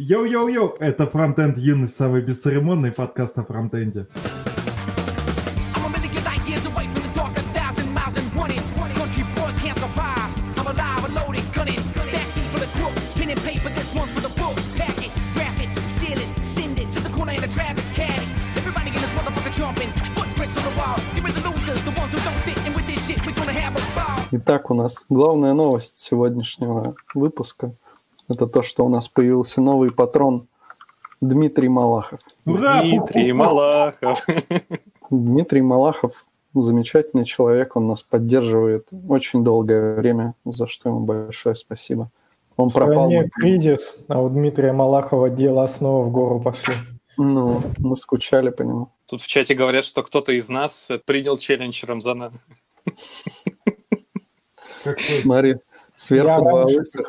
Йоу-йоу-йоу, 0.00 0.76
это 0.78 1.08
Фронтенд 1.08 1.58
Юность, 1.58 1.96
самый 1.96 2.22
бесцеремонный 2.22 2.92
подкаст 2.92 3.36
о 3.36 3.42
фронтенде. 3.42 4.06
Итак, 24.30 24.70
у 24.70 24.74
нас 24.74 25.06
главная 25.08 25.54
новость 25.54 25.98
сегодняшнего 25.98 26.94
выпуска– 27.14 27.74
это 28.28 28.46
то, 28.46 28.62
что 28.62 28.84
у 28.84 28.88
нас 28.88 29.08
появился 29.08 29.60
новый 29.60 29.90
патрон 29.90 30.48
Дмитрий 31.20 31.68
Малахов. 31.68 32.20
Ура! 32.44 32.82
Дмитрий 32.82 33.32
Малахов. 33.32 34.26
Дмитрий 35.10 35.62
Малахов– 35.62 36.26
замечательный 36.54 37.24
человек, 37.24 37.76
он 37.76 37.86
нас 37.86 38.02
поддерживает 38.02 38.88
очень 39.08 39.44
долгое 39.44 39.94
время, 39.94 40.34
за 40.44 40.66
что 40.66 40.88
ему 40.88 41.00
большое 41.00 41.54
спасибо. 41.54 42.10
Он 42.56 42.70
В 42.70 42.74
пропал, 42.74 43.10
кризис, 43.34 44.04
а 44.08 44.20
у 44.20 44.28
Дмитрия 44.28 44.72
Малахова 44.72 45.30
дела 45.30 45.66
снова 45.68 46.04
в 46.04 46.10
гору 46.10 46.40
пошли. 46.40 46.74
ну, 47.16 47.62
мы 47.78 47.96
скучали 47.96 48.50
по 48.50 48.62
нему. 48.62 48.88
Тут 49.06 49.20
в 49.20 49.28
чате 49.28 49.54
говорят, 49.54 49.84
что 49.84 50.02
кто-то 50.02 50.32
из 50.32 50.48
нас 50.48 50.90
принял 51.04 51.36
челлендж 51.36 51.84
Рамзана. 51.86 52.32
Смотри, 55.22 55.56
сверху 55.98 56.42
два 56.42 56.64
лысых, 56.64 57.06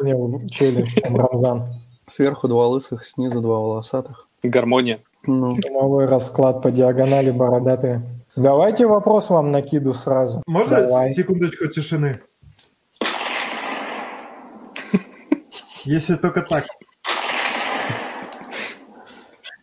челлендж, 0.50 0.90
чем 0.96 1.16
Рамзан. 1.16 1.68
сверху 2.08 2.48
два 2.48 2.68
лысых, 2.68 3.06
снизу 3.06 3.40
два 3.42 3.60
волосатых. 3.60 4.28
Гармония. 4.44 5.00
Ну, 5.26 5.58
Новый 5.70 6.06
расклад 6.06 6.62
по 6.62 6.72
диагонали 6.72 7.32
бородатые. 7.32 8.02
Давайте 8.36 8.88
вопрос 8.88 9.30
вам 9.30 9.52
накиду 9.52 9.94
сразу. 9.94 10.42
Можно 10.48 10.82
Давай. 10.82 11.14
секундочку 11.14 11.68
тишины? 11.68 12.20
Если 15.84 16.16
только 16.16 16.42
так. 16.42 16.66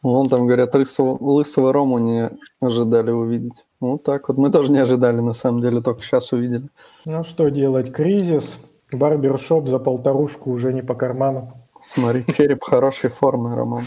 вон 0.03 0.29
там, 0.29 0.47
говорят, 0.47 0.75
лысого, 0.75 1.17
лысого 1.21 1.73
Рому 1.73 1.99
не 1.99 2.31
ожидали 2.61 3.11
увидеть. 3.11 3.65
Вот 3.81 4.05
так 4.05 4.29
вот. 4.29 4.37
Мы 4.37 4.51
тоже 4.51 4.73
не 4.73 4.79
ожидали, 4.79 5.21
на 5.21 5.33
самом 5.33 5.61
деле, 5.61 5.81
только 5.81 6.03
сейчас 6.03 6.33
увидели. 6.33 6.69
Ну 7.05 7.25
что 7.25 7.49
делать? 7.49 7.93
Кризис. 7.93 8.59
Барбершоп 8.93 9.69
за 9.69 9.79
полторушку 9.79 10.51
уже 10.51 10.73
не 10.73 10.83
по 10.83 10.95
карману. 10.95 11.53
Смотри, 11.81 12.25
череп 12.37 12.63
хорошей 12.65 13.11
формы, 13.11 13.55
Роман. 13.55 13.85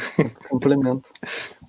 Комплимент. 0.49 1.05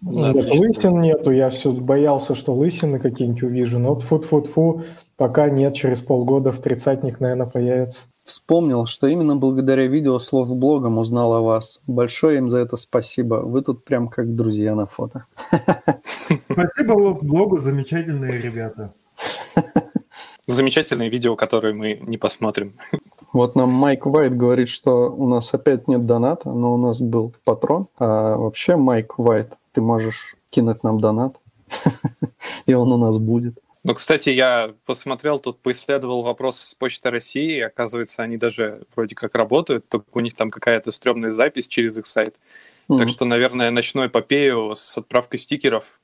Нет, 0.02 0.34
лысин 0.34 1.00
нету. 1.00 1.30
Я 1.30 1.50
все 1.50 1.72
боялся, 1.72 2.34
что 2.34 2.54
лысины 2.54 2.98
какие-нибудь 2.98 3.42
увижу. 3.42 3.78
Но 3.78 3.94
вот 3.94 4.02
фу-фу-фу, 4.02 4.82
пока 5.16 5.48
нет, 5.50 5.74
через 5.74 6.00
полгода 6.00 6.52
в 6.52 6.60
тридцатник, 6.60 7.20
наверное, 7.20 7.46
появится. 7.46 8.06
Вспомнил, 8.24 8.86
что 8.86 9.08
именно 9.08 9.34
благодаря 9.34 9.86
видео 9.86 10.18
слов 10.18 10.54
блогом 10.54 10.98
узнал 10.98 11.32
о 11.34 11.40
вас. 11.40 11.80
Большое 11.86 12.38
им 12.38 12.48
за 12.48 12.58
это 12.58 12.76
спасибо. 12.76 13.36
Вы 13.36 13.62
тут 13.62 13.84
прям 13.84 14.08
как 14.08 14.34
друзья 14.34 14.74
на 14.74 14.86
фото. 14.86 15.24
Спасибо 16.50 16.92
вот 16.92 17.22
блогу, 17.24 17.56
замечательные 17.56 18.40
ребята. 18.40 18.92
Замечательное 20.46 21.08
видео, 21.08 21.36
которое 21.36 21.74
мы 21.74 21.98
не 22.02 22.18
посмотрим. 22.18 22.78
Вот 23.32 23.54
нам 23.54 23.70
Майк 23.70 24.06
Уайт 24.06 24.36
говорит, 24.36 24.68
что 24.68 25.10
у 25.10 25.28
нас 25.28 25.54
опять 25.54 25.86
нет 25.88 26.04
доната, 26.04 26.50
но 26.50 26.74
у 26.74 26.76
нас 26.76 27.00
был 27.00 27.34
патрон. 27.44 27.86
А 27.98 28.36
вообще, 28.36 28.76
Майк 28.76 29.18
Уайт, 29.18 29.52
ты 29.72 29.80
можешь 29.80 30.36
кинуть 30.50 30.82
нам 30.82 31.00
донат, 31.00 31.36
и 32.66 32.74
он 32.74 32.92
у 32.92 32.96
нас 32.96 33.18
будет. 33.18 33.58
Ну, 33.82 33.94
кстати, 33.94 34.28
я 34.28 34.74
посмотрел, 34.84 35.38
тут 35.38 35.60
поисследовал 35.60 36.22
вопрос 36.22 36.58
с 36.58 36.74
Почты 36.74 37.08
России, 37.10 37.56
и 37.56 37.60
оказывается, 37.60 38.22
они 38.22 38.36
даже 38.36 38.82
вроде 38.94 39.14
как 39.14 39.34
работают, 39.34 39.88
только 39.88 40.06
у 40.12 40.20
них 40.20 40.34
там 40.34 40.50
какая-то 40.50 40.90
стрёмная 40.90 41.30
запись 41.30 41.66
через 41.66 41.96
их 41.96 42.04
сайт. 42.04 42.34
Мгм. 42.88 42.98
Так 42.98 43.08
что, 43.08 43.24
наверное, 43.24 43.70
начну 43.70 44.04
эпопею 44.04 44.74
с 44.74 44.98
отправкой 44.98 45.38
стикеров. 45.38 45.98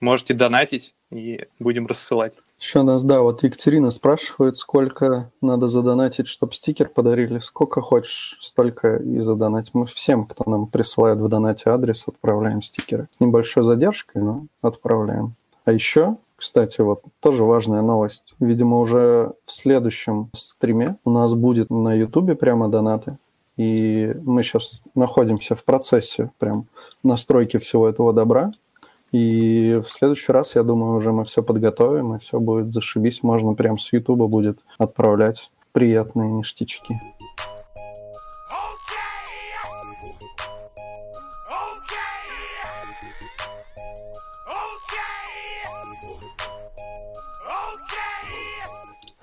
Можете 0.00 0.34
донатить, 0.34 0.94
и 1.10 1.46
будем 1.58 1.86
рассылать. 1.86 2.36
Еще 2.62 2.82
нас, 2.82 3.02
да, 3.02 3.22
вот 3.22 3.42
Екатерина 3.42 3.90
спрашивает, 3.90 4.56
сколько 4.56 5.32
надо 5.40 5.66
задонатить, 5.66 6.28
чтобы 6.28 6.52
стикер 6.52 6.88
подарили. 6.88 7.40
Сколько 7.40 7.80
хочешь, 7.80 8.38
столько 8.40 8.98
и 8.98 9.18
задонать. 9.18 9.70
Мы 9.72 9.84
всем, 9.84 10.26
кто 10.26 10.48
нам 10.48 10.68
присылает 10.68 11.18
в 11.18 11.28
донате 11.28 11.70
адрес, 11.70 12.04
отправляем 12.06 12.62
стикеры. 12.62 13.08
С 13.16 13.18
небольшой 13.18 13.64
задержкой, 13.64 14.22
но 14.22 14.46
отправляем. 14.62 15.34
А 15.64 15.72
еще, 15.72 16.18
кстати, 16.36 16.80
вот 16.82 17.02
тоже 17.18 17.42
важная 17.42 17.82
новость. 17.82 18.32
Видимо, 18.38 18.78
уже 18.78 19.32
в 19.44 19.50
следующем 19.50 20.30
стриме 20.32 20.98
у 21.04 21.10
нас 21.10 21.34
будет 21.34 21.68
на 21.68 21.92
Ютубе 21.94 22.36
прямо 22.36 22.68
донаты. 22.68 23.18
И 23.56 24.14
мы 24.22 24.44
сейчас 24.44 24.80
находимся 24.94 25.56
в 25.56 25.64
процессе 25.64 26.30
прям 26.38 26.66
настройки 27.02 27.56
всего 27.56 27.88
этого 27.88 28.12
добра. 28.12 28.52
И 29.12 29.78
в 29.84 29.88
следующий 29.90 30.32
раз, 30.32 30.54
я 30.54 30.62
думаю, 30.62 30.96
уже 30.96 31.12
мы 31.12 31.24
все 31.24 31.42
подготовим, 31.42 32.14
и 32.14 32.18
все 32.18 32.40
будет 32.40 32.72
зашибись. 32.72 33.22
Можно 33.22 33.52
прям 33.52 33.78
с 33.78 33.92
Ютуба 33.92 34.26
будет 34.26 34.58
отправлять 34.78 35.50
приятные 35.72 36.30
ништячки. 36.30 36.94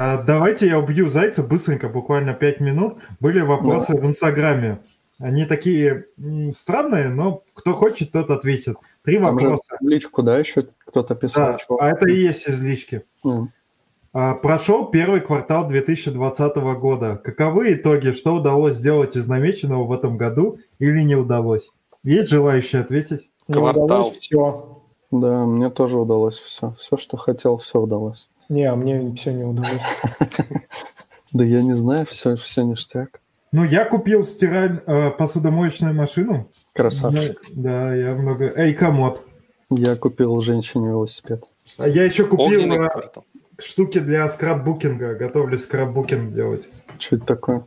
А, 0.02 0.22
давайте 0.22 0.68
я 0.68 0.80
убью 0.80 1.10
зайца 1.10 1.44
быстренько, 1.44 1.90
буквально 1.90 2.34
5 2.34 2.62
минут. 2.62 3.00
Были 3.20 3.42
вопросы 3.42 3.98
в 3.98 4.06
Инстаграме. 4.06 4.80
Они 5.20 5.46
такие 5.46 6.06
странные, 6.56 7.10
но 7.10 7.44
кто 7.54 7.74
хочет, 7.74 8.14
тот 8.14 8.30
ответит. 8.30 8.78
Три 9.10 9.20
Там 9.20 9.40
же 9.40 9.46
вопроса. 9.48 9.78
в 9.80 9.88
личку, 9.88 10.24
да, 10.24 10.38
еще 10.40 10.68
кто-то 10.86 11.16
писал? 11.16 11.52
Да, 11.54 11.58
чувак? 11.58 11.82
а 11.82 11.90
это 11.90 12.08
и 12.10 12.16
есть 12.20 12.48
из 12.48 12.62
лички. 12.62 13.04
Ну, 13.24 13.50
А, 14.14 14.34
Прошел 14.36 14.86
первый 14.88 15.22
квартал 15.22 15.68
2020 15.68 16.56
года. 16.80 17.16
Каковы 17.24 17.74
итоги? 17.74 18.12
Что 18.12 18.36
удалось 18.36 18.76
сделать 18.76 19.16
из 19.16 19.28
намеченного 19.28 19.84
в 19.86 19.92
этом 19.92 20.18
году 20.18 20.58
или 20.80 21.02
не 21.02 21.16
удалось? 21.16 21.70
Есть 22.04 22.30
желающие 22.30 22.82
ответить? 22.82 23.30
Не 23.48 23.54
Квартал. 23.56 23.86
удалось 23.86 24.18
все. 24.18 24.82
Да, 25.12 25.46
мне 25.46 25.70
тоже 25.70 25.98
удалось 25.98 26.38
все. 26.38 26.72
Все, 26.78 26.98
что 26.98 27.18
хотел, 27.18 27.58
все 27.58 27.80
удалось. 27.80 28.30
Не, 28.48 28.64
а 28.66 28.76
мне 28.76 29.14
все 29.16 29.32
не 29.34 29.44
удалось. 29.44 29.70
Да 31.32 31.44
я 31.44 31.62
не 31.62 31.74
знаю, 31.74 32.06
все, 32.08 32.36
все 32.36 32.64
ништяк. 32.64 33.22
Ну, 33.52 33.64
я 33.64 33.86
купил 33.86 34.24
стираль, 34.24 34.82
э, 34.88 35.12
посудомоечную 35.12 35.94
машину. 35.94 36.50
Красавчик. 36.80 37.42
Я- 37.50 37.62
да, 37.62 37.96
я 37.96 38.14
много... 38.16 38.54
Эй, 38.56 38.74
комод. 38.74 39.24
Я 39.70 39.96
купил 39.96 40.40
женщине 40.42 40.88
велосипед. 40.90 41.44
А 41.78 41.88
я 41.88 42.06
еще 42.06 42.26
купил 42.26 42.70
квартал. 42.72 43.26
штуки 43.60 44.00
для 44.00 44.28
скраббукинга. 44.30 45.16
Готовлюсь 45.16 45.64
скраббукинг 45.64 46.34
делать. 46.34 46.68
Что 46.98 47.18
это 47.18 47.26
такое? 47.26 47.64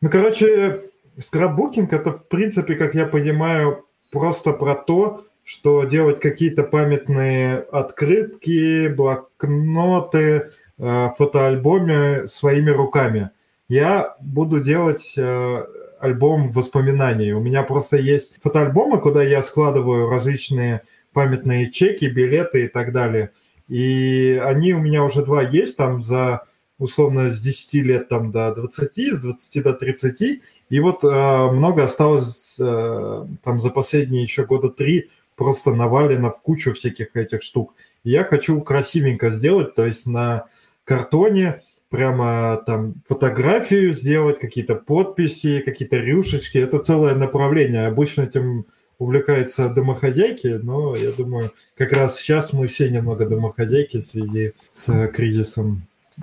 Ну, 0.00 0.08
короче, 0.08 0.80
скраббукинг 1.18 1.92
это, 1.92 2.12
в 2.12 2.24
принципе, 2.26 2.74
как 2.74 2.94
я 2.94 3.06
понимаю, 3.06 3.84
просто 4.10 4.52
про 4.52 4.74
то, 4.74 5.24
что 5.44 5.84
делать 5.84 6.18
какие-то 6.20 6.62
памятные 6.62 7.58
открытки, 7.58 8.88
блокноты, 8.88 10.50
э, 10.78 11.08
фотоальбомы 11.16 12.26
своими 12.26 12.70
руками. 12.70 13.30
Я 13.68 14.16
буду 14.20 14.60
делать 14.60 15.14
э, 15.18 15.66
альбом 16.00 16.48
воспоминаний. 16.48 17.32
У 17.32 17.40
меня 17.40 17.62
просто 17.62 17.96
есть 17.96 18.40
фотоальбомы, 18.42 19.00
куда 19.00 19.22
я 19.22 19.42
складываю 19.42 20.08
различные 20.08 20.82
памятные 21.12 21.70
чеки, 21.70 22.06
билеты 22.06 22.64
и 22.64 22.68
так 22.68 22.92
далее. 22.92 23.32
И 23.68 24.40
они 24.42 24.72
у 24.72 24.80
меня 24.80 25.04
уже 25.04 25.24
два 25.24 25.42
есть, 25.42 25.76
там 25.76 26.02
за 26.02 26.44
условно 26.78 27.28
с 27.28 27.40
10 27.40 27.74
лет 27.84 28.08
там 28.08 28.30
до 28.30 28.54
20, 28.54 29.14
с 29.14 29.20
20 29.20 29.62
до 29.62 29.72
30. 29.74 30.42
И 30.70 30.80
вот 30.80 31.04
э, 31.04 31.50
много 31.50 31.84
осталось 31.84 32.56
э, 32.60 33.26
там 33.42 33.60
за 33.60 33.70
последние 33.70 34.22
еще 34.22 34.44
года 34.44 34.68
три 34.68 35.10
просто 35.36 35.72
навалено 35.72 36.30
в 36.30 36.40
кучу 36.40 36.72
всяких 36.72 37.14
этих 37.16 37.42
штук. 37.42 37.74
И 38.04 38.10
я 38.10 38.24
хочу 38.24 38.60
красивенько 38.60 39.30
сделать, 39.30 39.74
то 39.74 39.86
есть 39.86 40.06
на 40.06 40.46
картоне 40.84 41.62
прямо 41.90 42.62
там 42.66 42.94
фотографию 43.06 43.92
сделать, 43.92 44.38
какие-то 44.38 44.74
подписи, 44.74 45.60
какие-то 45.60 45.96
рюшечки. 45.96 46.58
Это 46.58 46.78
целое 46.78 47.14
направление. 47.14 47.86
Обычно 47.86 48.22
этим 48.22 48.66
увлекаются 48.98 49.68
домохозяйки, 49.68 50.58
но 50.62 50.94
я 50.96 51.12
думаю, 51.12 51.50
как 51.76 51.92
раз 51.92 52.18
сейчас 52.18 52.52
мы 52.52 52.66
все 52.66 52.90
немного 52.90 53.26
домохозяйки 53.26 53.98
в 53.98 54.04
связи 54.04 54.54
с 54.72 54.88
э, 54.88 55.08
кризисом. 55.08 55.82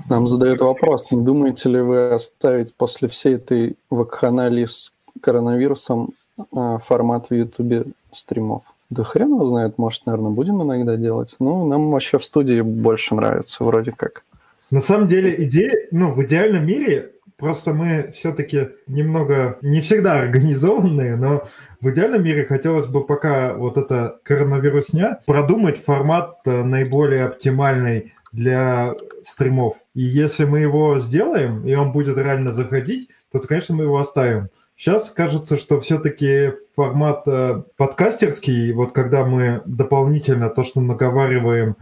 Нам 0.09 0.27
задают 0.27 0.59
вопрос, 0.59 1.11
не 1.11 1.23
думаете 1.23 1.69
ли 1.69 1.79
вы 1.79 2.09
оставить 2.09 2.73
после 2.75 3.07
всей 3.07 3.35
этой 3.35 3.77
вакханалии 3.89 4.65
с 4.65 4.91
коронавирусом 5.21 6.09
а, 6.53 6.79
формат 6.79 7.29
в 7.29 7.33
Ютубе 7.33 7.85
стримов? 8.11 8.63
Да 8.89 9.03
хрен 9.03 9.29
его 9.29 9.45
знает, 9.45 9.77
может, 9.77 10.05
наверное, 10.05 10.31
будем 10.31 10.61
иногда 10.61 10.97
делать. 10.97 11.35
Ну, 11.39 11.65
нам 11.65 11.91
вообще 11.91 12.19
в 12.19 12.25
студии 12.25 12.59
больше 12.59 13.15
нравится, 13.15 13.63
вроде 13.63 13.93
как. 13.93 14.25
На 14.71 14.79
самом 14.79 15.07
деле 15.07 15.43
идея, 15.45 15.87
ну, 15.91 16.11
в 16.11 16.23
идеальном 16.23 16.65
мире, 16.65 17.11
просто 17.37 17.73
мы 17.73 18.11
все-таки 18.13 18.69
немного, 18.87 19.57
не 19.61 19.81
всегда 19.81 20.19
организованные, 20.19 21.15
но 21.15 21.43
в 21.81 21.89
идеальном 21.89 22.23
мире 22.23 22.45
хотелось 22.45 22.87
бы 22.87 23.05
пока 23.05 23.53
вот 23.53 23.77
это 23.77 24.19
коронавирусня 24.23 25.19
продумать 25.25 25.77
формат 25.77 26.39
э, 26.45 26.63
наиболее 26.63 27.25
оптимальный 27.25 28.13
для 28.31 28.95
стримов. 29.23 29.75
И 29.93 30.01
если 30.01 30.45
мы 30.45 30.59
его 30.59 30.99
сделаем, 30.99 31.65
и 31.65 31.73
он 31.75 31.91
будет 31.91 32.17
реально 32.17 32.51
заходить, 32.51 33.09
то, 33.31 33.39
конечно, 33.39 33.75
мы 33.75 33.83
его 33.83 33.99
оставим. 33.99 34.49
Сейчас 34.77 35.09
кажется, 35.11 35.57
что 35.57 35.79
все-таки 35.79 36.53
формат 36.75 37.23
э, 37.27 37.63
подкастерский, 37.77 38.73
вот 38.73 38.91
когда 38.91 39.25
мы 39.25 39.61
дополнительно 39.65 40.49
то, 40.49 40.63
что 40.63 40.81
наговариваем, 40.81 41.77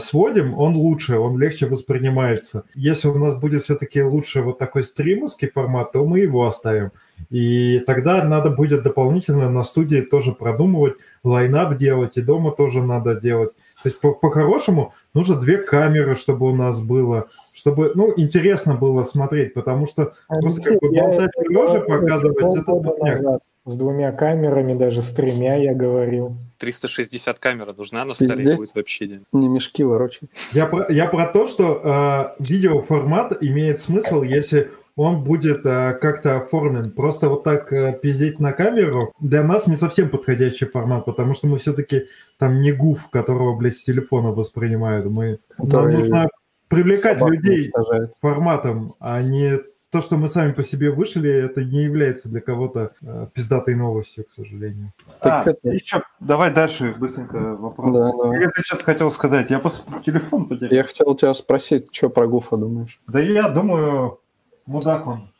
сводим, 0.00 0.58
он 0.58 0.76
лучше, 0.76 1.18
он 1.18 1.38
легче 1.38 1.66
воспринимается. 1.66 2.64
Если 2.74 3.08
у 3.08 3.18
нас 3.18 3.34
будет 3.34 3.62
все-таки 3.62 4.02
лучше 4.02 4.42
вот 4.42 4.58
такой 4.58 4.82
стримовский 4.82 5.50
формат, 5.50 5.92
то 5.92 6.04
мы 6.06 6.20
его 6.20 6.46
оставим. 6.46 6.90
И 7.30 7.80
тогда 7.80 8.24
надо 8.24 8.50
будет 8.50 8.82
дополнительно 8.82 9.50
на 9.50 9.64
студии 9.64 10.00
тоже 10.00 10.32
продумывать, 10.32 10.94
лайнап 11.24 11.76
делать, 11.76 12.16
и 12.16 12.22
дома 12.22 12.52
тоже 12.52 12.82
надо 12.82 13.14
делать. 13.14 13.50
То 13.82 13.88
есть 13.88 14.00
по- 14.00 14.14
по-хорошему 14.14 14.94
нужно 15.14 15.36
две 15.36 15.58
камеры, 15.58 16.16
чтобы 16.16 16.48
у 16.50 16.54
нас 16.54 16.80
было, 16.80 17.28
чтобы, 17.52 17.92
ну, 17.94 18.12
интересно 18.16 18.74
было 18.74 19.04
смотреть, 19.04 19.52
потому 19.54 19.86
что 19.86 20.14
просто 20.28 20.62
как 20.62 20.80
бы 20.80 20.90
болтать 20.90 21.30
это 21.36 21.52
лежа 21.52 21.80
говорил 21.80 21.86
показывать, 21.86 22.54
это 22.54 22.62
полгода 22.62 22.90
тупняк. 22.90 23.20
назад. 23.20 23.42
С 23.68 23.76
двумя 23.76 24.12
камерами, 24.12 24.72
даже 24.72 25.02
с 25.02 25.12
тремя 25.12 25.56
я 25.56 25.74
говорил. 25.74 26.34
360 26.56 27.38
камера 27.38 27.74
нужна 27.76 28.04
на 28.04 28.14
столе 28.14 28.36
Пиздец. 28.36 28.56
будет 28.56 28.74
вообще. 28.74 29.06
день. 29.06 29.24
Не 29.32 29.48
мешки 29.48 29.84
ворочать. 29.84 30.30
Я 30.52 30.66
про, 30.66 30.90
я 30.90 31.06
про 31.06 31.26
то, 31.26 31.46
что 31.46 32.34
э, 32.38 32.42
видеоформат 32.48 33.42
имеет 33.42 33.78
смысл, 33.78 34.22
если 34.22 34.70
он 34.96 35.22
будет 35.22 35.66
э, 35.66 35.92
как-то 36.00 36.38
оформлен. 36.38 36.90
Просто 36.92 37.28
вот 37.28 37.44
так 37.44 37.70
э, 37.72 37.98
пиздеть 38.02 38.40
на 38.40 38.52
камеру 38.52 39.12
для 39.20 39.42
нас 39.42 39.66
не 39.66 39.76
совсем 39.76 40.08
подходящий 40.08 40.64
формат, 40.64 41.04
потому 41.04 41.34
что 41.34 41.46
мы 41.46 41.58
все-таки 41.58 42.06
там 42.38 42.62
не 42.62 42.72
гуф, 42.72 43.08
которого, 43.10 43.54
блядь, 43.54 43.76
с 43.76 43.84
телефона 43.84 44.30
воспринимают. 44.30 45.04
Мы, 45.06 45.40
нам 45.58 45.92
нужно 45.92 46.28
привлекать 46.68 47.20
людей 47.20 47.64
уничтожает. 47.64 48.12
форматом, 48.20 48.94
а 48.98 49.22
не 49.22 49.58
то, 49.90 50.02
что 50.02 50.16
мы 50.16 50.28
сами 50.28 50.52
по 50.52 50.62
себе 50.62 50.90
вышли, 50.90 51.30
это 51.30 51.64
не 51.64 51.82
является 51.82 52.28
для 52.28 52.40
кого-то 52.40 52.92
э, 53.02 53.26
пиздатой 53.32 53.74
новостью, 53.74 54.24
к 54.24 54.30
сожалению. 54.30 54.92
Так 55.20 55.46
а, 55.46 55.50
это- 55.50 55.68
еще, 55.70 56.02
давай 56.20 56.52
дальше 56.52 56.94
быстренько 56.98 57.56
вопрос. 57.56 57.94
Да, 57.94 58.12
да. 58.12 58.36
Я 58.36 58.50
что-то 58.64 58.84
хотел 58.84 59.10
сказать, 59.10 59.50
я 59.50 59.58
просто 59.58 59.82
телефон 60.04 60.46
потерял. 60.46 60.74
Я 60.74 60.84
хотел 60.84 61.14
тебя 61.14 61.32
спросить, 61.32 61.88
что 61.92 62.10
про 62.10 62.26
Гуфа 62.26 62.56
думаешь? 62.56 63.00
Да 63.06 63.18
я 63.18 63.48
думаю, 63.48 64.20
мудак 64.66 65.06
он. 65.06 65.30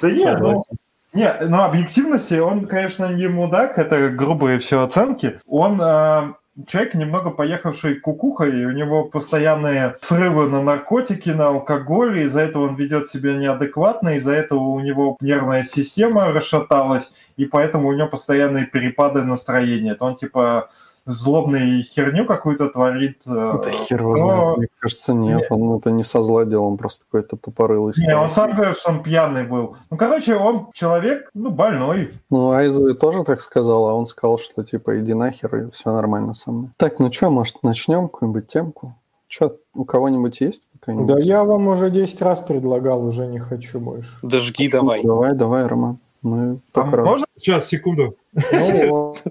Да 0.00 0.10
не, 0.10 0.36
ну, 0.36 0.64
не, 1.12 1.32
ну 1.48 1.62
объективности, 1.62 2.34
он, 2.34 2.66
конечно, 2.66 3.12
не 3.12 3.28
мудак, 3.28 3.78
это 3.78 4.10
грубые 4.10 4.58
все 4.58 4.82
оценки. 4.82 5.40
Он 5.46 5.80
э, 5.80 6.34
человек, 6.66 6.94
немного 6.94 7.30
поехавший 7.30 7.96
кукухой, 7.96 8.62
и 8.62 8.64
у 8.64 8.72
него 8.72 9.04
постоянные 9.04 9.96
срывы 10.00 10.48
на 10.48 10.62
наркотики, 10.62 11.30
на 11.30 11.48
алкоголь, 11.48 12.20
из-за 12.20 12.40
этого 12.40 12.68
он 12.68 12.76
ведет 12.76 13.08
себя 13.08 13.34
неадекватно, 13.34 14.16
из-за 14.16 14.32
этого 14.32 14.60
у 14.60 14.80
него 14.80 15.16
нервная 15.20 15.64
система 15.64 16.32
расшаталась, 16.32 17.12
и 17.36 17.44
поэтому 17.44 17.88
у 17.88 17.92
него 17.92 18.08
постоянные 18.08 18.66
перепады 18.66 19.22
настроения. 19.22 19.92
Это 19.92 20.04
он 20.04 20.16
типа 20.16 20.70
злобный 21.06 21.82
херню 21.82 22.26
какую-то 22.26 22.68
творит. 22.68 23.22
э, 23.26 23.30
Да 23.64 23.70
хер 23.70 24.00
его 24.00 24.10
но- 24.12 24.16
знает. 24.16 24.58
Мне 24.58 24.66
кажется, 24.80 25.14
нет, 25.14 25.46
он 25.50 25.76
это 25.78 25.90
не 25.90 26.04
со 26.04 26.22
зла 26.22 26.44
делал, 26.44 26.66
он 26.66 26.76
просто 26.76 27.04
какой-то 27.06 27.36
тупорылый 27.36 27.94
Не, 27.98 28.16
он 28.16 28.30
сам 28.32 28.54
говорит, 28.54 28.76
что 28.76 28.90
он 28.90 29.02
пьяный 29.02 29.44
был. 29.44 29.76
Ну, 29.90 29.96
короче, 29.96 30.36
он 30.36 30.68
человек, 30.74 31.30
ну, 31.34 31.50
больной. 31.50 32.12
Ну, 32.30 32.50
Айза 32.50 32.94
тоже 32.94 33.24
так 33.24 33.40
сказал, 33.40 33.88
а 33.88 33.94
он 33.94 34.06
сказал, 34.06 34.38
что 34.38 34.64
типа 34.64 34.98
иди 35.00 35.14
нахер, 35.14 35.56
и 35.56 35.70
все 35.70 35.92
нормально 35.92 36.34
со 36.34 36.50
мной. 36.50 36.70
Так, 36.76 36.98
ну 36.98 37.10
что, 37.12 37.30
может, 37.30 37.62
начнем 37.62 38.08
какую-нибудь 38.08 38.46
темку? 38.48 38.94
Че, 39.28 39.52
у 39.74 39.84
кого-нибудь 39.84 40.40
есть 40.40 40.68
какая-нибудь? 40.80 41.06
Да 41.08 41.18
я 41.20 41.44
вам 41.44 41.68
уже 41.68 41.90
10 41.90 42.22
раз 42.22 42.40
предлагал, 42.40 43.04
уже 43.06 43.26
не 43.26 43.38
хочу 43.38 43.80
больше. 43.80 44.10
Да 44.22 44.38
жги 44.38 44.68
давай. 44.68 45.02
Давай, 45.02 45.34
давай, 45.34 45.66
Роман. 45.66 45.98
Мы 46.22 46.58
А 46.74 46.84
можно? 46.84 47.26
Сейчас, 47.36 47.66
секунду. 47.66 48.16
Ну 48.32 48.88
вот. 48.88 49.24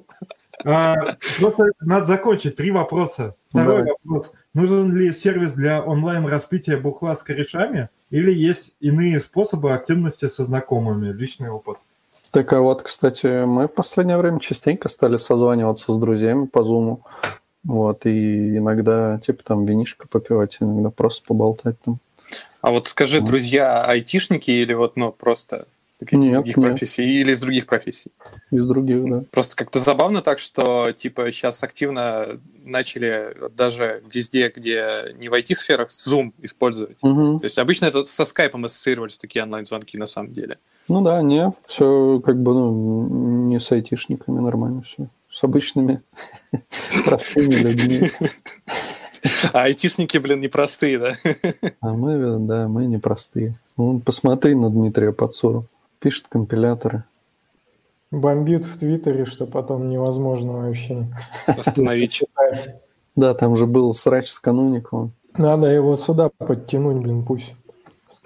просто 1.39 1.71
надо 1.79 2.05
закончить. 2.05 2.55
Три 2.55 2.71
вопроса. 2.71 3.35
Второй 3.49 3.83
Давай. 3.83 3.93
вопрос. 4.03 4.31
Нужен 4.55 4.95
ли 4.95 5.13
сервис 5.13 5.53
для 5.53 5.83
онлайн-распития 5.83 6.79
бухла 6.79 7.15
с 7.15 7.21
корешами? 7.21 7.89
Или 8.09 8.33
есть 8.33 8.73
иные 8.79 9.19
способы 9.19 9.73
активности 9.73 10.27
со 10.27 10.43
знакомыми? 10.43 11.11
Личный 11.11 11.49
опыт. 11.49 11.77
Так, 12.31 12.51
а 12.53 12.61
вот, 12.61 12.81
кстати, 12.81 13.45
мы 13.45 13.67
в 13.67 13.73
последнее 13.73 14.17
время 14.17 14.39
частенько 14.39 14.89
стали 14.89 15.17
созваниваться 15.17 15.93
с 15.93 15.97
друзьями 15.97 16.47
по 16.47 16.63
зуму. 16.63 17.03
Вот, 17.63 18.05
и 18.05 18.57
иногда, 18.57 19.19
типа, 19.19 19.43
там, 19.43 19.65
винишко 19.65 20.07
попивать, 20.07 20.57
иногда 20.59 20.89
просто 20.89 21.25
поболтать 21.27 21.79
там. 21.81 21.99
А 22.61 22.71
вот 22.71 22.87
скажи, 22.87 23.21
друзья, 23.21 23.83
айтишники 23.83 24.49
или 24.49 24.73
вот, 24.73 24.95
ну, 24.97 25.11
просто 25.11 25.67
какие-то 25.99 26.25
Нет, 26.25 26.33
других 26.35 26.57
нет. 26.57 26.65
профессий 26.65 27.21
или 27.21 27.31
из 27.31 27.39
других 27.39 27.65
профессий? 27.65 28.11
Из 28.51 28.65
других, 28.65 29.09
да. 29.09 29.23
Просто 29.31 29.55
как-то 29.55 29.79
забавно 29.79 30.21
так, 30.21 30.39
что 30.39 30.91
типа 30.91 31.31
сейчас 31.31 31.63
активно 31.63 32.39
начали 32.63 33.35
даже 33.55 34.03
везде, 34.11 34.51
где 34.53 35.15
не 35.17 35.29
в 35.29 35.33
IT-сферах, 35.33 35.89
Zoom 35.89 36.33
использовать. 36.41 36.97
Мгм. 37.01 37.39
То 37.39 37.45
есть 37.45 37.57
обычно 37.57 37.85
это 37.85 38.03
со 38.05 38.25
скайпом 38.25 38.65
ассоциировались 38.65 39.17
такие 39.17 39.43
онлайн-звонки 39.43 39.97
на 39.97 40.07
самом 40.07 40.33
деле. 40.33 40.57
Ну 40.87 41.01
да, 41.01 41.21
не, 41.21 41.51
все 41.65 42.19
как 42.23 42.41
бы, 42.41 42.53
ну, 42.53 43.47
не 43.47 43.59
с 43.59 43.71
айтишниками 43.71 44.39
нормально 44.39 44.81
все. 44.81 45.07
С 45.31 45.43
обычными 45.43 46.01
простыми 47.05 47.55
людьми. 47.55 48.09
А 49.53 49.63
айтишники, 49.63 50.17
блин, 50.19 50.39
непростые, 50.39 50.99
да? 50.99 51.13
А 51.81 51.93
мы, 51.93 52.37
да, 52.39 52.67
мы 52.67 52.85
непростые. 52.85 53.57
Ну, 53.75 53.99
посмотри 53.99 54.55
на 54.55 54.69
Дмитрия 54.69 55.11
Подсуру. 55.11 55.67
Пишет 55.99 56.27
компиляторы. 56.29 57.03
Бомбит 58.11 58.65
в 58.65 58.77
Твиттере, 58.77 59.25
что 59.25 59.45
потом 59.45 59.89
невозможно 59.89 60.53
вообще. 60.53 61.07
Остановить. 61.47 62.23
Да, 63.15 63.33
там 63.33 63.55
же 63.55 63.65
был 63.65 63.93
срач 63.93 64.29
с 64.29 64.39
кануником. 64.39 65.11
Надо 65.37 65.67
его 65.67 65.95
сюда 65.95 66.29
подтянуть, 66.37 66.97
блин, 66.97 67.25
пусть. 67.25 67.55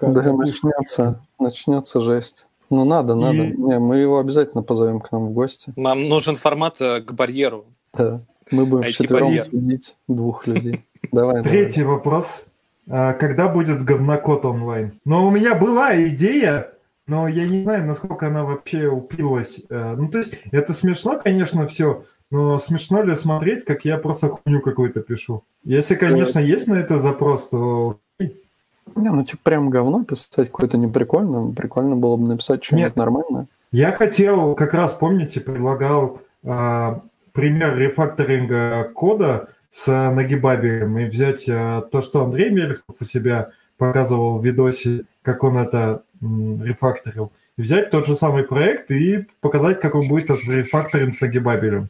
Да, 0.00 0.32
начнется, 0.32 1.20
начнется 1.38 2.00
жесть. 2.00 2.46
Ну, 2.70 2.84
надо, 2.84 3.14
надо. 3.16 3.34
И- 3.36 3.56
Не, 3.56 3.78
мы 3.80 3.96
его 3.96 4.18
обязательно 4.20 4.62
позовем 4.62 5.00
к 5.00 5.10
нам 5.10 5.26
в 5.28 5.32
гости. 5.32 5.72
Нам 5.76 6.08
нужен 6.08 6.36
формат 6.36 6.80
э, 6.80 7.00
к 7.00 7.12
барьеру. 7.12 7.64
Да. 7.92 8.20
Мы 8.52 8.64
будем 8.66 8.84
вчетвером 8.84 9.34
судить 9.42 9.96
двух 10.06 10.46
людей. 10.46 10.84
Давай, 11.12 11.42
давай. 11.42 11.42
Третий 11.50 11.82
вопрос. 11.82 12.44
А, 12.88 13.12
Когда 13.14 13.48
будет 13.48 13.84
говнокод 13.84 14.44
онлайн? 14.44 14.92
Но 15.04 15.26
у 15.26 15.30
меня 15.30 15.54
была 15.56 16.00
идея, 16.08 16.72
но 17.10 17.26
я 17.26 17.44
не 17.44 17.64
знаю, 17.64 17.86
насколько 17.86 18.28
она 18.28 18.44
вообще 18.44 18.86
упилась. 18.86 19.60
Э, 19.68 19.96
Ну, 19.98 20.08
то 20.08 20.18
есть, 20.18 20.32
это 20.52 20.72
смешно, 20.72 21.18
конечно, 21.18 21.66
все, 21.66 22.04
но 22.30 22.58
смешно 22.60 23.02
ли 23.02 23.16
смотреть, 23.16 23.64
как 23.64 23.84
я 23.84 23.98
просто 23.98 24.28
хуйню 24.28 24.60
какую-то 24.60 25.00
пишу? 25.00 25.42
Если, 25.64 25.96
конечно, 25.96 26.38
есть 26.38 26.68
на 26.68 26.74
это 26.74 27.00
запрос, 27.00 27.48
то 27.48 27.98
Не, 28.20 29.10
ну, 29.10 29.24
типа, 29.24 29.40
прям 29.42 29.70
говно 29.70 30.04
писать 30.04 30.50
какое-то 30.50 30.78
не 30.78 30.86
прикольно. 30.86 31.96
Было 31.96 32.16
бы 32.16 32.28
написать 32.28 32.62
что-нибудь 32.62 32.90
Нет. 32.90 32.96
нормальное. 32.96 33.46
Я 33.72 33.90
хотел, 33.90 34.54
как 34.54 34.72
раз, 34.74 34.92
помните, 34.92 35.40
предлагал 35.40 36.20
а, 36.44 37.02
пример 37.32 37.76
рефакторинга 37.76 38.90
кода 38.94 39.48
с 39.72 39.86
нагибабелем 39.88 40.96
и 40.98 41.04
взять 41.06 41.48
а, 41.48 41.80
то, 41.82 42.02
что 42.02 42.24
Андрей 42.24 42.50
Мельхов 42.50 42.96
у 43.00 43.04
себя 43.04 43.50
показывал 43.78 44.38
в 44.38 44.44
видосе, 44.44 45.06
как 45.22 45.44
он 45.44 45.58
это 45.58 46.02
рефакторил, 46.20 47.32
взять 47.56 47.90
тот 47.90 48.06
же 48.06 48.14
самый 48.14 48.44
проект 48.44 48.90
и 48.90 49.26
показать, 49.40 49.80
как 49.80 49.94
он 49.94 50.08
будет 50.08 50.30
рефакторен 50.30 51.12
с 51.12 51.20
нагибабелем. 51.20 51.88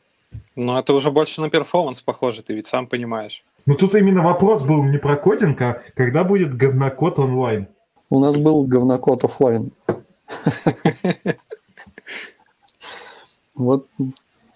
Но 0.56 0.78
это 0.78 0.92
уже 0.94 1.10
больше 1.10 1.40
на 1.40 1.50
перформанс 1.50 2.00
похоже, 2.00 2.42
ты 2.42 2.54
ведь 2.54 2.66
сам 2.66 2.86
понимаешь. 2.86 3.44
Но 3.66 3.74
тут 3.74 3.94
именно 3.94 4.22
вопрос 4.22 4.62
был 4.62 4.84
не 4.84 4.98
про 4.98 5.16
кодинг, 5.16 5.60
а 5.62 5.82
когда 5.94 6.24
будет 6.24 6.56
говнокод 6.56 7.18
онлайн. 7.18 7.66
У 8.08 8.18
нас 8.18 8.36
был 8.36 8.64
говнокод 8.64 9.24
оффлайн. 9.24 9.72
Вот 13.56 13.86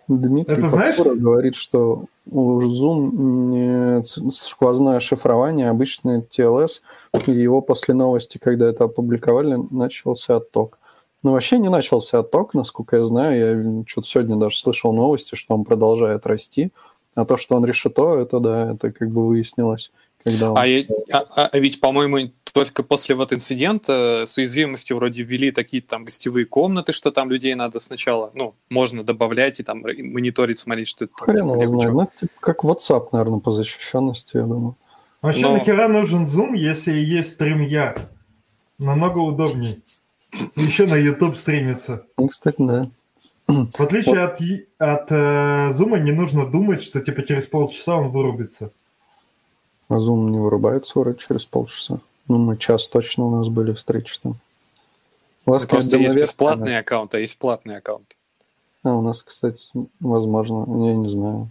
Дмитрий 0.09 0.59
Это 0.59 0.69
знаешь- 0.69 0.99
говорит, 0.99 1.55
что 1.55 2.05
у 2.31 2.61
Zoom 2.61 4.05
сквозное 4.31 5.01
шифрование, 5.01 5.71
обычный 5.71 6.21
TLS, 6.21 6.83
и 7.27 7.31
его 7.33 7.61
после 7.61 7.95
новости, 7.95 8.39
когда 8.39 8.69
это 8.69 8.85
опубликовали, 8.85 9.59
начался 9.71 10.37
отток. 10.37 10.79
Ну, 11.23 11.33
вообще 11.33 11.59
не 11.59 11.71
начался 11.71 12.19
отток, 12.19 12.53
насколько 12.53 12.97
я 12.97 13.05
знаю. 13.05 13.79
Я 13.79 13.85
что-то 13.87 14.07
сегодня 14.07 14.37
даже 14.37 14.59
слышал 14.59 14.93
новости, 14.93 15.35
что 15.37 15.55
он 15.55 15.65
продолжает 15.65 16.27
расти. 16.27 16.71
А 17.15 17.25
то, 17.25 17.37
что 17.37 17.57
он 17.57 17.65
решето, 17.65 18.17
это 18.19 18.41
да, 18.41 18.73
это 18.73 18.91
как 18.91 19.09
бы 19.11 19.27
выяснилось. 19.27 19.91
Когда 20.25 20.53
он... 20.53 20.59
А, 20.59 20.67
я- 20.67 20.85
а- 21.13 21.27
а- 21.37 21.49
а 21.53 21.59
ведь, 21.59 21.81
по-моему, 21.81 22.31
только 22.53 22.83
после 22.83 23.15
вот 23.15 23.33
инцидента 23.33 24.25
с 24.27 24.37
уязвимостью 24.39 24.97
вроде 24.97 25.23
ввели 25.23 25.51
такие 25.51 25.83
там 25.83 26.05
гостевые 26.05 26.47
комнаты, 26.47 26.93
что 26.93 27.11
там 27.11 27.31
людей 27.31 27.55
надо 27.55 27.79
сначала, 27.79 28.31
ну, 28.35 28.55
можно 28.71 29.03
добавлять 29.05 29.61
и 29.61 29.63
там 29.63 29.81
мониторить, 29.83 30.57
смотреть, 30.59 30.89
что 30.89 31.05
это 31.05 31.15
Хрен 31.17 31.37
типа, 31.37 31.63
его 31.63 31.67
знает. 31.81 31.93
Ну, 31.93 32.09
типа, 32.21 32.33
как 32.41 32.65
WhatsApp, 32.65 33.09
наверное, 33.13 33.41
по 33.41 33.51
защищенности, 33.51 34.37
я 34.39 34.45
думаю. 34.45 34.77
Вообще, 35.21 35.43
Но- 35.43 35.53
нахера 35.53 35.89
нужен 35.89 36.25
Zoom, 36.25 36.57
если 36.57 36.93
есть 36.93 37.39
StreamYard? 37.41 38.01
Намного 38.79 39.19
удобней. 39.19 39.83
Еще 40.57 40.87
на 40.87 40.97
YouTube 40.97 41.37
стримится. 41.37 42.05
Ну, 42.19 42.29
кстати, 42.29 42.57
да. 42.59 42.89
В 43.47 43.81
отличие 43.81 44.21
от, 44.25 44.41
от 44.79 45.13
э, 45.13 45.71
Zoom, 45.73 46.01
не 46.01 46.13
нужно 46.13 46.51
думать, 46.51 46.83
что 46.83 47.01
типа 47.01 47.23
через 47.23 47.47
полчаса 47.47 47.95
он 47.97 48.09
вырубится. 48.09 48.73
А 49.95 49.99
Zoom 49.99 50.31
не 50.31 50.41
вырубается 50.41 50.99
вроде 50.99 51.19
через 51.19 51.45
полчаса. 51.45 52.01
Ну, 52.27 52.39
мы 52.39 52.57
час 52.57 52.89
точно 52.89 53.27
у 53.27 53.31
нас 53.31 53.47
были 53.47 53.73
встречи 53.75 54.19
там. 54.21 54.35
У 55.47 55.53
вас, 55.53 55.67
Просто 55.67 55.93
конечно, 55.93 56.17
есть 56.17 56.17
бесплатный 56.17 56.79
аккаунт, 56.79 57.15
а 57.15 57.21
есть 57.21 57.39
платный 57.39 57.77
аккаунт. 57.77 58.17
А, 58.83 58.97
у 58.97 59.03
нас, 59.03 59.23
кстати, 59.23 59.63
возможно, 60.01 60.65
я 60.85 60.97
не 60.97 61.09
знаю. 61.09 61.49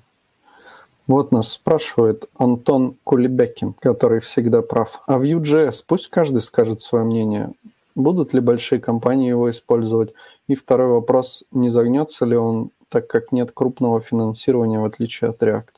Вот 1.08 1.32
нас 1.32 1.54
спрашивает 1.54 2.26
Антон 2.38 2.98
Кулебякин, 3.06 3.76
который 3.80 4.20
всегда 4.20 4.62
прав. 4.62 5.02
А 5.08 5.18
Vue.js, 5.20 5.82
пусть 5.88 6.10
каждый 6.10 6.42
скажет 6.42 6.82
свое 6.82 7.06
мнение. 7.06 7.54
Будут 7.96 8.34
ли 8.34 8.42
большие 8.42 8.82
компании 8.82 9.30
его 9.30 9.50
использовать? 9.50 10.14
И 10.50 10.56
второй 10.56 10.90
вопрос, 10.90 11.46
не 11.52 11.70
загнется 11.70 12.26
ли 12.26 12.36
он, 12.36 12.72
так 12.90 13.08
как 13.08 13.32
нет 13.32 13.52
крупного 13.54 14.02
финансирования, 14.02 14.82
в 14.82 14.86
отличие 14.86 15.30
от 15.30 15.42
React? 15.42 15.73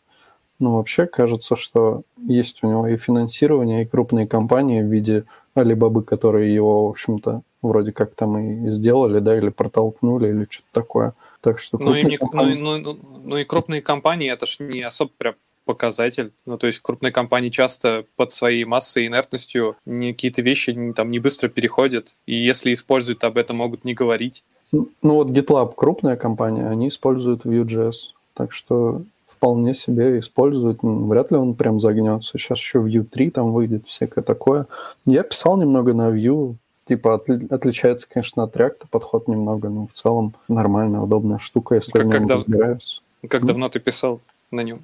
Ну, 0.59 0.77
вообще, 0.77 1.05
кажется, 1.05 1.55
что 1.55 2.03
есть 2.27 2.63
у 2.63 2.67
него 2.69 2.87
и 2.87 2.95
финансирование, 2.97 3.83
и 3.83 3.85
крупные 3.85 4.25
компании 4.27 4.81
в 4.81 4.85
виде 4.85 5.25
Алибабы, 5.53 6.03
которые 6.03 6.53
его, 6.53 6.87
в 6.87 6.89
общем-то, 6.91 7.41
вроде 7.61 7.91
как 7.91 8.15
там 8.15 8.37
и 8.37 8.71
сделали, 8.71 9.19
да, 9.19 9.37
или 9.37 9.49
протолкнули, 9.49 10.29
или 10.29 10.47
что-то 10.49 10.67
такое. 10.71 11.13
Так 11.41 11.59
что 11.59 11.77
Ну 11.81 11.93
и, 11.95 12.03
не- 12.03 12.17
ну, 12.17 12.27
компании- 12.29 12.55
ну, 12.55 12.77
ну, 12.77 12.99
ну 13.23 13.37
и 13.37 13.43
крупные 13.43 13.81
компании, 13.81 14.31
это 14.31 14.45
ж 14.45 14.57
не 14.59 14.81
особо 14.81 15.11
прям 15.17 15.35
показатель. 15.65 16.31
Ну, 16.45 16.57
то 16.57 16.67
есть 16.67 16.79
крупные 16.79 17.11
компании 17.11 17.49
часто 17.49 18.05
под 18.15 18.31
своей 18.31 18.65
массой 18.65 19.05
и 19.05 19.07
инертностью 19.07 19.75
не- 19.85 20.13
какие-то 20.13 20.41
вещи 20.41 20.93
там 20.95 21.09
не 21.11 21.19
быстро 21.19 21.49
переходят. 21.49 22.15
И 22.27 22.35
если 22.35 22.71
используют, 22.71 23.23
об 23.23 23.37
этом 23.37 23.57
могут 23.57 23.83
не 23.83 23.93
говорить. 23.93 24.43
Ну 24.71 24.87
вот 25.01 25.29
GitLab 25.31 25.73
крупная 25.75 26.17
компания, 26.17 26.67
они 26.67 26.89
используют 26.89 27.45
Vue.js, 27.45 27.93
так 28.33 28.51
что 28.51 29.01
вполне 29.45 29.75
себе 29.75 30.17
используют. 30.17 30.79
Вряд 30.81 31.29
ли 31.31 31.37
он 31.37 31.53
прям 31.53 31.79
загнется. 31.79 32.31
Сейчас 32.37 32.57
еще 32.57 32.79
Vue 32.79 33.03
3 33.03 33.29
там 33.29 33.53
выйдет, 33.53 33.85
всякое 33.85 34.23
такое. 34.23 34.65
Я 35.05 35.21
писал 35.21 35.55
немного 35.57 35.93
на 35.93 36.09
Vue, 36.09 36.55
типа 36.87 37.21
отли- 37.23 37.47
отличается, 37.53 38.07
конечно, 38.11 38.43
от 38.43 38.55
React 38.55 38.85
подход 38.89 39.27
немного, 39.27 39.69
но 39.69 39.85
в 39.85 39.91
целом 39.93 40.33
нормальная, 40.49 41.01
удобная 41.01 41.37
штука, 41.37 41.75
если 41.75 41.91
Как- 41.91 42.01
в 42.01 42.05
нем 42.05 42.13
когда- 42.13 42.33
разбираюсь. 42.35 43.01
Как 43.29 43.41
Мгм. 43.41 43.47
давно 43.47 43.69
ты 43.69 43.79
писал 43.79 44.19
на 44.51 44.61
нем? 44.63 44.79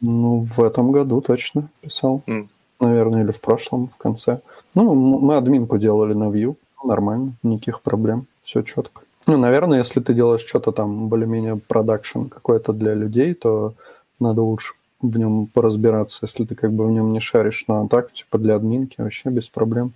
Ну, 0.00 0.46
в 0.56 0.60
этом 0.60 0.90
году 0.92 1.20
точно 1.20 1.68
писал. 1.80 2.22
М. 2.26 2.48
Наверное, 2.80 3.22
или 3.22 3.30
в 3.30 3.40
прошлом, 3.40 3.88
в 3.94 3.96
конце. 3.96 4.40
Ну, 4.74 4.94
мы 4.94 5.36
админку 5.36 5.78
делали 5.78 6.14
на 6.14 6.24
Vue. 6.30 6.54
Нормально, 6.84 7.32
никаких 7.44 7.80
проблем. 7.80 8.26
Все 8.42 8.62
четко. 8.62 9.02
Ну, 9.28 9.36
наверное, 9.36 9.78
если 9.78 10.00
ты 10.00 10.14
делаешь 10.14 10.44
что-то 10.46 10.72
там 10.72 11.08
более-менее 11.08 11.60
продакшн 11.68 12.22
какой-то 12.24 12.72
для 12.72 12.94
людей, 12.94 13.34
то 13.34 13.74
надо 14.20 14.42
лучше 14.42 14.74
в 15.00 15.18
нем 15.18 15.46
поразбираться, 15.46 16.20
если 16.22 16.44
ты 16.44 16.54
как 16.54 16.72
бы 16.72 16.86
в 16.86 16.90
нем 16.90 17.12
не 17.12 17.20
шаришь. 17.20 17.64
Ну, 17.68 17.84
а 17.84 17.88
так, 17.88 18.12
типа, 18.12 18.38
для 18.38 18.56
админки 18.56 19.00
вообще 19.00 19.30
без 19.30 19.48
проблем. 19.48 19.92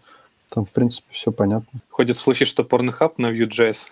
Там, 0.50 0.64
в 0.64 0.70
принципе, 0.70 1.08
все 1.10 1.32
понятно. 1.32 1.80
Ходят 1.90 2.16
слухи, 2.16 2.44
что 2.44 2.62
Pornhub 2.62 3.14
на 3.18 3.30
Vue.js. 3.32 3.90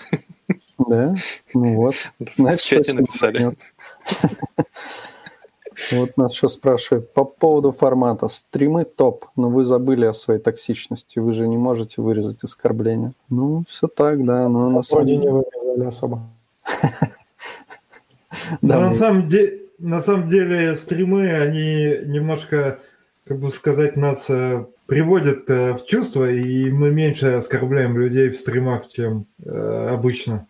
Да? 0.78 1.14
Ну 1.54 1.76
вот. 1.76 1.94
В 2.36 2.56
чате 2.56 2.92
написали. 2.92 3.52
Вот 5.90 6.16
нас 6.16 6.34
еще 6.34 6.48
спрашивают 6.48 7.12
по 7.12 7.24
поводу 7.24 7.72
формата. 7.72 8.28
Стримы 8.28 8.84
топ, 8.84 9.24
но 9.36 9.48
вы 9.48 9.64
забыли 9.64 10.04
о 10.04 10.12
своей 10.12 10.38
токсичности. 10.38 11.18
Вы 11.18 11.32
же 11.32 11.48
не 11.48 11.56
можете 11.56 12.02
вырезать 12.02 12.44
оскорбления. 12.44 13.14
Ну, 13.30 13.64
все 13.66 13.88
так, 13.88 14.24
да. 14.24 14.48
Но 14.48 14.68
на 14.68 14.82
самом 14.82 15.04
Вроде 15.04 15.16
не 15.16 15.22
деле... 15.22 15.32
вырезали 15.32 15.86
особо. 15.86 16.22
Да, 18.60 18.78
Но 18.78 18.88
на 18.88 18.94
самом, 18.94 19.28
де- 19.28 19.61
на 19.82 20.00
самом 20.00 20.28
деле 20.28 20.74
стримы, 20.76 21.30
они 21.32 21.98
немножко, 22.06 22.78
как 23.26 23.38
бы 23.40 23.50
сказать, 23.50 23.96
нас 23.96 24.30
э, 24.30 24.64
приводят 24.86 25.50
э, 25.50 25.74
в 25.74 25.84
чувство, 25.84 26.30
и 26.30 26.70
мы 26.70 26.90
меньше 26.90 27.26
оскорбляем 27.26 27.98
людей 27.98 28.30
в 28.30 28.36
стримах, 28.36 28.88
чем 28.88 29.26
э, 29.44 29.88
обычно. 29.90 30.46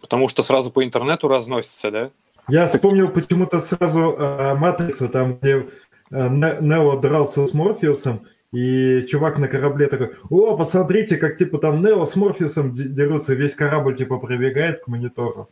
Потому 0.00 0.28
что 0.28 0.42
сразу 0.42 0.70
по 0.72 0.84
интернету 0.84 1.28
разносится, 1.28 1.90
да? 1.90 2.06
Я 2.48 2.66
вспомнил 2.66 3.08
почему-то 3.08 3.60
сразу 3.60 4.00
э, 4.18 4.54
Матрицу, 4.56 5.08
там, 5.08 5.36
где 5.36 5.66
э, 6.10 6.28
Не- 6.28 6.58
Нео 6.60 6.98
дрался 6.98 7.46
с 7.46 7.54
Морфеусом, 7.54 8.26
и 8.52 9.02
чувак 9.08 9.38
на 9.38 9.46
корабле 9.46 9.86
такой, 9.86 10.10
о, 10.28 10.56
посмотрите, 10.56 11.16
как 11.16 11.36
типа 11.36 11.58
там 11.58 11.80
Нео 11.80 12.04
с 12.04 12.16
Морфеусом 12.16 12.72
де- 12.72 12.88
дерутся, 12.88 13.34
весь 13.34 13.54
корабль 13.54 13.94
типа 13.94 14.18
прибегает 14.18 14.82
к 14.82 14.88
монитору. 14.88 15.48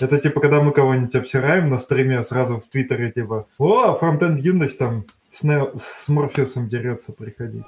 Это 0.00 0.18
типа, 0.18 0.40
когда 0.40 0.60
мы 0.60 0.72
кого-нибудь 0.72 1.14
обсираем 1.14 1.68
на 1.68 1.78
стриме, 1.78 2.22
сразу 2.22 2.58
в 2.60 2.68
Твиттере 2.68 3.10
типа, 3.10 3.46
о, 3.58 3.94
фронтенд 3.94 4.40
юность 4.40 4.78
там 4.78 5.04
с, 5.30 5.42
Нео- 5.42 5.76
с 5.78 6.08
Морфеусом 6.08 6.68
дерется, 6.68 7.12
приходите. 7.12 7.64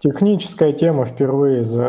Техническая 0.00 0.72
тема 0.72 1.04
впервые 1.04 1.62
за 1.62 1.86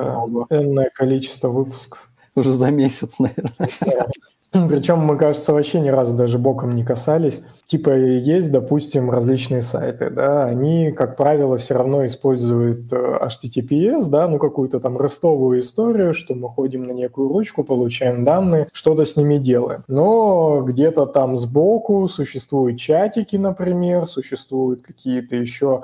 энное 0.49 0.89
количество 0.93 1.49
выпусков. 1.49 2.09
Уже 2.35 2.51
за 2.51 2.71
месяц, 2.71 3.19
наверное. 3.19 3.69
Причем 4.51 4.99
мы, 4.99 5.17
кажется, 5.17 5.53
вообще 5.53 5.79
ни 5.79 5.89
разу 5.89 6.15
даже 6.15 6.39
боком 6.39 6.75
не 6.75 6.83
касались. 6.83 7.41
Типа 7.67 7.89
есть, 7.89 8.49
допустим, 8.49 9.11
различные 9.11 9.59
сайты, 9.59 10.09
да, 10.09 10.45
они, 10.45 10.93
как 10.93 11.17
правило, 11.17 11.57
все 11.57 11.73
равно 11.73 12.05
используют 12.05 12.93
э, 12.93 13.19
HTTPS, 13.21 14.07
да, 14.07 14.29
ну 14.29 14.39
какую-то 14.39 14.79
там 14.79 14.97
ростовую 14.97 15.59
историю, 15.59 16.13
что 16.13 16.33
мы 16.33 16.47
ходим 16.47 16.87
на 16.87 16.93
некую 16.93 17.27
ручку, 17.27 17.65
получаем 17.65 18.23
данные, 18.23 18.69
что-то 18.71 19.03
с 19.03 19.17
ними 19.17 19.37
делаем. 19.37 19.83
Но 19.89 20.61
где-то 20.61 21.07
там 21.07 21.35
сбоку 21.35 22.07
существуют 22.07 22.79
чатики, 22.79 23.35
например, 23.35 24.07
существуют 24.07 24.81
какие-то 24.81 25.35
еще 25.35 25.83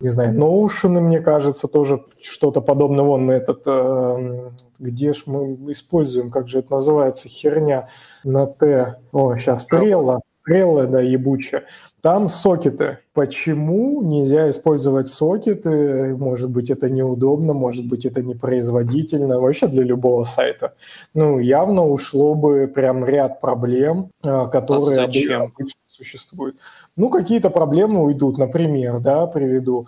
не 0.00 0.08
знаю, 0.08 0.34
Notion, 0.36 1.00
мне 1.00 1.20
кажется, 1.20 1.68
тоже 1.68 2.02
что-то 2.20 2.60
подобное. 2.62 3.04
Вон 3.04 3.30
этот, 3.30 3.62
э, 3.66 4.50
где 4.78 5.12
ж 5.12 5.24
мы 5.26 5.54
используем, 5.70 6.30
как 6.30 6.48
же 6.48 6.60
это 6.60 6.72
называется, 6.72 7.28
херня 7.28 7.88
на 8.24 8.46
Т. 8.46 8.96
О, 9.12 9.36
сейчас, 9.36 9.66
Трелла. 9.66 10.20
Трелла, 10.46 10.86
да, 10.86 11.00
ебучая. 11.00 11.64
Там 12.00 12.30
сокеты. 12.30 12.98
Почему 13.12 14.02
нельзя 14.02 14.48
использовать 14.48 15.08
сокеты? 15.08 16.16
Может 16.16 16.50
быть, 16.50 16.70
это 16.70 16.88
неудобно, 16.88 17.52
может 17.52 17.86
быть, 17.86 18.06
это 18.06 18.22
непроизводительно. 18.22 19.38
Вообще 19.38 19.66
для 19.66 19.82
любого 19.82 20.24
сайта. 20.24 20.72
Ну, 21.12 21.38
явно 21.38 21.86
ушло 21.86 22.34
бы 22.34 22.72
прям 22.74 23.04
ряд 23.04 23.40
проблем, 23.42 24.10
э, 24.24 24.46
которые 24.50 24.98
А 24.98 25.06
зачем? 25.06 25.42
обычно 25.42 25.80
существуют. 25.88 26.56
Ну, 27.00 27.08
какие-то 27.08 27.48
проблемы 27.48 28.04
уйдут. 28.04 28.36
Например, 28.36 29.00
да, 29.00 29.26
приведу. 29.26 29.86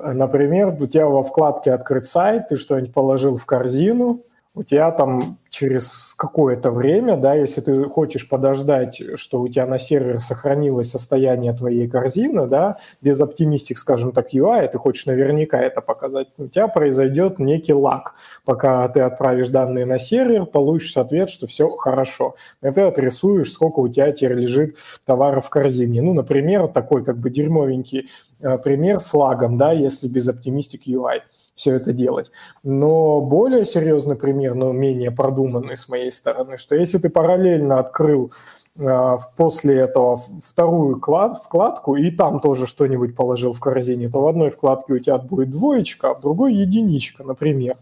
Например, 0.00 0.68
у 0.80 0.86
тебя 0.86 1.08
во 1.08 1.24
вкладке 1.24 1.72
«Открыть 1.72 2.06
сайт», 2.06 2.46
ты 2.46 2.56
что-нибудь 2.56 2.94
положил 2.94 3.36
в 3.36 3.44
корзину, 3.44 4.20
у 4.54 4.62
тебя 4.62 4.92
там 4.92 5.38
через 5.50 6.14
какое-то 6.16 6.70
время, 6.70 7.16
да, 7.16 7.34
если 7.34 7.60
ты 7.60 7.84
хочешь 7.84 8.28
подождать, 8.28 9.02
что 9.16 9.40
у 9.40 9.48
тебя 9.48 9.66
на 9.66 9.78
сервере 9.78 10.20
сохранилось 10.20 10.90
состояние 10.90 11.52
твоей 11.52 11.88
корзины, 11.88 12.46
да, 12.46 12.78
без 13.00 13.20
оптимистик, 13.20 13.78
скажем 13.78 14.12
так, 14.12 14.32
UI, 14.32 14.68
ты 14.68 14.78
хочешь 14.78 15.06
наверняка 15.06 15.60
это 15.60 15.80
показать, 15.80 16.28
у 16.38 16.46
тебя 16.46 16.68
произойдет 16.68 17.40
некий 17.40 17.72
лаг, 17.72 18.14
пока 18.44 18.88
ты 18.88 19.00
отправишь 19.00 19.48
данные 19.48 19.86
на 19.86 19.98
сервер, 19.98 20.46
получишь 20.46 20.96
ответ, 20.96 21.30
что 21.30 21.46
все 21.48 21.68
хорошо. 21.70 22.36
И 22.62 22.70
ты 22.70 22.82
отрисуешь, 22.82 23.52
сколько 23.52 23.80
у 23.80 23.88
тебя 23.88 24.12
теперь 24.12 24.34
лежит 24.34 24.76
товаров 25.04 25.46
в 25.46 25.50
корзине. 25.50 26.00
Ну, 26.00 26.14
например, 26.14 26.68
такой 26.68 27.04
как 27.04 27.18
бы 27.18 27.30
дерьмовенький 27.30 28.08
э, 28.40 28.58
пример 28.58 29.00
с 29.00 29.12
лагом, 29.14 29.58
да, 29.58 29.72
если 29.72 30.06
без 30.06 30.28
оптимистик 30.28 30.86
UI. 30.86 31.22
Все 31.54 31.74
это 31.74 31.92
делать. 31.92 32.30
Но 32.62 33.20
более 33.20 33.64
серьезный 33.64 34.16
пример, 34.16 34.54
но 34.54 34.72
менее 34.72 35.10
продуманный 35.10 35.76
с 35.76 35.88
моей 35.88 36.10
стороны, 36.12 36.56
что 36.56 36.74
если 36.74 36.98
ты 36.98 37.10
параллельно 37.10 37.78
открыл 37.78 38.32
а, 38.76 39.18
после 39.36 39.78
этого 39.78 40.16
вторую 40.16 41.00
вкладку 41.00 41.94
и 41.94 42.10
там 42.10 42.40
тоже 42.40 42.66
что-нибудь 42.66 43.14
положил 43.14 43.52
в 43.52 43.60
корзине, 43.60 44.08
то 44.08 44.20
в 44.20 44.26
одной 44.26 44.50
вкладке 44.50 44.94
у 44.94 44.98
тебя 44.98 45.18
будет 45.18 45.50
двоечка, 45.50 46.10
а 46.10 46.14
в 46.14 46.20
другой 46.20 46.54
единичка, 46.54 47.22
например. 47.22 47.76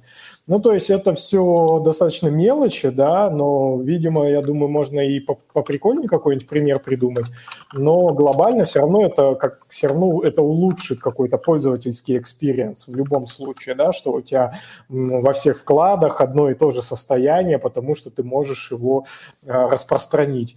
Ну, 0.49 0.59
то 0.59 0.75
есть 0.75 0.91
это 0.91 1.15
все 1.15 1.81
достаточно 1.85 2.27
мелочи, 2.27 2.89
да, 2.89 3.31
но, 3.31 3.81
видимо, 3.81 4.29
я 4.29 4.43
думаю, 4.43 4.69
можно 4.69 4.99
и 4.99 5.21
поприкольнее 5.21 6.09
какой-нибудь 6.09 6.49
пример 6.49 6.81
придумать, 6.81 7.27
но 7.73 8.13
глобально 8.13 8.65
все 8.65 8.81
равно 8.81 9.03
это 9.03 9.37
как 9.37 9.65
все 9.69 9.87
равно 9.87 10.21
это 10.25 10.43
улучшит 10.43 10.99
какой-то 10.99 11.39
пользовательский 11.39 12.19
experience 12.19 12.89
в 12.89 12.95
любом 12.97 13.29
случае, 13.29 13.77
да, 13.77 13.93
что 13.93 14.15
у 14.15 14.21
тебя 14.21 14.59
во 14.89 15.33
всех 15.33 15.59
вкладках 15.59 16.21
одно 16.21 16.51
и 16.51 16.55
то 16.55 16.73
же 16.73 16.83
состояние, 16.83 17.61
потому 17.61 17.95
что 17.95 18.11
ты 18.11 18.25
можешь 18.25 18.73
его 18.73 19.05
а, 19.47 19.69
распространить. 19.69 20.57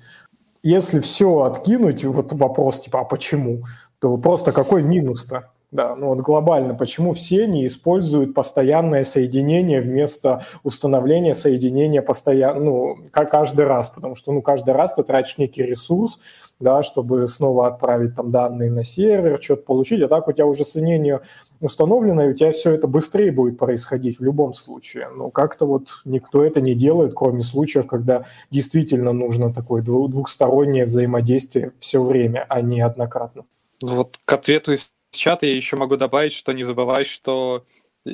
Если 0.63 0.99
все 0.99 1.41
откинуть, 1.41 2.03
вот 2.05 2.33
вопрос 2.33 2.79
типа, 2.79 3.01
а 3.01 3.03
почему, 3.03 3.65
то 3.99 4.17
просто 4.17 4.51
какой 4.51 4.81
минус-то? 4.81 5.51
Да, 5.75 5.93
ну 5.97 6.07
вот 6.07 6.21
глобально, 6.21 6.73
почему 6.73 7.11
все 7.11 7.47
не 7.47 7.65
используют 7.65 8.33
постоянное 8.33 9.03
соединение 9.03 9.81
вместо 9.81 10.45
установления 10.63 11.33
соединения 11.33 12.01
постоянно, 12.01 12.61
ну, 12.61 12.97
как 13.11 13.29
каждый 13.29 13.65
раз, 13.65 13.89
потому 13.89 14.15
что, 14.15 14.31
ну, 14.31 14.41
каждый 14.41 14.73
раз 14.73 14.93
ты 14.93 15.03
тратишь 15.03 15.37
некий 15.37 15.63
ресурс, 15.63 16.17
да, 16.61 16.81
чтобы 16.81 17.27
снова 17.27 17.67
отправить 17.67 18.15
там 18.15 18.31
данные 18.31 18.71
на 18.71 18.85
сервер, 18.85 19.37
что-то 19.43 19.63
получить, 19.63 20.01
а 20.01 20.07
так 20.07 20.29
у 20.29 20.31
тебя 20.31 20.45
уже 20.45 20.63
соединение 20.63 21.19
установлено, 21.59 22.23
и 22.23 22.29
у 22.29 22.33
тебя 22.33 22.53
все 22.53 22.71
это 22.71 22.87
быстрее 22.87 23.33
будет 23.33 23.57
происходить 23.57 24.17
в 24.17 24.23
любом 24.23 24.53
случае. 24.53 25.09
Но 25.13 25.29
как-то 25.29 25.65
вот 25.65 25.89
никто 26.05 26.41
это 26.41 26.61
не 26.61 26.73
делает, 26.73 27.13
кроме 27.13 27.41
случаев, 27.41 27.85
когда 27.85 28.23
действительно 28.49 29.11
нужно 29.11 29.53
такое 29.53 29.81
двухстороннее 29.81 30.85
взаимодействие 30.85 31.73
все 31.79 32.01
время, 32.01 32.45
а 32.47 32.61
не 32.61 32.79
однократно. 32.79 33.43
Вот 33.81 34.17
к 34.23 34.31
ответу 34.31 34.71
из 34.71 34.94
чата 35.15 35.45
я 35.45 35.55
еще 35.55 35.75
могу 35.75 35.97
добавить, 35.97 36.33
что 36.33 36.51
не 36.51 36.63
забывай, 36.63 37.03
что 37.03 37.65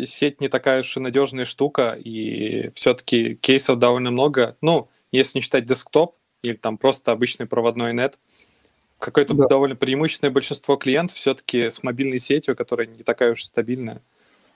сеть 0.05 0.41
не 0.41 0.48
такая 0.48 0.81
уж 0.81 0.98
и 0.98 1.00
надежная 1.00 1.46
штука, 1.46 1.98
и 2.00 2.72
все-таки 2.75 3.36
кейсов 3.36 3.79
довольно 3.79 4.12
много. 4.12 4.55
Ну, 4.62 4.89
если 5.12 5.38
не 5.38 5.41
считать 5.41 5.65
десктоп 5.65 6.15
или 6.43 6.53
там 6.53 6.77
просто 6.77 7.12
обычный 7.12 7.46
проводной 7.46 7.93
нет, 7.93 8.17
какое-то 9.00 9.34
да. 9.34 9.48
довольно 9.48 9.75
преимущественное 9.75 10.31
большинство 10.31 10.77
клиентов 10.77 11.17
все-таки 11.17 11.70
с 11.70 11.84
мобильной 11.84 12.20
сетью, 12.20 12.55
которая 12.55 12.88
не 12.88 13.03
такая 13.03 13.31
уж 13.31 13.43
стабильная. 13.43 14.01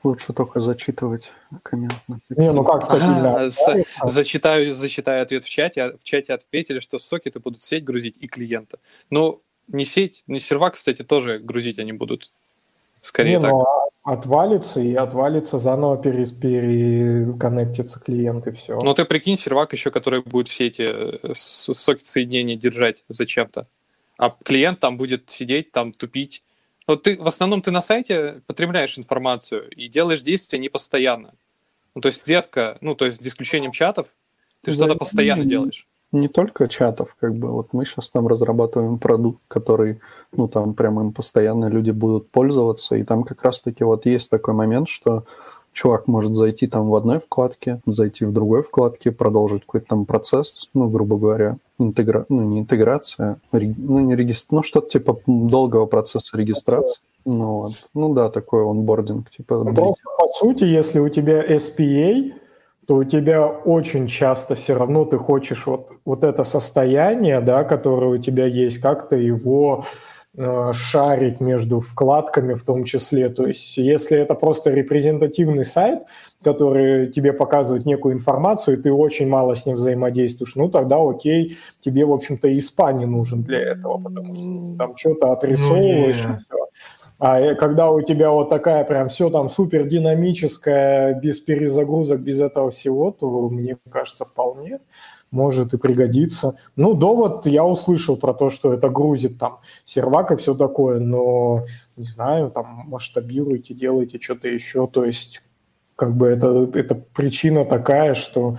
Лучше 0.04 0.34
только 0.34 0.60
зачитывать 0.60 1.34
коммент. 1.64 1.96
Не, 2.30 2.54
ну 2.54 2.64
как 2.64 2.84
стабильно? 2.84 3.50
Ага, 3.68 3.84
зачитаю, 4.04 4.76
зачитаю 4.76 5.24
ответ 5.24 5.44
в 5.44 5.50
чате. 5.50 5.98
В 6.00 6.04
чате 6.04 6.34
ответили, 6.34 6.80
что 6.80 7.00
сокеты 7.00 7.40
будут 7.40 7.64
сеть 7.64 7.84
грузить 7.84 8.16
и 8.20 8.28
клиента. 8.28 8.78
Ну, 9.10 9.42
не 9.68 9.86
сеть, 9.86 10.24
не 10.28 10.40
сервак, 10.40 10.74
кстати, 10.74 11.04
тоже 11.04 11.40
грузить 11.40 11.80
они 11.80 11.94
будут. 11.94 12.32
Скорее 13.02 13.36
не, 13.36 13.40
так. 13.40 13.52
Ну, 13.52 13.66
отвалится 14.04 14.82
и 14.82 14.94
отвалится, 14.94 15.60
заново 15.60 15.98
перес, 15.98 16.32
переконнектится 16.32 18.00
клиент 18.00 18.48
и 18.48 18.52
все. 18.52 18.80
Ну 18.82 18.94
ты 18.94 19.06
прикинь, 19.06 19.38
сервак 19.38 19.74
еще, 19.74 19.92
который 19.92 20.22
будет 20.22 20.48
все 20.48 20.68
эти 20.68 20.84
э, 20.84 21.34
сокет 21.34 22.06
соединения 22.06 22.56
держать 22.56 23.04
зачем-то. 23.10 23.68
А 24.18 24.36
клиент 24.44 24.80
там 24.80 24.98
будет 24.98 25.30
сидеть, 25.30 25.72
там 25.72 25.92
тупить. 25.92 26.44
Вот 26.88 27.04
ты, 27.04 27.18
в 27.18 27.28
основном 27.28 27.62
ты 27.62 27.72
на 27.72 27.82
сайте 27.82 28.42
потребляешь 28.48 28.98
информацию 28.98 29.70
и 29.72 29.88
делаешь 29.88 30.22
действия 30.22 30.60
не 30.60 30.70
постоянно. 30.70 31.34
Ну, 31.96 32.02
то 32.02 32.08
есть 32.08 32.28
редко, 32.28 32.78
ну, 32.82 32.96
то 32.96 33.06
есть 33.06 33.24
с 33.24 33.28
исключением 33.28 33.72
чатов, 33.72 34.08
ты 34.62 34.72
да, 34.72 34.74
что-то 34.74 34.96
постоянно 34.96 35.46
делаешь 35.46 35.88
не 36.16 36.28
только 36.28 36.68
чатов, 36.68 37.16
как 37.20 37.36
бы, 37.36 37.50
вот 37.50 37.68
мы 37.74 37.86
сейчас 37.86 38.10
там 38.10 38.28
разрабатываем 38.28 38.98
продукт, 38.98 39.40
который, 39.48 40.00
ну, 40.32 40.48
там 40.48 40.74
прям 40.74 41.00
им 41.00 41.14
постоянно 41.14 41.68
люди 41.68 41.92
будут 41.92 42.30
пользоваться, 42.30 42.96
и 42.96 43.04
там 43.04 43.24
как 43.24 43.44
раз-таки 43.44 43.84
вот 43.84 44.06
есть 44.06 44.30
такой 44.30 44.54
момент, 44.54 44.88
что 44.88 45.24
чувак 45.76 46.08
может 46.08 46.36
зайти 46.36 46.68
там 46.68 46.90
в 46.90 46.96
одной 46.96 47.20
вкладке, 47.20 47.82
зайти 47.86 48.26
в 48.26 48.32
другой 48.32 48.64
вкладке, 48.64 49.12
продолжить 49.12 49.62
какой-то 49.62 49.88
там 49.88 50.06
процесс, 50.06 50.70
ну, 50.74 50.88
грубо 50.88 51.18
говоря, 51.18 51.58
интегра... 51.78 52.26
ну, 52.30 52.42
не 52.42 52.60
интеграция, 52.60 53.38
реги... 53.52 53.76
ну, 53.78 54.00
не 54.00 54.16
регистр... 54.16 54.56
ну, 54.56 54.64
что-то 54.64 54.90
типа 54.90 55.20
долгого 55.28 55.86
процесса 55.86 56.38
регистрации. 56.38 57.02
Ну, 57.26 57.62
вот. 57.62 57.74
ну 57.94 58.14
да, 58.14 58.30
такой 58.30 58.64
онбординг. 58.64 59.30
Типа, 59.30 59.64
Просто, 59.66 60.04
по 60.18 60.28
сути, 60.28 60.64
если 60.64 61.00
у 61.00 61.10
тебя 61.10 61.44
SPA, 61.44 62.34
то 62.88 62.96
у 62.96 63.04
тебя 63.04 63.48
очень 63.48 64.08
часто 64.08 64.56
все 64.56 64.78
равно 64.78 65.06
ты 65.06 65.18
хочешь 65.18 65.66
вот, 65.66 65.92
вот 66.06 66.24
это 66.24 66.44
состояние, 66.44 67.42
да, 67.42 67.64
которое 67.64 68.12
у 68.12 68.18
тебя 68.18 68.46
есть, 68.46 68.80
как-то 68.80 69.16
его 69.16 69.86
э, 70.38 70.72
шарить 70.74 71.40
между 71.40 71.80
вкладками 71.80 72.54
в 72.54 72.64
том 72.64 72.84
числе. 72.84 73.30
То 73.30 73.48
есть 73.48 73.78
если 73.78 74.20
это 74.20 74.36
просто 74.36 74.70
репрезентативный 74.70 75.66
сайт, 75.66 76.04
который 76.44 77.12
тебе 77.12 77.34
показывает 77.34 77.86
некую 77.86 78.14
информацию, 78.14 78.78
и 78.78 78.82
ты 78.82 78.92
очень 78.92 79.28
мало 79.28 79.56
с 79.56 79.66
ним 79.66 79.76
взаимодействуешь, 79.76 80.56
ну 80.56 80.70
тогда 80.70 80.98
окей, 81.02 81.58
тебе, 81.82 82.06
в 82.06 82.12
общем-то, 82.12 82.48
и 82.50 82.62
спа 82.62 82.94
не 82.94 83.08
нужен 83.08 83.42
для 83.42 83.60
этого, 83.60 83.98
потому 83.98 84.36
что 84.36 84.78
там 84.78 84.96
что-то 84.96 85.32
отрисовываешь 85.32 86.24
ну, 86.24 86.34
и 86.34 86.38
все. 86.38 86.66
А 87.18 87.40
э, 87.40 87.56
когда 87.56 87.90
у 87.90 88.02
тебя 88.02 88.32
вот 88.32 88.50
такая 88.50 88.84
прям 88.84 89.08
все 89.08 89.30
там 89.30 89.50
супер 89.50 89.88
динамическая, 89.88 91.14
без 91.14 91.40
перезагрузок, 91.40 92.20
без 92.20 92.42
этого 92.42 92.72
всего, 92.72 93.12
то 93.12 93.50
мне 93.50 93.78
кажется, 93.90 94.26
вполне 94.26 94.80
может 95.32 95.74
и 95.74 95.78
пригодиться. 95.78 96.58
Ну, 96.76 96.94
довод 96.94 97.46
я 97.46 97.66
услышал 97.66 98.18
про 98.18 98.34
то, 98.34 98.50
что 98.50 98.74
это 98.74 98.90
грузит 98.90 99.38
там 99.38 99.60
сервак 99.84 100.32
и 100.32 100.38
все 100.38 100.56
такое, 100.56 101.00
но, 101.00 101.66
не 101.98 102.06
знаю, 102.06 102.52
там 102.52 102.84
масштабируйте, 102.88 103.74
делайте 103.74 104.20
что-то 104.20 104.48
еще, 104.48 104.88
то 104.88 105.04
есть 105.04 105.42
как 105.96 106.16
бы 106.16 106.28
это, 106.28 106.70
это 106.74 106.96
причина 106.96 107.66
такая, 107.66 108.14
что 108.14 108.58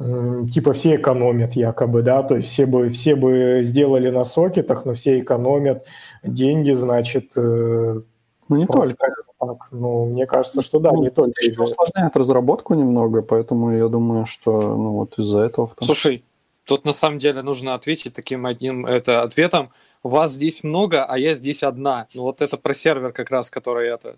типа 0.00 0.72
все 0.72 0.96
экономят 0.96 1.52
якобы, 1.52 2.02
да, 2.02 2.22
то 2.22 2.36
есть 2.36 2.48
все 2.48 2.64
бы, 2.64 2.88
все 2.88 3.14
бы 3.14 3.60
сделали 3.62 4.08
на 4.08 4.24
сокетах, 4.24 4.86
но 4.86 4.94
все 4.94 5.20
экономят 5.20 5.86
деньги, 6.22 6.72
значит... 6.72 7.36
Э, 7.36 8.00
ну, 8.48 8.56
не 8.56 8.66
только. 8.66 8.96
Так. 9.38 9.68
Ну, 9.70 10.06
мне 10.06 10.26
кажется, 10.26 10.62
что 10.62 10.78
да, 10.78 10.90
ну, 10.92 11.02
не 11.02 11.10
только 11.10 11.40
из-за 11.42 11.62
усложняет 11.62 12.16
разработку 12.16 12.74
немного, 12.74 13.22
поэтому 13.22 13.72
я 13.72 13.88
думаю, 13.88 14.26
что 14.26 14.60
ну, 14.60 14.92
вот 14.92 15.18
из-за 15.18 15.40
этого... 15.40 15.66
В 15.66 15.74
том 15.74 15.86
Слушай, 15.86 16.24
тут 16.64 16.84
на 16.84 16.92
самом 16.92 17.18
деле 17.18 17.42
нужно 17.42 17.74
ответить 17.74 18.14
таким 18.14 18.46
одним 18.46 18.86
это, 18.86 19.22
ответом. 19.22 19.70
Вас 20.02 20.32
здесь 20.32 20.64
много, 20.64 21.04
а 21.04 21.18
я 21.18 21.34
здесь 21.34 21.62
одна. 21.62 22.06
Ну, 22.14 22.22
вот 22.22 22.40
это 22.40 22.56
про 22.56 22.72
сервер 22.74 23.12
как 23.12 23.30
раз, 23.30 23.50
который 23.50 23.88
это 23.88 24.16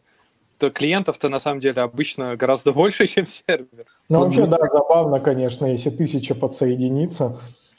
то 0.59 0.71
клиентов-то 0.71 1.29
на 1.29 1.41
самом 1.41 1.59
деле 1.59 1.83
обычно 1.83 2.37
гораздо 2.37 2.73
больше, 2.73 3.09
чем 3.09 3.27
сервер. 3.27 3.85
Ну, 4.09 4.21
вообще, 4.21 4.47
да, 4.47 4.59
забавно, 4.73 5.21
конечно, 5.21 5.67
если 5.67 5.91
тысяча 5.91 6.35
подсоединится, 6.35 7.39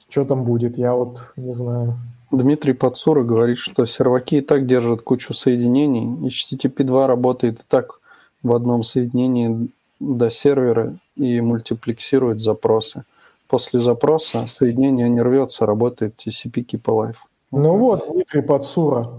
что 0.09 0.25
там 0.25 0.43
будет, 0.43 0.77
я 0.77 0.93
вот 0.93 1.33
не 1.35 1.51
знаю. 1.51 1.99
Дмитрий 2.31 2.73
Подсура 2.73 3.23
говорит, 3.23 3.59
что 3.59 3.85
серваки 3.85 4.37
и 4.37 4.41
так 4.41 4.65
держат 4.65 5.03
кучу 5.03 5.33
соединений. 5.33 6.27
HTTP 6.27 6.83
2 6.83 7.07
работает 7.07 7.59
и 7.59 7.63
так 7.67 7.99
в 8.41 8.53
одном 8.53 8.81
соединении 8.81 9.69
до 9.99 10.31
сервера 10.31 10.95
и 11.15 11.39
мультиплексирует 11.41 12.41
запросы. 12.41 13.03
После 13.47 13.79
запроса 13.79 14.47
соединение 14.47 15.09
не 15.09 15.21
рвется, 15.21 15.67
работает 15.67 16.15
TCP 16.15 16.65
Keep 16.65 16.83
Alive. 16.85 17.17
Ну 17.51 17.77
вот, 17.77 18.07
Дмитрий 18.11 18.41
Подсура. 18.41 19.11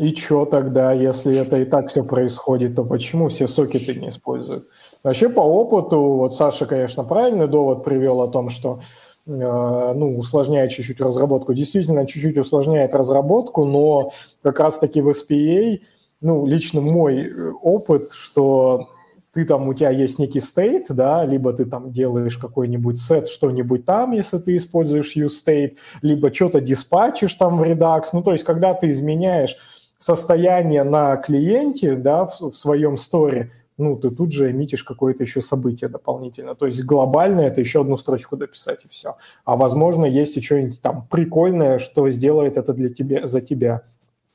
И 0.00 0.14
что 0.14 0.46
тогда, 0.46 0.94
если 0.94 1.36
это 1.36 1.60
и 1.60 1.66
так 1.66 1.90
все 1.90 2.02
происходит, 2.02 2.74
то 2.74 2.84
почему 2.84 3.28
все 3.28 3.46
сокеты 3.46 3.94
не 3.96 4.08
используют? 4.08 4.66
Вообще 5.02 5.28
по 5.28 5.42
опыту, 5.42 6.00
вот 6.00 6.34
Саша, 6.34 6.64
конечно, 6.64 7.04
правильный 7.04 7.48
довод 7.48 7.84
привел 7.84 8.22
о 8.22 8.28
том, 8.28 8.48
что 8.48 8.80
э, 9.26 9.30
ну, 9.30 10.16
усложняет 10.16 10.70
чуть-чуть 10.70 11.02
разработку. 11.02 11.52
Действительно, 11.52 12.06
чуть-чуть 12.06 12.38
усложняет 12.38 12.94
разработку, 12.94 13.66
но 13.66 14.12
как 14.42 14.58
раз-таки 14.60 15.02
в 15.02 15.10
SPA, 15.10 15.80
ну, 16.22 16.46
лично 16.46 16.80
мой 16.80 17.26
э, 17.26 17.52
опыт, 17.60 18.12
что 18.12 18.88
ты 19.32 19.44
там, 19.44 19.68
у 19.68 19.74
тебя 19.74 19.90
есть 19.90 20.18
некий 20.18 20.40
стейт, 20.40 20.86
да, 20.88 21.26
либо 21.26 21.52
ты 21.52 21.66
там 21.66 21.92
делаешь 21.92 22.38
какой-нибудь 22.38 22.98
сет, 22.98 23.28
что-нибудь 23.28 23.84
там, 23.84 24.12
если 24.12 24.38
ты 24.38 24.56
используешь 24.56 25.14
useState, 25.14 25.76
либо 26.00 26.32
что-то 26.32 26.62
диспатчишь 26.62 27.34
там 27.34 27.58
в 27.58 27.62
Redux, 27.62 28.04
ну, 28.14 28.22
то 28.22 28.32
есть 28.32 28.44
когда 28.44 28.72
ты 28.72 28.90
изменяешь 28.90 29.58
состояние 30.00 30.82
на 30.82 31.16
клиенте, 31.16 31.94
да, 31.94 32.24
в, 32.24 32.40
в 32.40 32.52
своем 32.54 32.96
сторе, 32.96 33.52
ну, 33.76 33.96
ты 33.96 34.10
тут 34.10 34.32
же 34.32 34.50
эмитишь 34.50 34.84
какое-то 34.84 35.22
еще 35.22 35.40
событие 35.40 35.88
дополнительно. 35.88 36.54
То 36.54 36.66
есть 36.66 36.84
глобально 36.84 37.40
это 37.40 37.60
еще 37.60 37.82
одну 37.82 37.96
строчку 37.96 38.36
дописать 38.36 38.84
и 38.84 38.88
все. 38.88 39.16
А 39.44 39.56
возможно, 39.56 40.04
есть 40.04 40.36
и 40.36 40.40
что-нибудь 40.40 40.80
там 40.80 41.06
прикольное, 41.10 41.78
что 41.78 42.08
сделает 42.10 42.56
это 42.56 42.74
для 42.74 42.88
тебя, 42.88 43.26
за 43.26 43.40
тебя. 43.40 43.82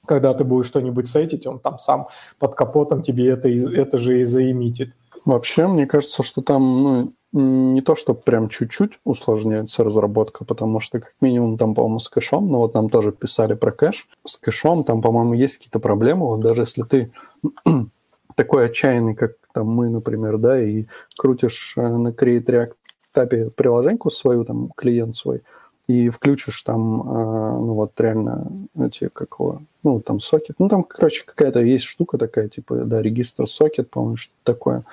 Когда 0.06 0.34
ты 0.34 0.43
будешь 0.43 0.67
что-нибудь 0.67 1.10
сетить, 1.10 1.47
он 1.47 1.60
там 1.60 1.80
сам 1.80 2.08
под 2.39 2.56
капотом 2.56 3.01
тебе 3.01 3.30
это, 3.30 3.49
это 3.49 3.97
же 3.97 4.21
и 4.21 4.23
заэмитит. 4.23 4.93
Вообще, 5.25 5.67
мне 5.67 5.88
кажется, 5.88 6.21
что 6.21 6.41
там 6.41 6.83
ну, 6.83 7.13
не 7.35 7.81
то, 7.81 7.95
что 7.95 8.13
прям 8.13 8.47
чуть-чуть 8.47 8.99
усложняется 9.03 9.83
разработка, 9.83 10.45
потому 10.45 10.79
что 10.79 10.99
как 10.99 11.15
минимум 11.19 11.57
там, 11.57 11.73
по-моему, 11.73 11.99
с 11.99 12.07
кэшом, 12.07 12.47
ну 12.47 12.59
вот 12.59 12.75
нам 12.75 12.89
тоже 12.89 13.11
писали 13.11 13.55
про 13.55 13.71
кэш, 13.71 14.07
с 14.25 14.38
кэшом 14.38 14.83
там, 14.83 15.01
по-моему, 15.01 15.33
есть 15.33 15.57
какие-то 15.57 15.79
проблемы, 15.79 16.27
вот 16.27 16.41
даже 16.41 16.61
если 16.61 16.83
ты 16.83 17.11
такой 18.35 18.65
отчаянный, 18.65 19.15
как 19.15 19.33
там 19.53 19.67
мы, 19.67 19.89
например, 19.89 20.38
да, 20.38 20.61
и 20.61 20.85
крутишь 21.17 21.73
э, 21.75 21.88
на 21.88 22.09
Create 22.09 22.45
React 22.45 22.73
этапе 23.11 23.49
приложеньку 23.49 24.09
свою, 24.09 24.45
там, 24.45 24.69
клиент 24.75 25.15
свой, 25.15 25.41
и 25.88 26.09
включишь 26.09 26.61
там, 26.63 27.01
э, 27.01 27.59
ну 27.59 27.73
вот 27.73 27.99
реально 27.99 28.49
эти, 28.77 29.09
какого, 29.09 29.63
ну 29.83 29.99
там 29.99 30.19
сокет, 30.19 30.55
ну 30.59 30.69
там, 30.69 30.83
короче, 30.83 31.23
какая-то 31.25 31.59
есть 31.61 31.85
штука 31.85 32.17
такая, 32.17 32.47
типа, 32.47 32.75
да, 32.85 33.01
регистр 33.01 33.47
сокет, 33.47 33.89
по-моему, 33.89 34.17
что 34.17 34.33
такое. 34.43 34.85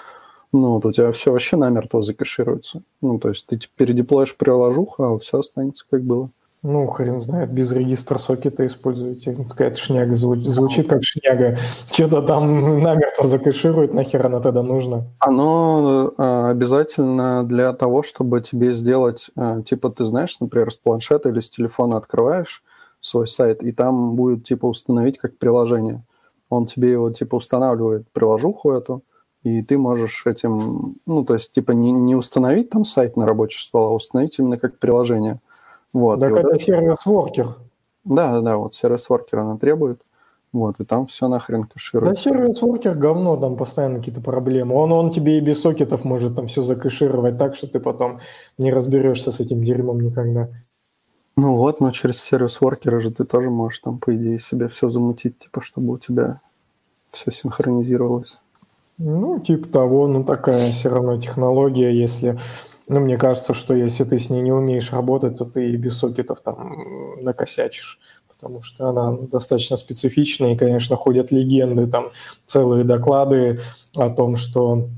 Ну 0.52 0.74
вот 0.74 0.84
у 0.84 0.92
тебя 0.92 1.12
все 1.12 1.32
вообще 1.32 1.56
намертво 1.56 2.02
закэшируется. 2.02 2.82
Ну 3.00 3.18
то 3.18 3.30
есть 3.30 3.46
ты 3.46 3.58
передеплоишь 3.76 4.36
приложуху, 4.36 5.02
а 5.02 5.18
все 5.18 5.38
останется 5.38 5.84
как 5.90 6.02
было. 6.02 6.30
Ну, 6.64 6.86
хрен 6.86 7.20
знает, 7.20 7.50
без 7.50 7.72
регистра 7.72 8.18
сокета 8.18 8.64
используете. 8.64 9.32
Какая-то 9.48 9.76
шняга 9.76 10.14
звучит, 10.14 10.48
звучит 10.48 10.88
как 10.88 11.02
шняга. 11.02 11.56
Что-то 11.90 12.22
там 12.22 12.80
намертво 12.80 13.26
закэширует, 13.26 13.92
нахер 13.92 14.24
оно 14.24 14.38
тогда 14.38 14.62
нужно? 14.62 15.08
Оно 15.18 16.12
э, 16.16 16.50
обязательно 16.50 17.42
для 17.42 17.72
того, 17.72 18.04
чтобы 18.04 18.40
тебе 18.42 18.74
сделать, 18.74 19.28
э, 19.36 19.62
типа, 19.66 19.90
ты 19.90 20.04
знаешь, 20.04 20.38
например, 20.38 20.70
с 20.70 20.76
планшета 20.76 21.30
или 21.30 21.40
с 21.40 21.50
телефона 21.50 21.96
открываешь 21.96 22.62
свой 23.00 23.26
сайт, 23.26 23.64
и 23.64 23.72
там 23.72 24.14
будет, 24.14 24.44
типа, 24.44 24.66
установить 24.66 25.18
как 25.18 25.38
приложение. 25.38 26.04
Он 26.48 26.66
тебе 26.66 26.92
его, 26.92 27.10
типа, 27.10 27.34
устанавливает 27.34 28.08
приложуху 28.12 28.70
эту, 28.70 29.02
и 29.42 29.62
ты 29.62 29.78
можешь 29.78 30.24
этим, 30.26 30.96
ну, 31.06 31.24
то 31.24 31.34
есть, 31.34 31.52
типа, 31.52 31.72
не, 31.72 31.92
не 31.92 32.14
установить 32.14 32.70
там 32.70 32.84
сайт 32.84 33.16
на 33.16 33.26
рабочий 33.26 33.62
стол, 33.62 33.86
а 33.86 33.94
установить 33.94 34.38
именно 34.38 34.58
как 34.58 34.78
приложение– 34.78 35.40
вот, 35.92 36.20
так 36.20 36.32
это 36.32 36.48
вот 36.48 36.62
сервис-воркер. 36.62 37.48
Да, 38.04 38.32
да, 38.32 38.40
да, 38.40 38.56
вот 38.56 38.74
сервис-воркер 38.74 39.38
она 39.38 39.56
требует. 39.58 40.00
Вот, 40.52 40.80
и 40.80 40.84
там 40.84 41.06
все 41.06 41.28
нахрен 41.28 41.64
кэшируется. 41.64 42.30
Да, 42.30 42.36
сервис-воркер 42.36 42.94
говно, 42.94 43.36
там 43.38 43.56
постоянно 43.56 43.98
какие-то 43.98 44.20
проблемы. 44.20 44.74
Он, 44.74 44.92
он 44.92 45.10
тебе 45.10 45.38
и 45.38 45.40
без 45.40 45.62
сокетов 45.62 46.04
может 46.04 46.36
там 46.36 46.46
все 46.46 46.62
закэшировать 46.62 47.38
так, 47.38 47.54
что 47.54 47.66
ты 47.66 47.80
потом 47.80 48.20
не 48.58 48.72
разберешься 48.72 49.32
с 49.32 49.40
этим 49.40 49.64
дерьмом 49.64 50.00
никогда. 50.00 50.48
Ну 51.36 51.56
вот, 51.56 51.80
но 51.80 51.90
через 51.90 52.20
сервис-воркера 52.20 52.98
же 52.98 53.10
ты 53.10 53.24
тоже 53.24 53.48
можешь 53.50 53.80
там, 53.80 53.98
по 53.98 54.14
идее, 54.14 54.38
себе 54.38 54.68
все 54.68 54.90
замутить, 54.90 55.38
типа, 55.38 55.62
чтобы 55.62 55.94
у 55.94 55.98
тебя 55.98 56.42
все 57.10 57.30
синхронизировалось. 57.30 58.38
Ну, 58.98 59.40
типа 59.40 59.68
того, 59.68 60.06
ну 60.06 60.24
такая 60.24 60.72
все 60.72 60.88
равно 60.88 61.20
технология, 61.20 61.92
если 61.92 62.38
ну, 62.88 63.00
мне 63.00 63.16
кажется, 63.16 63.54
что 63.54 63.74
если 63.74 64.04
ты 64.04 64.18
с 64.18 64.28
ней 64.28 64.42
не 64.42 64.52
умеешь 64.52 64.92
работать, 64.92 65.38
то 65.38 65.44
ты 65.44 65.70
и 65.70 65.76
без 65.76 65.96
сокетов 65.96 66.40
там 66.40 67.22
накосячишь, 67.22 67.98
потому 68.28 68.60
что 68.60 68.88
она 68.88 69.12
достаточно 69.12 69.76
специфичная, 69.76 70.54
и, 70.54 70.56
конечно, 70.58 70.96
ходят 70.96 71.30
легенды, 71.30 71.86
там 71.86 72.10
целые 72.44 72.84
доклады 72.84 73.60
о 73.96 74.10
том, 74.10 74.36
что 74.36 74.88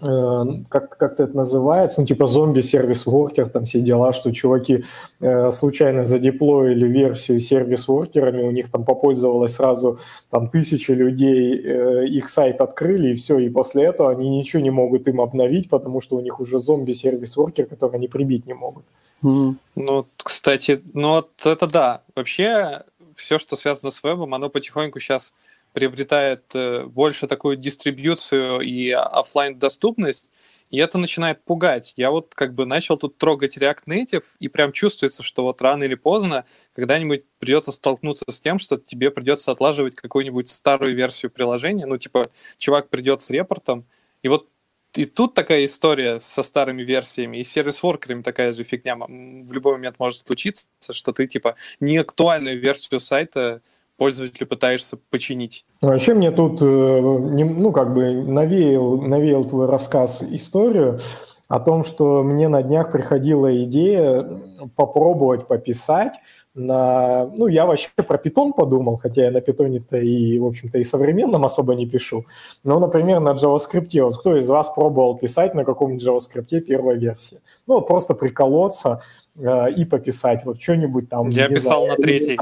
как, 0.00 0.96
как 0.96 1.20
это 1.20 1.36
называется, 1.36 2.00
ну, 2.00 2.06
типа 2.06 2.26
зомби-сервис-воркер, 2.26 3.48
там 3.48 3.64
все 3.66 3.80
дела, 3.80 4.12
что 4.12 4.32
чуваки 4.32 4.84
э, 5.20 5.50
случайно 5.50 6.04
задеплоили 6.04 6.88
версию 6.88 7.38
сервис-воркерами, 7.38 8.42
у 8.42 8.50
них 8.50 8.70
там 8.70 8.84
попользовалось 8.84 9.54
сразу 9.54 9.98
там 10.30 10.48
тысячи 10.48 10.92
людей, 10.92 11.60
э, 11.62 12.06
их 12.06 12.30
сайт 12.30 12.60
открыли, 12.60 13.10
и 13.10 13.14
все, 13.14 13.38
и 13.38 13.50
после 13.50 13.84
этого 13.84 14.10
они 14.10 14.28
ничего 14.30 14.62
не 14.62 14.70
могут 14.70 15.06
им 15.06 15.20
обновить, 15.20 15.68
потому 15.68 16.00
что 16.00 16.16
у 16.16 16.20
них 16.20 16.40
уже 16.40 16.58
зомби-сервис-воркер, 16.58 17.66
который 17.66 17.96
они 17.96 18.08
прибить 18.08 18.46
не 18.46 18.54
могут. 18.54 18.84
Mm. 19.22 19.56
Ну, 19.76 20.06
кстати, 20.16 20.80
ну 20.94 21.10
вот 21.10 21.30
это 21.44 21.66
да. 21.66 22.00
Вообще, 22.16 22.84
все, 23.14 23.38
что 23.38 23.56
связано 23.56 23.90
с 23.90 24.02
вебом, 24.02 24.34
оно 24.34 24.48
потихоньку 24.48 24.98
сейчас 24.98 25.34
приобретает 25.72 26.44
э, 26.54 26.84
больше 26.84 27.26
такую 27.26 27.56
дистрибьюцию 27.56 28.60
и 28.60 28.90
офлайн 28.90 29.58
доступность 29.58 30.30
и 30.70 30.78
это 30.78 30.98
начинает 30.98 31.44
пугать. 31.44 31.94
Я 31.96 32.10
вот 32.10 32.32
как 32.34 32.54
бы 32.54 32.64
начал 32.64 32.96
тут 32.96 33.18
трогать 33.18 33.58
React 33.58 33.84
Native, 33.86 34.22
и 34.38 34.48
прям 34.48 34.72
чувствуется, 34.72 35.22
что 35.22 35.42
вот 35.42 35.60
рано 35.60 35.82
или 35.84 35.96
поздно 35.96 36.44
когда-нибудь 36.74 37.24
придется 37.38 37.72
столкнуться 37.72 38.24
с 38.30 38.40
тем, 38.40 38.58
что 38.58 38.76
тебе 38.76 39.10
придется 39.10 39.50
отлаживать 39.50 39.96
какую-нибудь 39.96 40.48
старую 40.48 40.94
версию 40.94 41.32
приложения, 41.32 41.86
ну 41.86 41.98
типа 41.98 42.30
чувак 42.56 42.88
придет 42.88 43.20
с 43.20 43.30
репортом, 43.30 43.84
и 44.22 44.28
вот 44.28 44.48
и 44.94 45.04
тут 45.04 45.34
такая 45.34 45.64
история 45.64 46.18
со 46.18 46.42
старыми 46.42 46.82
версиями, 46.82 47.36
и 47.36 47.44
сервис-воркерами 47.44 48.22
такая 48.22 48.52
же 48.52 48.64
фигня. 48.64 48.96
В 48.96 49.52
любой 49.52 49.74
момент 49.74 50.00
может 50.00 50.26
случиться, 50.26 50.64
что 50.90 51.12
ты 51.12 51.28
типа 51.28 51.54
неактуальную 51.78 52.58
версию 52.58 52.98
сайта 52.98 53.62
пользователю 54.00 54.46
пытаешься 54.46 54.96
починить. 55.10 55.66
Вообще 55.82 56.14
мне 56.14 56.30
тут, 56.30 56.62
э, 56.62 56.64
ну, 56.64 57.70
как 57.70 57.92
бы 57.92 58.14
навеял, 58.14 58.98
навеял 58.98 59.44
твой 59.44 59.66
рассказ 59.66 60.22
историю 60.22 61.00
о 61.48 61.60
том, 61.60 61.84
что 61.84 62.22
мне 62.22 62.48
на 62.48 62.62
днях 62.62 62.90
приходила 62.92 63.62
идея 63.64 64.26
попробовать 64.74 65.46
пописать 65.46 66.14
на... 66.54 67.26
Ну, 67.26 67.46
я 67.46 67.66
вообще 67.66 67.90
про 67.94 68.16
питон 68.16 68.54
подумал, 68.54 68.96
хотя 68.96 69.24
я 69.24 69.30
на 69.30 69.42
питоне-то 69.42 69.98
и, 69.98 70.38
в 70.38 70.46
общем-то, 70.46 70.78
и 70.78 70.84
современном 70.84 71.44
особо 71.44 71.74
не 71.74 71.86
пишу. 71.86 72.24
Но, 72.64 72.80
например, 72.80 73.20
на 73.20 73.34
JavaScript. 73.34 74.02
Вот 74.02 74.16
кто 74.16 74.34
из 74.34 74.48
вас 74.48 74.70
пробовал 74.70 75.18
писать 75.18 75.54
на 75.54 75.64
каком-нибудь 75.64 76.06
JavaScript 76.06 76.60
первой 76.60 76.96
версии? 76.96 77.40
Ну, 77.66 77.82
просто 77.82 78.14
приколоться, 78.14 79.02
Э, 79.36 79.70
и 79.70 79.84
пописать, 79.84 80.44
вот 80.44 80.60
что-нибудь 80.60 81.08
там. 81.08 81.28
Я 81.30 81.48
писал 81.48 81.84
знаю, 81.84 81.98
на 81.98 82.02
третий. 82.02 82.36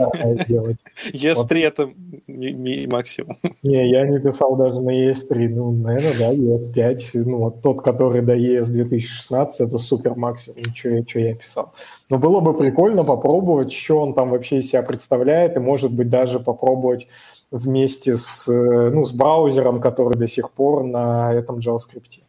ES3 1.12 1.59
это 1.66 1.90
не 2.27 2.87
максимум. 2.87 3.37
Не, 3.62 3.90
я 3.90 4.07
не 4.07 4.18
писал 4.18 4.57
даже 4.57 4.81
на 4.81 4.90
ES3, 4.90 5.48
ну, 5.48 5.72
наверное, 5.72 6.18
да, 6.18 6.33
ES5, 6.33 7.24
ну, 7.27 7.38
вот 7.38 7.62
тот, 7.62 7.83
который 7.83 8.22
до 8.22 8.35
ES 8.35 8.70
2016, 8.70 9.61
это 9.61 9.79
супер 9.79 10.14
максимум, 10.16 10.62
что, 10.74 11.03
что 11.07 11.20
я 11.20 11.35
писал. 11.35 11.72
Но 12.09 12.18
было 12.18 12.40
бы 12.40 12.55
прикольно 12.55 13.05
попробовать, 13.05 13.72
что 13.72 14.01
он 14.01 14.14
там 14.14 14.31
вообще 14.31 14.59
из 14.59 14.70
себя 14.70 14.83
представляет, 14.83 15.57
и, 15.57 15.61
может 15.61 15.92
быть, 15.92 16.09
даже 16.09 16.40
попробовать 16.40 17.07
вместе 17.51 18.14
с, 18.14 18.48
э, 18.48 18.90
ну, 18.90 19.05
с 19.05 19.12
браузером, 19.12 19.81
который 19.81 20.18
до 20.18 20.27
сих 20.27 20.51
пор 20.51 20.85
на 20.85 21.33
этом 21.35 21.59
JavaScript. 21.59 22.20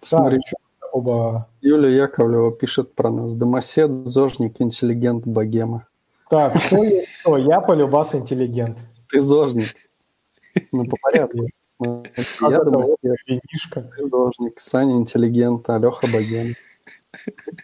Смотри, 0.00 0.38
да, 0.38 0.67
оба... 0.98 1.48
Юлия 1.60 1.96
Яковлева 1.96 2.52
пишет 2.52 2.94
про 2.94 3.10
нас. 3.10 3.32
Домосед, 3.34 3.90
зожник, 4.06 4.60
интеллигент, 4.60 5.26
богема. 5.26 5.86
Так, 6.30 6.52
кто, 6.52 6.76
кто? 7.22 7.36
Я 7.38 7.60
полюбас 7.60 8.14
интеллигент. 8.14 8.78
Ты 9.10 9.20
зожник. 9.20 9.74
Ну, 10.72 10.84
по 10.84 10.96
порядку. 11.00 11.48
Я 11.80 12.64
домосед. 12.64 12.98
Ты 13.26 14.02
зожник. 14.02 14.60
Саня 14.60 14.96
интеллигент, 14.96 15.68
а 15.70 15.78
Леха 15.78 16.06
богема. 16.06 16.54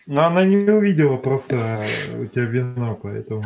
Но 0.07 0.27
она 0.27 0.44
не 0.44 0.57
увидела 0.57 1.16
просто 1.16 1.85
у 2.18 2.27
тебя 2.27 2.44
вино, 2.44 2.99
поэтому... 3.01 3.42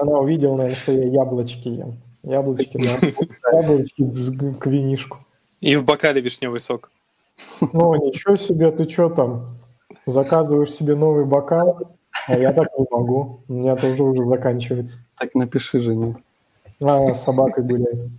Она 0.00 0.18
увидела, 0.18 0.56
наверное, 0.56 0.76
что 0.76 0.92
я 0.92 1.04
яблочки 1.04 1.68
ем. 1.68 1.98
Яблочки, 2.22 2.78
да. 2.78 3.52
Яблочки 3.52 4.58
к 4.58 4.66
винишку. 4.66 5.18
И 5.60 5.76
в 5.76 5.84
бокале 5.84 6.20
вишневый 6.20 6.58
сок. 6.60 6.90
Ну, 7.72 7.94
ничего 7.96 8.36
себе, 8.36 8.70
ты 8.70 8.88
что 8.88 9.08
там? 9.08 9.58
Заказываешь 10.06 10.72
себе 10.72 10.94
новый 10.94 11.24
бокал? 11.24 11.96
А 12.28 12.36
я 12.36 12.52
так 12.52 12.68
не 12.78 12.86
могу. 12.90 13.40
У 13.48 13.52
меня 13.52 13.76
тоже 13.76 14.02
уже 14.02 14.24
заканчивается. 14.26 14.98
Так 15.18 15.34
напиши 15.34 15.80
жене. 15.80 16.16
А, 16.80 17.14
с 17.14 17.22
собакой 17.22 17.64
гуляй. 17.64 18.10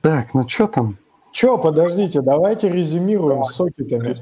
Так, 0.00 0.34
ну 0.34 0.46
что 0.48 0.66
там? 0.66 0.98
Че, 1.32 1.58
подождите, 1.58 2.20
давайте 2.20 2.68
резюмируем 2.68 3.44
с 3.44 3.54
сокетами. 3.54 4.14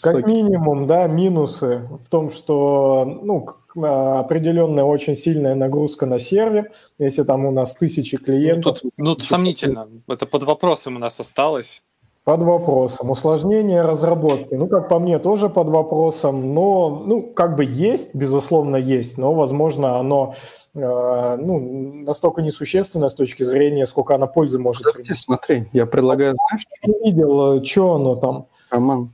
Как 0.00 0.26
минимум, 0.26 0.86
да, 0.86 1.06
минусы 1.06 1.86
в 2.02 2.08
том, 2.08 2.30
что, 2.30 3.04
ну, 3.22 3.46
определенная 3.74 4.84
очень 4.84 5.14
сильная 5.14 5.54
нагрузка 5.54 6.06
на 6.06 6.18
сервер, 6.18 6.72
если 6.98 7.22
там 7.22 7.44
у 7.44 7.50
нас 7.50 7.74
тысячи 7.74 8.16
клиентов. 8.16 8.78
Ну, 8.82 8.90
тут, 8.90 8.92
ну 8.96 9.18
сомнительно. 9.18 9.88
Это 10.08 10.24
под 10.24 10.44
вопросом 10.44 10.96
у 10.96 10.98
нас 10.98 11.20
осталось. 11.20 11.82
Под 12.24 12.42
вопросом. 12.42 13.10
Усложнение 13.10 13.82
разработки. 13.82 14.54
Ну, 14.54 14.66
как 14.66 14.88
по 14.88 14.98
мне, 14.98 15.18
тоже 15.18 15.50
под 15.50 15.68
вопросом. 15.68 16.54
Но, 16.54 17.04
ну, 17.06 17.22
как 17.22 17.54
бы 17.54 17.66
есть, 17.66 18.14
безусловно, 18.14 18.76
есть, 18.76 19.18
но, 19.18 19.34
возможно, 19.34 19.98
оно 19.98 20.34
э, 20.74 21.36
ну, 21.36 22.02
настолько 22.02 22.40
несущественно 22.40 23.10
с 23.10 23.14
точки 23.14 23.42
зрения, 23.42 23.84
сколько 23.84 24.14
она 24.14 24.26
пользы 24.26 24.58
может 24.58 24.84
Подожди, 24.84 25.02
принести. 25.02 25.22
смотри, 25.22 25.68
я 25.74 25.84
предлагаю, 25.84 26.34
знаешь, 26.34 26.62
что? 26.62 26.90
Не 26.90 27.10
видел, 27.10 27.58
э, 27.58 27.64
что 27.64 27.94
оно 27.96 28.16
там. 28.16 28.46
Роман, 28.70 29.12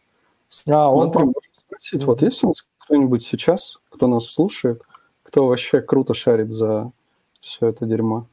а, 0.69 0.91
он 0.91 1.11
там 1.11 1.27
может 1.27 1.51
спросить, 1.55 2.05
вот 2.05 2.23
есть 2.23 2.45
у 2.45 2.49
нас 2.49 2.65
кто-нибудь 2.79 3.25
сейчас, 3.25 3.79
кто 3.89 4.07
нас 4.07 4.27
слушает, 4.27 4.83
кто 5.23 5.47
вообще 5.47 5.81
круто 5.81 6.15
шарит 6.15 6.53
за 6.53 6.93
все 7.41 7.69
это 7.69 7.87
дерьмо? 7.87 8.27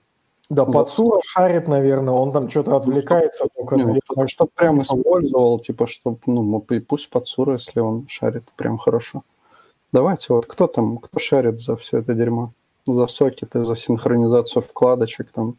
Да, 0.49 0.65
За- 0.65 0.71
Пацура 0.71 1.19
шарит, 1.23 1.67
наверное, 1.67 2.13
он 2.13 2.31
там 2.31 2.49
что-то 2.49 2.77
отвлекается 2.77 3.47
только. 3.55 3.75
Не, 3.75 3.81
я 3.81 3.99
думаю, 4.09 4.27
чтоб 4.27 4.49
прям 4.53 4.81
использовал, 4.81 5.59
типа, 5.59 5.87
чтобы, 5.87 6.19
ну, 6.25 6.65
пусть 6.87 7.09
подсура, 7.09 7.53
если 7.53 7.81
он 7.81 8.05
шарит 8.07 8.43
прям 8.55 8.77
хорошо. 8.77 9.23
Давайте, 9.91 10.33
вот 10.33 10.45
кто 10.45 10.67
там, 10.67 10.97
кто 10.97 11.19
шарит 11.19 11.59
за 11.59 11.75
все 11.75 11.99
это 11.99 12.13
дерьмо? 12.13 12.51
За 12.85 13.07
сокеты, 13.07 13.65
за 13.65 13.75
синхронизацию 13.75 14.61
вкладочек 14.61 15.31
там. 15.31 15.55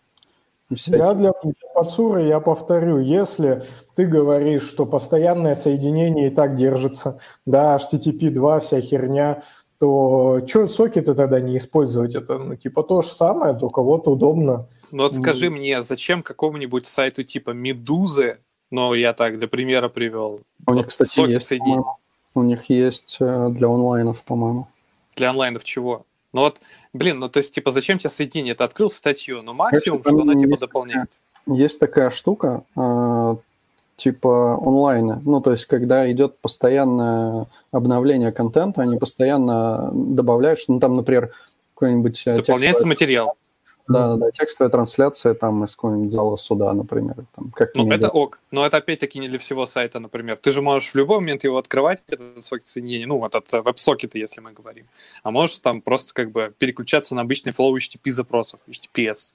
Я 0.86 1.14
для 1.14 1.32
Пацуры, 1.74 2.22
я 2.22 2.40
повторю, 2.40 2.98
если 2.98 3.64
ты 3.94 4.06
говоришь, 4.06 4.68
что 4.68 4.84
постоянное 4.84 5.54
соединение 5.54 6.26
и 6.26 6.30
так 6.30 6.56
держится, 6.56 7.20
да, 7.46 7.76
HTTP 7.76 8.30
2, 8.30 8.60
вся 8.60 8.80
херня, 8.80 9.42
то 9.78 10.40
что 10.46 10.68
сокеты 10.68 11.14
тогда 11.14 11.40
не 11.40 11.56
использовать? 11.56 12.14
Это, 12.14 12.38
ну, 12.38 12.56
типа, 12.56 12.82
то 12.82 13.00
же 13.00 13.08
самое, 13.08 13.54
только 13.54 13.82
вот 13.82 14.08
удобно. 14.08 14.66
Ну 14.90 15.02
вот 15.04 15.14
скажи 15.14 15.50
мне, 15.50 15.82
зачем 15.82 16.22
какому-нибудь 16.22 16.86
сайту 16.86 17.22
типа 17.22 17.50
Медузы, 17.50 18.38
ну 18.70 18.94
я 18.94 19.12
так 19.12 19.38
для 19.38 19.48
примера 19.48 19.88
привел, 19.88 20.40
У 20.66 20.72
них, 20.72 20.84
вот 20.84 20.86
кстати, 20.86 21.20
есть. 21.20 21.52
У 22.34 22.42
них 22.42 22.70
есть 22.70 23.16
э, 23.20 23.48
для 23.50 23.68
онлайнов, 23.68 24.22
по-моему. 24.22 24.68
для 25.16 25.30
онлайнов 25.30 25.64
чего? 25.64 26.04
Ну 26.32 26.42
вот, 26.42 26.60
блин, 26.92 27.18
ну 27.18 27.28
то 27.28 27.38
есть 27.38 27.54
типа 27.54 27.70
зачем 27.70 27.98
тебе 27.98 28.10
соединение? 28.10 28.54
Ты 28.54 28.64
открыл 28.64 28.88
статью, 28.88 29.40
ну 29.42 29.54
максимум, 29.54 30.02
там 30.02 30.12
что 30.14 30.22
она 30.22 30.34
типа 30.34 30.58
дополняет. 30.58 31.20
Есть 31.46 31.80
такая 31.80 32.10
штука, 32.10 32.64
э, 32.76 33.36
типа 33.96 34.54
онлайна. 34.64 35.20
Ну, 35.24 35.40
то 35.40 35.50
есть, 35.50 35.64
когда 35.66 36.10
идет 36.12 36.38
постоянное 36.38 37.46
обновление 37.72 38.30
контента, 38.32 38.82
они 38.82 38.96
постоянно 38.98 39.90
добавляют, 39.92 40.58
что, 40.60 40.72
ну, 40.74 40.80
там, 40.80 40.94
например, 40.94 41.32
какой-нибудь 41.74 42.22
э, 42.26 42.32
Дополняется 42.32 42.84
текстовая- 42.84 42.88
материал. 42.88 43.36
Да, 43.88 44.08
да, 44.08 44.16
да, 44.16 44.30
текстовая 44.30 44.70
трансляция 44.70 45.34
там 45.34 45.64
из 45.64 45.74
какого-нибудь 45.74 46.12
зала 46.12 46.36
суда, 46.36 46.72
например. 46.74 47.24
Там, 47.34 47.50
как 47.50 47.74
Ну, 47.74 47.90
это 47.90 48.10
ок. 48.10 48.38
Но 48.50 48.66
это 48.66 48.76
опять-таки 48.76 49.18
не 49.18 49.28
для 49.28 49.38
всего 49.38 49.64
сайта, 49.64 49.98
например. 49.98 50.36
Ты 50.36 50.52
же 50.52 50.60
можешь 50.60 50.90
в 50.90 50.94
любой 50.94 51.20
момент 51.20 51.44
его 51.44 51.56
открывать, 51.56 52.02
этот 52.06 52.44
сокет 52.44 52.66
соединения, 52.66 53.06
ну, 53.06 53.24
этот 53.24 53.52
э, 53.54 53.62
веб-сокеты, 53.62 54.18
если 54.18 54.42
мы 54.42 54.52
говорим. 54.52 54.86
А 55.22 55.30
можешь 55.30 55.58
там 55.58 55.80
просто 55.80 56.12
как 56.12 56.30
бы 56.30 56.52
переключаться 56.58 57.14
на 57.14 57.22
обычный 57.22 57.52
flow 57.52 57.74
HTTP 57.74 58.10
запросов, 58.10 58.60
HTTPS. 58.68 59.34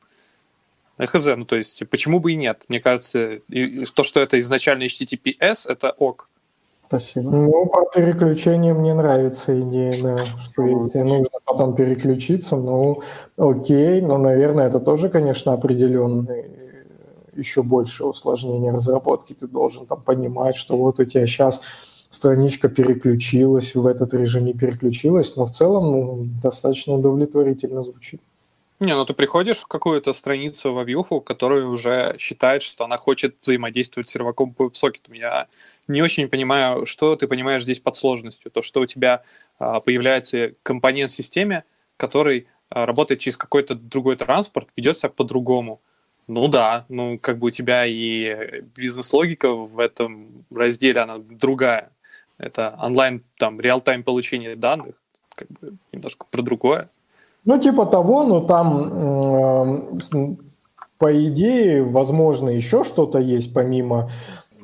Хз, 1.00 1.26
ну 1.36 1.46
то 1.46 1.56
есть 1.56 1.84
почему 1.90 2.20
бы 2.20 2.34
и 2.34 2.36
нет? 2.36 2.66
Мне 2.68 2.80
кажется, 2.80 3.40
и 3.50 3.86
то, 3.86 4.04
что 4.04 4.20
это 4.20 4.38
изначально 4.40 4.84
HTTPS, 4.84 5.68
это 5.68 5.92
ок. 5.92 6.30
Спасибо. 6.88 7.32
Ну, 7.32 7.66
про 7.68 7.86
переключение 7.86 8.74
мне 8.74 8.94
нравится 8.94 9.60
идея, 9.62 9.96
да, 10.02 10.18
что 10.40 10.64
если 10.64 11.02
нужно 11.02 11.40
потом 11.46 11.76
переключиться, 11.76 12.56
ну, 12.56 13.02
окей, 13.38 14.02
но, 14.02 14.18
наверное, 14.18 14.68
это 14.68 14.80
тоже, 14.80 15.10
конечно, 15.10 15.54
определенный 15.54 16.52
еще 17.36 17.64
больше 17.64 18.06
усложнение 18.06 18.72
разработки. 18.72 19.34
Ты 19.34 19.48
должен 19.48 19.86
там 19.86 20.02
понимать, 20.02 20.56
что 20.56 20.78
вот 20.78 21.00
у 21.00 21.06
тебя 21.06 21.26
сейчас 21.26 21.62
страничка 22.10 22.70
переключилась, 22.70 23.76
в 23.76 23.86
этот 23.88 24.14
режим 24.14 24.46
не 24.46 24.54
переключилась, 24.54 25.36
но 25.36 25.46
в 25.46 25.52
целом 25.52 25.92
ну, 25.92 26.28
достаточно 26.42 26.94
удовлетворительно 26.94 27.82
звучит. 27.84 28.22
Не, 28.84 28.96
ну 28.96 29.06
ты 29.06 29.14
приходишь 29.14 29.60
в 29.60 29.68
какую-то 29.68 30.12
страницу 30.12 30.74
во 30.74 30.84
вьюху, 30.84 31.22
которая 31.22 31.64
уже 31.64 32.18
считает, 32.20 32.64
что 32.64 32.84
она 32.84 32.98
хочет 32.98 33.38
взаимодействовать 33.40 34.10
с 34.10 34.12
серваком 34.12 34.54
по 34.54 34.66
веб-сокетам. 34.66 35.14
Я 35.14 35.48
не 35.88 36.02
очень 36.02 36.28
понимаю, 36.28 36.86
что 36.86 37.16
ты 37.16 37.30
понимаешь 37.30 37.64
здесь 37.64 37.80
под 37.80 37.96
сложностью. 37.96 38.52
То, 38.52 38.62
что 38.62 38.82
у 38.82 38.86
тебя 38.86 39.24
а, 39.58 39.80
появляется 39.80 40.56
компонент 40.64 41.12
в 41.12 41.16
системе, 41.16 41.64
который 41.96 42.48
а, 42.70 42.86
работает 42.86 43.22
через 43.22 43.38
какой-то 43.38 43.74
другой 43.74 44.18
транспорт, 44.18 44.68
ведет 44.76 44.98
себя 44.98 45.10
по-другому. 45.10 45.82
Ну 46.28 46.50
да, 46.50 46.86
ну 46.90 47.18
как 47.18 47.38
бы 47.40 47.48
у 47.48 47.52
тебя 47.52 47.86
и 47.86 48.64
бизнес-логика 48.76 49.54
в 49.54 49.80
этом 49.80 50.44
разделе, 50.54 51.00
она 51.00 51.20
другая. 51.20 51.90
Это 52.38 52.78
онлайн, 52.82 53.24
там, 53.38 53.62
реал-тайм 53.62 54.04
получение 54.04 54.58
данных, 54.58 54.96
как 55.36 55.48
бы 55.48 55.78
немножко 55.94 56.26
про 56.30 56.42
другое. 56.42 56.90
Ну, 57.46 57.60
типа 57.60 57.86
того, 57.86 58.24
но 58.24 58.40
там, 58.42 59.80
э, 60.12 60.36
по 60.98 61.28
идее, 61.28 61.84
возможно, 61.84 62.50
еще 62.50 62.84
что-то 62.84 63.20
есть 63.20 63.54
помимо 63.54 64.10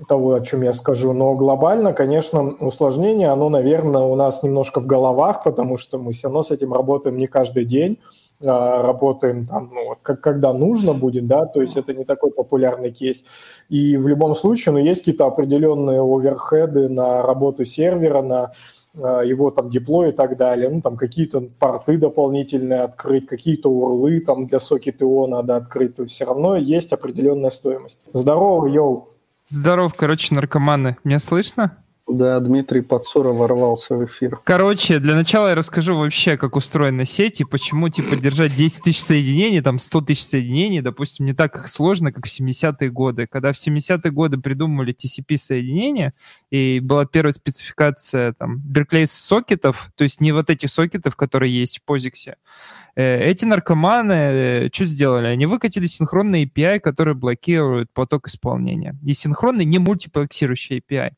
того, 0.07 0.33
о 0.33 0.41
чем 0.41 0.61
я 0.61 0.73
скажу. 0.73 1.13
Но 1.13 1.35
глобально, 1.35 1.93
конечно, 1.93 2.41
усложнение, 2.59 3.29
оно, 3.29 3.49
наверное, 3.49 4.03
у 4.03 4.15
нас 4.15 4.43
немножко 4.43 4.79
в 4.79 4.85
головах, 4.85 5.43
потому 5.43 5.77
что 5.77 5.97
мы 5.97 6.13
все 6.13 6.27
равно 6.27 6.43
с 6.43 6.51
этим 6.51 6.73
работаем 6.73 7.17
не 7.17 7.27
каждый 7.27 7.65
день, 7.65 7.99
а, 8.43 8.81
работаем 8.81 9.45
там, 9.45 9.71
ну, 9.73 9.89
вот 9.89 9.97
как, 10.01 10.21
когда 10.21 10.53
нужно 10.53 10.93
будет, 10.93 11.27
да, 11.27 11.45
то 11.45 11.61
есть 11.61 11.75
это 11.75 11.93
не 11.93 12.05
такой 12.05 12.31
популярный 12.31 12.91
кейс. 12.91 13.25
И 13.67 13.97
в 13.97 14.07
любом 14.07 14.35
случае, 14.35 14.73
ну, 14.73 14.79
есть 14.79 15.01
какие-то 15.01 15.25
определенные 15.25 16.01
оверхеды 16.01 16.87
на 16.87 17.21
работу 17.23 17.65
сервера, 17.65 18.21
на 18.21 18.53
его 18.99 19.51
там 19.51 19.69
деплой 19.69 20.09
и 20.09 20.12
так 20.12 20.38
далее, 20.38 20.69
ну, 20.69 20.81
там 20.81 20.97
какие-то 20.97 21.41
порты 21.41 21.97
дополнительные 21.97 22.81
открыть, 22.81 23.27
какие-то 23.27 23.69
урлы 23.69 24.19
там 24.19 24.47
для 24.47 24.59
сокет.io 24.59 25.27
надо 25.27 25.55
открыть, 25.55 25.95
то 25.95 26.03
есть 26.03 26.15
все 26.15 26.25
равно 26.25 26.55
есть 26.55 26.93
определенная 26.93 27.49
стоимость. 27.49 28.01
Здорово, 28.13 28.67
йоу! 28.67 29.09
Здоров, 29.47 29.93
короче, 29.95 30.35
наркоманы. 30.35 30.97
Меня 31.03 31.17
слышно? 31.17 31.83
Да, 32.09 32.39
Дмитрий 32.39 32.81
Подсура 32.81 33.29
ворвался 33.29 33.95
в 33.95 34.03
эфир. 34.03 34.39
Короче, 34.43 34.97
для 34.97 35.13
начала 35.13 35.49
я 35.49 35.55
расскажу 35.55 35.95
вообще, 35.95 36.37
как 36.37 36.55
устроена 36.55 37.05
сеть 37.05 37.39
и 37.39 37.43
почему, 37.43 37.89
типа, 37.89 38.15
держать 38.15 38.55
10 38.55 38.81
тысяч 38.81 38.99
соединений, 38.99 39.61
там, 39.61 39.77
100 39.77 40.01
тысяч 40.01 40.23
соединений, 40.23 40.81
допустим, 40.81 41.27
не 41.27 41.33
так 41.33 41.67
сложно, 41.67 42.11
как 42.11 42.25
в 42.25 42.29
70-е 42.29 42.89
годы. 42.89 43.27
Когда 43.27 43.51
в 43.51 43.55
70-е 43.55 44.11
годы 44.11 44.39
придумали 44.39 44.91
TCP-соединения, 44.91 46.13
и 46.49 46.79
была 46.79 47.05
первая 47.05 47.31
спецификация, 47.31 48.33
там, 48.33 48.57
Berkeley 48.57 49.05
сокетов, 49.05 49.91
то 49.95 50.03
есть 50.03 50.19
не 50.19 50.31
вот 50.31 50.49
этих 50.49 50.71
сокетов, 50.71 51.15
которые 51.15 51.55
есть 51.55 51.79
в 51.79 51.91
POSIX, 51.91 52.33
э, 52.95 53.23
эти 53.23 53.45
наркоманы 53.45 54.71
что 54.73 54.85
сделали? 54.85 55.27
Они 55.27 55.45
выкатили 55.45 55.85
синхронный 55.85 56.45
API, 56.45 56.79
который 56.79 57.13
блокирует 57.13 57.91
поток 57.93 58.29
исполнения. 58.29 58.97
И 59.05 59.13
синхронный 59.13 59.65
не 59.65 59.77
мультиплексирующий 59.77 60.79
API 60.79 61.11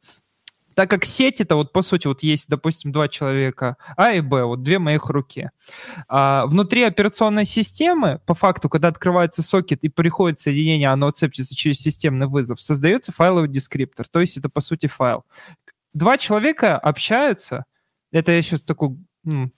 так 0.81 0.89
как 0.89 1.05
сеть 1.05 1.39
это 1.41 1.57
вот 1.57 1.73
по 1.73 1.83
сути 1.83 2.07
вот 2.07 2.23
есть, 2.23 2.49
допустим, 2.49 2.91
два 2.91 3.07
человека 3.07 3.77
А 3.95 4.13
и 4.13 4.19
Б, 4.19 4.45
вот 4.45 4.63
две 4.63 4.79
моих 4.79 5.09
руки. 5.09 5.51
А 6.07 6.47
внутри 6.47 6.81
операционной 6.81 7.45
системы, 7.45 8.19
по 8.25 8.33
факту, 8.33 8.67
когда 8.67 8.87
открывается 8.87 9.43
сокет 9.43 9.83
и 9.83 9.89
приходит 9.89 10.39
соединение, 10.39 10.89
оно 10.89 11.05
отцепится 11.05 11.55
через 11.55 11.77
системный 11.77 12.25
вызов, 12.25 12.59
создается 12.59 13.11
файловый 13.11 13.47
дескриптор, 13.47 14.07
то 14.07 14.21
есть 14.21 14.37
это 14.37 14.49
по 14.49 14.59
сути 14.59 14.87
файл. 14.87 15.23
Два 15.93 16.17
человека 16.17 16.79
общаются, 16.79 17.65
это 18.11 18.31
я 18.31 18.41
сейчас 18.41 18.61
такой 18.61 18.97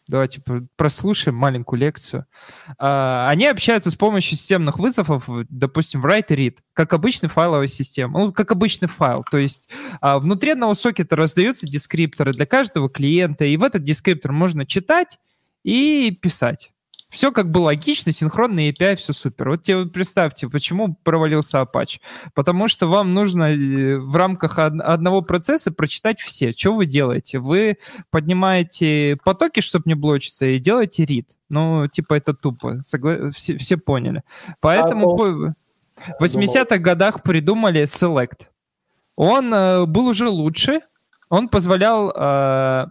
давайте 0.08 0.42
пр- 0.42 0.68
прослушаем 0.76 1.38
маленькую 1.38 1.80
лекцию. 1.80 2.26
А, 2.78 3.28
Они 3.30 3.46
общаются 3.46 3.90
с 3.92 3.96
помощью 3.96 4.38
системных 4.38 4.78
вызовов, 4.78 5.30
допустим, 5.50 6.06
write 6.06 6.26
и 6.30 6.36
read, 6.36 6.58
как 6.74 6.94
обычная 6.94 7.30
файловая 7.30 7.68
система, 7.68 8.20
ну, 8.20 8.34
как 8.34 8.52
обычный 8.52 8.90
файл. 8.90 9.24
То 9.30 9.38
есть 9.38 9.70
а, 10.02 10.20
внутри 10.20 10.52
одного 10.52 10.76
сокета 10.76 11.16
раздаются 11.16 11.66
дескрипторы 11.66 12.34
для 12.34 12.46
каждого 12.46 12.90
клиента, 12.90 13.46
и 13.46 13.56
в 13.56 13.64
этот 13.64 13.84
дескриптор 13.84 14.34
можно 14.34 14.66
читать 14.66 15.18
и 15.64 16.12
писать. 16.22 16.73
Все 17.14 17.32
как 17.32 17.52
бы 17.52 17.60
логично, 17.60 18.12
синхронный 18.12 18.72
API, 18.72 18.96
все 18.96 19.14
супер. 19.14 19.50
Вот 19.50 19.62
тебе 19.62 19.86
представьте, 19.86 20.50
почему 20.50 20.96
провалился 21.04 21.62
Apache. 21.62 22.00
Потому 22.34 22.68
что 22.68 22.88
вам 22.88 23.14
нужно 23.14 23.52
э, 23.54 23.98
в 24.00 24.16
рамках 24.16 24.58
од- 24.58 24.82
одного 24.82 25.22
процесса 25.22 25.72
прочитать 25.72 26.20
все. 26.22 26.54
Что 26.54 26.74
вы 26.74 26.88
делаете? 26.88 27.38
Вы 27.38 27.78
поднимаете 28.10 29.18
потоки, 29.24 29.60
чтобы 29.60 29.84
не 29.86 29.94
блочиться, 29.94 30.48
и 30.48 30.58
делаете 30.58 31.04
read. 31.04 31.28
Ну, 31.50 31.88
типа, 31.88 32.16
это 32.16 32.34
тупо. 32.34 32.80
Согла- 32.82 33.30
Все, 33.30 33.58
все 33.58 33.78
поняли. 33.78 34.24
Поэтому 34.60 35.12
А 35.12 36.16
в 36.20 36.24
80-х 36.24 36.78
годах 36.80 37.22
придумали 37.22 37.84
Select. 37.84 38.48
Он 39.16 39.54
э, 39.54 39.86
был 39.86 40.08
уже 40.08 40.28
лучше, 40.30 40.82
он 41.30 41.48
позволял 41.48 42.10
э, 42.10 42.86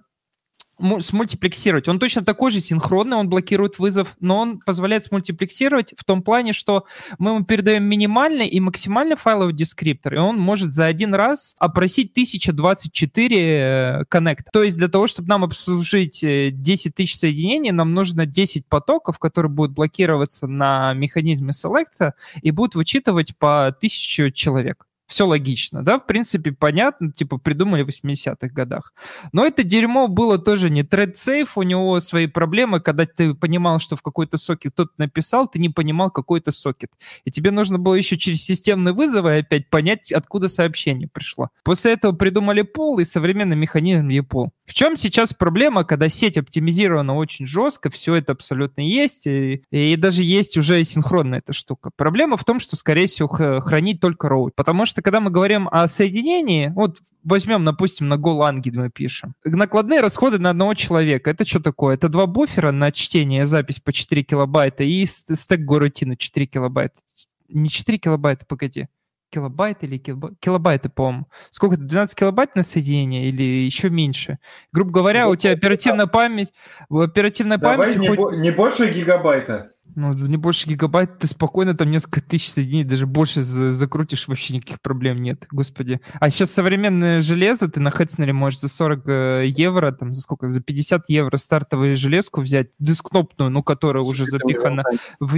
смультиплексировать. 1.00 1.88
Он 1.88 1.98
точно 1.98 2.24
такой 2.24 2.50
же 2.50 2.60
синхронный, 2.60 3.16
он 3.16 3.28
блокирует 3.28 3.78
вызов, 3.78 4.16
но 4.20 4.38
он 4.38 4.58
позволяет 4.58 5.04
смультиплексировать 5.04 5.94
в 5.96 6.04
том 6.04 6.22
плане, 6.22 6.52
что 6.52 6.86
мы 7.18 7.32
ему 7.32 7.44
передаем 7.44 7.84
минимальный 7.84 8.48
и 8.48 8.60
максимальный 8.60 9.16
файловый 9.16 9.54
дескриптор, 9.54 10.14
и 10.14 10.18
он 10.18 10.38
может 10.38 10.72
за 10.72 10.86
один 10.86 11.14
раз 11.14 11.54
опросить 11.58 12.12
1024 12.12 13.36
э, 13.38 14.04
коннект. 14.08 14.48
То 14.52 14.62
есть 14.62 14.76
для 14.78 14.88
того, 14.88 15.06
чтобы 15.06 15.28
нам 15.28 15.44
обслужить 15.44 16.22
э, 16.24 16.50
10 16.50 16.94
тысяч 16.94 17.16
соединений, 17.16 17.70
нам 17.70 17.92
нужно 17.92 18.26
10 18.26 18.66
потоков, 18.66 19.18
которые 19.18 19.50
будут 19.50 19.72
блокироваться 19.72 20.46
на 20.46 20.94
механизме 20.94 21.52
селекта 21.52 22.14
и 22.42 22.50
будут 22.50 22.74
вычитывать 22.74 23.36
по 23.36 23.66
1000 23.66 24.32
человек. 24.32 24.86
Все 25.12 25.26
логично, 25.26 25.82
да, 25.82 25.98
в 25.98 26.06
принципе, 26.06 26.52
понятно, 26.52 27.12
типа 27.12 27.36
придумали 27.36 27.82
в 27.82 27.88
80-х 27.88 28.48
годах. 28.48 28.94
Но 29.34 29.44
это 29.44 29.62
дерьмо 29.62 30.08
было 30.08 30.38
тоже 30.38 30.70
не 30.70 30.84
safe, 30.84 31.50
у 31.54 31.62
него 31.62 32.00
свои 32.00 32.26
проблемы, 32.26 32.80
когда 32.80 33.04
ты 33.04 33.34
понимал, 33.34 33.78
что 33.78 33.94
в 33.94 34.00
какой-то 34.00 34.38
сокет 34.38 34.72
кто-то 34.72 34.92
написал, 34.96 35.46
ты 35.46 35.58
не 35.58 35.68
понимал, 35.68 36.10
какой 36.10 36.40
это 36.40 36.50
сокет. 36.50 36.92
И 37.26 37.30
тебе 37.30 37.50
нужно 37.50 37.78
было 37.78 37.94
еще 37.94 38.16
через 38.16 38.42
системные 38.42 38.94
вызовы 38.94 39.36
опять 39.36 39.68
понять, 39.68 40.12
откуда 40.12 40.48
сообщение 40.48 41.10
пришло. 41.12 41.50
После 41.62 41.92
этого 41.92 42.12
придумали 42.12 42.62
пол 42.62 42.98
и 42.98 43.04
современный 43.04 43.56
механизм 43.56 44.08
EPOL. 44.08 44.48
В 44.72 44.74
чем 44.74 44.96
сейчас 44.96 45.34
проблема, 45.34 45.84
когда 45.84 46.08
сеть 46.08 46.38
оптимизирована 46.38 47.14
очень 47.14 47.44
жестко, 47.44 47.90
все 47.90 48.14
это 48.14 48.32
абсолютно 48.32 48.80
есть, 48.80 49.26
и, 49.26 49.64
и 49.70 49.96
даже 49.96 50.22
есть 50.22 50.56
уже 50.56 50.82
синхронная 50.82 51.40
эта 51.40 51.52
штука. 51.52 51.90
Проблема 51.94 52.38
в 52.38 52.44
том, 52.46 52.58
что, 52.58 52.74
скорее 52.74 53.06
всего, 53.06 53.28
хранить 53.28 54.00
только 54.00 54.30
роут. 54.30 54.54
Потому 54.54 54.86
что, 54.86 55.02
когда 55.02 55.20
мы 55.20 55.30
говорим 55.30 55.68
о 55.70 55.86
соединении, 55.88 56.72
вот 56.74 57.00
возьмем, 57.22 57.66
допустим, 57.66 58.08
на 58.08 58.14
GoLang 58.14 58.62
мы 58.72 58.88
пишем. 58.88 59.34
Накладные 59.44 60.00
расходы 60.00 60.38
на 60.38 60.48
одного 60.48 60.72
человека. 60.72 61.30
Это 61.30 61.44
что 61.44 61.60
такое? 61.60 61.96
Это 61.96 62.08
два 62.08 62.26
буфера 62.26 62.72
на 62.72 62.92
чтение, 62.92 63.44
запись 63.44 63.78
по 63.78 63.92
4 63.92 64.22
килобайта 64.22 64.84
и 64.84 65.04
стек 65.04 65.60
горутина 65.60 66.16
4 66.16 66.46
килобайта. 66.46 67.02
Не 67.50 67.68
4 67.68 67.98
килобайта, 67.98 68.46
погоди 68.46 68.88
килобайт 69.32 69.82
или 69.82 69.96
килобайт, 69.98 70.34
килобайты, 70.40 70.88
по-моему. 70.90 71.26
Сколько 71.50 71.76
это, 71.76 71.84
12 71.84 72.14
килобайт 72.14 72.54
на 72.54 72.62
соединение 72.62 73.28
или 73.28 73.42
еще 73.42 73.90
меньше? 73.90 74.38
Грубо 74.72 74.92
говоря, 74.92 75.28
у 75.28 75.36
тебя 75.36 75.52
оперативная 75.52 76.06
память, 76.06 76.52
оперативная 76.90 77.58
Давай 77.58 77.78
память... 77.78 77.96
не, 77.96 78.08
хоть- 78.08 78.18
бо- 78.18 78.30
не 78.36 78.50
больше 78.50 78.90
гигабайта. 78.92 79.72
Ну, 79.94 80.14
не 80.14 80.36
больше 80.36 80.68
гигабайт, 80.68 81.18
ты 81.18 81.26
спокойно 81.26 81.74
там 81.74 81.90
несколько 81.90 82.22
тысяч 82.22 82.50
соединений, 82.50 82.84
даже 82.84 83.06
больше 83.06 83.42
за- 83.42 83.72
закрутишь, 83.72 84.26
вообще 84.26 84.54
никаких 84.54 84.80
проблем 84.80 85.20
нет, 85.20 85.46
господи. 85.50 86.00
А 86.14 86.30
сейчас 86.30 86.50
современное 86.50 87.20
железо 87.20 87.68
ты 87.68 87.78
на 87.78 87.90
Хетснере 87.90 88.32
можешь 88.32 88.60
за 88.60 88.68
40 88.68 89.02
э, 89.06 89.44
евро, 89.48 89.92
там, 89.92 90.14
за 90.14 90.22
сколько, 90.22 90.48
за 90.48 90.60
50 90.62 91.08
евро 91.08 91.36
стартовую 91.36 91.96
железку 91.96 92.40
взять, 92.40 92.68
дискнопную, 92.78 93.50
ну, 93.50 93.62
которая 93.62 94.02
уже 94.02 94.24
запихана 94.24 94.84
в... 95.20 95.36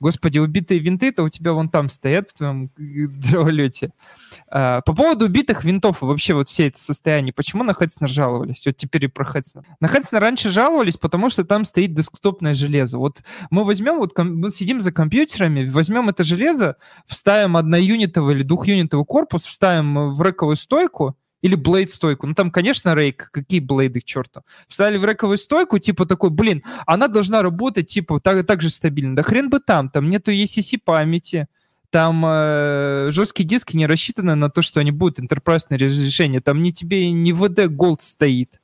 Господи, 0.00 0.38
убитые 0.38 0.78
винты-то 0.78 1.24
у 1.24 1.28
тебя 1.28 1.52
вон 1.52 1.68
там 1.68 1.88
стоят 1.88 2.30
в 2.30 2.34
твоем 2.34 2.70
дроволете. 2.76 3.92
А, 4.50 4.80
по 4.80 4.94
поводу 4.94 5.26
убитых 5.26 5.64
винтов 5.64 6.02
и 6.02 6.06
вообще 6.06 6.32
вот 6.32 6.48
все 6.48 6.68
это 6.68 6.78
состояние, 6.78 7.34
почему 7.34 7.64
на 7.64 7.74
Хетснер 7.74 8.08
жаловались? 8.08 8.64
Вот 8.64 8.76
теперь 8.76 9.04
и 9.04 9.08
про 9.08 9.24
Хетснер. 9.24 9.64
На 9.80 9.88
Хетснер 9.88 10.20
раньше 10.20 10.50
жаловались, 10.50 10.96
потому 10.96 11.28
что 11.28 11.44
там 11.44 11.66
стоит 11.66 11.94
десктопное 11.94 12.54
железо. 12.54 12.98
Вот 12.98 13.22
мы 13.50 13.64
возьмем, 13.64 13.87
вот 13.96 14.12
ком- 14.12 14.36
мы 14.36 14.50
сидим 14.50 14.80
за 14.80 14.92
компьютерами, 14.92 15.68
возьмем 15.68 16.08
это 16.08 16.24
железо, 16.24 16.76
вставим 17.06 17.56
одноюнитовый 17.56 18.34
или 18.34 18.42
двухюнитовый 18.42 19.06
корпус, 19.06 19.44
вставим 19.44 20.12
в 20.12 20.22
рековую 20.22 20.56
стойку, 20.56 21.16
или 21.42 21.54
блейд 21.54 21.90
стойку. 21.90 22.26
Ну 22.26 22.34
там, 22.34 22.50
конечно, 22.50 22.94
рейк, 22.94 23.30
какие 23.32 23.60
блейды 23.60 24.00
к 24.00 24.04
черту. 24.04 24.42
Вставили 24.66 24.98
в 24.98 25.04
рековую 25.04 25.36
стойку, 25.36 25.78
типа 25.78 26.06
такой, 26.06 26.30
блин, 26.30 26.64
она 26.86 27.08
должна 27.08 27.42
работать, 27.42 27.88
типа, 27.88 28.20
так, 28.20 28.44
так 28.46 28.60
же 28.60 28.70
стабильно. 28.70 29.14
Да 29.14 29.22
хрен 29.22 29.48
бы 29.48 29.60
там, 29.60 29.88
там 29.88 30.10
нету 30.10 30.32
ECC 30.32 30.78
памяти, 30.84 31.46
там 31.90 32.22
э, 32.26 33.08
жесткие 33.10 33.48
диски 33.48 33.76
не 33.76 33.86
рассчитаны 33.86 34.34
на 34.34 34.50
то, 34.50 34.62
что 34.62 34.80
они 34.80 34.90
будут 34.90 35.20
enterprise 35.20 35.64
разрешение. 35.70 36.40
Там 36.40 36.62
не 36.62 36.72
тебе 36.72 37.10
не 37.10 37.32
VD 37.32 37.68
Gold 37.68 37.98
стоит. 38.00 38.60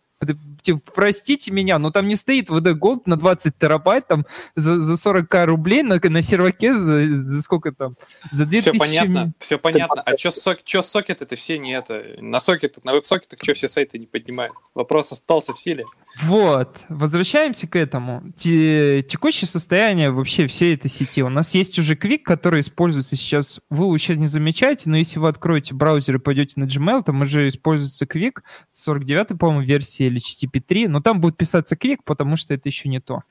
Типа, 0.64 0.80
Простите 0.94 1.50
меня, 1.50 1.78
но 1.78 1.90
там 1.90 2.08
не 2.08 2.16
стоит 2.16 2.48
VD 2.48 2.72
Gold 2.72 3.02
на 3.04 3.16
20 3.16 3.58
терабайт 3.58 4.08
там 4.08 4.24
за, 4.54 4.80
за 4.80 4.96
40 4.96 5.28
рублей 5.44 5.82
на, 5.82 6.00
на 6.02 6.22
серваке 6.22 6.72
за, 6.72 7.20
за 7.20 7.42
сколько 7.42 7.70
там? 7.72 7.96
За 8.30 8.46
2000... 8.46 8.70
Все 8.70 8.78
понятно, 8.78 9.34
все 9.38 9.58
понятно. 9.58 10.00
А 10.00 10.16
что 10.16 10.30
сок, 10.30 10.60
сокет 10.64 11.20
это 11.20 11.36
все 11.36 11.58
не 11.58 11.72
это? 11.72 12.02
На 12.18 12.40
сокет, 12.40 12.82
на 12.82 12.94
веб-сокетах 12.94 13.40
что 13.42 13.52
все 13.52 13.68
сайты 13.68 13.98
не 13.98 14.06
поднимают? 14.06 14.54
Вопрос 14.74 15.12
остался 15.12 15.52
в 15.52 15.58
силе. 15.58 15.84
Вот, 16.22 16.78
возвращаемся 16.88 17.66
к 17.66 17.76
этому. 17.76 18.22
Те- 18.38 19.02
текущее 19.02 19.46
состояние 19.46 20.10
вообще 20.10 20.46
всей 20.46 20.74
этой 20.74 20.88
сети. 20.88 21.22
У 21.22 21.28
нас 21.28 21.54
есть 21.54 21.78
уже 21.78 21.94
Quick, 21.94 22.20
который 22.24 22.60
используется 22.60 23.16
сейчас. 23.16 23.60
Вы 23.68 23.84
его 23.84 23.98
сейчас 23.98 24.16
не 24.16 24.26
замечаете, 24.26 24.88
но 24.88 24.96
если 24.96 25.18
вы 25.18 25.28
откроете 25.28 25.74
браузер 25.74 26.16
и 26.16 26.18
пойдете 26.18 26.58
на 26.58 26.64
Gmail, 26.64 27.02
там 27.04 27.20
уже 27.20 27.48
используется 27.48 28.06
Quick, 28.06 28.38
49 28.72 29.38
по-моему, 29.38 29.62
версии 29.62 30.06
или 30.06 30.18
HTTP 30.18 30.53
3, 30.60 30.88
но 30.88 31.00
там 31.00 31.20
будет 31.20 31.36
писаться 31.36 31.76
Quick, 31.76 31.98
потому 32.04 32.36
что 32.36 32.54
это 32.54 32.68
еще 32.68 32.88
не 32.88 33.00
то. 33.00 33.22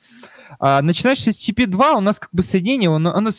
А, 0.60 0.82
начинаешь 0.82 1.22
с 1.22 1.28
HTTP 1.28 1.68
2, 1.68 1.94
у 1.94 2.02
нас 2.02 2.20
как 2.20 2.30
бы 2.32 2.44
соединение, 2.44 2.94
оно, 2.94 3.14
оно 3.16 3.32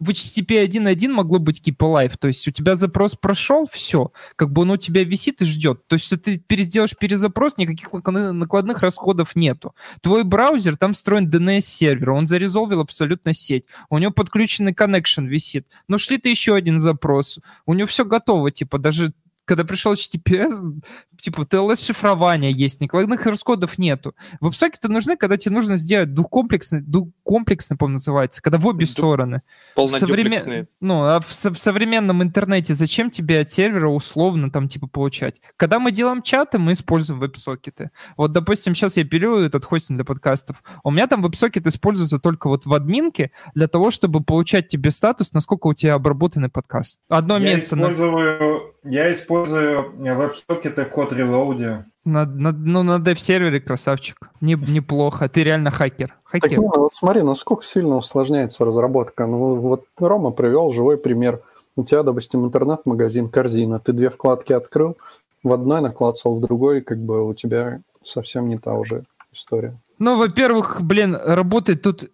в 0.00 0.10
HTTP 0.10 0.64
1.1 0.64 1.08
могло 1.08 1.38
быть 1.38 1.60
keep 1.66 1.78
alive, 1.78 2.16
то 2.18 2.28
есть 2.28 2.46
у 2.46 2.50
тебя 2.50 2.76
запрос 2.76 3.16
прошел, 3.16 3.66
все, 3.70 4.12
как 4.36 4.52
бы 4.52 4.62
он 4.62 4.70
у 4.70 4.76
тебя 4.76 5.02
висит 5.02 5.42
и 5.42 5.44
ждет. 5.44 5.86
То 5.88 5.94
есть, 5.94 6.08
ты 6.22 6.38
пересделаешь 6.38 6.96
перезапрос, 6.96 7.56
никаких 7.56 7.92
накладных- 7.92 8.80
расходов 8.80 9.34
нету. 9.34 9.74
Твой 10.00 10.22
браузер, 10.22 10.76
там 10.76 10.94
встроен 10.94 11.28
DNS-сервер, 11.28 12.12
он 12.12 12.26
зарезолвил 12.26 12.80
абсолютно 12.80 13.32
сеть, 13.32 13.64
у 13.90 13.98
него 13.98 14.12
подключенный 14.12 14.72
connection 14.72 15.26
висит. 15.26 15.66
Но 15.88 15.98
шли 15.98 16.18
ты 16.18 16.28
еще 16.28 16.54
один 16.54 16.78
запрос, 16.78 17.40
у 17.66 17.74
него 17.74 17.86
все 17.86 18.04
готово, 18.04 18.50
типа 18.52 18.78
даже 18.78 19.12
когда 19.48 19.64
пришел 19.64 19.94
HTTPS, 19.94 20.82
типа 21.18 21.40
TLS-шифрование 21.40 22.52
есть, 22.52 22.80
накладных 22.80 23.24
расходов 23.24 23.78
нету. 23.78 24.14
Веб-сокеты 24.40 24.88
нужны, 24.88 25.16
когда 25.16 25.38
тебе 25.38 25.54
нужно 25.54 25.76
сделать 25.76 26.12
двухкомплексный, 26.12 26.82
двухкомплексный, 26.82 27.78
по-моему, 27.78 27.94
называется, 27.94 28.42
когда 28.42 28.58
в 28.58 28.66
обе 28.66 28.84
Ду- 28.84 28.92
стороны. 28.92 29.42
В 29.74 29.80
современ- 29.80 30.00
Полнодюплексные. 30.00 30.68
Ну, 30.80 31.02
а 31.02 31.20
в, 31.20 31.32
со- 31.32 31.50
в 31.52 31.58
современном 31.58 32.22
интернете 32.22 32.74
зачем 32.74 33.10
тебе 33.10 33.40
от 33.40 33.50
сервера 33.50 33.88
условно 33.88 34.50
там 34.50 34.68
типа 34.68 34.86
получать? 34.86 35.36
Когда 35.56 35.78
мы 35.78 35.92
делаем 35.92 36.20
чаты, 36.20 36.58
мы 36.58 36.72
используем 36.72 37.18
веб-сокеты. 37.18 37.90
Вот, 38.18 38.32
допустим, 38.32 38.74
сейчас 38.74 38.98
я 38.98 39.04
пилю 39.04 39.38
этот 39.38 39.64
хостинг 39.64 39.96
для 39.96 40.04
подкастов. 40.04 40.62
У 40.84 40.90
меня 40.90 41.06
там 41.06 41.22
веб-сокет 41.22 41.66
используется 41.66 42.18
только 42.18 42.48
вот 42.48 42.66
в 42.66 42.74
админке 42.74 43.30
для 43.54 43.66
того, 43.66 43.90
чтобы 43.90 44.22
получать 44.22 44.68
тебе 44.68 44.90
статус, 44.90 45.32
насколько 45.32 45.68
у 45.68 45.74
тебя 45.74 45.94
обработанный 45.94 46.50
подкаст. 46.50 47.00
Одно 47.08 47.38
Я 47.38 47.54
место 47.54 47.76
на, 47.76 47.92
использую, 47.92 48.74
я 48.88 49.12
использую 49.12 49.92
веб-сокеты 49.96 50.84
в 50.84 50.90
ход 50.90 51.12
релоуде. 51.12 51.84
на, 52.04 52.24
на- 52.24 52.52
ну, 52.52 52.82
на 52.82 52.98
дев-сервере, 52.98 53.60
красавчик. 53.60 54.16
Не, 54.40 54.54
неплохо. 54.54 55.28
Ты 55.28 55.44
реально 55.44 55.70
хакер. 55.70 56.08
Так, 56.30 56.42
Хакер. 56.42 56.58
ну, 56.58 56.70
вот 56.74 56.94
смотри, 56.94 57.22
насколько 57.22 57.62
сильно 57.62 57.96
усложняется 57.96 58.64
разработка. 58.64 59.26
Ну, 59.26 59.56
вот 59.56 59.84
Рома 59.98 60.30
привел 60.30 60.70
живой 60.70 60.96
пример. 60.96 61.40
У 61.76 61.84
тебя, 61.84 62.02
допустим, 62.02 62.44
интернет-магазин 62.44 63.28
«Корзина». 63.28 63.78
Ты 63.78 63.92
две 63.92 64.10
вкладки 64.10 64.52
открыл, 64.52 64.96
в 65.44 65.52
одной 65.52 65.80
наклацал, 65.80 66.34
в 66.34 66.40
другой 66.40 66.80
как 66.80 66.98
бы 66.98 67.26
у 67.28 67.34
тебя 67.34 67.80
совсем 68.02 68.48
не 68.48 68.58
та 68.58 68.74
уже 68.74 69.04
история. 69.32 69.78
Ну, 69.98 70.16
во-первых, 70.18 70.80
блин, 70.82 71.14
работает 71.14 71.82
тут... 71.82 72.10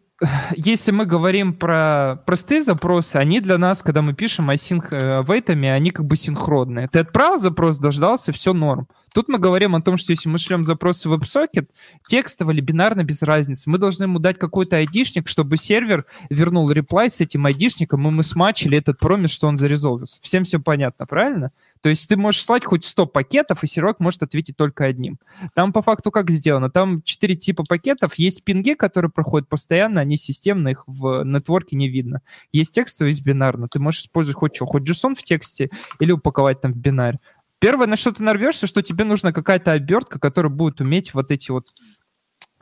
Если 0.57 0.93
мы 0.93 1.07
говорим 1.07 1.55
про 1.55 2.23
простые 2.25 2.61
запросы, 2.61 3.17
они 3.17 3.41
для 3.41 3.59
нас, 3.59 3.83
когда 3.83 4.01
мы 4.01 4.15
пишем 4.15 4.49
async 4.49 4.87
э, 4.93 5.25
вейтами, 5.27 5.69
они 5.69 5.91
как 5.91 6.07
бы 6.07 6.15
синхронные. 6.17 6.89
Ты 6.89 7.01
отправил 7.01 7.37
запрос, 7.37 7.79
дождался, 7.79 8.31
все 8.33 8.53
норм. 8.53 8.87
Тут 9.13 9.29
мы 9.29 9.39
говорим 9.39 9.75
о 9.75 9.83
том, 9.83 9.97
что 9.97 10.13
если 10.13 10.29
мы 10.29 10.39
шлем 10.39 10.65
запросы 10.65 11.09
в 11.09 11.15
WebSocket, 11.15 11.69
текстово 12.09 12.53
или 12.53 12.61
бинарно, 12.61 13.03
без 13.03 13.23
разницы, 13.23 13.69
мы 13.69 13.79
должны 13.79 14.05
ему 14.05 14.21
дать 14.21 14.39
какой-то 14.39 14.77
айдишник, 14.77 15.29
чтобы 15.29 15.57
сервер 15.57 16.05
вернул 16.31 16.71
реплай 16.71 17.11
с 17.11 17.21
этим 17.21 17.47
айдишником, 17.47 18.07
и 18.07 18.11
мы 18.11 18.23
смачили 18.23 18.79
этот 18.79 18.99
промис, 18.99 19.31
что 19.31 19.49
он 19.49 19.57
зарезолвился. 19.57 20.21
Всем 20.23 20.45
все 20.45 20.61
понятно, 20.61 21.07
правильно? 21.07 21.51
То 21.81 21.89
есть 21.91 22.09
ты 22.09 22.17
можешь 22.17 22.43
слать 22.43 22.65
хоть 22.65 22.85
100 22.85 23.07
пакетов, 23.07 23.63
и 23.63 23.67
сервак 23.67 24.01
может 24.01 24.23
ответить 24.23 24.57
только 24.57 24.85
одним. 24.85 25.19
Там 25.55 25.73
по 25.73 25.83
факту 25.83 26.11
как 26.11 26.31
сделано? 26.31 26.71
Там 26.71 27.03
четыре 27.03 27.37
типа 27.37 27.65
пакетов. 27.69 28.15
Есть 28.15 28.43
пинги, 28.43 28.75
которые 28.75 29.11
проходят 29.11 29.49
постоянно, 29.49 30.01
они 30.01 30.17
системно, 30.17 30.69
их 30.69 30.85
в 30.87 31.25
нетворке 31.25 31.77
не 31.77 31.89
видно. 31.89 32.23
Есть 32.53 32.73
текстовый, 32.73 33.11
есть 33.11 33.25
бинарно. 33.25 33.69
Ты 33.69 33.81
можешь 33.81 34.03
использовать 34.03 34.39
хоть 34.39 34.57
что, 34.57 34.67
хоть 34.67 34.89
JSON 34.89 35.15
в 35.15 35.23
тексте 35.23 35.71
или 36.01 36.13
упаковать 36.13 36.61
там 36.61 36.73
в 36.73 36.77
бинарь. 36.77 37.19
Первое, 37.59 37.87
на 37.87 37.97
что 37.97 38.13
ты 38.13 38.23
нарвешься, 38.23 38.67
что 38.67 38.83
тебе 38.83 39.05
нужна 39.05 39.33
какая-то 39.33 39.73
обертка, 39.73 40.19
которая 40.19 40.53
будет 40.53 40.81
уметь 40.81 41.15
вот 41.15 41.31
эти 41.31 41.51
вот 41.51 41.73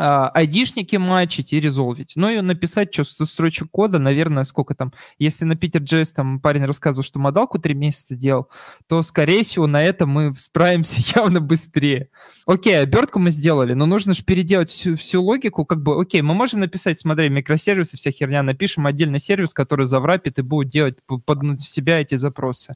айдишники 0.03 0.97
мачить 0.97 1.53
и 1.53 1.61
резолвить. 1.61 2.15
Ну 2.17 2.29
и 2.29 2.41
написать, 2.41 2.93
что 2.93 3.05
100 3.05 3.25
строчек 3.27 3.71
кода, 3.71 3.99
наверное, 3.99 4.45
сколько 4.45 4.75
там, 4.75 4.93
если 5.19 5.45
на 5.45 5.53
Peter.js 5.53 6.13
там 6.15 6.41
парень 6.41 6.65
рассказывал, 6.65 7.05
что 7.05 7.19
модалку 7.21 7.59
три 7.59 7.75
месяца 7.75 8.17
делал, 8.17 8.49
то, 8.89 9.03
скорее 9.03 9.45
всего, 9.45 9.67
на 9.67 9.83
это 9.83 10.07
мы 10.07 10.35
справимся 10.37 11.01
явно 11.17 11.41
быстрее. 11.41 12.09
Окей, 12.47 12.81
обертку 12.81 13.21
мы 13.21 13.31
сделали, 13.31 13.75
но 13.75 13.87
нужно 13.87 14.13
же 14.13 14.25
переделать 14.25 14.71
всю, 14.71 14.97
всю 14.97 15.23
логику, 15.23 15.65
как 15.65 15.83
бы, 15.83 16.01
окей, 16.01 16.23
мы 16.23 16.35
можем 16.35 16.61
написать, 16.61 16.99
смотри, 16.99 17.29
микросервисы, 17.29 17.97
вся 17.97 18.11
херня, 18.11 18.43
напишем 18.43 18.87
отдельный 18.87 19.21
сервис, 19.21 19.55
который 19.55 19.87
заврапит 19.87 20.39
и 20.39 20.43
будет 20.43 20.69
делать 20.69 20.97
под 21.07 21.61
себя 21.61 22.01
эти 22.01 22.17
запросы. 22.17 22.73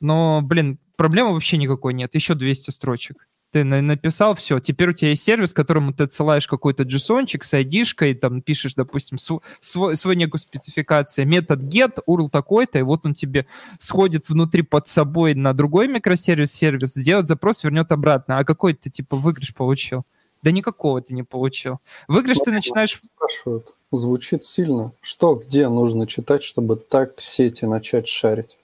Но, 0.00 0.40
блин, 0.42 0.78
проблемы 0.96 1.32
вообще 1.32 1.58
никакой 1.58 1.94
нет, 1.94 2.14
еще 2.14 2.34
200 2.34 2.70
строчек. 2.70 3.26
Ты 3.54 3.62
на- 3.62 3.80
написал, 3.80 4.34
все, 4.34 4.58
теперь 4.58 4.90
у 4.90 4.92
тебя 4.92 5.10
есть 5.10 5.22
сервис, 5.22 5.52
которому 5.52 5.92
ты 5.92 6.02
отсылаешь 6.02 6.48
какой-то 6.48 6.82
JSON-чик 6.82 7.44
с 7.44 7.54
id 7.54 8.14
там 8.16 8.42
пишешь, 8.42 8.74
допустим, 8.74 9.16
св- 9.16 9.44
свой, 9.60 9.94
свою 9.96 10.18
некую 10.18 10.40
спецификацию, 10.40 11.24
метод 11.28 11.62
get, 11.62 11.98
URL 12.04 12.30
такой-то, 12.30 12.80
и 12.80 12.82
вот 12.82 13.06
он 13.06 13.14
тебе 13.14 13.46
сходит 13.78 14.28
внутри 14.28 14.62
под 14.62 14.88
собой 14.88 15.34
на 15.34 15.52
другой 15.52 15.86
микросервис, 15.86 16.50
сервис, 16.50 16.94
сделает 16.94 17.28
запрос, 17.28 17.62
вернет 17.62 17.92
обратно. 17.92 18.38
А 18.38 18.44
какой 18.44 18.74
ты, 18.74 18.90
типа, 18.90 19.14
выигрыш 19.14 19.54
получил? 19.54 20.02
Да 20.42 20.50
никакого 20.50 21.00
ты 21.00 21.14
не 21.14 21.22
получил. 21.22 21.78
Выигрыш 22.08 22.38
ты 22.38 22.50
начинаешь... 22.50 23.00
Спрашивают. 23.14 23.72
Звучит 23.92 24.42
сильно. 24.42 24.90
Что, 25.00 25.36
где 25.36 25.68
нужно 25.68 26.08
читать, 26.08 26.42
чтобы 26.42 26.74
так 26.74 27.20
сети 27.20 27.66
начать 27.66 28.08
шарить? 28.08 28.56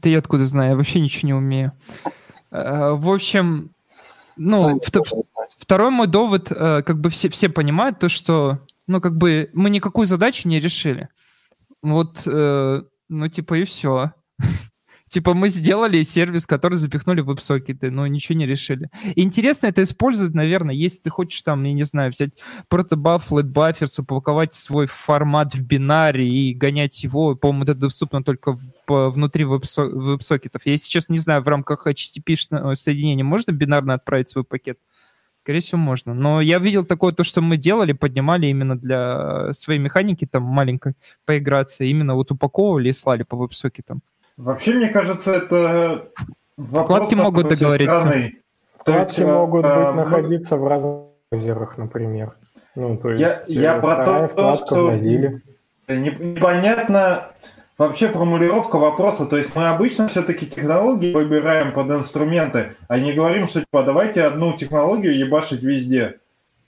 Ты 0.00 0.08
я 0.08 0.20
откуда 0.20 0.46
знаю? 0.46 0.70
Я 0.70 0.76
вообще 0.76 1.00
ничего 1.00 1.26
не 1.26 1.34
умею. 1.34 1.72
Э, 2.50 2.92
В 2.92 3.10
общем, 3.10 3.68
ну, 4.36 4.80
знать. 4.80 5.56
Второй 5.58 5.90
мой 5.90 6.06
довод, 6.06 6.50
э, 6.50 6.82
как 6.82 7.00
бы 7.00 7.10
все, 7.10 7.28
все 7.28 7.48
понимают, 7.48 7.98
то, 7.98 8.08
что, 8.08 8.60
ну, 8.86 9.00
как 9.00 9.16
бы 9.16 9.50
мы 9.52 9.70
никакую 9.70 10.06
задачу 10.06 10.48
не 10.48 10.60
решили. 10.60 11.08
Вот, 11.82 12.22
э, 12.26 12.82
ну, 13.08 13.28
типа, 13.28 13.54
и 13.54 13.64
все. 13.64 14.12
Типа 15.12 15.34
мы 15.34 15.50
сделали 15.50 16.00
сервис, 16.04 16.46
который 16.46 16.76
запихнули 16.76 17.20
в 17.20 17.26
веб-сокеты, 17.26 17.90
но 17.90 18.06
ничего 18.06 18.38
не 18.38 18.46
решили. 18.46 18.88
Интересно 19.14 19.66
это 19.66 19.82
использовать, 19.82 20.32
наверное, 20.32 20.74
если 20.74 21.00
ты 21.00 21.10
хочешь 21.10 21.42
там, 21.42 21.62
я 21.64 21.74
не 21.74 21.82
знаю, 21.82 22.12
взять 22.12 22.30
протобаф, 22.68 23.30
buffers, 23.30 24.00
упаковать 24.00 24.54
свой 24.54 24.86
формат 24.86 25.54
в 25.54 25.60
бинаре 25.60 26.26
и 26.26 26.54
гонять 26.54 27.04
его. 27.04 27.34
По-моему, 27.34 27.64
это 27.64 27.74
доступно 27.74 28.24
только 28.24 28.56
в- 28.86 29.10
внутри 29.10 29.44
веб-со- 29.44 29.84
веб-сокетов. 29.84 30.62
Я 30.64 30.78
сейчас 30.78 31.10
не 31.10 31.18
знаю, 31.18 31.42
в 31.42 31.48
рамках 31.48 31.86
HTTP 31.86 32.32
-шного 32.32 32.74
соединения 32.74 33.22
можно 33.22 33.52
бинарно 33.52 33.92
отправить 33.92 34.28
свой 34.30 34.44
пакет? 34.44 34.78
Скорее 35.40 35.58
всего, 35.58 35.76
можно. 35.78 36.14
Но 36.14 36.40
я 36.40 36.58
видел 36.58 36.86
такое, 36.86 37.12
то, 37.12 37.22
что 37.22 37.42
мы 37.42 37.58
делали, 37.58 37.92
поднимали 37.92 38.46
именно 38.46 38.78
для 38.78 39.48
э, 39.48 39.52
своей 39.52 39.78
механики, 39.78 40.24
там, 40.24 40.42
маленькой, 40.44 40.94
поиграться, 41.26 41.84
именно 41.84 42.14
вот 42.14 42.30
упаковывали 42.30 42.88
и 42.88 42.92
слали 42.92 43.24
по 43.24 43.36
веб-сокетам. 43.36 44.00
Вообще, 44.36 44.74
мне 44.74 44.88
кажется, 44.88 45.34
это 45.34 46.08
вопрос 46.56 46.84
Вкладки 46.84 47.14
могут 47.14 47.48
договориться. 47.48 48.08
есть, 48.12 48.34
Вкладки 48.78 49.20
э, 49.20 49.26
могут 49.26 49.64
э, 49.64 49.68
быть 49.68 49.86
мы- 49.88 49.92
находиться 49.94 50.56
в 50.56 50.66
разных 50.66 51.02
браузерах, 51.30 51.78
например. 51.78 52.32
Ну, 52.74 52.96
то 52.96 53.10
Я- 53.10 53.28
есть 53.28 53.48
я 53.48 53.76
э, 53.76 53.80
про 53.80 54.28
то, 54.28 54.56
что- 54.56 54.98
Непонятно 55.88 57.28
вообще 57.78 58.08
формулировка 58.08 58.76
вопроса. 58.78 59.26
То 59.26 59.36
есть 59.36 59.54
мы 59.56 59.68
обычно 59.68 60.08
все-таки 60.08 60.46
технологии 60.46 61.12
выбираем 61.12 61.72
под 61.72 61.90
инструменты, 61.90 62.74
а 62.88 62.98
не 62.98 63.12
говорим, 63.12 63.48
что 63.48 63.60
типа 63.60 63.82
давайте 63.82 64.22
одну 64.24 64.56
технологию 64.56 65.16
ебашить 65.18 65.62
везде. 65.62 66.16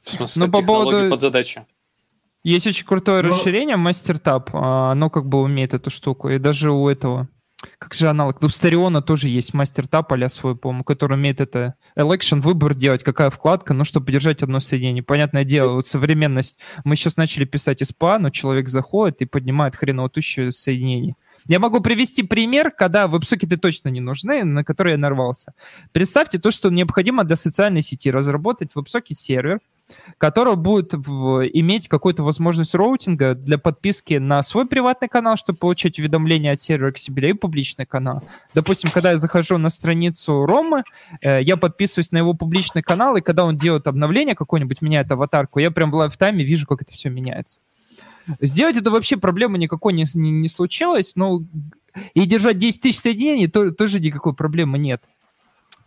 В 0.03 0.11
смысле, 0.11 0.47
Ну, 0.47 0.53
по 0.53 0.59
технологии 0.59 0.91
поводу- 0.91 1.11
под 1.11 1.21
задачи. 1.21 1.65
Есть 2.43 2.67
очень 2.67 2.85
крутое 2.85 3.23
Ну- 3.23 3.31
расширение, 3.31 3.77
MasterTab, 3.77 4.51
а, 4.53 4.93
оно 4.93 5.09
как 5.09 5.25
бы 5.27 5.41
умеет 5.41 5.73
эту 5.73 5.89
штуку, 5.91 6.29
и 6.29 6.39
даже 6.39 6.71
у 6.73 6.89
этого, 6.89 7.29
как 7.79 7.95
же 7.95 8.09
аналог, 8.09 8.41
ну, 8.41 8.47
у 8.47 8.51
Стариона 8.51 9.03
тоже 9.03 9.29
есть 9.29 9.55
MasterTab 9.55 10.25
а 10.25 10.29
свой, 10.29 10.57
по-моему, 10.57 10.85
который 10.85 11.17
умеет 11.17 11.41
это 11.41 11.75
election, 11.99 12.41
выбор 12.41 12.75
делать, 12.75 13.03
какая 13.03 13.31
вкладка, 13.31 13.75
ну, 13.75 13.85
чтобы 13.85 14.13
держать 14.13 14.43
одно 14.43 14.61
соединение. 14.61 15.03
Понятное 15.03 15.45
дело, 15.45 15.75
вот 15.75 15.87
современность, 15.87 16.59
мы 16.85 16.97
сейчас 16.97 17.17
начали 17.17 17.45
писать 17.45 17.83
SPA, 17.83 18.19
но 18.19 18.31
человек 18.31 18.69
заходит 18.69 19.23
и 19.23 19.27
поднимает 19.27 19.77
хренову 19.77 20.11
тысячу 20.11 20.51
соединений. 20.53 21.15
Я 21.47 21.59
могу 21.59 21.81
привести 21.81 22.23
пример, 22.23 22.71
когда 22.71 23.07
веб-сокеты 23.07 23.57
точно 23.57 23.89
не 23.89 24.01
нужны, 24.01 24.45
на 24.45 24.65
который 24.65 24.93
я 24.93 24.99
нарвался. 24.99 25.53
Представьте 25.93 26.39
то, 26.39 26.51
что 26.51 26.71
необходимо 26.71 27.25
для 27.25 27.37
социальной 27.37 27.83
сети 27.83 28.11
разработать 28.11 28.71
веб-сокет 28.75 29.19
сервер, 29.19 29.61
который 30.19 30.57
будет 30.57 30.95
в- 30.95 31.47
иметь 31.49 31.89
какую-то 31.89 32.23
возможность 32.23 32.75
роутинга 32.75 33.35
для 33.35 33.59
подписки 33.59 34.15
на 34.15 34.43
свой 34.43 34.67
приватный 34.67 35.09
канал, 35.09 35.37
чтобы 35.37 35.59
получать 35.59 35.99
уведомления 35.99 36.53
от 36.53 36.61
сервера 36.61 36.93
к 36.93 36.99
себе, 36.99 37.31
и 37.31 37.33
публичный 37.33 37.87
канал. 37.87 38.23
Допустим, 38.55 38.91
когда 38.91 39.11
я 39.11 39.17
захожу 39.17 39.59
на 39.59 39.69
страницу 39.69 40.47
Ромы, 40.47 40.85
э, 41.21 41.43
я 41.43 41.57
подписываюсь 41.57 42.13
на 42.13 42.19
его 42.19 42.35
публичный 42.35 42.83
канал, 42.83 43.17
и 43.17 43.21
когда 43.21 43.45
он 43.45 43.57
делает 43.57 43.87
обновление 43.87 44.35
какое-нибудь, 44.35 44.83
меняет 44.83 45.11
аватарку, 45.13 45.59
я 45.59 45.71
прям 45.71 45.91
в 45.91 45.95
lifetime 45.95 46.39
е 46.39 46.45
вижу, 46.45 46.67
как 46.67 46.83
это 46.83 46.93
все 46.93 47.11
меняется. 47.11 47.61
Сделать 48.41 48.77
это 48.77 48.91
вообще 48.91 49.17
проблемы 49.19 49.59
никакой 49.59 49.93
не, 49.93 50.05
не, 50.15 50.31
не 50.31 50.49
случилось, 50.49 51.15
но 51.15 51.43
и 52.15 52.25
держать 52.25 52.59
10 52.59 52.81
тысяч 52.81 52.99
соединений 53.01 53.49
то- 53.49 53.71
тоже 53.71 54.01
никакой 54.01 54.35
проблемы 54.35 54.79
нет. 54.79 55.03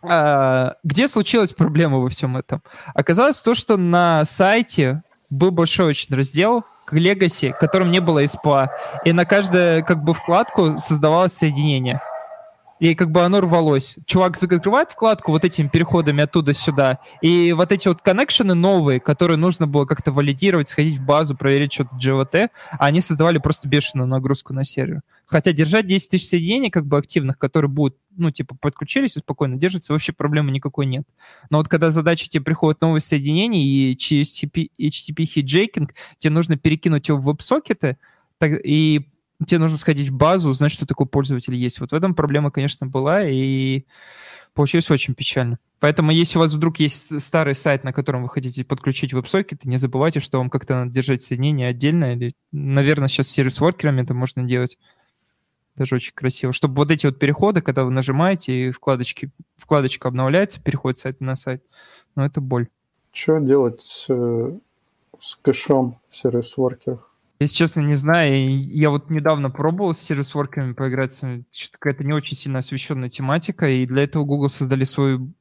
А, 0.02 0.74
где 0.84 1.08
случилась 1.08 1.52
проблема 1.52 1.98
во 1.98 2.08
всем 2.08 2.36
этом? 2.36 2.62
Оказалось 2.94 3.40
то, 3.40 3.54
что 3.54 3.76
на 3.76 4.24
сайте 4.24 5.02
был 5.30 5.50
большой 5.50 5.86
очень 5.86 6.14
раздел 6.14 6.64
к 6.86 6.94
Legacy, 6.94 7.52
в 7.52 7.58
котором 7.58 7.90
не 7.90 8.00
было 8.00 8.24
SPA, 8.24 8.68
и 9.04 9.12
на 9.12 9.24
каждую 9.24 9.84
как 9.84 10.02
бы 10.02 10.14
вкладку 10.14 10.78
создавалось 10.78 11.34
соединение. 11.34 12.00
И 12.80 12.94
как 12.94 13.10
бы 13.10 13.24
оно 13.24 13.40
рвалось. 13.40 13.98
Чувак 14.06 14.36
закрывает 14.36 14.92
вкладку 14.92 15.32
вот 15.32 15.44
этими 15.44 15.66
переходами 15.66 16.22
оттуда 16.22 16.54
сюда, 16.54 17.00
и 17.20 17.52
вот 17.52 17.72
эти 17.72 17.88
вот 17.88 18.00
коннекшены 18.00 18.54
новые, 18.54 19.00
которые 19.00 19.36
нужно 19.36 19.66
было 19.66 19.84
как-то 19.84 20.12
валидировать, 20.12 20.68
сходить 20.68 20.98
в 20.98 21.04
базу, 21.04 21.36
проверить 21.36 21.72
что-то 21.72 21.96
GVT, 21.96 22.50
они 22.78 23.00
создавали 23.00 23.38
просто 23.38 23.68
бешеную 23.68 24.06
нагрузку 24.06 24.54
на 24.54 24.64
сервер. 24.64 25.02
Хотя 25.28 25.52
держать 25.52 25.86
10 25.86 26.10
тысяч 26.10 26.26
соединений 26.26 26.70
как 26.70 26.86
бы 26.86 26.96
активных, 26.96 27.38
которые 27.38 27.70
будут, 27.70 27.98
ну, 28.16 28.30
типа, 28.30 28.56
подключились 28.58 29.16
и 29.16 29.20
спокойно 29.20 29.56
держатся, 29.56 29.92
вообще 29.92 30.12
проблемы 30.12 30.50
никакой 30.50 30.86
нет. 30.86 31.04
Но 31.50 31.58
вот 31.58 31.68
когда 31.68 31.90
задача 31.90 32.28
тебе 32.28 32.42
приходит 32.42 32.80
новые 32.80 33.02
соединения 33.02 33.62
и 33.62 33.96
через 33.96 34.32
HTTP, 34.42 34.70
HTTP 34.80 35.24
хиджейкинг, 35.26 35.94
тебе 36.16 36.30
нужно 36.32 36.56
перекинуть 36.56 37.08
его 37.08 37.18
в 37.18 37.24
веб-сокеты, 37.24 37.98
так- 38.38 38.58
и 38.64 39.10
тебе 39.46 39.58
нужно 39.58 39.76
сходить 39.76 40.08
в 40.08 40.16
базу, 40.16 40.48
узнать, 40.48 40.72
что 40.72 40.86
такой 40.86 41.06
пользователь 41.06 41.54
есть. 41.54 41.78
Вот 41.78 41.92
в 41.92 41.94
этом 41.94 42.14
проблема, 42.14 42.50
конечно, 42.50 42.86
была, 42.86 43.22
и 43.28 43.84
получилось 44.54 44.90
очень 44.90 45.14
печально. 45.14 45.58
Поэтому, 45.78 46.10
если 46.10 46.38
у 46.38 46.40
вас 46.40 46.54
вдруг 46.54 46.80
есть 46.80 47.20
старый 47.20 47.54
сайт, 47.54 47.84
на 47.84 47.92
котором 47.92 48.22
вы 48.24 48.30
хотите 48.30 48.64
подключить 48.64 49.12
веб-сокеты, 49.12 49.68
не 49.68 49.76
забывайте, 49.76 50.18
что 50.20 50.38
вам 50.38 50.50
как-то 50.50 50.74
надо 50.74 50.90
держать 50.90 51.22
соединение 51.22 51.68
отдельно, 51.68 52.14
или, 52.14 52.32
наверное, 52.50 53.08
сейчас 53.08 53.28
с 53.28 53.32
сервис-воркерами 53.32 54.02
это 54.02 54.14
можно 54.14 54.42
делать. 54.42 54.78
Даже 55.78 55.94
очень 55.94 56.12
красиво. 56.14 56.52
Чтобы 56.52 56.74
вот 56.74 56.90
эти 56.90 57.06
вот 57.06 57.18
переходы, 57.18 57.62
когда 57.62 57.84
вы 57.84 57.90
нажимаете, 57.90 58.68
и 58.68 58.70
вкладочки, 58.72 59.30
вкладочка 59.56 60.08
обновляется, 60.08 60.60
переход 60.60 60.98
с 60.98 61.02
сайта 61.02 61.24
на 61.24 61.36
сайт, 61.36 61.62
ну, 62.16 62.24
это 62.24 62.40
боль. 62.40 62.68
Что 63.12 63.38
делать 63.38 63.80
с, 63.80 64.06
с 65.20 65.36
кэшом 65.40 65.98
в 66.08 66.16
сервис-воркерах? 66.16 67.08
Если 67.40 67.54
честно, 67.54 67.80
не 67.80 67.94
знаю. 67.94 68.66
Я 68.66 68.90
вот 68.90 69.10
недавно 69.10 69.50
пробовал 69.50 69.94
с 69.94 70.00
сервис-воркерами 70.00 70.72
поиграться. 70.72 71.44
Что-то 71.52 71.78
какая-то 71.78 72.04
не 72.04 72.12
очень 72.12 72.36
сильно 72.36 72.58
освещенная 72.58 73.08
тематика. 73.08 73.68
И 73.68 73.86
для 73.86 74.02
этого 74.02 74.24
Google 74.24 74.48
создали 74.48 74.84
свою... 74.84 75.32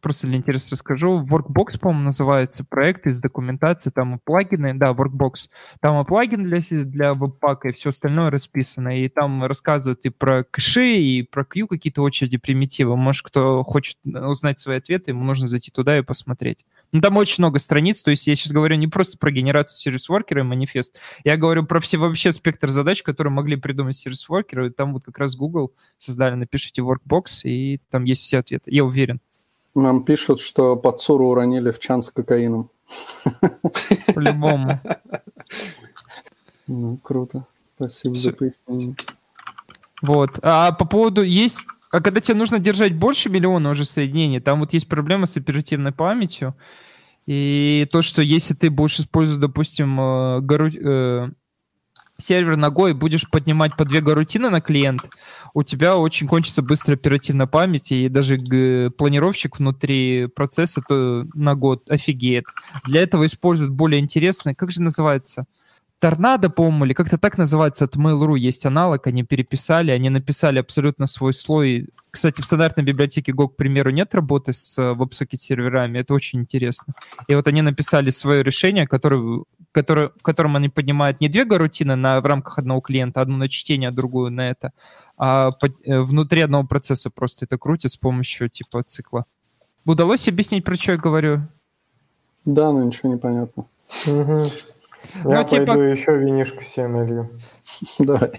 Просто 0.00 0.26
для 0.26 0.36
интереса 0.36 0.72
расскажу. 0.72 1.24
Workbox, 1.24 1.78
по-моему, 1.80 2.04
называется 2.04 2.64
проект 2.64 3.06
из 3.06 3.20
документации. 3.20 3.90
Там 3.90 4.16
и 4.16 4.18
плагины, 4.22 4.74
да, 4.74 4.92
Workbox. 4.92 5.48
Там 5.80 6.00
и 6.00 6.04
плагин 6.06 6.44
для, 6.44 6.60
для 6.70 7.14
веб-пака, 7.14 7.68
и 7.68 7.72
все 7.72 7.90
остальное 7.90 8.30
расписано. 8.30 9.00
И 9.00 9.08
там 9.08 9.44
рассказывают 9.44 10.04
и 10.04 10.10
про 10.10 10.44
кэши, 10.44 10.96
и 10.96 11.22
про 11.22 11.44
Q 11.44 11.66
какие-то 11.66 12.02
очереди, 12.02 12.38
примитивы. 12.38 12.96
Может, 12.96 13.26
кто 13.26 13.62
хочет 13.62 13.96
узнать 14.04 14.58
свои 14.58 14.78
ответы, 14.78 15.10
ему 15.10 15.24
нужно 15.24 15.46
зайти 15.48 15.70
туда 15.70 15.98
и 15.98 16.02
посмотреть. 16.02 16.64
Ну, 16.92 17.00
там 17.00 17.16
очень 17.16 17.36
много 17.38 17.58
страниц, 17.58 18.02
то 18.02 18.10
есть 18.10 18.26
я 18.26 18.34
сейчас 18.34 18.52
говорю 18.52 18.76
не 18.76 18.86
просто 18.86 19.18
про 19.18 19.30
генерацию 19.30 19.78
сервис-воркера 19.78 20.40
и 20.40 20.44
манифест, 20.44 20.98
я 21.24 21.36
говорю 21.36 21.64
про 21.64 21.80
все 21.80 21.98
вообще 21.98 22.32
спектр 22.32 22.68
задач, 22.68 23.02
которые 23.02 23.32
могли 23.32 23.56
придумать 23.56 23.96
сервис-воркеры, 23.96 24.68
и 24.68 24.70
там 24.70 24.92
вот 24.92 25.04
как 25.04 25.18
раз 25.18 25.36
Google 25.36 25.72
создали, 25.98 26.34
напишите 26.34 26.82
Workbox, 26.82 27.42
и 27.44 27.80
там 27.90 28.04
есть 28.04 28.24
все 28.24 28.38
ответы, 28.38 28.70
я 28.70 28.84
уверен. 28.84 29.20
Нам 29.74 30.04
пишут, 30.04 30.40
что 30.40 30.76
Пацуру 30.76 31.28
уронили 31.28 31.70
в 31.70 31.78
чан 31.78 32.02
с 32.02 32.10
кокаином. 32.10 32.68
По-любому. 34.14 34.80
Ну, 36.66 36.98
круто. 36.98 37.46
Спасибо 37.78 38.14
Всё. 38.14 38.30
за 38.30 38.36
пояснение. 38.36 38.94
Вот. 40.02 40.38
А 40.42 40.72
по 40.72 40.84
поводу 40.84 41.22
есть... 41.22 41.64
А 41.90 42.00
когда 42.00 42.20
тебе 42.20 42.36
нужно 42.36 42.58
держать 42.58 42.94
больше 42.94 43.28
миллиона 43.28 43.70
уже 43.70 43.84
соединений, 43.84 44.40
там 44.40 44.60
вот 44.60 44.72
есть 44.72 44.88
проблема 44.88 45.26
с 45.26 45.36
оперативной 45.36 45.92
памятью. 45.92 46.54
И 47.26 47.86
то, 47.92 48.02
что 48.02 48.22
если 48.22 48.54
ты 48.54 48.70
будешь 48.70 48.98
использовать, 48.98 49.40
допустим, 49.40 50.00
э, 50.00 50.40
гару- 50.40 50.68
э, 50.68 51.28
сервер 52.22 52.56
ногой, 52.56 52.94
будешь 52.94 53.28
поднимать 53.28 53.76
по 53.76 53.84
две 53.84 54.00
гарутины 54.00 54.48
на 54.48 54.60
клиент, 54.60 55.02
у 55.54 55.62
тебя 55.62 55.96
очень 55.96 56.28
кончится 56.28 56.62
быстро 56.62 56.94
оперативная 56.94 57.46
память, 57.46 57.92
и 57.92 58.08
даже 58.08 58.38
планировщик 58.96 59.58
внутри 59.58 60.26
процесса 60.26 60.82
то 60.86 61.26
на 61.34 61.54
год 61.54 61.90
офигеет. 61.90 62.44
Для 62.84 63.02
этого 63.02 63.26
используют 63.26 63.72
более 63.72 64.00
интересные, 64.00 64.54
как 64.54 64.70
же 64.70 64.82
называется? 64.82 65.46
Торнадо, 66.02 66.50
по-моему, 66.50 66.84
или 66.86 66.94
как-то 66.94 67.16
так 67.16 67.38
называется, 67.38 67.84
от 67.84 67.94
Mail.ru 67.94 68.36
есть 68.36 68.66
аналог, 68.66 69.06
они 69.06 69.22
переписали, 69.22 69.92
они 69.92 70.10
написали 70.10 70.58
абсолютно 70.58 71.06
свой 71.06 71.32
слой. 71.32 71.90
Кстати, 72.10 72.40
в 72.40 72.44
стандартной 72.44 72.82
библиотеке 72.82 73.30
Go, 73.30 73.46
к 73.46 73.54
примеру, 73.54 73.90
нет 73.90 74.12
работы 74.12 74.52
с 74.52 74.76
э, 74.78 74.94
WebSocket 74.94 75.36
серверами, 75.36 76.00
это 76.00 76.12
очень 76.12 76.40
интересно. 76.40 76.94
И 77.28 77.36
вот 77.36 77.46
они 77.46 77.62
написали 77.62 78.10
свое 78.10 78.42
решение, 78.42 78.88
которое, 78.88 79.44
которое, 79.72 80.10
в 80.18 80.22
котором 80.22 80.54
они 80.56 80.68
поднимают 80.68 81.20
не 81.20 81.28
две 81.28 81.44
гарутины 81.44 81.96
на, 81.96 82.20
в 82.20 82.26
рамках 82.26 82.58
одного 82.58 82.80
клиента, 82.80 83.20
одну 83.20 83.36
на 83.36 83.48
чтение, 83.48 83.88
а 83.88 83.92
другую 83.92 84.30
на 84.30 84.50
это, 84.50 84.72
а 85.16 85.50
под- 85.52 85.76
э, 85.84 86.00
внутри 86.00 86.42
одного 86.42 86.64
процесса 86.66 87.10
просто 87.10 87.44
это 87.46 87.58
крутит 87.58 87.90
с 87.90 87.96
помощью 87.96 88.48
типа 88.48 88.82
цикла. 88.82 89.24
Удалось 89.84 90.28
объяснить, 90.28 90.64
про 90.64 90.76
что 90.76 90.92
я 90.92 90.98
говорю? 90.98 91.42
Да, 92.44 92.70
но 92.72 92.82
ничего 92.84 93.12
не 93.12 93.18
понятно. 93.18 93.66
Мгм. 94.06 94.46
Ну, 95.24 95.30
Я 95.30 95.44
типа- 95.44 95.66
пойду 95.66 95.82
еще 95.82 96.16
винишко 96.16 96.62
себе 96.62 96.86
налью. 96.88 97.30
Давай. 97.98 98.30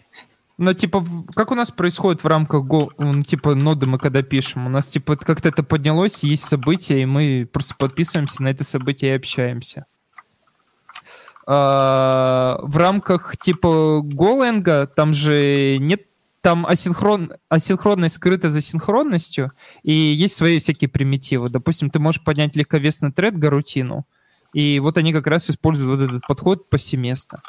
Но 0.57 0.73
типа, 0.73 0.99
в- 0.99 1.25
как 1.33 1.51
у 1.51 1.55
нас 1.55 1.71
происходит 1.71 2.23
в 2.23 2.27
рамках 2.27 2.63
Go, 2.65 2.89
ну, 2.99 3.21
типа, 3.23 3.55
ноды 3.55 3.85
мы 3.87 3.97
когда 3.97 4.21
пишем? 4.21 4.67
У 4.67 4.69
нас 4.69 4.87
типа 4.87 5.15
как-то 5.17 5.49
это 5.49 5.63
поднялось, 5.63 6.23
есть 6.23 6.43
события, 6.45 7.01
и 7.01 7.05
мы 7.05 7.49
просто 7.51 7.75
подписываемся 7.77 8.43
на 8.43 8.49
это 8.49 8.63
событие 8.63 9.11
и 9.13 9.15
общаемся. 9.15 9.85
А, 11.45 12.59
в 12.61 12.77
рамках 12.77 13.37
типа 13.37 14.01
Golang 14.03 14.87
там 14.87 15.13
же 15.13 15.77
нет 15.79 16.03
там 16.41 16.65
асинхрон, 16.65 17.31
асинхронность 17.47 18.15
скрыта 18.15 18.49
за 18.49 18.59
синхронностью, 18.59 19.51
и 19.81 19.93
есть 19.93 20.35
свои 20.35 20.59
всякие 20.59 20.89
примитивы. 20.89 21.47
Допустим, 21.47 21.89
ты 21.89 21.99
можешь 21.99 22.21
поднять 22.21 22.55
легковесный 22.57 23.13
тред, 23.13 23.37
гарутину, 23.37 24.05
и 24.53 24.79
вот 24.79 24.97
они 24.97 25.13
как 25.13 25.27
раз 25.27 25.49
используют 25.49 25.99
вот 25.99 26.09
этот 26.09 26.27
подход 26.27 26.69
повсеместно. 26.69 27.39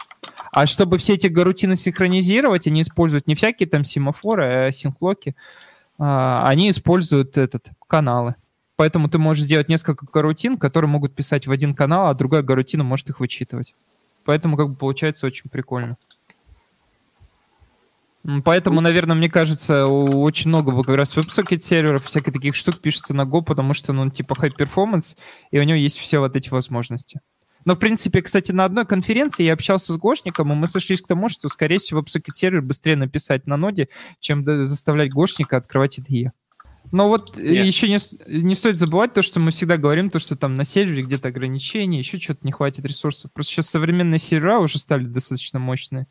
А 0.52 0.66
чтобы 0.66 0.98
все 0.98 1.14
эти 1.14 1.26
гарутины 1.26 1.74
синхронизировать, 1.74 2.68
они 2.68 2.82
используют 2.82 3.26
не 3.26 3.34
всякие 3.34 3.68
там 3.68 3.82
семафоры, 3.82 4.68
а 4.68 4.70
синхлоки. 4.70 5.34
А, 5.98 6.46
Они 6.46 6.70
используют 6.70 7.36
этот 7.36 7.70
каналы. 7.88 8.36
Поэтому 8.76 9.08
ты 9.08 9.18
можешь 9.18 9.44
сделать 9.44 9.68
несколько 9.68 10.06
гарутин, 10.12 10.56
которые 10.56 10.90
могут 10.90 11.14
писать 11.14 11.46
в 11.46 11.50
один 11.50 11.74
канал, 11.74 12.08
а 12.08 12.14
другая 12.14 12.42
гарутина 12.42 12.82
может 12.82 13.08
их 13.08 13.20
вычитывать. 13.20 13.74
Поэтому 14.24 14.56
как 14.56 14.70
бы 14.70 14.74
получается 14.74 15.26
очень 15.26 15.48
прикольно. 15.48 15.96
Поэтому, 18.42 18.80
наверное, 18.80 19.14
мне 19.14 19.28
кажется, 19.28 19.86
очень 19.86 20.48
много 20.48 20.82
как 20.82 20.96
раз 20.96 21.14
WebSocket 21.14 21.60
серверов, 21.60 22.06
всяких 22.06 22.32
таких 22.32 22.54
штук 22.54 22.80
пишется 22.80 23.12
на 23.12 23.22
Go, 23.22 23.42
потому 23.42 23.74
что, 23.74 23.92
ну, 23.92 24.08
типа 24.10 24.32
high 24.32 24.56
performance, 24.56 25.14
и 25.50 25.58
у 25.58 25.62
него 25.62 25.76
есть 25.76 25.98
все 25.98 26.20
вот 26.20 26.34
эти 26.34 26.48
возможности. 26.48 27.20
Но, 27.66 27.74
в 27.74 27.78
принципе, 27.78 28.22
кстати, 28.22 28.50
на 28.50 28.64
одной 28.64 28.86
конференции 28.86 29.44
я 29.44 29.52
общался 29.52 29.92
с 29.92 29.96
Гошником, 29.98 30.52
и 30.52 30.54
мы 30.54 30.66
сошлись 30.66 31.02
к 31.02 31.06
тому, 31.06 31.28
что, 31.28 31.48
скорее 31.48 31.76
всего, 31.76 32.00
WebSocket 32.00 32.32
сервер 32.32 32.62
быстрее 32.62 32.96
написать 32.96 33.46
на 33.46 33.58
ноде, 33.58 33.88
чем 34.20 34.44
заставлять 34.64 35.12
Гошника 35.12 35.58
открывать 35.58 35.98
IDE. 35.98 36.30
Но 36.94 37.08
вот 37.08 37.36
э, 37.40 37.42
Нет. 37.42 37.66
еще 37.66 37.88
не, 37.88 37.98
не 38.28 38.54
стоит 38.54 38.78
забывать 38.78 39.14
то, 39.14 39.20
что 39.20 39.40
мы 39.40 39.50
всегда 39.50 39.76
говорим, 39.76 40.10
то, 40.10 40.20
что 40.20 40.36
там 40.36 40.54
на 40.54 40.62
сервере 40.62 41.02
где-то 41.02 41.26
ограничения, 41.26 41.98
еще 41.98 42.20
что-то 42.20 42.46
не 42.46 42.52
хватит 42.52 42.84
ресурсов. 42.84 43.32
Просто 43.32 43.52
сейчас 43.52 43.66
современные 43.66 44.20
сервера 44.20 44.60
уже 44.60 44.78
стали 44.78 45.04
достаточно 45.06 45.58
мощные. 45.58 46.06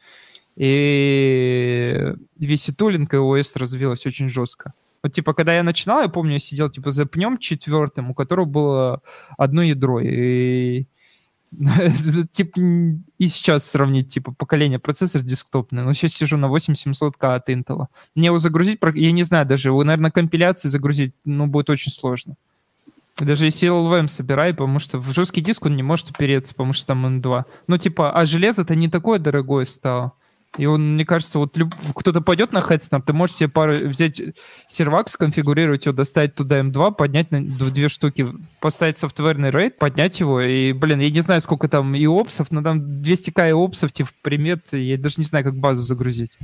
И 0.57 2.13
весь 2.37 2.67
и 2.67 2.73
тулинг, 2.73 3.13
и 3.13 3.17
ОС 3.17 3.55
развилось 3.55 4.05
очень 4.05 4.27
жестко. 4.27 4.73
Вот, 5.01 5.13
типа, 5.13 5.33
когда 5.33 5.55
я 5.55 5.63
начинал, 5.63 6.01
я 6.01 6.09
помню, 6.09 6.33
я 6.33 6.39
сидел, 6.39 6.69
типа, 6.69 6.91
за 6.91 7.05
пнем 7.05 7.37
четвертым, 7.37 8.11
у 8.11 8.13
которого 8.13 8.43
было 8.43 9.01
одно 9.37 9.63
ядро. 9.63 10.01
И 10.01 10.87
типа 12.33 12.59
и 13.17 13.27
сейчас 13.27 13.69
сравнить 13.69 14.09
типа 14.09 14.33
поколение 14.33 14.79
процессор 14.79 15.21
десктопный. 15.21 15.83
Но 15.83 15.93
сейчас 15.93 16.13
сижу 16.13 16.37
на 16.37 16.47
8700К 16.47 17.35
от 17.35 17.49
Intel. 17.49 17.87
Мне 18.15 18.27
его 18.27 18.39
загрузить, 18.39 18.79
я 18.95 19.11
не 19.11 19.23
знаю 19.23 19.45
даже, 19.45 19.69
его, 19.69 19.83
наверное, 19.83 20.11
компиляции 20.11 20.67
загрузить, 20.67 21.13
ну, 21.25 21.47
будет 21.47 21.69
очень 21.69 21.91
сложно. 21.91 22.35
Даже 23.17 23.45
если 23.45 23.69
LLVM 23.69 24.07
собирай, 24.07 24.53
потому 24.53 24.79
что 24.79 24.97
в 24.97 25.13
жесткий 25.13 25.41
диск 25.41 25.65
он 25.65 25.75
не 25.75 25.83
может 25.83 26.09
опереться, 26.09 26.53
потому 26.53 26.73
что 26.73 26.87
там 26.87 27.05
M2. 27.19 27.43
Ну, 27.67 27.77
типа, 27.77 28.11
а 28.11 28.25
железо-то 28.25 28.75
не 28.75 28.89
такое 28.89 29.19
дорогое 29.19 29.65
стало. 29.65 30.13
И 30.57 30.65
он, 30.67 30.93
мне 30.93 31.03
кажется, 31.05 31.39
вот 31.39 31.57
люб- 31.57 31.73
кто-то 31.95 32.21
пойдет 32.21 32.51
на 32.51 32.59
Headsnap, 32.59 33.01
ты 33.05 33.13
можешь 33.13 33.37
себе 33.37 33.49
пару, 33.49 33.73
взять 33.87 34.21
сервак, 34.67 35.09
сконфигурировать 35.09 35.85
его, 35.85 35.95
достать 35.95 36.35
туда 36.35 36.59
M2, 36.59 36.93
поднять 36.93 37.31
на 37.31 37.41
две 37.41 37.89
штуки, 37.89 38.27
поставить 38.59 38.99
софтверный 38.99 39.49
рейд, 39.49 39.77
поднять 39.79 40.19
его, 40.19 40.41
и, 40.41 40.71
блин, 40.73 40.99
я 40.99 41.09
не 41.09 41.21
знаю, 41.21 41.41
сколько 41.41 41.67
там 41.67 41.95
и 41.95 42.05
опсов, 42.05 42.51
но 42.51 42.61
там 42.61 42.79
200к 43.01 43.49
и 43.49 43.53
опсов, 43.53 43.91
типа, 43.91 44.09
примет, 44.21 44.73
я 44.73 44.97
даже 44.97 45.15
не 45.17 45.23
знаю, 45.23 45.43
как 45.43 45.55
базу 45.55 45.81
загрузить. 45.81 46.37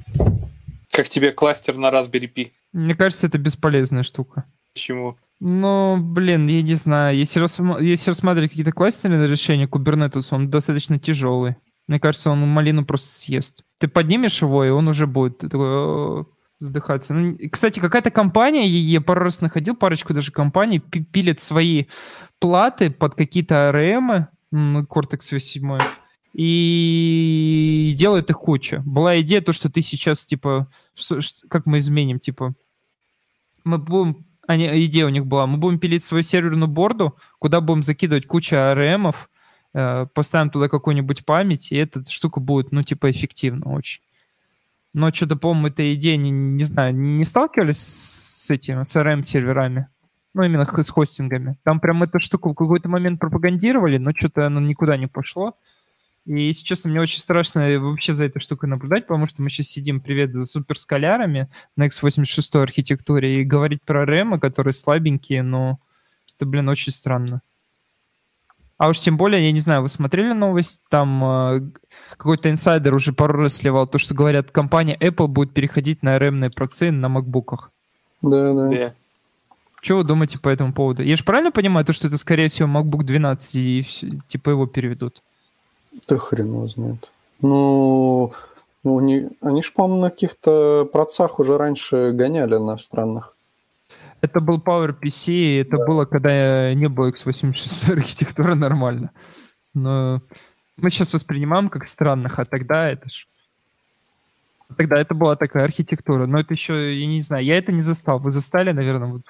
Как 0.91 1.07
тебе 1.07 1.31
кластер 1.31 1.77
на 1.77 1.87
Raspberry 1.89 2.31
Pi? 2.33 2.51
Мне 2.73 2.95
кажется, 2.95 3.27
это 3.27 3.37
бесполезная 3.37 4.03
штука. 4.03 4.43
Почему? 4.73 5.17
Ну, 5.39 5.97
блин, 5.97 6.47
я 6.47 6.61
не 6.61 6.73
знаю. 6.75 7.15
Если, 7.17 7.39
рассма- 7.41 7.81
если 7.81 8.09
рассматривать 8.09 8.49
какие-то 8.51 8.71
кластерные 8.71 9.27
решения, 9.27 9.67
Kubernetes, 9.67 10.27
он 10.31 10.49
достаточно 10.49 10.99
тяжелый. 10.99 11.55
Мне 11.89 11.99
кажется, 11.99 12.29
он 12.29 12.47
малину 12.47 12.85
просто 12.85 13.07
съест. 13.07 13.63
Ты 13.79 13.87
поднимешь 13.87 14.43
его, 14.43 14.63
и 14.63 14.69
он 14.69 14.87
уже 14.87 15.07
будет 15.07 15.39
такой, 15.39 15.59
«О, 15.67 16.25
задыхаться. 16.59 17.15
Ну, 17.15 17.35
кстати, 17.51 17.79
какая-то 17.79 18.11
компания, 18.11 18.67
я, 18.67 19.01
пару 19.01 19.21
раз 19.23 19.41
находил, 19.41 19.75
парочку 19.75 20.13
даже 20.13 20.31
компаний, 20.31 20.77
пи- 20.77 21.03
пилит 21.03 21.41
свои 21.41 21.85
платы 22.37 22.91
под 22.91 23.15
какие-то 23.15 23.55
ARM, 23.71 24.27
м, 24.53 24.83
Cortex 24.85 25.31
V7, 25.31 25.81
и 26.35 27.91
делает 27.97 28.29
их 28.29 28.37
куча. 28.37 28.83
Была 28.85 29.19
идея 29.21 29.41
то, 29.41 29.51
что 29.51 29.67
ты 29.71 29.81
сейчас, 29.81 30.25
типа, 30.25 30.67
что- 30.93 31.21
ш- 31.21 31.47
как 31.49 31.65
мы 31.65 31.79
изменим, 31.79 32.19
типа, 32.19 32.53
мы 33.63 33.79
будем 33.79 34.25
они, 34.47 34.85
идея 34.85 35.05
у 35.05 35.09
них 35.09 35.25
была, 35.25 35.47
мы 35.47 35.57
будем 35.57 35.79
пилить 35.79 36.03
свою 36.03 36.23
серверную 36.23 36.67
борду, 36.67 37.15
куда 37.39 37.61
будем 37.61 37.83
закидывать 37.83 38.25
кучу 38.27 38.55
э, 38.55 38.73
поставим 39.71 40.49
туда 40.49 40.67
какую-нибудь 40.67 41.25
память, 41.25 41.71
и 41.71 41.75
эта 41.75 42.09
штука 42.09 42.39
будет, 42.39 42.71
ну, 42.71 42.81
типа, 42.83 43.09
эффективна 43.11 43.71
очень. 43.71 44.01
Но 44.93 45.13
что-то, 45.13 45.35
по-моему, 45.35 45.67
эта 45.67 45.93
идея, 45.93 46.17
не, 46.17 46.31
не 46.31 46.63
знаю, 46.63 46.95
не 46.95 47.23
сталкивались 47.23 47.79
с 47.79 48.49
этими, 48.49 48.83
с 48.83 48.95
ARM-серверами? 48.95 49.87
Ну, 50.33 50.43
именно 50.43 50.65
с 50.65 50.89
хостингами. 50.89 51.57
Там 51.63 51.79
прям 51.79 52.03
эту 52.03 52.19
штуку 52.19 52.51
в 52.51 52.55
какой-то 52.55 52.89
момент 52.89 53.19
пропагандировали, 53.19 53.97
но 53.97 54.11
что-то 54.15 54.47
оно 54.47 54.59
никуда 54.59 54.97
не 54.97 55.07
пошло. 55.07 55.55
И, 56.25 56.47
если 56.47 56.63
честно, 56.63 56.89
мне 56.89 57.01
очень 57.01 57.19
страшно 57.19 57.79
вообще 57.79 58.13
за 58.13 58.25
этой 58.25 58.39
штукой 58.39 58.69
наблюдать, 58.69 59.07
потому 59.07 59.27
что 59.27 59.41
мы 59.41 59.49
сейчас 59.49 59.67
сидим, 59.67 60.01
привет, 60.01 60.31
за 60.33 60.45
суперскалярами 60.45 61.49
на 61.75 61.87
x86 61.87 62.61
архитектуре 62.61 63.41
и 63.41 63.43
говорить 63.43 63.81
про 63.83 64.05
RAM, 64.05 64.39
которые 64.39 64.73
слабенькие, 64.73 65.41
но 65.41 65.79
это, 66.35 66.45
блин, 66.45 66.69
очень 66.69 66.91
странно. 66.91 67.41
А 68.79 68.87
уж 68.87 68.99
тем 68.99 69.17
более, 69.17 69.45
я 69.45 69.51
не 69.51 69.59
знаю, 69.59 69.81
вы 69.81 69.89
смотрели 69.89 70.31
новость, 70.31 70.81
там 70.89 71.21
э, 71.23 71.61
какой-то 72.15 72.49
инсайдер 72.49 72.95
уже 72.95 73.11
пару 73.11 73.37
раз 73.41 73.55
сливал 73.55 73.85
то, 73.87 73.97
что 73.97 74.15
говорят, 74.15 74.51
компания 74.51 74.97
Apple 75.01 75.27
будет 75.27 75.53
переходить 75.53 76.01
на 76.01 76.17
RAM-ные 76.17 76.49
процессы 76.49 76.89
на 76.89 77.09
макбуках. 77.09 77.71
Да, 78.21 78.53
да. 78.53 78.69
Да. 78.69 78.93
Что 79.81 79.97
вы 79.97 80.03
думаете 80.05 80.39
по 80.39 80.47
этому 80.47 80.71
поводу? 80.73 81.03
Я 81.03 81.17
же 81.17 81.25
правильно 81.25 81.51
понимаю, 81.51 81.85
то, 81.85 81.91
что 81.91 82.07
это, 82.07 82.17
скорее 82.17 82.47
всего, 82.47 82.69
MacBook 82.69 83.03
12 83.03 83.55
и 83.55 83.81
всё- 83.81 84.07
типа 84.29 84.51
его 84.51 84.65
переведут? 84.65 85.21
Да 86.07 86.17
хрен 86.17 86.47
его 86.47 86.67
знает. 86.67 87.09
Ну, 87.41 88.31
ну 88.85 88.99
не, 89.01 89.29
они 89.41 89.61
ж, 89.61 89.73
по-моему, 89.73 90.03
на 90.03 90.09
каких-то 90.09 90.87
процах 90.91 91.39
уже 91.39 91.57
раньше 91.57 92.11
гоняли 92.13 92.55
на 92.55 92.77
странных. 92.77 93.35
Это 94.21 94.41
был 94.41 94.57
PowerPC, 94.57 95.31
и 95.33 95.55
это 95.57 95.77
было, 95.77 96.05
когда 96.05 96.73
не 96.73 96.89
было 96.89 97.09
x86 97.11 97.91
архитектуры 97.91 98.55
нормально. 98.55 99.11
Но 99.73 100.21
мы 100.77 100.89
сейчас 100.89 101.13
воспринимаем 101.13 101.69
как 101.69 101.87
странных, 101.87 102.39
а 102.39 102.45
тогда 102.45 102.89
это 102.89 103.09
ж... 103.09 103.27
Тогда 104.77 104.97
это 104.97 105.15
была 105.15 105.35
такая 105.35 105.63
архитектура. 105.63 106.27
Но 106.27 106.39
это 106.39 106.53
еще, 106.53 106.99
я 106.99 107.07
не 107.07 107.21
знаю, 107.21 107.43
я 107.43 107.57
это 107.57 107.71
не 107.71 107.81
застал. 107.81 108.19
Вы 108.19 108.31
застали, 108.31 108.71
наверное, 108.71 109.07
вот, 109.07 109.23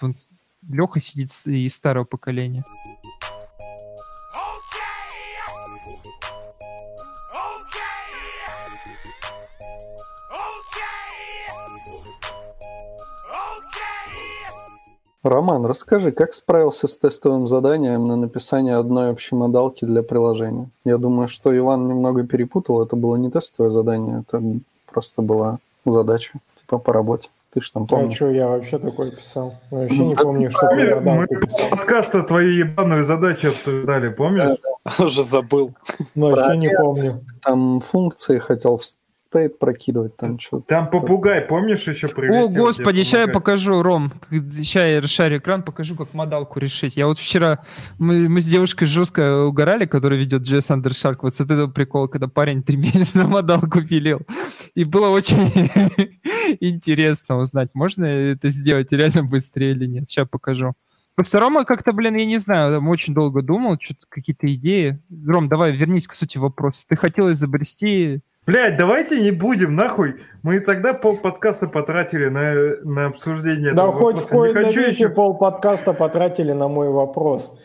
Леха 0.67 0.99
сидит 0.99 1.29
из 1.45 1.73
старого 1.73 2.03
поколения. 2.03 2.63
Роман, 15.29 15.65
расскажи, 15.65 16.11
как 16.11 16.33
справился 16.33 16.87
с 16.87 16.97
тестовым 16.97 17.47
заданием 17.47 18.07
на 18.07 18.15
написание 18.15 18.75
одной 18.75 19.11
общей 19.11 19.35
модалки 19.35 19.85
для 19.85 20.03
приложения? 20.03 20.69
Я 20.85 20.97
думаю, 20.97 21.27
что 21.27 21.55
Иван 21.55 21.87
немного 21.87 22.23
перепутал. 22.23 22.81
Это 22.83 22.95
было 22.95 23.15
не 23.15 23.29
тестовое 23.29 23.69
задание, 23.71 24.23
это 24.27 24.41
просто 24.91 25.21
была 25.21 25.59
задача, 25.85 26.33
типа 26.59 26.77
по 26.79 26.93
работе. 26.93 27.29
Ты 27.51 27.61
ж 27.61 27.71
там 27.71 27.83
А 27.83 27.85
помнишь. 27.87 28.15
что 28.15 28.29
я 28.29 28.47
вообще 28.47 28.77
такое 28.77 29.09
писал? 29.09 29.55
Я 29.71 29.77
Вообще 29.79 29.95
Ну, 29.95 30.05
не 30.09 30.15
помню, 30.15 30.51
что 30.51 30.67
Мы 30.71 30.81
я 30.81 30.95
модалку 31.01 31.35
писал. 31.37 31.69
подкаста 31.71 32.21
твои 32.23 32.51
ебаные 32.57 33.03
задачи 33.03 33.47
обсуждали, 33.47 34.09
помнишь? 34.09 34.57
Уже 34.99 35.23
забыл. 35.23 35.73
Но 36.13 36.29
еще 36.31 36.57
не 36.57 36.69
помню. 36.69 37.21
Там 37.41 37.79
функции 37.79 38.37
хотел 38.37 38.77
в 39.29 39.35
стейт 39.35 39.59
прокидывать, 39.59 40.17
там 40.17 40.39
что-то. 40.39 40.65
Там 40.67 40.89
попугай, 40.89 41.41
помнишь, 41.41 41.87
еще 41.87 42.07
прилетел? 42.07 42.45
О, 42.45 42.49
господи, 42.49 43.03
сейчас 43.03 43.27
я 43.27 43.33
покажу, 43.33 43.81
Ром. 43.81 44.11
Сейчас 44.29 44.89
я 44.89 45.01
расшарю 45.01 45.37
экран, 45.37 45.63
покажу, 45.63 45.95
как 45.95 46.13
модалку 46.13 46.59
решить. 46.59 46.97
Я 46.97 47.07
вот 47.07 47.19
вчера, 47.19 47.59
мы, 47.99 48.27
мы 48.27 48.41
с 48.41 48.47
девушкой 48.47 48.87
жестко 48.87 49.45
угорали, 49.45 49.85
которая 49.85 50.19
ведет 50.19 50.41
JS 50.41 50.81
Undershark, 50.81 51.19
вот 51.21 51.35
с 51.35 51.41
этого 51.41 51.67
прикола, 51.67 52.07
когда 52.07 52.27
парень 52.27 52.63
три 52.63 52.77
месяца 52.77 53.25
модалку 53.27 53.81
пилил. 53.81 54.21
И 54.73 54.83
было 54.83 55.09
очень 55.09 55.51
интересно 56.59 57.37
узнать, 57.37 57.69
можно 57.73 58.05
это 58.05 58.49
сделать 58.49 58.91
реально 58.91 59.23
быстрее 59.23 59.71
или 59.71 59.85
нет. 59.85 60.09
Сейчас 60.09 60.27
покажу. 60.27 60.73
Просто 61.13 61.39
Рома 61.39 61.65
как-то, 61.65 61.91
блин, 61.91 62.15
я 62.15 62.25
не 62.25 62.39
знаю, 62.39 62.73
там 62.73 62.87
очень 62.87 63.13
долго 63.13 63.41
думал, 63.41 63.77
что-то 63.79 64.07
какие-то 64.09 64.51
идеи. 64.55 64.99
Ром, 65.27 65.49
давай 65.49 65.75
вернись 65.75 66.07
к 66.07 66.15
сути 66.15 66.37
вопроса. 66.37 66.85
Ты 66.87 66.95
хотел 66.95 67.31
изобрести... 67.31 68.21
Блядь, 68.49 68.77
давайте 68.77 69.21
не 69.21 69.29
будем, 69.29 69.75
нахуй. 69.75 70.15
Мы 70.41 70.55
и 70.55 70.59
тогда 70.59 70.95
пол 70.95 71.17
подкаста 71.17 71.67
потратили 71.67 72.29
на, 72.29 72.77
на 72.83 73.05
обсуждение 73.05 73.73
Да 73.73 73.83
этого 73.83 73.91
хоть 73.91 74.15
в 74.15 74.21
вопроса. 74.21 74.33
Не 74.33 74.39
кои-то 74.39 74.67
хочу 74.67 74.79
веки 74.79 74.89
еще... 74.89 75.09
пол 75.09 75.37
подкаста 75.37 75.93
потратили 75.93 76.51
на 76.51 76.67
мой 76.67 76.89
вопрос. 76.89 77.55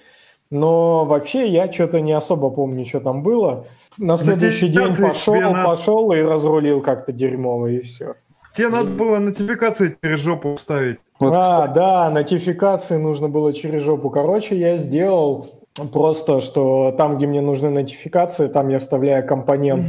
Но 0.51 1.07
вообще 1.07 1.49
я 1.49 1.73
что-то 1.73 2.03
не 2.03 2.13
особо 2.13 2.51
помню, 2.51 2.85
что 2.85 3.01
там 3.01 3.23
было. 3.23 3.65
На 3.97 4.19
следующий 4.19 4.69
день 4.69 4.95
пошел, 4.95 5.35
надо- 5.35 5.65
пошел 5.65 6.13
и 6.13 6.21
разрулил 6.21 6.83
как-то 6.83 7.13
дерьмово, 7.13 7.69
и 7.69 7.81
все. 7.81 8.17
Тебе 8.55 8.69
надо 8.69 8.91
было 8.91 9.19
нотификации 9.21 9.97
через 10.03 10.21
жопу 10.21 10.55
вставить. 10.57 10.99
Вот, 11.19 11.35
а, 11.35 11.43
кстати, 11.43 11.75
да, 11.77 12.11
нотификации 12.11 12.99
нужно 12.99 13.31
было 13.31 13.55
через 13.55 13.83
жопу. 13.83 14.11
Короче, 14.11 14.55
я 14.55 14.77
сделал 14.77 15.49
просто, 15.95 16.43
что 16.43 16.93
там, 16.93 17.17
где 17.17 17.27
мне 17.27 17.41
нужны 17.41 17.71
нотификации, 17.71 18.49
там 18.49 18.69
я 18.69 18.79
вставляю 18.79 19.27
компонент 19.27 19.87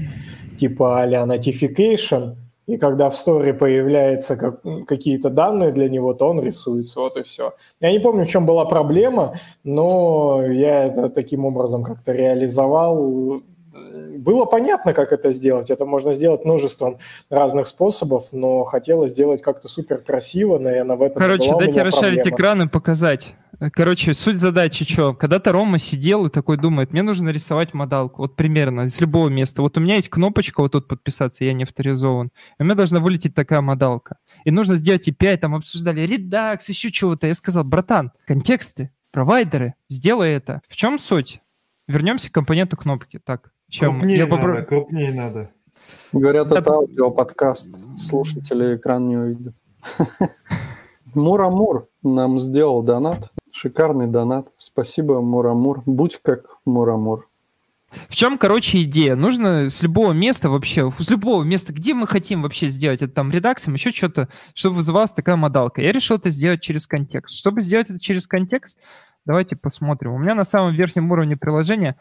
типа 0.57 1.01
а-ля 1.01 1.23
notification, 1.25 2.35
и 2.67 2.77
когда 2.77 3.09
в 3.09 3.15
сторе 3.15 3.53
появляются 3.53 4.35
как- 4.35 4.61
какие-то 4.87 5.29
данные 5.29 5.71
для 5.71 5.87
него, 5.87 6.13
то 6.13 6.29
он 6.29 6.39
рисуется, 6.41 6.99
вот 6.99 7.15
и 7.17 7.21
все. 7.23 7.53
Я 7.79 7.91
не 7.91 7.99
помню, 7.99 8.25
в 8.25 8.29
чем 8.29 8.45
была 8.45 8.65
проблема, 8.65 9.35
но 9.63 10.43
я 10.47 10.85
это 10.85 11.09
таким 11.09 11.45
образом 11.45 11.83
как-то 11.83 12.11
реализовал. 12.11 13.41
Было 14.17 14.45
понятно, 14.45 14.93
как 14.93 15.11
это 15.11 15.31
сделать. 15.31 15.69
Это 15.69 15.85
можно 15.85 16.13
сделать 16.13 16.45
множеством 16.45 16.97
разных 17.29 17.67
способов, 17.67 18.29
но 18.31 18.63
хотелось 18.63 19.11
сделать 19.11 19.41
как-то 19.41 19.67
супер 19.67 19.97
красиво, 19.99 20.57
наверное, 20.57 20.95
в 20.95 21.01
этом 21.03 21.21
Короче, 21.21 21.53
дайте 21.59 21.83
расшарить 21.83 22.21
проблема. 22.23 22.35
экран 22.35 22.61
и 22.63 22.67
показать. 22.67 23.35
Короче, 23.73 24.13
суть 24.13 24.37
задачи 24.37 24.85
что? 24.85 25.13
Когда-то 25.13 25.51
Рома 25.51 25.77
сидел 25.77 26.25
и 26.25 26.29
такой 26.29 26.57
думает, 26.57 26.93
мне 26.93 27.03
нужно 27.03 27.29
рисовать 27.29 27.73
модалку, 27.73 28.23
вот 28.23 28.35
примерно, 28.35 28.81
из 28.81 28.99
любого 28.99 29.29
места. 29.29 29.61
Вот 29.61 29.77
у 29.77 29.81
меня 29.81 29.95
есть 29.95 30.09
кнопочка 30.09 30.61
вот 30.61 30.73
тут 30.73 30.87
подписаться, 30.87 31.45
я 31.45 31.53
не 31.53 31.63
авторизован. 31.63 32.27
И 32.59 32.61
у 32.61 32.65
меня 32.65 32.75
должна 32.75 32.99
вылететь 32.99 33.33
такая 33.35 33.61
модалка. 33.61 34.17
И 34.43 34.51
нужно 34.51 34.75
сделать 34.75 35.07
API, 35.07 35.37
там 35.37 35.55
обсуждали 35.55 36.01
редакс, 36.01 36.67
еще 36.69 36.91
чего-то. 36.91 37.27
Я 37.27 37.33
сказал, 37.33 37.63
братан, 37.63 38.11
контексты, 38.25 38.91
провайдеры, 39.11 39.75
сделай 39.89 40.31
это. 40.33 40.61
В 40.67 40.75
чем 40.75 40.99
суть? 40.99 41.41
Вернемся 41.87 42.29
к 42.29 42.33
компоненту 42.33 42.77
кнопки. 42.77 43.19
Так, 43.23 43.51
чем 43.69 43.99
Крупнее 43.99 44.17
я 44.19 44.27
надо, 44.27 44.41
попро- 44.41 44.63
крупнее 44.63 45.13
надо. 45.13 45.49
Говорят, 46.11 46.47
Да. 46.47 46.57
это 46.59 46.71
аудиоподкаст. 46.73 47.69
Слушатели 47.99 48.75
экран 48.75 49.07
не 49.07 49.17
увидят. 49.17 49.53
Мурамур 51.13 51.87
нам 52.03 52.39
сделал 52.39 52.81
донат. 52.81 53.31
Шикарный 53.65 54.05
донат. 54.05 54.49
Спасибо, 54.57 55.21
Мурамур. 55.21 55.81
Будь 55.87 56.19
как 56.21 56.59
Мурамур. 56.65 57.27
В 58.09 58.15
чем, 58.15 58.37
короче, 58.37 58.83
идея? 58.83 59.15
Нужно 59.15 59.71
с 59.71 59.81
любого 59.81 60.13
места 60.13 60.51
вообще, 60.51 60.91
с 60.99 61.09
любого 61.09 61.41
места, 61.41 61.73
где 61.73 61.95
мы 61.95 62.05
хотим 62.05 62.43
вообще 62.43 62.67
сделать 62.67 63.01
это 63.01 63.11
там 63.11 63.31
редаксом, 63.31 63.73
еще 63.73 63.89
что-то, 63.89 64.29
чтобы 64.53 64.75
вызывалась 64.75 65.13
такая 65.13 65.35
модалка. 65.35 65.81
Я 65.81 65.91
решил 65.93 66.17
это 66.17 66.29
сделать 66.29 66.61
через 66.61 66.85
контекст. 66.85 67.39
Чтобы 67.39 67.63
сделать 67.63 67.89
это 67.89 67.99
через 67.99 68.27
контекст, 68.27 68.77
давайте 69.25 69.55
посмотрим. 69.55 70.13
У 70.13 70.19
меня 70.19 70.35
на 70.35 70.45
самом 70.45 70.75
верхнем 70.75 71.11
уровне 71.11 71.35
приложения 71.35 71.95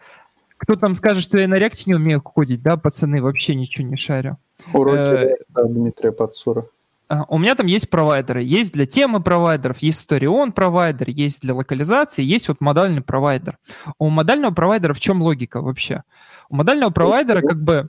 кто 0.57 0.77
там 0.77 0.95
скажет, 0.95 1.23
что 1.23 1.37
я 1.37 1.49
на 1.49 1.57
реакте 1.57 1.85
не 1.87 1.95
умею 1.95 2.23
кодить, 2.23 2.63
да, 2.63 2.77
пацаны, 2.77 3.21
вообще 3.21 3.55
ничего 3.55 3.87
не 3.87 3.97
шарю. 3.97 4.39
Уроки 4.73 4.99
Э, 4.99 5.37
Дмитрия 5.69 6.13
Подсура. 6.13 6.67
А, 7.09 7.25
У 7.29 7.39
меня 7.39 7.55
там 7.55 7.67
есть 7.67 7.91
провайдеры. 7.91 8.43
Есть 8.43 8.73
для 8.73 8.87
темы 8.87 9.23
провайдеров, 9.23 9.79
есть 9.79 10.11
Story-on 10.11 10.53
провайдер, 10.53 11.11
есть 11.11 11.43
для 11.43 11.55
локализации, 11.55 12.23
есть 12.23 12.49
вот 12.49 12.61
модальный 12.61 13.03
провайдер. 13.03 13.59
У 13.99 14.09
модального 14.09 14.53
провайдера 14.53 14.95
в 14.95 15.01
чем 15.01 15.23
логика 15.23 15.61
вообще? 15.61 16.03
У 16.49 16.57
модального 16.57 16.91
провайдера 16.91 17.41
как 17.41 17.63
бы 17.63 17.89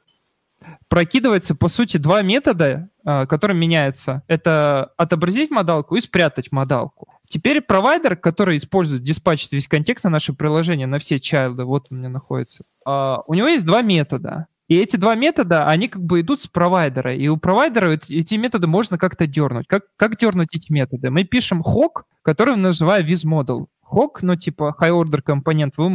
прокидывается, 0.88 1.56
по 1.56 1.68
сути, 1.68 1.98
два 1.98 2.22
метода, 2.22 2.90
а, 3.04 3.26
которые 3.26 3.58
меняются. 3.58 4.24
Это 4.28 4.92
отобразить 4.98 5.52
модалку 5.52 5.96
и 5.96 6.02
спрятать 6.02 6.52
модалку. 6.52 7.08
Теперь 7.28 7.62
провайдер, 7.62 8.16
который 8.16 8.58
использует, 8.58 9.04
диспатчит 9.04 9.52
весь 9.52 9.68
контекст 9.68 10.06
на 10.06 10.12
наше 10.12 10.34
приложение, 10.34 10.88
на 10.88 11.00
все 11.00 11.20
чайлды, 11.20 11.64
вот 11.66 11.88
у 11.90 11.96
меня 11.96 12.10
находится, 12.10 12.64
а, 12.86 13.22
у 13.28 13.34
него 13.34 13.48
есть 13.48 13.66
два 13.66 13.82
метода. 13.82 14.48
И 14.68 14.78
эти 14.78 14.96
два 14.96 15.16
метода, 15.16 15.68
они 15.68 15.88
как 15.88 16.02
бы 16.04 16.22
идут 16.22 16.42
с 16.42 16.48
провайдера. 16.48 17.16
И 17.16 17.28
у 17.28 17.38
провайдера 17.38 17.92
эти, 17.92 18.36
методы 18.36 18.68
можно 18.68 18.98
как-то 18.98 19.28
дернуть. 19.28 19.68
Как, 19.68 19.84
как 19.96 20.18
дернуть 20.18 20.50
эти 20.54 20.72
методы? 20.72 21.12
Мы 21.12 21.24
пишем 21.24 21.62
хок, 21.62 22.06
который 22.24 22.56
называю 22.56 23.06
vizModel. 23.06 23.68
Хок, 23.82 24.24
ну 24.24 24.36
типа 24.36 24.76
high 24.82 24.90
order 24.90 25.22
компонент, 25.22 25.76
вы 25.78 25.92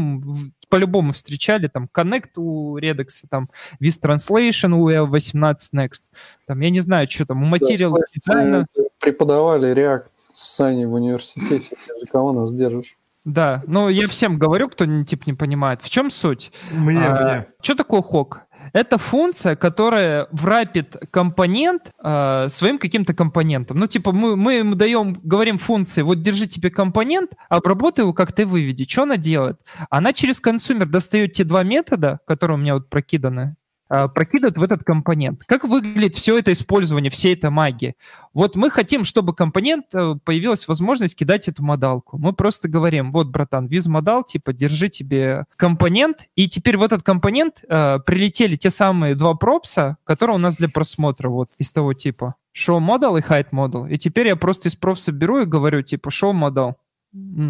по-любому 0.68 1.12
встречали, 1.12 1.66
там 1.66 1.88
connect 1.92 2.30
у 2.36 2.78
Redux, 2.78 3.08
там 3.28 3.50
vizTranslation 3.82 4.72
у 4.72 4.88
EV18 4.88 5.56
Next, 5.74 6.12
там 6.46 6.60
я 6.60 6.70
не 6.70 6.78
знаю, 6.78 7.08
что 7.10 7.26
там, 7.26 7.42
у 7.42 7.54
Material 7.54 7.90
Да, 7.92 8.06
специально... 8.08 8.66
Мы 8.76 8.84
преподавали 9.00 9.74
React 9.74 10.06
с 10.32 10.54
Саней 10.54 10.86
в 10.86 10.94
университете. 10.94 11.74
За 11.96 12.06
кого 12.06 12.32
нас 12.32 12.54
держишь? 12.54 12.96
Да, 13.24 13.62
ну 13.66 13.88
я 13.88 14.06
всем 14.06 14.38
говорю, 14.38 14.68
кто 14.68 14.84
не- 14.84 15.04
типа 15.04 15.24
не 15.26 15.34
понимает. 15.34 15.82
В 15.82 15.90
чем 15.90 16.10
суть? 16.10 16.52
Мне, 16.70 17.04
А, 17.04 17.24
мне. 17.24 17.46
Что 17.60 17.74
такое 17.74 18.02
хок? 18.02 18.42
Это 18.72 18.98
функция, 18.98 19.56
которая 19.56 20.28
врапит 20.30 20.96
компонент 21.10 21.92
э, 22.02 22.46
своим 22.48 22.78
каким-то 22.78 23.14
компонентом. 23.14 23.78
Ну, 23.78 23.86
типа, 23.86 24.12
мы, 24.12 24.36
мы 24.36 24.54
ему 24.54 24.74
даем, 24.74 25.18
говорим 25.22 25.58
функции, 25.58 26.02
вот 26.02 26.22
держи 26.22 26.46
тебе 26.46 26.70
компонент, 26.70 27.32
обработай 27.48 28.04
его, 28.04 28.12
как 28.12 28.32
ты 28.32 28.46
выведи. 28.46 28.88
Что 28.88 29.02
она 29.02 29.16
делает? 29.16 29.60
Она 29.90 30.12
через 30.12 30.40
консумер 30.40 30.86
достает 30.86 31.32
те 31.32 31.44
два 31.44 31.62
метода, 31.62 32.20
которые 32.26 32.58
у 32.58 32.60
меня 32.60 32.74
вот 32.74 32.88
прокиданы, 32.88 33.56
э, 33.90 34.08
прокидывает 34.08 34.56
в 34.56 34.62
этот 34.62 34.84
компонент. 34.84 35.42
Как 35.44 35.64
выглядит 35.64 36.14
все 36.14 36.38
это 36.38 36.52
использование, 36.52 37.10
всей 37.10 37.34
этой 37.34 37.50
магии? 37.50 37.94
Вот 38.32 38.56
мы 38.56 38.70
хотим, 38.70 39.04
чтобы 39.04 39.34
компонент 39.34 39.86
э, 39.92 40.14
появилась 40.24 40.68
возможность 40.68 41.16
кидать 41.16 41.48
эту 41.48 41.64
модалку. 41.64 42.16
Мы 42.16 42.32
просто 42.32 42.68
говорим, 42.68 43.12
вот, 43.12 43.28
братан, 43.28 43.66
виз 43.66 43.86
модал, 43.86 44.24
типа, 44.24 44.52
держи 44.52 44.88
тебе 44.88 45.44
компонент, 45.56 46.28
и 46.36 46.48
теперь 46.48 46.76
в 46.76 46.82
этот 46.82 47.02
компонент 47.02 47.64
э, 47.68 47.98
прилетели 48.06 48.56
те 48.56 48.70
самые 48.70 49.14
два 49.14 49.34
пропса, 49.34 49.96
которые 50.04 50.36
у 50.36 50.40
нас 50.40 50.56
для 50.56 50.68
просмотра, 50.68 51.28
вот, 51.28 51.50
из 51.58 51.72
того 51.72 51.92
типа. 51.92 52.36
Show 52.56 52.78
model 52.78 53.18
и 53.18 53.22
hide 53.22 53.50
model. 53.52 53.88
И 53.88 53.98
теперь 53.98 54.28
я 54.28 54.36
просто 54.36 54.68
из 54.68 54.76
пропса 54.76 55.12
беру 55.12 55.40
и 55.40 55.44
говорю, 55.44 55.82
типа, 55.82 56.08
show 56.08 56.32
model. 56.32 56.74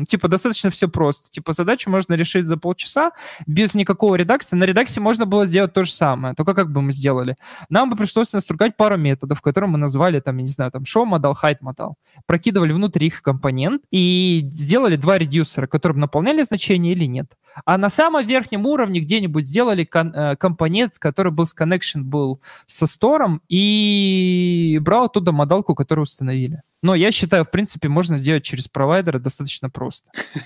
Типа, 0.09 0.29
достаточно 0.29 0.71
все 0.71 0.89
просто. 0.89 1.29
Типа, 1.31 1.53
задачу 1.53 1.91
можно 1.91 2.15
решить 2.15 2.47
за 2.47 2.57
полчаса 2.57 3.13
без 3.47 3.75
никакого 3.75 4.15
редакции. 4.15 4.57
На 4.57 4.65
редаксе 4.65 5.01
можно 5.01 5.27
было 5.27 5.45
сделать 5.45 5.75
то 5.75 5.85
же 5.85 5.93
самое. 5.93 6.35
Только 6.35 6.55
как 6.55 6.73
бы 6.73 6.81
мы 6.81 6.93
сделали? 6.93 7.37
Нам 7.69 7.91
бы 7.91 7.97
пришлось 7.97 8.33
настругать 8.33 8.77
пару 8.79 8.97
методов, 8.97 9.43
которые 9.43 9.71
мы 9.71 9.77
назвали, 9.77 10.21
там, 10.21 10.39
я 10.39 10.43
не 10.43 10.49
знаю, 10.49 10.71
там, 10.71 10.85
show 10.85 11.05
model, 11.05 11.35
hide 11.43 11.59
model. 11.63 11.93
Прокидывали 12.27 12.73
внутрь 12.73 13.05
их 13.05 13.21
компонент 13.21 13.83
и 13.91 14.49
сделали 14.51 14.97
два 14.97 15.19
редюсера, 15.19 15.67
которые 15.67 15.95
бы 15.97 16.01
наполняли 16.01 16.43
значение 16.43 16.95
или 16.95 17.05
нет. 17.05 17.37
А 17.67 17.77
на 17.77 17.91
самом 17.91 18.27
верхнем 18.27 18.65
уровне 18.65 19.01
где-нибудь 19.01 19.45
сделали 19.45 19.85
кон- 19.85 20.15
э, 20.15 20.37
компонент, 20.37 20.99
который 20.99 21.33
был 21.33 21.45
с 21.45 21.55
connection 21.55 22.03
был 22.03 22.41
со 22.67 22.87
стором 22.87 23.43
и 23.49 24.79
брал 24.81 25.05
оттуда 25.05 25.33
модалку, 25.33 25.75
которую 25.75 26.05
установили. 26.05 26.63
Но 26.83 26.95
я 26.95 27.13
считаю, 27.13 27.45
в 27.45 27.51
принципе, 27.51 27.89
можно 27.89 28.17
сделать 28.17 28.43
через 28.43 28.69
провайдера 28.69 29.19
достаточно 29.19 29.71
просто. 29.71 30.11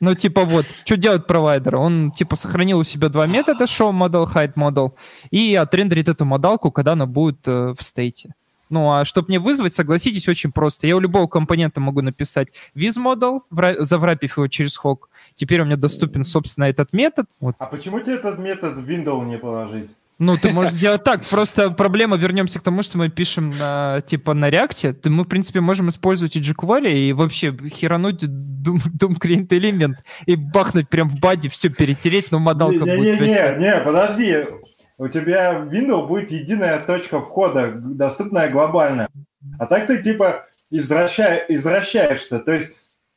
Ну, 0.00 0.14
типа 0.14 0.44
вот, 0.44 0.66
что 0.84 0.96
делает 0.96 1.26
провайдер? 1.26 1.76
Он, 1.76 2.12
типа, 2.12 2.36
сохранил 2.36 2.78
у 2.78 2.84
себя 2.84 3.08
два 3.08 3.26
метода, 3.26 3.64
show 3.64 3.90
model, 3.90 4.26
hide 4.32 4.54
model, 4.54 4.92
и 5.30 5.54
отрендерит 5.54 6.08
эту 6.08 6.24
модалку, 6.24 6.70
когда 6.70 6.92
она 6.92 7.06
будет 7.06 7.48
э, 7.48 7.74
в 7.76 7.82
стейте. 7.82 8.34
Ну, 8.70 8.92
а 8.92 9.04
чтобы 9.04 9.28
мне 9.28 9.38
вызвать, 9.38 9.74
согласитесь, 9.74 10.28
очень 10.28 10.52
просто. 10.52 10.86
Я 10.86 10.96
у 10.96 11.00
любого 11.00 11.26
компонента 11.26 11.80
могу 11.80 12.02
написать 12.02 12.48
vizModel, 12.74 13.40
вра- 13.50 13.82
заврапив 13.82 14.36
его 14.36 14.46
через 14.48 14.76
хок. 14.76 15.08
Теперь 15.34 15.62
у 15.62 15.64
меня 15.64 15.76
доступен, 15.76 16.22
собственно, 16.22 16.64
этот 16.64 16.92
метод. 16.92 17.26
Вот. 17.40 17.56
А 17.58 17.66
почему 17.66 18.00
тебе 18.00 18.16
этот 18.16 18.38
метод 18.38 18.78
в 18.78 18.88
Windows 18.88 19.24
не 19.24 19.38
положить? 19.38 19.90
Ну, 20.18 20.36
ты 20.36 20.52
можешь 20.52 20.72
сделать 20.72 21.04
так. 21.04 21.24
Просто 21.24 21.70
проблема, 21.70 22.16
вернемся 22.16 22.58
к 22.58 22.62
тому, 22.62 22.82
что 22.82 22.98
мы 22.98 23.08
пишем 23.08 23.50
на, 23.50 24.00
типа, 24.00 24.34
на 24.34 24.50
реакте. 24.50 24.96
Мы, 25.04 25.22
в 25.22 25.28
принципе, 25.28 25.60
можем 25.60 25.88
использовать 25.88 26.34
и 26.34 26.40
jQuery 26.40 26.92
и 26.92 27.12
вообще 27.12 27.56
херануть 27.68 28.24
Doom, 28.24 28.78
Doom 28.98 29.20
Client 29.20 29.46
элемент 29.50 29.98
и 30.26 30.34
бахнуть 30.34 30.88
прям 30.88 31.08
в 31.08 31.20
баде, 31.20 31.48
все 31.48 31.68
перетереть, 31.68 32.32
но 32.32 32.40
модалка 32.40 32.80
будет 32.84 33.20
расти. 33.20 33.34
Не-не-не, 33.34 33.80
подожди. 33.80 34.46
У 34.98 35.06
тебя 35.06 35.52
Windows 35.52 36.08
будет 36.08 36.32
единая 36.32 36.80
точка 36.80 37.20
входа, 37.20 37.70
доступная 37.72 38.50
глобально. 38.50 39.08
А 39.60 39.66
так 39.66 39.86
ты 39.86 40.02
типа 40.02 40.46
извраща- 40.72 41.44
извращаешься. 41.48 42.40
То 42.40 42.52
есть 42.52 42.72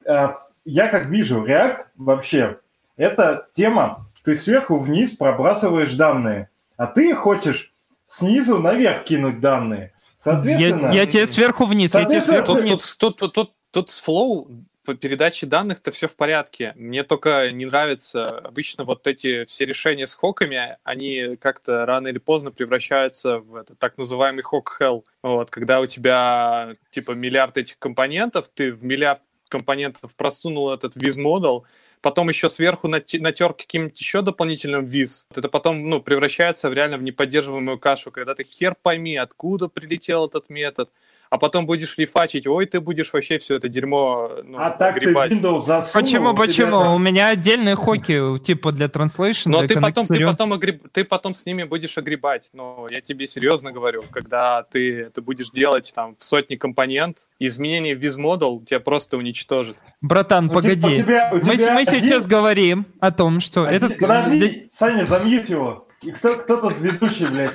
э, 0.06 0.30
я 0.66 0.88
как 0.90 1.08
вижу, 1.08 1.44
React 1.44 1.80
вообще 1.96 2.60
это 2.98 3.48
тема, 3.52 4.08
ты 4.24 4.36
сверху 4.36 4.78
вниз 4.78 5.18
пробрасываешь 5.18 5.94
данные, 5.94 6.50
а 6.82 6.88
ты 6.88 7.14
хочешь 7.14 7.72
снизу 8.08 8.58
наверх 8.58 9.04
кинуть 9.04 9.40
данные. 9.40 9.94
Соответственно, 10.18 10.88
Я, 10.88 11.02
я 11.02 11.06
тебе 11.06 11.28
сверху 11.28 11.66
вниз, 11.66 11.94
я 11.94 12.06
тебе 12.06 12.20
Соответственно, 12.20 12.38
сверху 12.38 12.54
Тут, 12.54 12.62
вниз. 12.64 12.98
тут, 12.98 13.18
тут, 13.18 13.34
тут, 13.34 13.54
тут 13.70 13.90
с 13.92 14.04
Flow 14.04 14.48
по 14.84 14.96
передаче 14.96 15.46
данных-то 15.46 15.92
все 15.92 16.08
в 16.08 16.16
порядке. 16.16 16.74
Мне 16.76 17.04
только 17.04 17.52
не 17.52 17.68
нравится 17.68 18.26
обычно 18.26 18.84
вот 18.84 19.06
эти 19.06 19.46
все 19.46 19.66
решения 19.66 20.08
с 20.08 20.16
хоками, 20.16 20.78
они 20.84 21.36
как-то 21.40 21.86
рано 21.86 22.08
или 22.08 22.18
поздно 22.18 22.50
превращаются 22.50 23.38
в 23.38 23.54
это, 23.58 23.76
так 23.76 24.00
называемый 24.00 24.42
хок 24.42 24.76
hell. 24.82 25.04
Вот, 25.22 25.52
когда 25.52 25.82
у 25.82 25.86
тебя 25.86 26.76
типа 26.90 27.12
миллиард 27.12 27.58
этих 27.58 27.78
компонентов, 27.78 28.50
ты 28.52 28.74
в 28.74 28.84
миллиард 28.84 29.22
компонентов 29.50 30.16
просунул 30.16 30.74
этот 30.74 30.96
виз-модел, 30.96 31.64
потом 32.02 32.30
еще 32.30 32.50
сверху 32.50 32.88
нате- 32.88 33.20
натер 33.20 33.54
каким-нибудь 33.54 34.00
еще 34.00 34.22
дополнительным 34.22 34.86
виз. 34.86 35.28
Это 35.34 35.50
потом 35.50 35.90
ну, 35.90 36.02
превращается 36.02 36.70
в 36.70 36.74
реально 36.74 36.98
в 36.98 37.04
неподдерживаемую 37.04 37.80
кашу, 37.80 38.12
когда 38.12 38.36
ты 38.36 38.44
хер 38.44 38.76
пойми, 38.82 39.16
откуда 39.16 39.68
прилетел 39.68 40.28
этот 40.28 40.50
метод, 40.50 40.90
а 41.32 41.38
потом 41.38 41.66
будешь 41.66 41.98
рефачить, 41.98 42.46
ой, 42.46 42.66
ты 42.66 42.82
будешь 42.82 43.14
вообще 43.14 43.40
все 43.40 43.56
это 43.56 43.70
дерьмо 43.70 44.30
ну, 44.44 44.58
а 44.60 44.70
так 44.70 44.96
ты 44.96 45.00
огребать. 45.00 45.32
Windows 45.32 45.64
засунул. 45.64 46.06
Почему, 46.06 46.34
почему? 46.36 46.72
там- 46.84 46.94
У 46.94 46.98
меня 47.00 47.30
отдельные 47.30 47.76
хоки, 47.78 48.38
типа 48.40 48.74
для 48.74 48.88
translation, 48.88 49.44
Но 49.46 49.60
для 49.60 49.68
ты 49.70 49.80
потом, 49.82 50.06
ты, 50.06 50.26
потом 50.26 50.54
огреб- 50.54 50.86
ты 50.92 51.06
потом 51.06 51.34
с 51.34 51.46
ними 51.46 51.64
будешь 51.64 51.98
огребать. 51.98 52.50
Но 52.52 52.86
я 52.92 53.00
тебе 53.00 53.28
серьезно 53.28 53.72
говорю, 53.72 54.04
когда 54.12 54.64
ты 54.64 55.04
это 55.04 55.22
будешь 55.22 55.52
делать 55.52 55.94
там 55.96 56.18
в 56.20 56.24
сотни 56.26 56.58
компонент, 56.58 57.30
изменение 57.40 57.96
в 57.96 58.00
визмодел 58.00 58.60
тебя 58.66 58.82
просто 58.82 59.16
уничтожит. 59.16 59.78
Братан, 60.02 60.48
У 60.48 60.50
тебя- 60.50 60.56
погоди. 60.76 60.88
у 61.02 61.04
тебя- 61.04 61.30
у 61.32 61.36
мы, 61.38 61.56
тебя 61.58 61.74
мы 61.76 61.82
один- 61.84 62.02
сейчас 62.02 62.28
говорим 62.28 62.86
о 63.00 63.12
том, 63.12 63.40
что 63.40 63.64
Один- 63.66 63.86
этот... 63.86 64.00
Подожди, 64.00 64.68
Саня, 64.70 65.06
замьють 65.06 65.50
его. 65.50 65.88
И 66.04 66.12
кто, 66.12 66.34
кто 66.36 66.58
тут 66.58 66.78
ведущий, 66.82 67.26
блядь? 67.28 67.54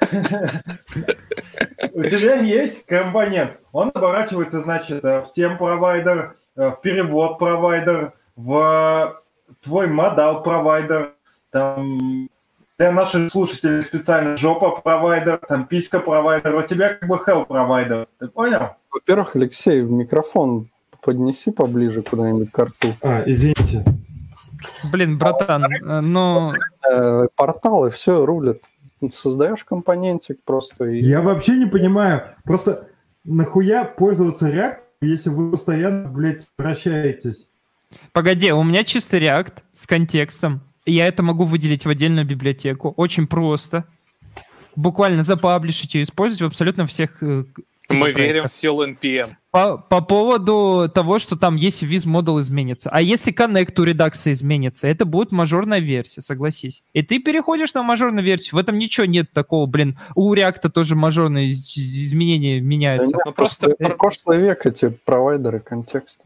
У 1.92 2.02
тебя 2.02 2.36
есть 2.36 2.86
компонент. 2.86 3.58
Он 3.72 3.90
оборачивается, 3.94 4.60
значит, 4.60 5.04
э, 5.04 5.20
в 5.20 5.32
тем 5.32 5.58
провайдер, 5.58 6.36
э, 6.56 6.70
в 6.70 6.80
перевод 6.80 7.38
провайдер, 7.38 8.12
в 8.36 9.22
твой 9.62 9.86
модал 9.86 10.42
провайдер, 10.42 11.12
там 11.50 12.28
для 12.78 12.92
наших 12.92 13.30
слушателей 13.30 13.82
специально 13.82 14.36
жопа 14.36 14.80
провайдер, 14.82 15.38
там 15.48 15.66
писька 15.66 16.00
провайдер, 16.00 16.54
у 16.54 16.62
тебя 16.62 16.94
как 16.94 17.08
бы 17.08 17.16
hell 17.16 17.46
провайдер. 17.46 18.06
Ты 18.18 18.28
понял? 18.28 18.76
Во-первых, 18.90 19.36
Алексей, 19.36 19.80
микрофон 19.80 20.68
поднеси 21.02 21.50
поближе 21.50 22.02
куда-нибудь 22.02 22.50
к 22.50 22.58
рту. 22.58 22.94
А, 23.02 23.22
извините. 23.26 23.84
Блин, 24.90 25.18
братан, 25.18 25.64
э, 25.64 26.00
ну... 26.00 26.52
Э, 26.88 27.26
порталы 27.34 27.90
все 27.90 28.24
рулят. 28.24 28.58
Создаешь 29.12 29.64
компонентик 29.64 30.42
просто 30.44 30.86
и... 30.86 31.00
Я 31.00 31.20
вообще 31.20 31.56
не 31.56 31.66
понимаю, 31.66 32.34
просто 32.44 32.88
нахуя 33.24 33.84
пользоваться 33.84 34.48
React, 34.48 34.78
если 35.02 35.28
вы 35.30 35.50
постоянно, 35.50 36.08
блядь, 36.08 36.48
вращаетесь? 36.56 37.48
Погоди, 38.12 38.52
у 38.52 38.62
меня 38.62 38.84
чисто 38.84 39.18
React 39.18 39.62
с 39.72 39.86
контекстом. 39.86 40.62
Я 40.86 41.06
это 41.06 41.22
могу 41.22 41.44
выделить 41.44 41.84
в 41.84 41.90
отдельную 41.90 42.26
библиотеку. 42.26 42.94
Очень 42.96 43.26
просто. 43.26 43.86
Буквально 44.76 45.22
запаблишить 45.22 45.94
и 45.94 46.02
использовать 46.02 46.42
в 46.42 46.46
абсолютно 46.46 46.86
всех 46.86 47.22
э, 47.88 47.94
типа 47.94 48.00
Мы 48.06 48.12
верим 48.12 48.44
в 48.44 48.50
силу 48.50 48.86
NPM. 48.86 49.30
По, 49.50 49.78
по 49.78 50.02
поводу 50.02 50.90
того, 50.94 51.18
что 51.18 51.36
там 51.36 51.56
если 51.56 51.86
виз 51.86 52.04
модул 52.04 52.40
изменится. 52.40 52.90
А 52.92 53.00
если 53.00 53.30
коннект 53.32 53.78
у 53.80 53.84
редакции 53.84 54.32
изменится, 54.32 54.86
это 54.86 55.04
будет 55.06 55.32
мажорная 55.32 55.78
версия, 55.78 56.20
согласись. 56.20 56.82
И 56.92 57.02
ты 57.02 57.18
переходишь 57.20 57.72
на 57.72 57.82
мажорную 57.82 58.24
версию. 58.24 58.56
В 58.56 58.58
этом 58.58 58.78
ничего 58.78 59.06
нет 59.06 59.32
такого, 59.32 59.66
блин. 59.66 59.98
У 60.14 60.34
React 60.34 60.68
тоже 60.70 60.94
мажорные 60.94 61.48
из- 61.50 61.76
изменения 61.78 62.60
Да 62.60 62.66
меняются. 62.66 63.16
нет, 63.16 63.22
Ну, 63.24 63.32
просто- 63.32 63.70
прошлый 63.96 64.38
век 64.40 64.66
эти 64.66 64.88
провайдеры 64.88 65.60
контекста. 65.60 66.24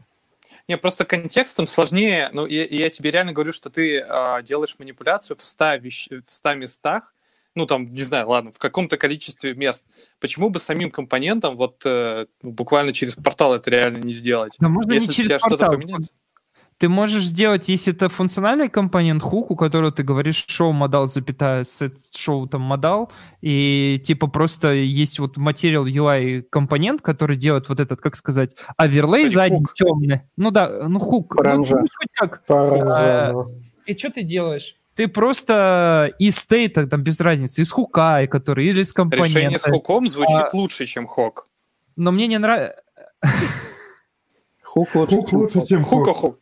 Не, 0.67 0.77
просто 0.77 1.05
контекстом 1.05 1.67
сложнее. 1.67 2.29
Ну, 2.33 2.45
я, 2.45 2.65
я 2.65 2.89
тебе 2.89 3.11
реально 3.11 3.33
говорю, 3.33 3.51
что 3.51 3.69
ты 3.69 3.99
а, 3.99 4.41
делаешь 4.41 4.75
манипуляцию 4.77 5.35
в 5.37 5.41
100, 5.41 5.75
вещ... 5.75 6.07
в 6.25 6.31
100 6.31 6.53
местах, 6.55 7.13
ну, 7.55 7.65
там, 7.65 7.85
не 7.85 8.01
знаю, 8.03 8.29
ладно, 8.29 8.51
в 8.51 8.59
каком-то 8.59 8.97
количестве 8.97 9.53
мест. 9.53 9.85
Почему 10.19 10.49
бы 10.49 10.59
самим 10.59 10.89
компонентом 10.89 11.55
вот 11.55 11.81
э, 11.85 12.27
ну, 12.41 12.51
буквально 12.51 12.93
через 12.93 13.15
портал 13.15 13.53
это 13.53 13.69
реально 13.69 13.97
не 13.97 14.13
сделать? 14.13 14.55
Да 14.59 14.69
можно 14.69 14.93
Если 14.93 15.07
не 15.07 15.11
у 15.11 15.13
через 15.13 15.27
тебя 15.29 15.39
что-то 15.39 15.57
портал. 15.57 15.75
поменяется. 15.75 16.13
Ты 16.77 16.89
можешь 16.89 17.25
сделать, 17.25 17.69
если 17.69 17.93
это 17.93 18.09
функциональный 18.09 18.67
компонент 18.67 19.21
хук, 19.21 19.51
у 19.51 19.55
которого 19.55 19.91
ты 19.91 20.01
говоришь 20.01 20.47
show 20.49 20.71
modal, 20.71 21.05
запятая, 21.05 21.61
set 21.61 21.93
show 22.11 22.47
там 22.47 22.73
modal, 22.73 23.11
и 23.41 24.01
типа 24.03 24.25
просто 24.25 24.71
есть 24.71 25.19
вот 25.19 25.37
материал 25.37 25.85
UI 25.85 26.41
компонент, 26.41 27.03
который 27.03 27.37
делает 27.37 27.69
вот 27.69 27.79
этот, 27.79 28.01
как 28.01 28.15
сказать, 28.15 28.55
оверлей 28.77 29.27
задний 29.27 29.59
хук. 29.59 29.73
темный. 29.75 30.21
Ну 30.37 30.49
да, 30.49 30.87
ну 30.87 30.99
хук. 30.99 31.35
Паранжа. 31.35 31.81
Ну, 31.81 31.81
хоть 31.81 32.09
как. 32.13 32.45
Паранжа, 32.47 33.45
И 33.85 33.95
что 33.95 34.09
ты 34.09 34.23
делаешь? 34.23 34.75
Ты 34.95 35.07
просто 35.07 36.13
из 36.19 36.37
стейта, 36.37 36.85
там 36.85 37.01
без 37.01 37.19
разницы, 37.19 37.61
из 37.61 37.71
хука, 37.71 38.27
который, 38.27 38.67
или 38.67 38.81
из 38.81 38.91
компонента. 38.91 39.39
Решение 39.39 39.59
с 39.59 39.63
хуком 39.63 40.07
звучит 40.07 40.35
А- 40.35 40.49
лучше, 40.53 40.85
чем 40.85 41.07
хок. 41.07 41.47
Но 41.95 42.11
мне 42.11 42.27
не 42.27 42.37
нравится... 42.37 42.81
Хук 44.71 44.95
лучше, 44.95 45.15
Хук 45.17 45.29
чем 45.29 45.39
лучше, 45.39 45.59
хук. 45.59 45.67
чем 45.67 45.83
хук. 45.83 46.07
Хука-хук. 46.07 46.37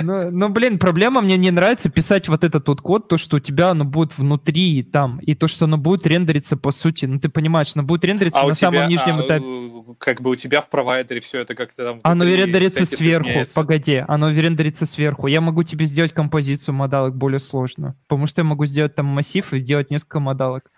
Ну, 0.00 0.30
ну, 0.30 0.48
блин, 0.48 0.78
проблема, 0.78 1.20
мне 1.20 1.36
не 1.36 1.50
нравится 1.50 1.90
писать 1.90 2.26
вот 2.26 2.42
этот 2.42 2.66
вот 2.66 2.80
код, 2.80 3.08
то, 3.08 3.18
что 3.18 3.36
у 3.36 3.40
тебя 3.40 3.68
оно 3.72 3.84
будет 3.84 4.16
внутри 4.16 4.82
там, 4.82 5.18
и 5.18 5.34
то, 5.34 5.46
что 5.46 5.66
оно 5.66 5.76
будет 5.76 6.06
рендериться 6.06 6.56
по 6.56 6.70
сути. 6.70 7.04
Ну, 7.04 7.20
ты 7.20 7.28
понимаешь, 7.28 7.72
оно 7.74 7.82
будет 7.82 8.02
рендериться 8.06 8.40
А 8.40 8.46
у 8.46 8.48
на 8.48 8.54
самом 8.54 8.76
тебя, 8.76 8.86
нижнем 8.86 9.18
а, 9.18 9.26
этапе. 9.26 9.44
э, 9.44 9.94
как 9.98 10.22
бы 10.22 10.30
у 10.30 10.34
тебя 10.36 10.62
в 10.62 10.70
провайдере 10.70 11.20
все 11.20 11.40
это 11.40 11.54
как-то 11.54 11.84
там... 11.84 12.00
Оно 12.02 12.24
рендерится 12.24 12.86
сверху. 12.86 13.28
изменяется. 13.28 13.60
Погоди, 13.60 14.02
оно 14.08 14.30
рендерится 14.30 14.86
сверху. 14.86 15.26
Я 15.26 15.42
могу 15.42 15.64
тебе 15.64 15.84
сделать 15.84 16.14
композицию 16.14 16.74
модалок 16.74 17.14
более 17.14 17.40
сложную. 17.40 17.94
Потому 18.08 18.26
что 18.26 18.40
я 18.40 18.44
могу 18.44 18.64
сделать 18.64 18.94
там 18.94 19.04
массив 19.04 19.52
и 19.52 19.60
делать 19.60 19.90
несколько 19.90 20.18
модалок. 20.18 20.70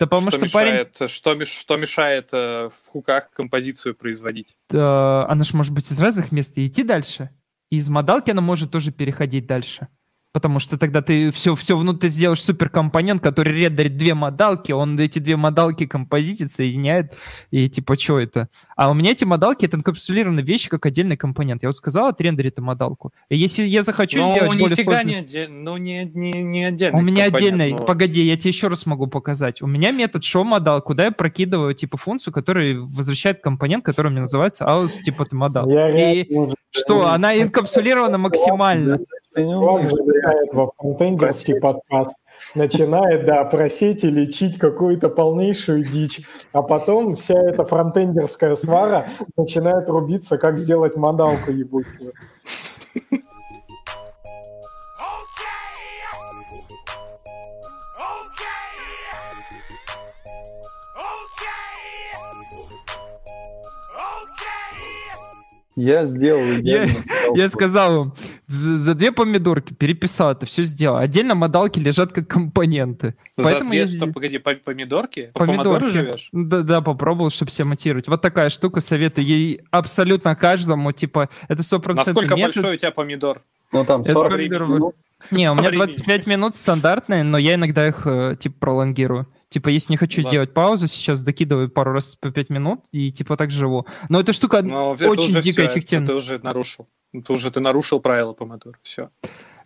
Да 0.00 0.06
потому 0.06 0.30
что, 0.30 0.46
что, 0.46 0.52
парень, 0.54 0.72
мешает, 0.72 1.10
что, 1.10 1.44
что 1.44 1.76
мешает 1.76 2.30
э, 2.32 2.70
в 2.72 2.88
хуках 2.90 3.30
композицию 3.32 3.94
производить? 3.94 4.56
э, 4.72 4.78
она 4.78 5.44
же 5.44 5.54
может 5.54 5.74
быть 5.74 5.92
из 5.92 6.00
разных 6.00 6.32
мест 6.32 6.56
и 6.56 6.66
идти 6.66 6.82
дальше. 6.82 7.28
И 7.68 7.76
из 7.76 7.88
модалки 7.90 8.30
она 8.30 8.40
может 8.40 8.70
тоже 8.70 8.92
переходить 8.92 9.46
дальше. 9.46 9.88
Потому 10.32 10.60
что 10.60 10.78
тогда 10.78 11.02
ты 11.02 11.32
все, 11.32 11.56
все 11.56 11.76
внутри 11.76 12.08
сделаешь 12.08 12.42
суперкомпонент, 12.42 13.20
который 13.20 13.52
рендерит 13.52 13.96
две 13.96 14.14
модалки, 14.14 14.70
он 14.70 14.98
эти 14.98 15.18
две 15.18 15.36
модалки 15.36 15.86
композитит, 15.86 16.52
соединяет, 16.52 17.14
и 17.50 17.68
типа, 17.68 17.98
что 17.98 18.20
это? 18.20 18.48
А 18.76 18.90
у 18.90 18.94
меня 18.94 19.10
эти 19.10 19.24
модалки— 19.24 19.64
это 19.66 19.76
инкапсулированные 19.76 20.44
вещи, 20.44 20.68
как 20.68 20.86
отдельный 20.86 21.16
компонент. 21.16 21.62
Я 21.62 21.68
вот 21.68 21.76
сказал, 21.76 22.08
отрендерит 22.08 22.54
эту 22.54 22.62
модалку. 22.62 23.12
И 23.28 23.36
если 23.36 23.64
я 23.64 23.82
захочу 23.82 24.20
ну, 24.20 24.32
сделать 24.32 24.58
более 24.58 24.70
нифига 24.70 24.92
сложный... 24.92 25.12
не 25.12 25.18
отдельно, 25.18 25.62
ну, 25.62 25.76
не, 25.76 26.04
не, 26.04 26.42
не 26.42 26.64
отдельно. 26.64 26.98
У 26.98 27.02
меня 27.02 27.24
отдельно, 27.24 27.76
погоди, 27.76 28.22
я 28.22 28.36
тебе 28.36 28.50
еще 28.50 28.68
раз 28.68 28.86
могу 28.86 29.08
показать. 29.08 29.62
У 29.62 29.66
меня 29.66 29.90
метод 29.90 30.22
show 30.22 30.44
modal, 30.44 30.80
куда 30.80 31.06
я 31.06 31.10
прокидываю 31.10 31.74
типа 31.74 31.96
функцию, 31.98 32.32
которая 32.32 32.78
возвращает 32.78 33.42
компонент, 33.42 33.84
который 33.84 34.12
мне 34.12 34.20
называется 34.20 34.64
aus 34.64 35.02
типа. 35.02 35.26
Я 35.66 36.22
И 36.22 36.26
что, 36.70 37.08
она 37.08 37.36
инкапсулирована 37.36 38.16
максимально. 38.16 39.00
Ты 39.32 39.44
не 39.44 39.54
умеешь. 39.54 39.88
залетает 39.88 40.52
во 40.52 40.72
фронтендерский 40.76 41.60
подкаст, 41.60 42.14
начинает, 42.56 43.26
да, 43.26 43.44
просить 43.44 44.02
и 44.02 44.10
лечить 44.10 44.58
какую-то 44.58 45.08
полнейшую 45.08 45.84
дичь, 45.84 46.22
а 46.52 46.62
потом 46.62 47.14
вся 47.14 47.38
эта 47.38 47.64
фронтендерская 47.64 48.56
свара 48.56 49.06
начинает 49.36 49.88
рубиться, 49.88 50.36
как 50.36 50.56
сделать 50.56 50.96
модалку 50.96 51.52
ебучую. 51.52 52.12
Я 65.76 66.04
сделал 66.04 66.42
Я, 66.62 66.88
я 67.34 67.48
сказал 67.48 67.96
вам, 67.96 68.14
За, 68.50 68.76
за 68.76 68.94
две 68.94 69.12
помидорки 69.12 69.72
переписал 69.72 70.32
это, 70.32 70.44
все 70.44 70.62
сделал. 70.64 70.96
Отдельно 70.96 71.34
модалки 71.34 71.78
лежат 71.78 72.12
как 72.12 72.26
компоненты. 72.28 73.14
За 73.36 73.44
Поэтому 73.44 73.70
две, 73.70 73.80
я 73.80 73.86
что, 73.86 74.06
погоди, 74.08 74.38
по- 74.38 74.54
помидорки? 74.54 75.30
По 75.34 75.46
помидору 75.46 75.88
живешь? 75.88 76.28
Да, 76.32 76.62
да, 76.62 76.80
попробовал, 76.80 77.30
чтобы 77.30 77.50
себя 77.52 77.66
мотивировать. 77.66 78.08
Вот 78.08 78.20
такая 78.22 78.50
штука, 78.50 78.80
советую 78.80 79.24
ей 79.26 79.60
абсолютно 79.70 80.34
каждому, 80.34 80.90
типа, 80.92 81.28
это 81.48 81.62
100% 81.62 81.94
Насколько 81.94 82.34
метод. 82.36 82.54
большой 82.56 82.74
у 82.74 82.76
тебя 82.76 82.90
помидор? 82.90 83.42
Ну, 83.72 83.84
там 83.84 84.00
Это 84.02 84.12
40 84.14 84.32
помидор- 84.32 84.66
минут. 84.66 84.94
Не, 85.30 85.48
у 85.50 85.54
меня 85.54 85.68
Времени. 85.68 85.76
25 85.76 86.26
минут 86.26 86.56
стандартные, 86.56 87.22
но 87.22 87.38
я 87.38 87.54
иногда 87.54 87.86
их, 87.86 88.02
э, 88.06 88.34
типа, 88.38 88.56
пролонгирую. 88.58 89.28
Типа, 89.50 89.68
если 89.68 89.92
не 89.92 89.96
хочу 89.96 90.20
Ладно. 90.20 90.30
сделать 90.30 90.54
паузу, 90.54 90.86
сейчас 90.86 91.22
докидываю 91.22 91.68
пару 91.68 91.92
раз 91.92 92.14
по 92.14 92.30
5 92.30 92.50
минут 92.50 92.84
и, 92.92 93.10
типа, 93.10 93.36
так 93.36 93.50
живу. 93.50 93.84
Но 94.08 94.20
эта 94.20 94.32
штука 94.32 94.58
это 94.58 95.10
очень 95.10 95.42
дико 95.42 95.54
всё, 95.56 95.62
это 95.64 95.72
эффективна. 95.72 96.06
Ты 96.06 96.14
уже 96.14 96.38
нарушил. 96.38 96.88
Это 97.12 97.32
уже 97.32 97.50
ты 97.50 97.58
нарушил 97.58 98.00
правила 98.00 98.32
помидора. 98.32 98.78
Все. 98.82 99.10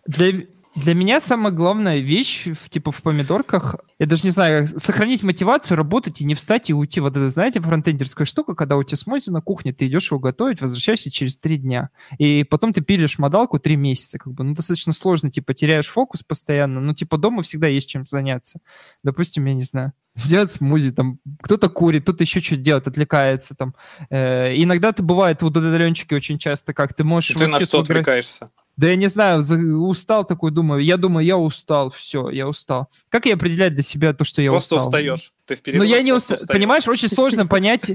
Для, 0.07 0.43
для 0.75 0.93
меня 0.93 1.21
самая 1.21 1.53
главная 1.53 1.99
вещь, 1.99 2.47
типа, 2.69 2.91
в 2.91 3.01
помидорках, 3.01 3.75
я 3.97 4.05
даже 4.05 4.23
не 4.23 4.31
знаю, 4.31 4.67
сохранить 4.67 5.23
мотивацию, 5.23 5.77
работать 5.77 6.19
и 6.19 6.25
не 6.25 6.35
встать 6.35 6.69
и 6.69 6.73
уйти. 6.73 6.99
Вот 6.99 7.15
это, 7.15 7.29
знаете, 7.29 7.61
фронтендерская 7.61 8.25
штука, 8.25 8.55
когда 8.55 8.75
у 8.75 8.83
тебя 8.83 8.97
смузи 8.97 9.29
на 9.29 9.41
кухне, 9.41 9.73
ты 9.73 9.87
идешь 9.87 10.11
его 10.11 10.19
готовить, 10.19 10.61
возвращаешься 10.61 11.09
через 11.11 11.37
три 11.37 11.57
дня. 11.57 11.89
И 12.17 12.43
потом 12.43 12.73
ты 12.73 12.81
пилишь 12.81 13.19
модалку 13.19 13.57
три 13.57 13.77
месяца. 13.77 14.17
Как 14.17 14.33
бы, 14.33 14.43
ну, 14.43 14.53
достаточно 14.53 14.91
сложно, 14.91 15.31
типа, 15.31 15.53
теряешь 15.53 15.87
фокус 15.87 16.23
постоянно, 16.23 16.81
но, 16.81 16.93
типа, 16.93 17.17
дома 17.17 17.41
всегда 17.43 17.67
есть 17.67 17.87
чем 17.87 18.05
заняться. 18.05 18.59
Допустим, 19.01 19.45
я 19.45 19.53
не 19.53 19.63
знаю, 19.63 19.93
сделать 20.15 20.51
смузи, 20.51 20.91
там, 20.91 21.19
кто-то 21.41 21.69
курит, 21.69 22.03
кто-то 22.03 22.23
еще 22.23 22.41
что-то 22.41 22.61
делает, 22.61 22.87
отвлекается, 22.87 23.55
там. 23.55 23.75
Э, 24.09 24.53
иногда 24.55 24.91
ты 24.91 25.03
бывает, 25.03 25.41
вот 25.41 25.55
удаленщики 25.55 26.13
очень 26.13 26.37
часто, 26.37 26.73
как 26.73 26.93
ты 26.93 27.03
можешь... 27.03 27.35
Ты 27.35 27.47
на 27.47 27.59
что 27.59 27.79
отвлекаешься? 27.79 28.49
Да 28.77 28.87
я 28.89 28.95
не 28.95 29.07
знаю, 29.07 29.41
устал 29.83 30.25
такой, 30.25 30.51
думаю. 30.51 30.83
Я 30.83 30.97
думаю, 30.97 31.25
я 31.25 31.37
устал, 31.37 31.89
все, 31.91 32.29
я 32.29 32.47
устал. 32.47 32.89
Как 33.09 33.25
я 33.25 33.35
определять 33.35 33.73
для 33.73 33.83
себя 33.83 34.13
то, 34.13 34.23
что 34.23 34.41
я 34.41 34.49
Просто 34.49 34.75
устал? 34.75 34.87
устаешь. 34.89 35.31
Ты 35.45 35.55
в 35.55 35.59
Ну 35.59 35.63
перерывах 35.63 35.87
я 35.89 36.01
не 36.01 36.11
просто 36.11 36.33
устал. 36.33 36.43
устаешь. 36.43 36.59
Понимаешь, 36.59 36.87
очень 36.87 37.07
сложно 37.09 37.47
понять. 37.47 37.91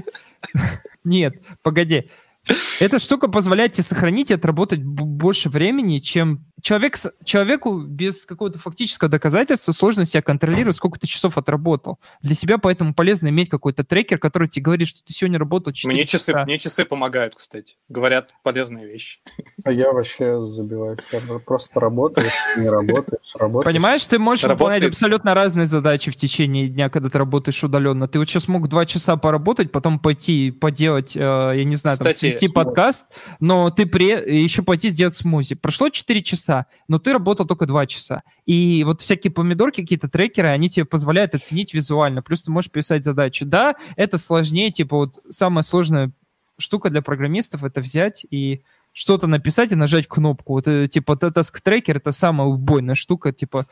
Нет, 1.03 1.35
погоди. 1.61 2.09
Эта 2.79 2.97
штука 2.97 3.27
позволяет 3.27 3.73
тебе 3.73 3.83
сохранить 3.83 4.31
и 4.31 4.33
отработать 4.33 4.83
больше 4.83 5.49
времени, 5.49 5.99
чем 5.99 6.43
человек, 6.61 6.97
человеку 7.23 7.79
без 7.81 8.25
какого-то 8.25 8.59
фактического 8.59 9.09
доказательства 9.09 9.71
сложно 9.71 10.05
себя 10.05 10.21
контролировать, 10.21 10.75
сколько 10.75 10.99
ты 10.99 11.07
часов 11.07 11.37
отработал. 11.37 11.99
Для 12.21 12.35
себя 12.35 12.57
поэтому 12.57 12.93
полезно 12.93 13.27
иметь 13.29 13.49
какой-то 13.49 13.83
трекер, 13.83 14.17
который 14.19 14.47
тебе 14.47 14.63
говорит, 14.63 14.87
что 14.87 15.03
ты 15.03 15.13
сегодня 15.13 15.39
работал 15.39 15.73
4 15.73 15.93
Мне 15.93 16.05
часы, 16.05 16.31
часа. 16.31 16.43
мне 16.45 16.57
часы 16.59 16.85
помогают, 16.85 17.35
кстати. 17.35 17.77
Говорят 17.89 18.33
полезные 18.43 18.87
вещи. 18.87 19.19
А 19.63 19.71
я 19.71 19.91
вообще 19.91 20.41
забиваю 20.41 20.97
сервер. 21.09 21.39
Просто 21.39 21.79
работаешь, 21.79 22.31
не 22.57 22.69
работаешь, 22.69 23.35
работаешь. 23.35 23.73
Понимаешь, 23.73 24.05
ты 24.05 24.19
можешь 24.19 24.43
выполнять 24.43 24.81
Работает. 24.81 24.93
абсолютно 24.93 25.33
разные 25.35 25.65
задачи 25.65 26.11
в 26.11 26.15
течение 26.15 26.67
дня, 26.67 26.89
когда 26.89 27.09
ты 27.09 27.17
работаешь 27.17 27.63
удаленно. 27.63 28.07
Ты 28.07 28.19
вот 28.19 28.27
сейчас 28.27 28.47
мог 28.47 28.67
два 28.67 28.85
часа 28.85 29.17
поработать, 29.17 29.71
потом 29.71 29.99
пойти 29.99 30.51
поделать, 30.51 31.15
э, 31.15 31.19
я 31.19 31.63
не 31.63 31.75
знаю, 31.75 31.97
там, 31.97 32.13
свести 32.13 32.47
подкаст, 32.47 33.07
но 33.39 33.69
ты 33.69 33.85
при... 33.85 34.05
еще 34.41 34.63
пойти 34.63 34.89
сделать 34.89 35.15
смузи. 35.15 35.55
Прошло 35.55 35.89
4 35.89 36.23
часа, 36.23 36.50
но 36.87 36.99
ты 36.99 37.13
работал 37.13 37.45
только 37.45 37.65
2 37.65 37.85
часа. 37.87 38.23
И 38.45 38.83
вот 38.85 39.01
всякие 39.01 39.31
помидорки, 39.31 39.81
какие-то 39.81 40.09
трекеры, 40.09 40.49
они 40.49 40.69
тебе 40.69 40.85
позволяют 40.85 41.35
оценить 41.35 41.73
визуально. 41.73 42.21
Плюс 42.21 42.43
ты 42.43 42.51
можешь 42.51 42.71
писать 42.71 43.03
задачи. 43.03 43.45
Да, 43.45 43.75
это 43.95 44.17
сложнее, 44.17 44.71
типа 44.71 44.97
вот 44.97 45.19
самая 45.29 45.63
сложная 45.63 46.11
штука 46.57 46.89
для 46.89 47.01
программистов 47.01 47.63
это 47.63 47.81
взять 47.81 48.25
и 48.29 48.61
что-то 48.93 49.27
написать 49.27 49.71
и 49.71 49.75
нажать 49.75 50.07
кнопку. 50.07 50.53
Вот, 50.53 50.67
э, 50.67 50.87
типа, 50.87 51.13
task 51.13 51.59
трекер 51.63 51.97
это 51.97 52.11
самая 52.11 52.47
убойная 52.47 52.95
штука, 52.95 53.31
типа, 53.31 53.65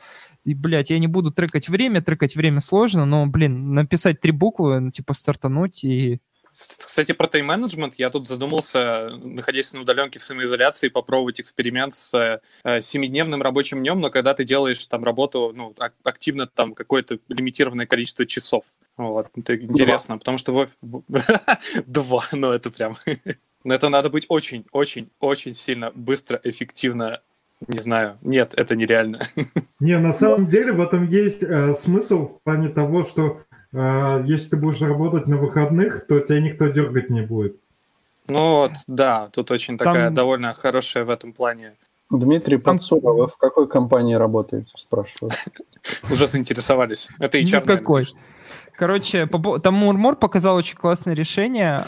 и, 0.44 0.54
блядь, 0.54 0.90
я 0.90 0.98
не 0.98 1.06
буду 1.06 1.30
трекать 1.30 1.68
время, 1.68 2.02
трекать 2.02 2.36
время 2.36 2.60
сложно, 2.60 3.04
но, 3.04 3.26
блин, 3.26 3.74
написать 3.74 4.20
три 4.20 4.32
буквы, 4.32 4.80
ну, 4.80 4.90
типа, 4.90 5.14
стартануть 5.14 5.84
и... 5.84 6.20
Кстати, 6.52 7.12
про 7.12 7.26
тайм-менеджмент 7.26 7.94
я 7.96 8.10
тут 8.10 8.26
задумался, 8.26 9.10
находясь 9.22 9.72
на 9.72 9.80
удаленке 9.80 10.18
в 10.18 10.22
самоизоляции, 10.22 10.88
попробовать 10.88 11.40
эксперимент 11.40 11.94
с 11.94 12.40
э, 12.64 12.80
семидневным 12.80 13.42
рабочим 13.42 13.80
днем, 13.80 14.00
но 14.00 14.10
когда 14.10 14.34
ты 14.34 14.44
делаешь 14.44 14.84
там 14.86 15.04
работу, 15.04 15.52
ну, 15.54 15.74
ак- 15.78 15.94
активно 16.02 16.46
там 16.46 16.74
какое-то 16.74 17.18
лимитированное 17.28 17.86
количество 17.86 18.26
часов. 18.26 18.64
Вот, 18.96 19.28
это 19.36 19.56
интересно, 19.56 20.18
потому 20.18 20.38
что 20.38 20.68
два, 21.86 22.24
ну 22.32 22.50
это 22.50 22.70
прям... 22.70 22.96
Но 23.62 23.74
это 23.74 23.90
надо 23.90 24.08
быть 24.08 24.24
очень, 24.28 24.64
очень, 24.72 25.10
очень 25.20 25.54
сильно 25.54 25.92
быстро, 25.94 26.40
эффективно. 26.44 27.20
Не 27.68 27.78
знаю. 27.78 28.16
Нет, 28.22 28.54
это 28.56 28.74
нереально. 28.74 29.20
Не, 29.80 29.98
на 29.98 30.14
самом 30.14 30.48
деле 30.48 30.72
в 30.72 30.80
этом 30.80 31.06
есть 31.06 31.42
э, 31.42 31.74
смысл 31.74 32.26
в 32.26 32.42
плане 32.42 32.70
того, 32.70 33.04
что 33.04 33.40
если 33.72 34.50
ты 34.50 34.56
будешь 34.56 34.80
работать 34.80 35.26
на 35.26 35.36
выходных, 35.36 36.06
то 36.06 36.20
тебя 36.20 36.40
никто 36.40 36.68
дергать 36.68 37.10
не 37.10 37.22
будет. 37.22 37.56
Ну 38.28 38.56
вот, 38.56 38.72
да, 38.86 39.28
тут 39.32 39.50
очень 39.50 39.78
Там- 39.78 39.92
такая 39.94 40.10
довольно 40.10 40.52
хорошая 40.54 41.04
в 41.04 41.10
этом 41.10 41.32
плане. 41.32 41.74
Дмитрий 42.10 42.58
Подсура, 42.58 43.12
вы 43.12 43.28
в 43.28 43.36
какой 43.36 43.68
компании 43.68 44.14
работаете, 44.14 44.72
спрашиваю. 44.76 45.32
Уже 46.10 46.26
заинтересовались. 46.26 47.08
Это 47.20 47.38
HR, 47.38 47.62
Никакой. 47.62 48.04
Короче, 48.76 49.28
там 49.62 49.74
Мурмор 49.74 50.16
показал 50.16 50.56
очень 50.56 50.76
классное 50.76 51.14
решение. 51.14 51.84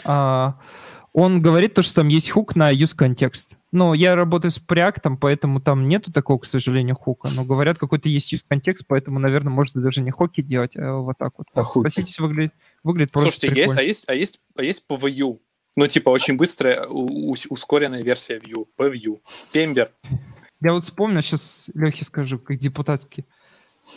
Он 1.13 1.43
говорит 1.43 1.75
то, 1.75 1.83
что 1.83 1.95
там 1.95 2.07
есть 2.07 2.31
хук 2.31 2.55
на 2.55 2.73
use 2.73 2.97
context. 2.97 3.55
Ну, 3.71 3.93
я 3.93 4.15
работаю 4.15 4.49
с 4.49 4.59
Preact, 4.59 5.17
поэтому 5.21 5.61
там 5.61 5.87
нету 5.87 6.11
такого, 6.11 6.39
к 6.39 6.45
сожалению, 6.45 6.95
хука. 6.95 7.29
Но 7.35 7.45
говорят, 7.45 7.77
какой-то 7.77 8.09
есть 8.09 8.33
use 8.33 8.41
context, 8.49 8.85
поэтому, 8.87 9.19
наверное, 9.19 9.53
можно 9.53 9.81
даже 9.81 10.01
не 10.01 10.09
хоки 10.09 10.41
делать, 10.41 10.75
а 10.75 10.95
вот 10.95 11.17
так 11.19 11.33
вот. 11.37 11.47
А? 11.53 11.63
Простите, 11.63 12.21
выглядит, 12.21 12.53
выглядит 12.83 13.11
просто 13.11 13.29
Слушайте, 13.29 13.47
есть, 13.47 13.73
прикольно. 13.73 13.81
а 13.81 13.83
есть, 13.83 14.03
а 14.07 14.13
есть, 14.15 14.39
а 14.57 14.63
есть 14.63 14.87
по 14.87 14.95
Vue. 14.95 15.39
Ну, 15.75 15.87
типа, 15.87 16.09
очень 16.09 16.35
быстрая, 16.35 16.87
у- 16.87 17.35
ускоренная 17.49 18.01
версия 18.01 18.39
Vue. 18.39 18.65
Vue. 18.77 19.19
Пембер. 19.51 19.91
Я 20.61 20.73
вот 20.73 20.83
вспомнил, 20.83 21.21
сейчас 21.21 21.69
Лехе 21.75 22.05
скажу, 22.05 22.39
как 22.39 22.57
депутатский. 22.57 23.25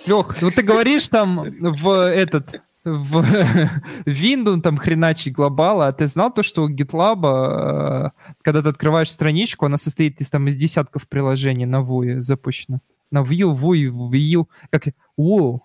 Лех, 0.06 0.42
вот 0.42 0.54
ты 0.54 0.62
говоришь 0.62 1.08
там 1.08 1.48
в 1.60 2.08
этот 2.08 2.60
в 2.86 3.24
Windows 4.06 4.60
там 4.60 4.76
хреначить 4.76 5.34
глобала, 5.34 5.88
а 5.88 5.92
ты 5.92 6.06
знал 6.06 6.32
то, 6.32 6.42
что 6.42 6.62
у 6.62 6.70
GitLab, 6.70 7.26
э, 7.26 8.10
когда 8.42 8.62
ты 8.62 8.68
открываешь 8.68 9.10
страничку, 9.10 9.66
она 9.66 9.76
состоит 9.76 10.20
из, 10.20 10.30
там, 10.30 10.46
из 10.46 10.56
десятков 10.56 11.08
приложений 11.08 11.66
на 11.66 11.80
Vue 11.80 12.20
запущено. 12.20 12.80
На 13.10 13.22
Vue, 13.22 13.54
Vue, 13.54 13.90
Vue, 13.90 14.46
как... 14.70 14.84
Wow. 15.18 15.60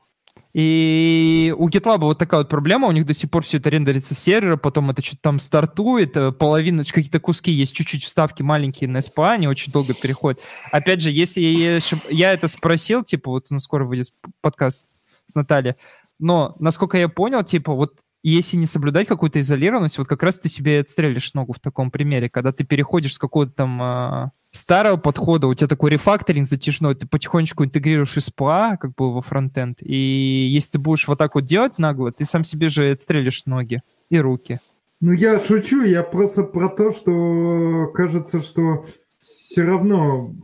И 0.53 1.53
у 1.57 1.69
GitLab 1.69 1.99
вот 1.99 2.17
такая 2.17 2.41
вот 2.41 2.49
проблема, 2.49 2.87
у 2.87 2.91
них 2.91 3.05
до 3.05 3.13
сих 3.13 3.29
пор 3.29 3.43
все 3.43 3.57
это 3.57 3.69
рендерится 3.69 4.13
с 4.13 4.19
сервера, 4.19 4.57
потом 4.57 4.89
это 4.89 5.01
что-то 5.01 5.21
там 5.21 5.39
стартует, 5.39 6.17
э, 6.17 6.31
половина, 6.31 6.83
какие-то 6.83 7.19
куски 7.19 7.51
есть, 7.51 7.73
чуть-чуть 7.73 8.03
вставки 8.03 8.41
маленькие 8.41 8.89
на 8.89 8.97
SPA, 8.97 9.31
они 9.31 9.47
очень 9.47 9.71
долго 9.71 9.93
переходят. 9.93 10.41
Опять 10.71 11.01
же, 11.01 11.09
если 11.09 11.41
я, 11.41 11.79
я 12.09 12.33
это 12.33 12.49
спросил, 12.49 13.03
типа, 13.03 13.31
вот 13.31 13.47
у 13.49 13.53
нас 13.53 13.63
скоро 13.63 13.85
выйдет 13.85 14.11
подкаст 14.41 14.89
с 15.25 15.35
Натальей, 15.35 15.75
но, 16.21 16.55
насколько 16.59 16.97
я 16.97 17.09
понял, 17.09 17.43
типа, 17.43 17.73
вот 17.73 17.99
если 18.23 18.57
не 18.57 18.65
соблюдать 18.65 19.07
какую-то 19.07 19.39
изолированность, 19.39 19.97
вот 19.97 20.07
как 20.07 20.21
раз 20.21 20.37
ты 20.37 20.47
себе 20.47 20.79
отстрелишь 20.79 21.33
ногу 21.33 21.53
в 21.53 21.59
таком 21.59 21.89
примере, 21.89 22.29
когда 22.29 22.51
ты 22.51 22.63
переходишь 22.63 23.15
с 23.15 23.17
какого-то 23.17 23.51
там 23.51 23.81
а, 23.81 24.31
старого 24.51 24.97
подхода, 24.97 25.47
у 25.47 25.53
тебя 25.55 25.67
такой 25.67 25.91
рефакторинг 25.91 26.47
затяжной, 26.47 26.95
ты 26.95 27.07
потихонечку 27.07 27.65
интегрируешь 27.65 28.15
SPA 28.15 28.77
как 28.77 28.93
бы 28.93 29.13
во 29.13 29.21
фронтенд, 29.21 29.79
и 29.81 30.47
если 30.53 30.71
ты 30.71 30.79
будешь 30.79 31.07
вот 31.07 31.17
так 31.17 31.33
вот 31.33 31.45
делать 31.45 31.79
нагло, 31.79 32.11
ты 32.11 32.25
сам 32.25 32.43
себе 32.43 32.67
же 32.67 32.91
отстрелишь 32.91 33.45
ноги 33.47 33.81
и 34.09 34.19
руки. 34.19 34.59
Ну, 34.99 35.13
я 35.13 35.39
шучу, 35.39 35.81
я 35.81 36.03
просто 36.03 36.43
про 36.43 36.69
то, 36.69 36.91
что 36.91 37.87
кажется, 37.95 38.39
что 38.41 38.85
все 39.17 39.63
равно 39.63 40.35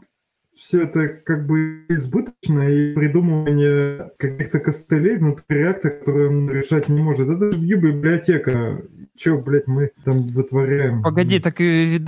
все 0.58 0.84
это 0.84 1.08
как 1.08 1.46
бы 1.46 1.86
избыточно, 1.90 2.68
и 2.70 2.94
придумывание 2.94 4.12
каких-то 4.18 4.60
костылей 4.60 5.18
внутри 5.18 5.46
реакта, 5.50 5.90
которые 5.90 6.30
он 6.30 6.50
решать 6.50 6.90
не 6.90 7.02
может. 7.02 7.30
Это 7.30 7.52
же 7.52 7.60
Vue 7.60 7.78
библиотека. 7.78 8.82
Че, 9.16 9.38
блядь, 9.38 9.68
мы 9.68 9.92
там 10.04 10.28
вытворяем? 10.28 11.02
Погоди, 11.02 11.40
так 11.40 11.56
и 11.60 12.00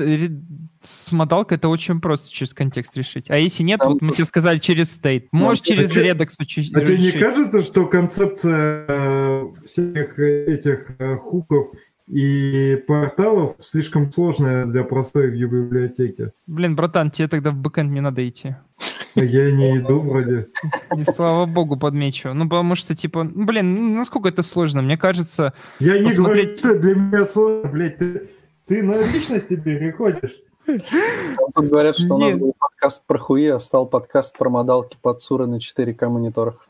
с 0.82 1.12
модалкой 1.12 1.58
это 1.58 1.68
очень 1.68 2.00
просто 2.00 2.32
через 2.32 2.54
контекст 2.54 2.95
решить. 2.95 3.30
А 3.30 3.38
если 3.38 3.64
нет, 3.64 3.80
Там 3.80 3.93
вот 3.93 4.02
мы 4.02 4.12
тебе 4.14 4.26
сказали 4.26 4.60
через 4.60 4.91
стейт. 4.91 5.28
Можешь 5.32 5.62
а 5.64 5.66
через 5.66 5.91
чё- 5.91 6.04
Redux 6.04 6.30
учи- 6.39 6.72
А 6.74 6.82
тебе 6.82 6.97
не 6.97 7.12
кажется, 7.12 7.62
что 7.62 7.86
концепция 7.86 8.86
э, 8.88 9.43
всех 9.66 10.18
этих 10.20 10.91
э, 11.00 11.18
хуков 11.18 11.72
и 12.10 12.84
порталов 12.88 13.55
слишком 13.60 14.12
сложная 14.12 14.66
для 14.66 14.84
простой 14.84 15.32
Vue 15.32 15.47
библиотеки? 15.47 16.32
Блин, 16.47 16.76
братан, 16.76 17.12
тебе 17.12 17.28
тогда 17.28 17.51
в 17.51 17.55
бэкэнд 17.55 17.91
не 17.91 18.01
надо 18.01 18.28
идти. 18.28 18.55
Я 19.16 19.51
не 19.51 19.78
иду 19.78 20.01
вроде. 20.01 20.47
И 20.95 21.03
слава 21.03 21.45
богу, 21.45 21.78
подмечу. 21.78 22.34
Ну, 22.34 22.43
потому 22.47 22.76
что, 22.76 22.95
типа, 22.95 23.24
ну, 23.24 23.45
блин, 23.45 23.76
ну, 23.76 23.95
насколько 23.97 24.30
это 24.30 24.43
сложно? 24.43 24.82
Мне 24.82 24.97
кажется, 24.97 25.53
Я 25.80 25.97
не 25.97 26.05
Посмотреть- 26.05 26.62
говорю, 26.62 26.76
что 26.76 26.80
для 26.80 26.95
меня 26.95 27.26
сложно, 27.26 27.70
блядь, 27.70 27.97
ты, 27.97 28.30
ты 28.68 28.84
на 28.84 29.01
личности 29.01 29.55
переходишь. 29.55 30.36
Тут 30.66 31.70
говорят, 31.70 31.97
что 31.97 32.16
у 32.16 32.20
нас 32.20 32.34
Нет. 32.34 32.39
был 32.39 32.53
подкаст 32.57 32.70
подкаст 32.80 33.03
про 33.07 33.18
хуи, 33.18 33.47
а 33.47 33.60
стал 33.60 33.88
подкаст 33.88 34.38
про 34.38 34.49
модалки 34.49 34.97
под 35.01 35.22
суры 35.22 35.47
на 35.47 35.55
4К 35.55 36.07
мониторах. 36.07 36.66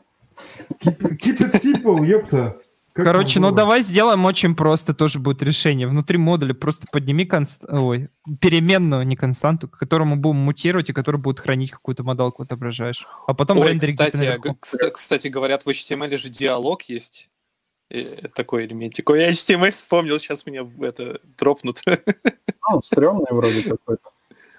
Keep, 0.82 0.98
keep 1.18 1.38
it 1.38 1.60
simple, 1.62 2.04
ёпта. 2.04 2.56
Как 3.04 3.12
Короче, 3.12 3.40
ну 3.40 3.50
давай 3.50 3.82
сделаем 3.82 4.24
очень 4.24 4.54
просто, 4.54 4.94
тоже 4.94 5.18
будет 5.18 5.42
решение. 5.42 5.86
Внутри 5.86 6.18
модуля 6.18 6.54
просто 6.54 6.86
подними 6.90 7.24
конст... 7.26 7.64
Ой, 7.68 8.08
переменную, 8.40 9.06
не 9.06 9.16
константу, 9.16 9.68
к 9.68 9.78
которому 9.78 10.16
будем 10.16 10.38
мутировать 10.38 10.90
и 10.90 10.92
который 10.92 11.20
будет 11.20 11.40
хранить 11.40 11.70
какую-то 11.70 12.02
модалку 12.02 12.42
отображаешь. 12.42 13.06
А 13.26 13.34
потом 13.34 13.58
Ой, 13.58 13.70
рендерить 13.70 13.98
где-то 13.98 14.54
кстати, 14.60 14.92
кстати, 14.92 15.28
говорят, 15.28 15.64
в 15.64 15.68
HTML 15.68 16.16
же 16.16 16.28
диалог 16.28 16.82
есть. 16.82 17.28
Такой 18.36 18.66
элементик. 18.66 19.10
Ой, 19.10 19.20
я 19.20 19.30
HTML 19.30 19.72
вспомнил, 19.72 20.20
сейчас 20.20 20.46
меня 20.46 20.64
это 20.80 21.18
дропнут. 21.36 21.82
Ну, 21.86 22.80
стрёмный 22.82 23.26
вроде 23.30 23.62
какой-то. 23.62 24.10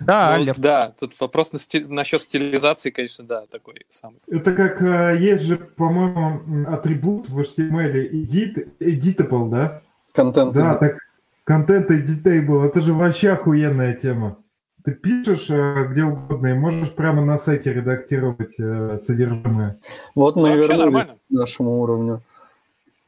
Да, 0.06 0.38
Ну. 0.38 0.54
Да, 0.58 0.94
тут 1.00 1.20
вопрос 1.20 1.54
на 1.54 1.58
сти- 1.58 1.86
насчет 1.88 2.22
стилизации, 2.22 2.90
конечно, 2.90 3.26
да, 3.26 3.46
такой 3.48 3.86
самый. 3.90 4.20
Это 4.28 4.54
как 4.54 4.82
э, 4.82 5.18
есть 5.20 5.44
же, 5.44 5.58
по-моему, 5.58 6.68
атрибут 6.72 7.30
в 7.30 7.40
HTML 7.40 8.10
edit, 8.12 8.68
editable, 8.80 9.50
да? 9.50 9.82
Контент. 10.14 10.54
Да, 10.54 10.76
так 10.76 10.98
контент 11.44 11.90
editable, 11.92 12.66
это 12.66 12.82
же 12.82 12.94
вообще 12.94 13.32
охуенная 13.32 13.94
тема. 13.94 14.38
Ты 14.84 14.94
пишешь 14.94 15.50
э, 15.50 15.88
где 15.92 16.04
угодно 16.04 16.48
и 16.48 16.54
можешь 16.54 16.92
прямо 16.92 17.24
на 17.24 17.38
сайте 17.38 17.72
редактировать 17.72 18.56
э, 18.60 18.98
содержимое. 19.02 19.80
Вот 20.16 20.36
мы 20.36 20.50
Ну, 20.50 20.56
вернулись 20.56 20.70
нормально. 20.80 21.14
к 21.14 21.32
нашему 21.32 21.80
уровню. 21.82 22.22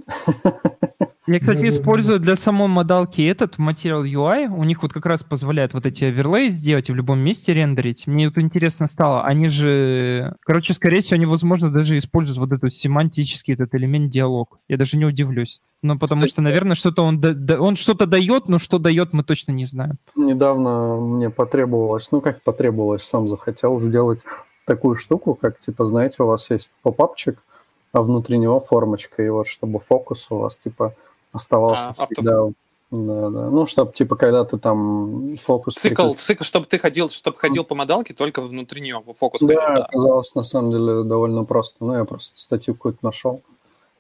Я, 1.26 1.40
кстати, 1.40 1.70
использую 1.70 2.20
для 2.20 2.36
самой 2.36 2.68
модалки 2.68 3.22
этот 3.22 3.58
Material 3.58 4.04
UI. 4.04 4.48
У 4.48 4.64
них 4.66 4.84
вот 4.84 4.92
как 4.92 5.06
раз 5.06 5.24
позволяет 5.24 5.74
вот 5.74 5.86
эти 5.86 6.04
оверлей 6.04 6.50
сделать 6.50 6.90
и 6.90 6.92
в 6.92 6.96
любом 6.96 7.20
месте 7.20 7.54
рендерить. 7.54 8.08
Мне 8.08 8.28
вот 8.28 8.38
интересно 8.38 8.88
стало, 8.88 9.24
они 9.24 9.48
же... 9.48 10.36
Короче, 10.42 10.74
скорее 10.74 11.02
всего, 11.02 11.16
они, 11.16 11.26
возможно, 11.26 11.72
даже 11.72 11.98
используют 11.98 12.40
вот 12.40 12.52
этот 12.52 12.74
семантический 12.74 13.54
этот 13.54 13.74
элемент 13.74 14.12
диалог. 14.12 14.60
Я 14.68 14.78
даже 14.78 14.98
не 14.98 15.06
удивлюсь. 15.06 15.62
Ну, 15.82 15.98
потому 15.98 16.28
что, 16.28 16.42
наверное, 16.42 16.76
что-то 16.76 17.04
он, 17.04 17.20
да- 17.20 17.34
да- 17.34 17.60
он 17.60 17.76
что-то 17.76 18.06
дает, 18.06 18.50
но 18.50 18.60
что 18.60 18.78
дает, 18.78 19.14
мы 19.14 19.24
точно 19.24 19.52
не 19.52 19.66
знаем. 19.66 19.98
Недавно 20.16 20.96
мне 20.98 21.30
потребовалось, 21.30 22.10
ну 22.12 22.22
как 22.22 22.42
потребовалось, 22.42 23.04
сам 23.04 23.28
захотел 23.28 23.80
сделать 23.80 24.26
такую 24.66 24.96
штуку, 24.96 25.36
как, 25.36 25.60
типа, 25.60 25.86
знаете, 25.86 26.24
у 26.24 26.28
вас 26.28 26.50
есть 26.50 26.72
попапчик, 26.84 27.44
а 27.92 28.02
внутри 28.02 28.38
него 28.38 28.60
формочка, 28.60 29.24
и 29.24 29.30
вот 29.30 29.48
чтобы 29.48 29.80
фокус 29.80 30.28
у 30.30 30.38
вас, 30.38 30.58
типа, 30.58 30.96
оставался 31.34 31.90
А, 31.98 32.06
всегда. 32.06 32.46
Да, 32.92 33.30
да. 33.30 33.50
Ну, 33.50 33.66
чтобы, 33.66 33.92
типа, 33.92 34.16
когда 34.16 34.46
ты 34.46 34.60
там 34.60 35.36
фокус... 35.38 35.74
Цикл, 35.74 36.04
прикрепил- 36.04 36.14
цикл, 36.16 36.44
чтобы 36.44 36.68
ты 36.68 36.78
ходил, 36.78 37.10
чтобы 37.10 37.38
ходил 37.38 37.64
по 37.64 37.74
модалке, 37.74 38.14
только 38.14 38.40
внутри 38.40 38.82
нее 38.82 39.02
фокус 39.16 39.42
Да, 39.42 39.48
ходил, 39.48 39.76
да. 39.78 39.86
оказалось, 39.86 40.36
на 40.36 40.44
самом 40.44 40.72
деле, 40.72 41.04
довольно 41.04 41.44
просто. 41.44 41.84
Ну, 41.84 41.96
я 41.96 42.06
просто 42.06 42.38
статью 42.40 42.76
какую-то 42.76 43.00
нашел. 43.02 43.42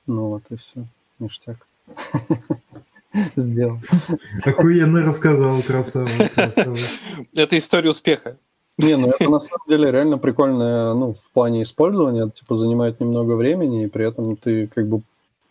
Ну, 0.05 0.27
вот 0.29 0.43
и 0.51 0.55
все. 0.57 0.85
Ништяк. 1.17 1.67
Сделал. 3.35 3.79
Охуенно 4.45 5.01
рассказал, 5.03 5.61
красава. 5.61 6.07
красава. 6.35 6.77
Это 7.35 7.57
история 7.57 7.89
успеха. 7.89 8.37
Не, 8.79 8.95
ну 8.97 9.09
это 9.09 9.29
на 9.29 9.39
самом 9.39 9.61
деле 9.67 9.91
реально 9.91 10.17
прикольно, 10.17 10.95
ну, 10.95 11.13
в 11.13 11.29
плане 11.31 11.61
использования, 11.61 12.23
это, 12.23 12.31
типа, 12.31 12.55
занимает 12.55 12.99
немного 12.99 13.33
времени, 13.35 13.83
и 13.83 13.87
при 13.87 14.07
этом 14.07 14.35
ты, 14.35 14.65
как 14.67 14.87
бы, 14.87 15.03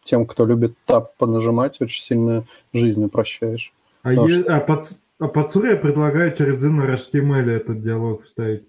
тем, 0.03 0.27
кто 0.27 0.47
любит 0.47 0.75
тап 0.87 1.17
понажимать, 1.17 1.81
очень 1.81 2.03
сильно 2.03 2.45
жизнь 2.73 3.05
упрощаешь. 3.05 3.73
А, 4.03 4.13
е- 4.13 4.29
что? 4.29 4.57
а 4.57 4.61
под, 4.61 4.89
а 5.19 5.49
Сур 5.49 5.67
я 5.67 5.77
предлагаю 5.77 6.35
через 6.37 6.65
inner 6.65 6.95
HTML 6.95 7.51
этот 7.51 7.83
диалог 7.83 8.25
вставить. 8.25 8.65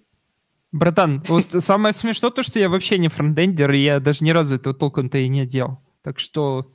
Братан, 0.72 1.22
вот 1.28 1.46
самое 1.60 1.92
смешное 1.92 2.32
то, 2.32 2.42
что 2.42 2.58
я 2.58 2.68
вообще 2.68 2.98
не 2.98 3.08
фронтендер, 3.08 3.70
и 3.70 3.78
я 3.78 4.00
даже 4.00 4.24
ни 4.24 4.30
разу 4.30 4.56
этого 4.56 4.74
толком-то 4.74 5.18
и 5.18 5.28
не 5.28 5.46
делал. 5.46 5.78
Так 6.02 6.18
что 6.18 6.66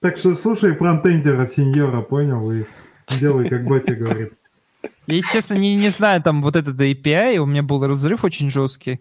Так 0.00 0.16
что 0.16 0.34
слушай 0.36 0.74
фронтендера 0.74 1.44
сеньора, 1.46 2.02
понял? 2.02 2.50
И 2.52 2.64
делай, 3.20 3.48
как 3.48 3.64
батя 3.64 3.94
говорит. 3.96 4.32
Я, 5.06 5.16
если 5.16 5.32
честно, 5.32 5.54
не, 5.54 5.74
не 5.76 5.88
знаю, 5.88 6.22
там 6.22 6.42
вот 6.42 6.56
этот 6.56 6.80
API, 6.80 7.38
у 7.38 7.46
меня 7.46 7.62
был 7.62 7.84
разрыв 7.84 8.24
очень 8.24 8.50
жесткий. 8.50 9.00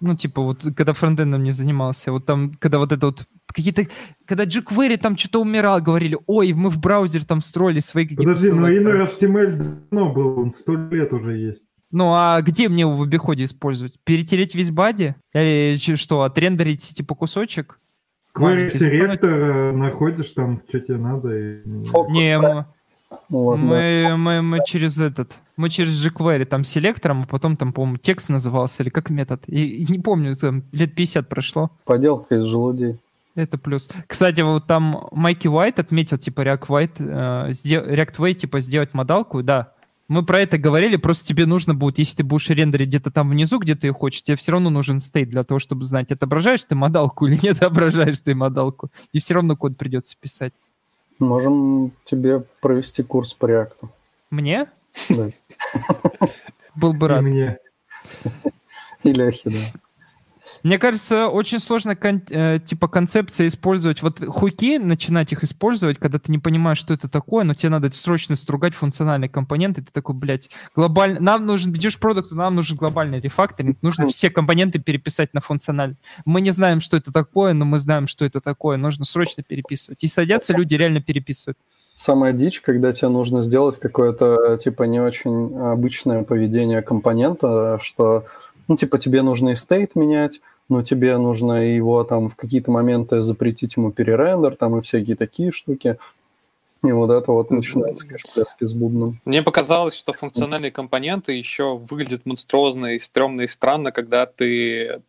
Ну, 0.00 0.16
типа, 0.16 0.42
вот 0.42 0.62
когда 0.76 0.92
фронтендом 0.92 1.42
не 1.42 1.52
занимался, 1.52 2.12
вот 2.12 2.26
там, 2.26 2.52
когда 2.54 2.78
вот 2.78 2.92
это 2.92 3.06
вот 3.06 3.24
какие-то, 3.52 3.86
когда 4.26 4.44
jQuery 4.44 4.96
там 4.96 5.16
что-то 5.16 5.40
умирал, 5.40 5.80
говорили, 5.80 6.18
ой, 6.26 6.52
мы 6.52 6.70
в 6.70 6.78
браузер 6.78 7.24
там 7.24 7.40
строили 7.40 7.78
свои 7.78 8.04
какие-то 8.04 8.24
Подожди, 8.24 8.50
но 8.50 8.66
ссылки». 8.66 8.82
inner 8.82 9.06
HTML 9.06 9.78
давно 9.90 10.12
был, 10.12 10.38
он 10.38 10.52
сто 10.52 10.74
лет 10.74 11.12
уже 11.12 11.36
есть. 11.36 11.62
Ну, 11.92 12.14
а 12.14 12.40
где 12.40 12.68
мне 12.68 12.80
его 12.80 12.96
в 12.96 13.02
обиходе 13.02 13.44
использовать? 13.44 14.00
Перетереть 14.04 14.54
весь 14.54 14.70
бади? 14.70 15.14
Или 15.34 15.76
что, 15.96 16.22
отрендерить 16.22 16.82
типа 16.82 17.14
кусочек? 17.14 17.78
Query 18.34 18.70
селектор 18.70 19.30
э, 19.30 19.72
находишь 19.72 20.28
там, 20.28 20.62
что 20.66 20.80
тебе 20.80 20.96
надо. 20.96 21.36
И... 21.36 21.84
Фокус 21.84 22.14
Не, 22.14 22.38
мы, 22.38 22.64
Ну, 23.28 23.52
да. 23.52 23.56
мы, 23.58 24.16
мы, 24.16 24.42
мы 24.42 24.58
через 24.64 24.98
этот, 24.98 25.38
мы 25.58 25.68
через 25.68 26.02
jQuery 26.02 26.46
там 26.46 26.64
селектором, 26.64 27.24
а 27.24 27.26
потом 27.26 27.58
там, 27.58 27.74
по-моему, 27.74 27.98
текст 27.98 28.30
назывался, 28.30 28.82
или 28.82 28.90
как 28.90 29.10
метод. 29.10 29.42
И, 29.46 29.82
и 29.82 29.92
не 29.92 29.98
помню, 29.98 30.34
там 30.34 30.64
лет 30.72 30.94
50 30.94 31.28
прошло. 31.28 31.70
Поделка 31.84 32.36
из 32.36 32.44
желудей. 32.44 32.98
Это 33.34 33.56
плюс. 33.56 33.88
Кстати, 34.06 34.42
вот 34.42 34.66
там 34.66 35.08
Майки 35.12 35.48
Уайт 35.48 35.78
отметил, 35.78 36.18
типа, 36.18 36.42
React, 36.42 36.66
White, 36.66 36.96
э, 36.98 37.50
React 37.50 38.16
Way, 38.16 38.34
типа, 38.34 38.60
сделать 38.60 38.92
модалку, 38.94 39.42
да. 39.42 39.72
Мы 40.08 40.24
про 40.24 40.40
это 40.40 40.58
говорили, 40.58 40.96
просто 40.96 41.26
тебе 41.26 41.46
нужно 41.46 41.74
будет, 41.74 41.98
если 41.98 42.18
ты 42.18 42.24
будешь 42.24 42.50
рендерить 42.50 42.88
где-то 42.88 43.10
там 43.10 43.30
внизу, 43.30 43.58
где 43.58 43.74
ты 43.74 43.86
ее 43.86 43.94
хочешь, 43.94 44.22
тебе 44.22 44.36
все 44.36 44.52
равно 44.52 44.68
нужен 44.68 45.00
стейт 45.00 45.30
для 45.30 45.42
того, 45.42 45.58
чтобы 45.58 45.84
знать, 45.84 46.12
отображаешь 46.12 46.64
ты 46.64 46.74
модалку 46.74 47.26
или 47.28 47.38
не 47.42 47.48
отображаешь 47.50 48.20
ты 48.20 48.34
модалку. 48.34 48.90
И 49.12 49.20
все 49.20 49.34
равно 49.34 49.56
код 49.56 49.78
придется 49.78 50.16
писать. 50.20 50.52
Можем 51.18 51.92
тебе 52.04 52.40
провести 52.60 53.02
курс 53.02 53.32
по 53.32 53.46
реакту. 53.46 53.90
Мне? 54.30 54.66
Да. 55.08 55.28
Был 56.74 56.92
бы 56.92 57.06
И 57.06 57.08
рад. 57.08 57.22
мне. 57.22 57.58
И 59.04 59.12
Лехе, 59.12 59.50
да. 59.50 59.80
Мне 60.62 60.78
кажется, 60.78 61.28
очень 61.28 61.58
сложно 61.58 61.96
кон- 61.96 62.22
э, 62.30 62.60
типа 62.64 62.88
концепция 62.88 63.48
использовать. 63.48 64.02
Вот 64.02 64.20
хуки, 64.24 64.78
начинать 64.78 65.32
их 65.32 65.42
использовать, 65.42 65.98
когда 65.98 66.18
ты 66.18 66.30
не 66.30 66.38
понимаешь, 66.38 66.78
что 66.78 66.94
это 66.94 67.08
такое, 67.08 67.44
но 67.44 67.54
тебе 67.54 67.70
надо 67.70 67.90
срочно 67.90 68.36
стругать 68.36 68.74
функциональные 68.74 69.28
компоненты. 69.28 69.82
Ты 69.82 69.92
такой, 69.92 70.14
блядь, 70.14 70.50
глобально... 70.74 71.20
Нам 71.20 71.46
нужен, 71.46 71.72
идешь 71.72 71.98
продукт, 71.98 72.30
нам 72.32 72.54
нужен 72.54 72.76
глобальный 72.76 73.20
рефакторинг. 73.20 73.78
Нужно 73.82 74.08
все 74.08 74.30
компоненты 74.30 74.78
переписать 74.78 75.34
на 75.34 75.40
функциональный. 75.40 75.96
Мы 76.24 76.40
не 76.40 76.50
знаем, 76.50 76.80
что 76.80 76.96
это 76.96 77.12
такое, 77.12 77.52
но 77.52 77.64
мы 77.64 77.78
знаем, 77.78 78.06
что 78.06 78.24
это 78.24 78.40
такое. 78.40 78.76
Нужно 78.76 79.04
срочно 79.04 79.42
переписывать. 79.42 80.04
И 80.04 80.06
садятся 80.06 80.54
люди, 80.54 80.74
реально 80.74 81.00
переписывают. 81.00 81.58
Самая 81.94 82.32
дичь, 82.32 82.60
когда 82.60 82.92
тебе 82.92 83.08
нужно 83.08 83.42
сделать 83.42 83.78
какое-то, 83.78 84.56
типа, 84.56 84.84
не 84.84 85.00
очень 85.00 85.56
обычное 85.58 86.22
поведение 86.22 86.80
компонента, 86.82 87.78
что, 87.82 88.24
ну, 88.66 88.76
типа, 88.76 88.96
тебе 88.98 89.22
нужно 89.22 89.50
и 89.50 89.54
стейт 89.54 89.94
менять, 89.94 90.40
но 90.72 90.82
тебе 90.82 91.18
нужно 91.18 91.74
его 91.74 92.02
там 92.02 92.30
в 92.30 92.36
какие-то 92.36 92.70
моменты 92.70 93.20
запретить 93.20 93.76
ему 93.76 93.92
перерендер, 93.92 94.56
там 94.56 94.78
и 94.78 94.80
всякие 94.80 95.16
такие 95.16 95.52
штуки. 95.52 95.98
И 96.82 96.90
вот 96.90 97.10
это 97.10 97.30
вот 97.30 97.50
начинается, 97.50 98.06
конечно, 98.06 98.30
пляски 98.34 98.64
с 98.64 98.72
бубном. 98.72 99.20
Мне 99.26 99.42
показалось, 99.42 99.94
что 99.94 100.14
функциональные 100.14 100.72
компоненты 100.72 101.32
еще 101.32 101.76
выглядят 101.76 102.24
монструозно 102.24 102.94
и 102.94 102.98
стрёмно 102.98 103.42
и 103.42 103.46
странно, 103.46 103.92
когда 103.92 104.24
ты 104.24 105.02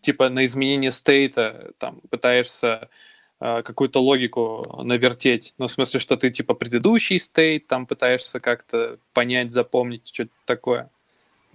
типа 0.00 0.30
на 0.30 0.44
изменение 0.44 0.92
стейта 0.92 1.72
там 1.78 2.00
пытаешься 2.08 2.88
э, 3.40 3.62
какую-то 3.62 4.00
логику 4.00 4.64
навертеть. 4.84 5.52
Ну, 5.58 5.66
в 5.66 5.70
смысле, 5.70 5.98
что 5.98 6.16
ты 6.16 6.30
типа 6.30 6.54
предыдущий 6.54 7.18
стейт 7.18 7.66
там 7.66 7.86
пытаешься 7.86 8.38
как-то 8.38 8.98
понять, 9.12 9.52
запомнить, 9.52 10.06
что-то 10.06 10.30
такое. 10.46 10.90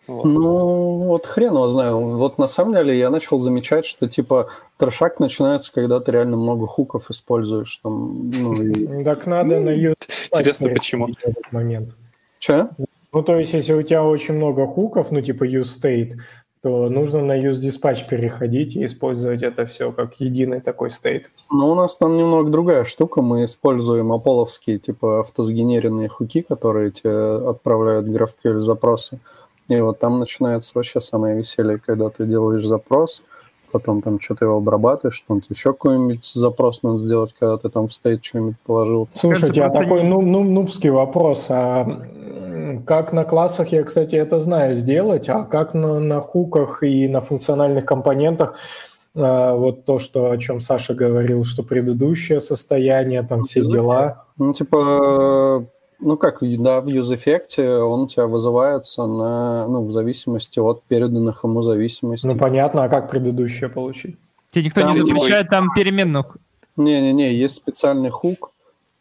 Вот. 0.07 0.25
Ну, 0.25 0.97
вот 0.99 1.25
хрен 1.25 1.53
его 1.53 1.67
знаю. 1.67 2.17
Вот 2.17 2.37
на 2.37 2.47
самом 2.47 2.73
деле 2.73 2.97
я 2.97 3.09
начал 3.09 3.39
замечать, 3.39 3.85
что 3.85 4.07
типа 4.07 4.49
трешак 4.77 5.19
начинается, 5.19 5.71
когда 5.73 5.99
ты 5.99 6.11
реально 6.11 6.37
много 6.37 6.65
хуков 6.65 7.11
используешь. 7.11 7.77
Там, 7.83 8.31
ну, 8.31 8.53
и... 8.53 9.03
Так 9.03 9.25
надо 9.27 9.59
на 9.59 9.69
use 9.69 9.95
Интересно, 10.33 10.69
почему? 10.69 11.09
момент. 11.51 11.95
Че? 12.39 12.69
Ну, 13.13 13.23
то 13.23 13.35
есть, 13.37 13.53
если 13.53 13.73
у 13.73 13.81
тебя 13.81 14.03
очень 14.03 14.35
много 14.35 14.65
хуков, 14.67 15.11
ну, 15.11 15.21
типа 15.21 15.43
use 15.43 15.63
state, 15.81 16.13
то 16.61 16.89
нужно 16.89 17.21
на 17.21 17.39
use 17.39 17.61
dispatch 17.61 18.07
переходить 18.09 18.75
и 18.75 18.85
использовать 18.85 19.43
это 19.43 19.65
все 19.65 19.91
как 19.91 20.19
единый 20.19 20.59
такой 20.59 20.89
стейт. 20.89 21.29
Ну, 21.51 21.71
у 21.71 21.75
нас 21.75 21.97
там 21.97 22.17
немного 22.17 22.49
другая 22.49 22.83
штука. 22.83 23.21
Мы 23.21 23.45
используем 23.45 24.11
аполовские, 24.11 24.79
типа, 24.79 25.19
автосгенеренные 25.19 26.09
хуки, 26.09 26.41
которые 26.41 26.91
тебе 26.91 27.49
отправляют 27.49 28.07
GraphQL 28.07 28.59
запросы. 28.59 29.19
И 29.67 29.79
вот 29.81 29.99
там 29.99 30.19
начинается 30.19 30.71
вообще 30.75 31.01
самое 31.01 31.37
веселье, 31.37 31.77
когда 31.77 32.09
ты 32.09 32.25
делаешь 32.25 32.65
запрос, 32.65 33.23
потом 33.71 34.01
там 34.01 34.19
что-то 34.19 34.45
его 34.45 34.57
обрабатываешь, 34.57 35.23
там 35.27 35.41
тебе 35.41 35.55
еще 35.55 35.73
какой-нибудь 35.73 36.25
запрос 36.25 36.83
надо 36.83 36.99
сделать, 36.99 37.33
когда 37.37 37.57
ты 37.57 37.69
там 37.69 37.87
в 37.87 37.93
стейт 37.93 38.23
что-нибудь 38.23 38.55
положил. 38.65 39.09
Слушайте, 39.13 39.63
а 39.63 39.69
такой 39.69 40.03
ну, 40.03 40.21
ну, 40.21 40.43
нубский 40.43 40.89
вопрос. 40.89 41.47
А 41.49 41.85
Как 42.85 43.11
на 43.11 43.25
классах 43.25 43.69
я, 43.69 43.83
кстати, 43.83 44.15
это 44.15 44.39
знаю 44.39 44.75
сделать, 44.75 45.27
а 45.27 45.43
как 45.43 45.73
на, 45.73 45.99
на 45.99 46.21
хуках 46.21 46.83
и 46.83 47.07
на 47.09 47.19
функциональных 47.19 47.85
компонентах, 47.85 48.55
э, 49.15 49.53
вот 49.53 49.83
то, 49.83 49.99
что, 49.99 50.31
о 50.31 50.37
чем 50.37 50.61
Саша 50.61 50.93
говорил, 50.93 51.43
что 51.43 51.63
предыдущее 51.63 52.39
состояние, 52.39 53.23
там 53.23 53.43
все 53.43 53.65
дела. 53.65 54.25
Ну, 54.37 54.53
типа, 54.53 55.65
ну 55.99 56.17
как, 56.17 56.39
да, 56.41 56.81
в 56.81 56.87
use 56.87 57.81
он 57.81 58.01
у 58.01 58.07
тебя 58.07 58.27
вызывается 58.27 59.05
на, 59.05 59.67
ну, 59.67 59.83
в 59.85 59.91
зависимости 59.91 60.59
от 60.59 60.83
переданных 60.83 61.43
ему 61.43 61.61
зависимостей. 61.61 62.27
Ну, 62.27 62.35
понятно, 62.37 62.83
а 62.83 62.89
как 62.89 63.09
предыдущее 63.09 63.69
получить? 63.69 64.15
Тебе 64.51 64.65
никто 64.65 64.81
Там 64.81 64.91
не 64.91 64.95
типа- 65.03 65.07
запрещает 65.19 65.49
там 65.49 65.69
переменных. 65.75 66.37
Не-не-не, 66.75 67.33
есть 67.33 67.55
специальный 67.55 68.09
хук 68.11 68.51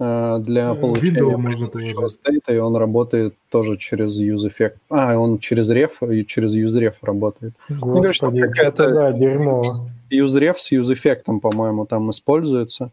э, 0.00 0.38
для 0.40 0.70
Э, 0.72 0.74
получения 0.74 1.36
предыдущего 1.36 2.08
стейта, 2.08 2.52
и 2.54 2.58
он 2.58 2.74
работает 2.76 3.34
тоже 3.50 3.76
через 3.76 4.18
UseEffect. 4.18 4.76
А, 4.90 5.16
он 5.18 5.38
через 5.38 5.68
реф 5.70 6.02
и 6.02 6.24
через 6.24 6.54
useref 6.54 6.94
работает. 7.02 7.52
что 7.66 7.76
Господи, 7.76 8.40
какая-то- 8.40 8.84
что-то, 8.84 8.94
да, 8.94 9.12
дерьмо. 9.12 9.62
useref 10.10 10.54
с 10.54 10.72
useEffect, 10.72 11.40
по-моему, 11.40 11.84
там 11.86 12.10
используется. 12.10 12.90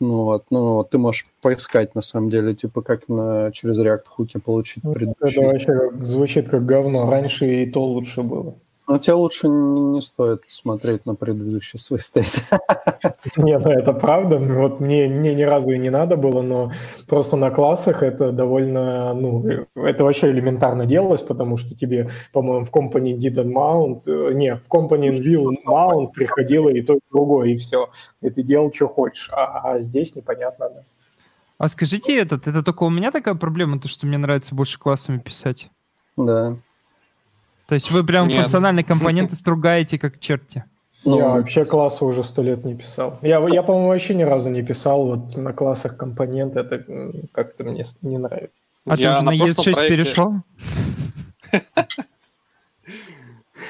Ну 0.00 0.24
вот, 0.24 0.44
ну 0.50 0.74
вот 0.74 0.90
ты 0.90 0.98
можешь 0.98 1.26
поискать, 1.40 1.94
на 1.94 2.00
самом 2.02 2.28
деле, 2.28 2.54
типа, 2.54 2.82
как 2.82 3.08
на, 3.08 3.50
через 3.52 3.78
React 3.78 4.06
хуки 4.06 4.38
получить 4.38 4.82
Ну, 4.84 4.90
Это 4.90 4.98
предыдущий. 5.00 5.44
вообще 5.44 5.66
как- 5.66 6.04
звучит 6.04 6.48
как 6.48 6.66
говно. 6.66 7.10
Раньше 7.10 7.46
и 7.62 7.70
то 7.70 7.84
лучше 7.84 8.22
было. 8.22 8.54
Но 8.86 8.98
тебе 8.98 9.14
лучше 9.14 9.48
не, 9.48 9.80
не 9.80 10.02
стоит 10.02 10.42
смотреть 10.48 11.06
на 11.06 11.14
предыдущий 11.14 11.78
свой 11.78 12.00
стейт. 12.00 12.50
Не, 13.36 13.58
ну 13.58 13.70
это 13.70 13.94
правда. 13.94 14.36
Вот 14.36 14.80
мне, 14.80 15.08
мне 15.08 15.34
ни 15.34 15.42
разу 15.42 15.70
и 15.70 15.78
не 15.78 15.88
надо 15.88 16.18
было, 16.18 16.42
но 16.42 16.70
просто 17.06 17.36
на 17.36 17.50
классах 17.50 18.02
это 18.02 18.30
довольно, 18.30 19.14
ну, 19.14 19.42
это 19.74 20.04
вообще 20.04 20.30
элементарно 20.30 20.84
делалось, 20.84 21.22
потому 21.22 21.56
что 21.56 21.74
тебе, 21.74 22.10
по-моему, 22.32 22.66
в 22.66 22.70
company 22.70 23.16
didn't 23.16 23.50
mount, 23.50 24.02
э, 24.06 24.34
не, 24.34 24.56
в 24.56 24.68
company 24.68 25.08
view 25.08 25.46
mount 25.66 26.12
приходило 26.12 26.68
и 26.68 26.82
то, 26.82 26.94
и 26.94 27.00
другое, 27.10 27.50
и 27.50 27.56
все. 27.56 27.88
И 28.20 28.28
ты 28.28 28.42
делал, 28.42 28.70
что 28.70 28.88
хочешь. 28.88 29.30
А, 29.32 29.72
а 29.72 29.78
здесь 29.78 30.14
непонятно, 30.14 30.68
да. 30.68 30.82
А 31.56 31.68
скажите 31.68 32.18
этот, 32.18 32.46
это 32.48 32.62
только 32.62 32.82
у 32.82 32.90
меня 32.90 33.10
такая 33.10 33.34
проблема, 33.34 33.80
то, 33.80 33.88
что 33.88 34.06
мне 34.06 34.18
нравится 34.18 34.54
больше 34.54 34.78
классами 34.78 35.18
писать? 35.18 35.70
Да. 36.18 36.56
То 37.66 37.74
есть 37.74 37.90
вы 37.90 38.04
прям 38.04 38.26
Нет. 38.26 38.40
функциональные 38.40 38.84
компоненты 38.84 39.36
стругаете 39.36 39.98
как 39.98 40.20
черти? 40.20 40.64
Ну, 41.04 41.18
я 41.18 41.28
вообще 41.28 41.64
классы 41.64 42.04
уже 42.04 42.24
сто 42.24 42.42
лет 42.42 42.64
не 42.64 42.74
писал. 42.74 43.18
Я, 43.22 43.38
я, 43.48 43.62
по-моему, 43.62 43.88
вообще 43.88 44.14
ни 44.14 44.22
разу 44.22 44.48
не 44.50 44.62
писал 44.62 45.06
вот 45.06 45.36
на 45.36 45.52
классах 45.52 45.96
компонент. 45.96 46.56
Это 46.56 46.82
как-то 47.32 47.64
мне 47.64 47.84
не 48.02 48.18
нравится. 48.18 48.56
А 48.86 48.96
Я 48.96 49.12
ты 49.12 49.16
уже 49.16 49.24
на 49.24 49.36
прошлом 49.36 49.64
ES6 49.64 49.74
проекте- 49.74 49.88
перешел? 49.88 50.34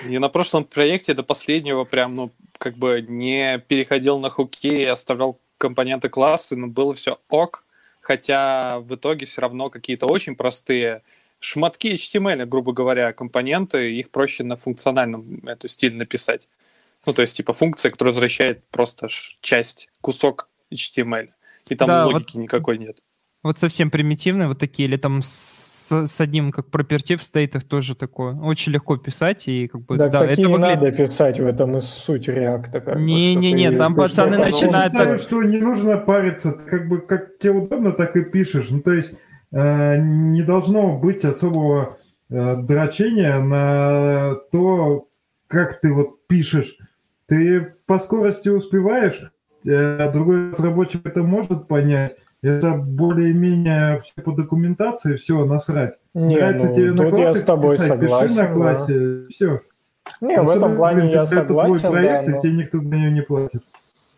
И 0.09 0.19
на 0.19 0.29
прошлом 0.29 0.65
проекте 0.65 1.15
до 1.15 1.23
последнего 1.23 1.85
прям, 1.85 2.15
ну, 2.15 2.31
как 2.59 2.77
бы 2.77 3.05
не 3.07 3.59
переходил 3.59 4.19
на 4.19 4.29
хуки 4.29 4.69
и 4.69 4.85
оставлял 4.85 5.39
компоненты 5.59 6.09
классы, 6.09 6.57
но 6.57 6.67
было 6.67 6.95
все 6.95 7.19
ок, 7.29 7.65
хотя 8.01 8.81
в 8.81 8.95
итоге 8.95 9.27
все 9.27 9.41
равно 9.41 9.71
какие-то 9.71 10.07
очень 10.07 10.37
простые 10.37 11.03
шматки 11.45 11.93
HTML, 11.93 12.47
грубо 12.47 12.73
говоря, 12.73 13.13
компоненты, 13.13 13.93
их 13.95 14.11
проще 14.11 14.45
на 14.45 14.57
функциональном 14.57 15.41
эту 15.47 15.69
стиль 15.69 15.95
написать. 15.95 16.49
Ну, 17.07 17.13
то 17.13 17.21
есть, 17.23 17.37
типа, 17.37 17.53
функция, 17.53 17.91
которая 17.91 18.13
возвращает 18.13 18.65
просто 18.71 19.09
часть, 19.41 19.89
кусок 20.01 20.49
HTML. 20.73 21.29
И 21.69 21.75
там 21.77 21.89
Да, 21.89 22.07
логики 22.07 22.39
никакой 22.39 22.79
нет. 22.79 22.99
Вот 23.43 23.59
совсем 23.59 23.91
примитивные 23.91 24.49
вот 24.49 24.59
такие, 24.59 24.89
или 24.89 24.97
там 24.97 25.23
с, 25.23 25.91
с 26.07 26.21
одним, 26.21 26.51
как 26.51 26.71
пропертив 26.71 27.21
в 27.21 27.25
стейтах 27.25 27.65
тоже 27.65 27.95
такое. 27.95 28.35
Очень 28.35 28.73
легко 28.73 28.97
писать, 28.97 29.47
и 29.49 29.69
как 29.69 29.83
бы, 29.83 29.99
Так 29.99 30.13
да, 30.13 30.21
такие 30.21 30.33
это 30.33 30.41
не 30.43 30.47
выглядит... 30.49 30.81
надо 30.81 30.93
писать, 30.93 31.41
в 31.41 31.47
этом 31.47 31.77
и 31.77 31.81
суть 31.83 32.27
реакта. 32.29 32.81
как 32.81 32.95
бы, 32.95 33.03
Не-не-не, 33.03 33.71
ты 33.71 33.77
там 33.77 33.95
пацаны 33.95 34.39
на 34.39 34.47
Я 34.47 34.51
начинают 34.51 34.93
потом. 34.95 35.19
считаю, 35.19 35.19
что 35.19 35.43
не 35.43 35.59
нужно 35.59 35.99
париться, 35.99 36.53
Ты 36.53 36.71
как 36.71 36.89
бы 36.89 37.03
как 37.03 37.37
тебе 37.37 37.53
удобно, 37.53 37.93
так 37.93 38.17
и 38.17 38.25
пишешь. 38.25 38.71
Ну, 38.71 38.81
то 38.81 38.95
есть 38.95 39.13
не 39.55 40.43
должно 40.43 40.99
быть 40.99 41.25
особого 41.25 41.97
э, 42.31 42.57
дрочения 42.57 43.39
на 43.39 44.35
то, 44.51 45.09
как 45.47 45.81
ты 45.81 45.93
вот 45.93 46.27
пишешь. 46.27 46.77
Ты 47.27 47.75
по 47.87 47.99
скорости 47.99 48.49
успеваешь, 48.49 49.33
э, 49.65 50.13
другой 50.13 50.51
разработчик 50.51 51.07
это 51.07 51.23
может 51.23 51.69
понять. 51.69 52.17
Это 52.43 52.75
более-менее 52.75 54.01
все 54.01 54.21
по 54.23 54.33
документации, 54.33 55.15
все, 55.15 55.47
насрать. 55.47 55.95
Не, 56.13 56.37
Нравится 56.37 56.67
ну, 56.67 56.75
тебе 56.75 56.93
на 56.93 57.11
тут 57.11 57.19
я 57.19 57.35
с 57.35 57.43
тобой 57.43 57.77
писать, 57.77 57.99
пиши 58.01 58.11
согласен. 58.11 58.37
на 58.37 58.43
да. 58.43 58.53
классе, 58.53 59.27
все. 59.31 59.61
Не, 60.21 60.43
в 60.43 60.51
этом 60.51 60.77
плане 60.77 61.11
я 61.11 61.23
это 61.23 61.45
твой 61.47 61.79
согласен, 61.79 61.91
проект, 61.91 62.27
да, 62.27 62.33
но- 62.33 62.37
и 62.37 62.41
тебе 62.41 62.53
никто 62.53 62.79
за 62.81 62.95
него 62.95 63.11
не 63.11 63.23
платит. 63.23 63.63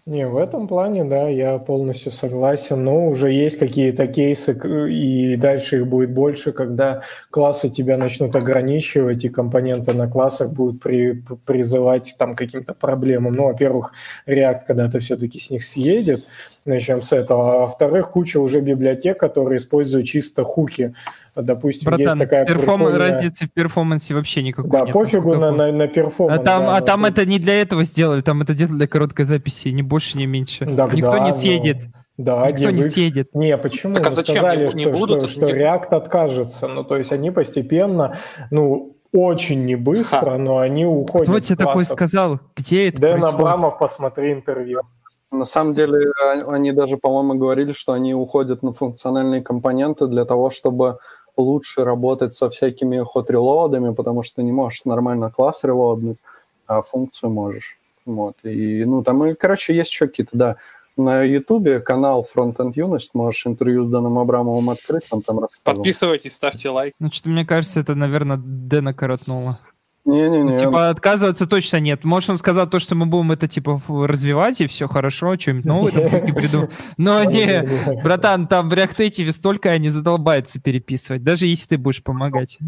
Не, 0.06 0.28
в 0.28 0.36
этом 0.36 0.68
плане, 0.68 1.02
да, 1.04 1.28
я 1.28 1.58
полностью 1.58 2.12
согласен, 2.12 2.84
но 2.84 3.08
уже 3.08 3.32
есть 3.32 3.58
какие-то 3.58 4.06
кейсы, 4.06 4.52
и 4.88 5.34
дальше 5.34 5.78
их 5.78 5.88
будет 5.88 6.12
больше, 6.12 6.52
когда 6.52 7.02
классы 7.30 7.70
тебя 7.70 7.96
начнут 7.98 8.36
ограничивать, 8.36 9.24
и 9.24 9.28
компоненты 9.28 9.94
на 9.94 10.08
классах 10.08 10.52
будут 10.52 10.80
при- 10.80 11.24
призывать 11.44 12.14
там 12.18 12.36
каким-то 12.36 12.72
проблемам. 12.72 13.32
Ну, 13.34 13.46
во-первых, 13.46 13.94
React 14.28 14.60
когда-то 14.68 15.00
все-таки 15.00 15.40
с 15.40 15.50
них 15.50 15.64
съедет, 15.64 16.24
начнем 16.66 17.02
с 17.02 17.12
этого, 17.12 17.52
а 17.54 17.58
во-вторых, 17.66 18.10
куча 18.10 18.38
уже 18.38 18.60
библиотек, 18.60 19.18
которые 19.18 19.58
используют 19.58 20.06
чисто 20.06 20.44
хуки. 20.44 20.94
Допустим, 21.34 21.90
есть 21.92 22.02
Братан, 22.02 22.18
такая 22.18 22.46
perform- 22.46 22.78
прикольная- 22.86 22.98
разницы 22.98 23.46
в 23.46 23.52
performance 23.52 24.09
е 24.09 24.14
вообще 24.14 24.42
никакой 24.42 24.70
Да, 24.70 24.80
нет. 24.82 24.92
пофигу 24.92 25.34
на, 25.34 25.52
на, 25.52 25.70
на 25.72 25.86
performance. 25.86 26.40
А 26.40 26.42
там, 26.42 26.62
да, 26.64 26.76
а 26.76 26.80
там 26.80 27.00
вот. 27.02 27.10
это 27.10 27.26
не 27.26 27.38
для 27.38 27.60
этого 27.60 27.84
сделали, 27.84 28.22
там 28.22 28.42
это 28.42 28.54
делали 28.54 28.78
для 28.78 28.86
короткой 28.88 29.24
записи, 29.26 29.68
ни 29.68 29.82
больше, 29.82 30.18
ни 30.18 30.26
меньше. 30.26 30.64
Так 30.64 30.94
Никто 30.94 31.10
да, 31.12 31.18
не 31.20 31.30
но- 31.30 31.36
съедет. 31.36 31.76
Да, 32.18 32.50
Никто 32.50 32.70
не 32.70 32.80
DevX 32.80 32.88
съедет. 32.88 33.34
Не, 33.34 33.58
почему? 33.58 33.92
Так 33.92 34.06
а 34.06 34.10
зачем? 34.10 34.36
Сказали, 34.36 34.60
Не- 34.62 34.66
что, 34.68 34.76
не 34.78 34.84
что- 34.84 34.92
будут, 34.92 35.28
что, 35.28 35.46
не- 35.46 35.52
React 35.52 35.88
откажется. 35.90 36.66
Ну, 36.66 36.82
то 36.82 36.96
есть 36.96 37.12
они 37.12 37.30
постепенно, 37.30 38.16
ну, 38.50 38.96
очень 39.12 39.66
не 39.66 39.76
быстро, 39.76 40.38
но 40.38 40.56
они 40.58 40.86
уходят 40.86 41.28
Кто 41.28 41.40
тебе 41.40 41.56
такой 41.56 41.84
сказал? 41.84 42.40
Где 42.56 42.88
это 42.88 43.00
Дэн 43.02 43.12
происходит? 43.12 43.38
Абрамов, 43.40 43.78
посмотри 43.78 44.32
интервью. 44.32 44.80
На 45.36 45.44
самом 45.44 45.74
деле, 45.74 46.12
они 46.46 46.72
даже, 46.72 46.96
по-моему, 46.96 47.34
говорили, 47.34 47.72
что 47.72 47.92
они 47.92 48.14
уходят 48.14 48.62
на 48.62 48.72
функциональные 48.72 49.42
компоненты 49.42 50.06
для 50.06 50.24
того, 50.24 50.50
чтобы 50.50 50.98
лучше 51.36 51.84
работать 51.84 52.34
со 52.34 52.48
всякими 52.48 52.98
ход-релоадами, 52.98 53.94
потому 53.94 54.22
что 54.22 54.36
ты 54.36 54.42
не 54.42 54.52
можешь 54.52 54.84
нормально 54.84 55.30
класс 55.30 55.64
релоаднуть, 55.64 56.18
а 56.66 56.80
функцию 56.82 57.30
можешь. 57.30 57.78
Вот. 58.06 58.36
И, 58.42 58.84
ну, 58.84 59.02
там, 59.02 59.24
и, 59.26 59.34
короче, 59.34 59.74
есть 59.74 59.90
еще 59.90 60.06
какие-то, 60.06 60.36
да. 60.36 60.56
На 60.96 61.22
Ютубе 61.22 61.80
канал 61.80 62.26
Frontend 62.34 62.72
Юность, 62.74 63.10
можешь 63.12 63.46
интервью 63.46 63.84
с 63.84 63.88
Дэном 63.88 64.18
Абрамовым 64.18 64.70
открыть, 64.70 65.06
он 65.10 65.20
там 65.20 65.40
рассказывал. 65.40 65.76
Подписывайтесь, 65.76 66.34
ставьте 66.34 66.70
лайк. 66.70 66.94
Ну, 66.98 67.12
что-то 67.12 67.28
мне 67.28 67.44
кажется, 67.44 67.80
это, 67.80 67.94
наверное, 67.94 68.38
Дэна 68.42 68.94
коротнуло. 68.94 69.58
Не-не-не, 70.06 70.52
Ну, 70.52 70.58
типа, 70.58 70.88
отказываться 70.90 71.46
точно 71.46 71.80
нет. 71.80 72.04
Может, 72.04 72.30
он 72.30 72.36
сказал 72.38 72.68
то, 72.68 72.78
что 72.78 72.94
мы 72.94 73.06
будем 73.06 73.32
это, 73.32 73.48
типа, 73.48 73.80
развивать, 73.88 74.60
и 74.60 74.66
все 74.66 74.86
хорошо, 74.86 75.36
что-нибудь 75.36 75.64
новое 75.64 75.90
там 75.90 76.24
не 76.24 76.32
приду. 76.32 76.68
Но 76.96 77.24
не, 77.24 77.68
братан, 78.02 78.46
там 78.46 78.68
в 78.70 78.72
React 78.72 78.96
Native 78.98 79.32
столько 79.32 79.70
они 79.70 79.88
задолбаются 79.88 80.60
переписывать, 80.60 81.24
даже 81.24 81.46
если 81.46 81.70
ты 81.70 81.78
будешь 81.78 82.02
помогать. 82.02 82.58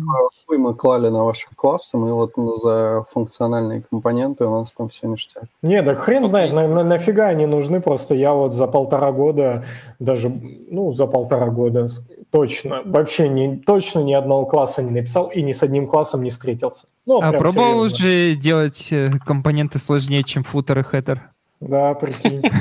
хуй 0.47 0.59
мы 0.59 0.75
клали 0.75 1.09
на 1.09 1.23
ваши 1.25 1.47
классы, 1.55 1.97
мы 1.97 2.13
вот 2.13 2.37
ну, 2.37 2.57
за 2.57 3.05
функциональные 3.13 3.83
компоненты 3.89 4.45
у 4.45 4.61
нас 4.61 4.73
там 4.75 4.89
все 4.89 5.07
ништяк. 5.07 5.45
Не, 5.63 5.83
так 5.83 6.01
хрен 6.01 6.27
знает, 6.27 6.53
на- 6.53 6.67
на- 6.67 6.85
нафига 6.85 7.29
они 7.29 7.47
нужны. 7.47 7.81
Просто 7.81 8.15
я 8.15 8.33
вот 8.33 8.53
за 8.53 8.67
полтора 8.67 9.13
года, 9.13 9.65
даже, 10.01 10.29
ну, 10.29 10.93
за 10.93 11.07
полтора 11.07 11.47
года 11.47 11.87
точно, 12.31 12.83
вообще 12.85 13.29
не, 13.29 13.57
точно 13.57 14.01
ни 14.01 14.13
одного 14.13 14.45
класса 14.47 14.83
не 14.83 14.91
написал 14.91 15.27
и 15.27 15.43
ни 15.43 15.53
с 15.53 15.63
одним 15.63 15.87
классом 15.87 16.23
не 16.23 16.31
встретился. 16.31 16.87
Ну, 17.09 17.23
А 17.23 17.33
пробовал 17.33 17.89
серьезно. 17.89 18.07
уже 18.07 18.35
делать 18.35 18.93
э, 18.93 19.11
компоненты 19.25 19.79
сложнее, 19.79 20.23
чем 20.25 20.45
футер 20.45 20.81
и 20.81 20.83
хедер? 20.83 21.31
Да, 21.59 21.95
прикинь. 21.95 22.43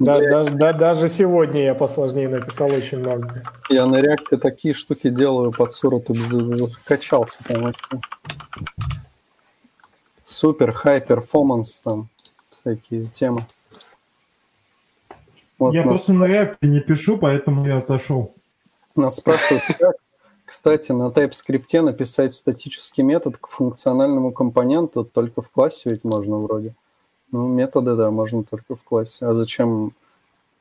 Да, 0.00 0.18
даже, 0.18 0.50
да, 0.50 0.72
даже 0.72 1.08
сегодня 1.08 1.62
я 1.62 1.74
посложнее 1.74 2.28
написал 2.28 2.66
очень 2.66 2.98
много. 2.98 3.44
Я 3.70 3.86
на 3.86 4.00
React 4.00 4.30
е 4.30 4.36
такие 4.36 4.74
штуки 4.74 5.08
делаю 5.08 5.52
под 5.52 5.72
суру, 5.72 6.02
качался 6.84 7.38
там 7.44 7.62
вообще. 7.62 8.00
Супер, 10.24 10.72
high 10.72 11.00
performance 11.00 11.78
там, 11.78 12.08
всякие 12.50 13.06
темы. 13.06 13.46
Вот 15.60 15.74
я 15.74 15.82
нас, 15.84 15.90
просто 15.90 16.12
на 16.12 16.24
React 16.24 16.56
не 16.62 16.80
пишу, 16.80 17.16
поэтому 17.16 17.64
я 17.64 17.78
отошел. 17.78 18.34
нас 18.96 19.14
спрашивают, 19.16 19.62
как, 19.78 19.94
кстати, 20.44 20.92
на 20.92 21.08
TypeScript 21.08 21.80
написать 21.82 22.34
статический 22.34 23.02
метод 23.02 23.38
к 23.38 23.46
функциональному 23.48 24.32
компоненту 24.32 25.04
только 25.04 25.42
в 25.42 25.50
классе 25.50 25.90
ведь 25.90 26.04
можно 26.04 26.36
вроде. 26.36 26.74
Ну, 27.32 27.48
методы, 27.48 27.96
да, 27.96 28.10
можно 28.10 28.44
только 28.44 28.76
в 28.76 28.82
классе. 28.82 29.26
А 29.26 29.34
зачем 29.34 29.92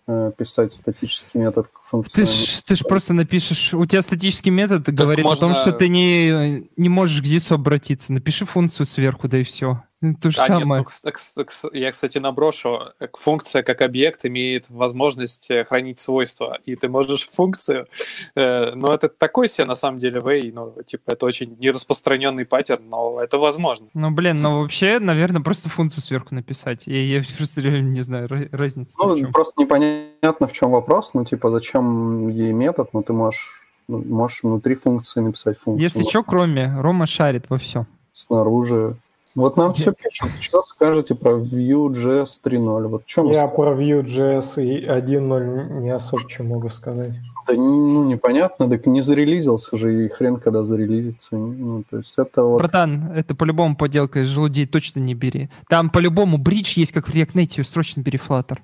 э, 0.07 0.31
писать 0.37 0.73
статический 0.73 1.39
метод 1.39 1.67
к 1.67 1.79
Ты 1.81 1.87
функциональному. 1.87 2.45
ж, 2.45 2.61
ты 2.65 2.75
ж 2.75 2.83
просто 2.83 3.13
напишешь, 3.13 3.73
у 3.73 3.85
тебя 3.85 4.01
статический 4.01 4.51
метод 4.51 4.89
говорит 4.89 5.25
о 5.25 5.35
том, 5.35 5.49
можно- 5.49 5.61
что 5.61 5.71
ты 5.71 5.87
не, 5.87 6.67
не 6.77 6.89
можешь 6.89 7.21
к 7.21 7.25
ZIS 7.25 7.53
обратиться. 7.53 8.11
Напиши 8.13 8.45
функцию 8.45 8.85
сверху, 8.85 9.27
да 9.27 9.37
и 9.39 9.43
все. 9.43 9.83
То 10.21 10.31
же 10.31 10.37
А, 10.41 10.49
нет, 10.49 10.59
самое. 10.61 10.83
ну, 11.03 11.09
кс- 11.11 11.45
кс- 11.45 11.69
я, 11.77 11.91
кстати, 11.91 12.17
наброшу. 12.17 12.79
Э, 12.99 13.07
Функция 13.13 13.63
как 13.63 13.81
объект 13.81 14.25
имеет 14.25 14.69
возможность 14.69 15.49
э, 15.51 15.63
хранить 15.65 15.97
свойства, 15.99 16.57
и 16.65 16.75
ты 16.75 16.89
можешь 16.89 17.27
функцию... 17.29 17.87
э, 18.35 18.71
ну, 18.75 18.91
это 18.91 19.09
такой 19.09 19.47
себе, 19.47 19.65
на 19.65 19.75
самом 19.75 19.99
деле, 19.99 20.19
way, 20.19 20.51
ну, 20.53 20.75
типа, 20.85 21.11
это 21.11 21.25
очень 21.25 21.55
нераспространенный 21.59 22.45
паттерн, 22.45 22.83
но 22.89 23.21
это 23.21 23.37
возможно. 23.37 23.87
Ну, 23.93 24.11
блин, 24.11 24.37
ну 24.37 24.59
вообще, 24.61 24.99
наверное, 24.99 25.41
просто 25.41 25.69
функцию 25.69 26.01
сверху 26.01 26.35
написать. 26.35 26.83
Я, 26.85 27.01
я 27.01 27.21
просто 27.37 27.61
реально 27.61 27.89
не 27.89 28.01
знаю 28.01 28.27
ра- 28.27 28.49
разницы. 28.51 28.93
Ну, 28.97 29.31
просто 29.31 29.61
непонятно, 29.61 30.47
в 30.47 30.51
чем 30.53 30.71
вопрос. 30.71 31.13
Ну, 31.13 31.23
типа, 31.25 31.49
зачем 31.51 32.27
ей 32.27 32.51
метод? 32.53 32.89
Ну, 32.93 33.03
ты 33.03 33.13
можешь, 33.13 33.65
ну, 33.87 34.03
можешь 34.03 34.43
внутри 34.43 34.75
функции 34.75 35.19
написать 35.21 35.57
функцию. 35.57 35.81
Если 35.83 36.03
что, 36.09 36.23
кроме, 36.23 36.73
Рома 36.79 37.05
шарит 37.07 37.45
во 37.49 37.57
все. 37.57 37.85
Снаружи. 38.13 38.95
Вот 39.35 39.57
нам 39.57 39.73
все 39.73 39.93
пишут. 39.93 40.29
Что 40.39 40.63
скажете 40.63 41.15
про 41.15 41.33
Vue.js 41.33 42.27
3.0? 42.43 42.87
Вот 42.87 43.05
чем 43.05 43.31
Я 43.31 43.47
про 43.47 43.73
Vue.js 43.73 44.63
и 44.63 44.85
1.0 44.85 45.81
не 45.81 45.89
особо 45.89 46.29
что 46.29 46.43
могу 46.43 46.69
сказать. 46.69 47.13
Да 47.47 47.53
ну, 47.53 48.05
непонятно, 48.05 48.69
так 48.69 48.85
не 48.85 49.01
зарелизился 49.01 49.75
же, 49.75 50.05
и 50.05 50.09
хрен 50.09 50.37
когда 50.37 50.63
зарелизится. 50.63 51.35
Ну, 51.35 51.83
то 51.89 51.97
есть 51.97 52.13
это 52.17 52.43
вот... 52.43 52.59
Братан, 52.59 53.11
это 53.11 53.35
по-любому 53.35 53.75
поделка 53.75 54.21
из 54.21 54.27
желудей, 54.27 54.65
точно 54.65 54.99
не 54.99 55.13
бери. 55.13 55.49
Там 55.67 55.89
по-любому 55.89 56.37
бридж 56.37 56.77
есть, 56.77 56.91
как 56.91 57.07
в 57.07 57.13
React 57.13 57.33
Native, 57.33 57.63
срочно 57.63 58.01
бери 58.01 58.17
Flutter. 58.17 58.59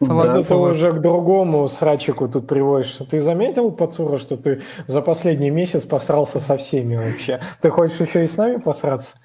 Вот 0.00 0.14
Ладно, 0.14 0.38
это 0.38 0.56
уже 0.56 0.92
к 0.92 0.98
другому 1.00 1.68
срачику 1.68 2.26
тут 2.26 2.46
приводишь. 2.46 2.98
Ты 3.10 3.20
заметил, 3.20 3.70
Пацура, 3.70 4.16
что 4.16 4.38
ты 4.38 4.62
за 4.86 5.02
последний 5.02 5.50
месяц 5.50 5.84
посрался 5.84 6.40
со 6.40 6.56
всеми 6.56 6.96
вообще? 6.96 7.38
Ты 7.60 7.68
хочешь 7.68 8.00
еще 8.00 8.24
и 8.24 8.26
с 8.26 8.38
нами 8.38 8.56
посраться? 8.56 9.18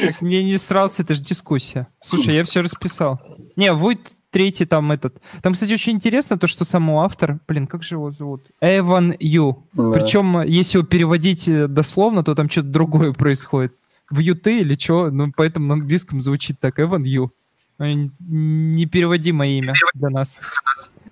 Так 0.00 0.20
мне 0.22 0.42
не 0.42 0.56
срался, 0.56 1.02
это 1.02 1.14
же 1.14 1.22
дискуссия. 1.22 1.86
Слушай, 2.00 2.34
я 2.34 2.44
все 2.44 2.62
расписал. 2.62 3.20
Не, 3.56 3.72
будет 3.74 4.00
третий 4.30 4.64
там 4.64 4.90
этот. 4.90 5.20
Там, 5.42 5.52
кстати, 5.52 5.72
очень 5.72 5.92
интересно 5.92 6.38
то, 6.38 6.46
что 6.46 6.64
сам 6.64 6.90
автор, 6.90 7.38
блин, 7.46 7.66
как 7.66 7.82
же 7.82 7.96
его 7.96 8.10
зовут? 8.10 8.42
Эван 8.60 9.14
Ю. 9.20 9.64
Да. 9.74 9.90
Причем, 9.90 10.42
если 10.42 10.78
его 10.78 10.86
переводить 10.86 11.46
э, 11.48 11.68
дословно, 11.68 12.24
то 12.24 12.34
там 12.34 12.50
что-то 12.50 12.68
другое 12.68 13.12
происходит. 13.12 13.74
В 14.10 14.18
Юты 14.18 14.60
или 14.60 14.74
что? 14.74 15.10
Ну, 15.10 15.32
поэтому 15.36 15.66
на 15.66 15.74
английском 15.74 16.20
звучит 16.20 16.58
так, 16.58 16.80
Эван 16.80 17.04
Ю. 17.04 17.32
Непереводимое 17.78 19.50
имя 19.50 19.74
для 19.94 20.10
нас. 20.10 20.40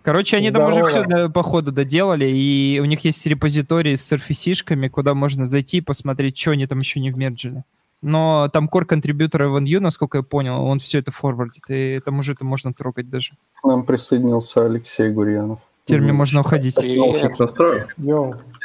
Короче, 0.03 0.37
они 0.37 0.51
там 0.51 0.69
уже 0.69 0.83
Здорово. 0.83 1.17
все 1.17 1.29
по 1.29 1.43
ходу 1.43 1.73
доделали, 1.73 2.31
и 2.31 2.81
у 2.81 2.85
них 2.87 3.05
есть 3.05 3.27
репозиторий 3.27 3.97
с 3.97 4.03
серфисишками, 4.03 4.89
куда 4.89 5.15
можно 5.15 5.45
зайти 5.45 5.79
и 5.79 5.83
посмотреть, 5.83 6.39
что 6.39 6.53
они 6.53 6.67
там 6.67 6.79
еще 6.79 7.01
не 7.01 7.11
вмерджили. 7.11 7.65
Но 8.03 8.49
там 8.51 8.71
core 8.73 8.87
контрибьютор 8.87 9.43
Evan 9.43 9.65
Yu, 9.65 9.79
насколько 9.79 10.19
я 10.19 10.23
понял, 10.23 10.63
он 10.65 10.79
все 10.79 11.01
это 11.01 11.13
форвардит, 11.13 11.65
и 11.69 12.01
там 12.03 12.19
уже 12.19 12.33
это 12.33 12.45
можно 12.47 12.73
трогать 12.73 13.11
даже. 13.11 13.33
К 13.61 13.65
нам 13.67 13.85
присоединился 13.85 14.65
Алексей 14.65 15.11
Гурьянов. 15.11 15.61
Теперь 15.85 16.03
мне 16.03 16.13
можно 16.13 16.41
уходить. 16.41 16.77
Наушник 16.77 17.37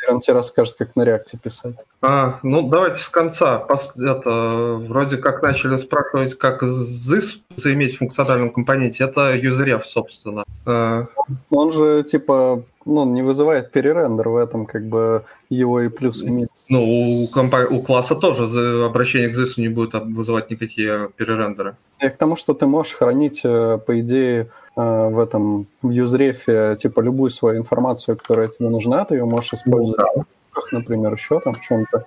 он 0.10 0.22
тебе 0.22 0.34
расскажет, 0.34 0.76
как 0.78 0.96
на 0.96 1.04
реакте 1.04 1.38
писать. 1.42 1.76
А, 2.02 2.40
ну, 2.44 2.68
давайте 2.70 2.98
с 3.00 3.10
конца. 3.10 3.66
Это, 3.98 4.76
вроде 4.88 5.18
как 5.18 5.42
начали 5.44 5.78
спрашивать, 5.78 6.38
как 6.38 6.64
ZIS 6.64 7.40
заиметь 7.56 7.96
в 7.96 7.98
функциональном 8.00 8.52
компоненте. 8.52 9.04
Это 9.04 9.36
useref, 9.36 9.84
собственно. 9.86 10.44
Э, 10.66 11.06
Он 11.50 11.72
же, 11.72 12.04
типа, 12.04 12.64
ну, 12.86 13.06
не 13.06 13.22
вызывает 13.24 13.72
перерендер 13.72 14.30
в 14.30 14.36
этом, 14.38 14.66
как 14.66 14.86
бы, 14.86 15.24
его 15.50 15.82
и 15.82 15.90
плюс 15.90 16.24
и 16.24 16.30
минус. 16.30 16.50
Ну, 16.70 16.84
у, 16.84 17.28
компа- 17.28 17.68
у 17.70 17.82
класса 17.82 18.16
тоже 18.16 18.44
обращение 18.86 19.30
к 19.30 19.38
ZIS 19.38 19.54
не 19.58 19.70
будет 19.70 19.96
об- 19.96 20.14
вызывать 20.14 20.50
никакие 20.52 21.10
перерендеры. 21.16 21.76
И 22.02 22.10
к 22.10 22.18
тому, 22.18 22.36
что 22.36 22.54
ты 22.54 22.66
можешь 22.66 22.94
хранить, 22.94 23.42
э, 23.44 23.80
по 23.86 24.00
идее, 24.00 24.50
э, 24.76 25.10
в 25.10 25.20
этом 25.20 25.68
юзрефе, 25.82 26.78
типа, 26.80 27.00
любую 27.00 27.32
свою 27.32 27.60
информацию, 27.60 28.18
которая 28.18 28.50
тебе 28.50 28.70
нужна, 28.70 29.06
ты 29.06 29.16
ее 29.16 29.26
можешь 29.26 29.54
использовать, 29.54 30.00
в 30.00 30.14
кнопках, 30.14 30.72
например, 30.72 31.14
еще 31.14 31.40
там 31.40 31.54
в 31.54 31.62
чем-то, 31.62 32.06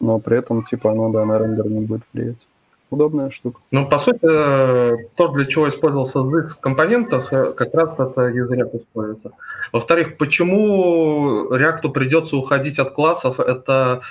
но 0.00 0.18
при 0.20 0.38
этом, 0.38 0.62
типа, 0.62 0.92
оно, 0.92 1.10
да, 1.10 1.24
на 1.24 1.38
рендер 1.38 1.66
не 1.66 1.80
будет 1.80 2.02
влиять. 2.12 2.46
Удобная 2.90 3.30
штука. 3.30 3.60
Ну, 3.72 3.88
по 3.88 3.98
сути, 3.98 4.20
э, 4.22 5.08
то, 5.16 5.28
для 5.28 5.46
чего 5.46 5.68
использовался 5.68 6.18
ZIS 6.18 6.46
в 6.46 6.60
компонентах, 6.60 7.30
как 7.30 7.74
раз 7.74 7.94
это 7.94 8.28
useref 8.28 8.76
используется. 8.76 9.32
Во-вторых, 9.72 10.16
почему 10.16 11.48
React 11.50 11.90
придется 11.90 12.36
уходить 12.36 12.78
от 12.78 12.92
классов, 12.92 13.40
это 13.40 14.02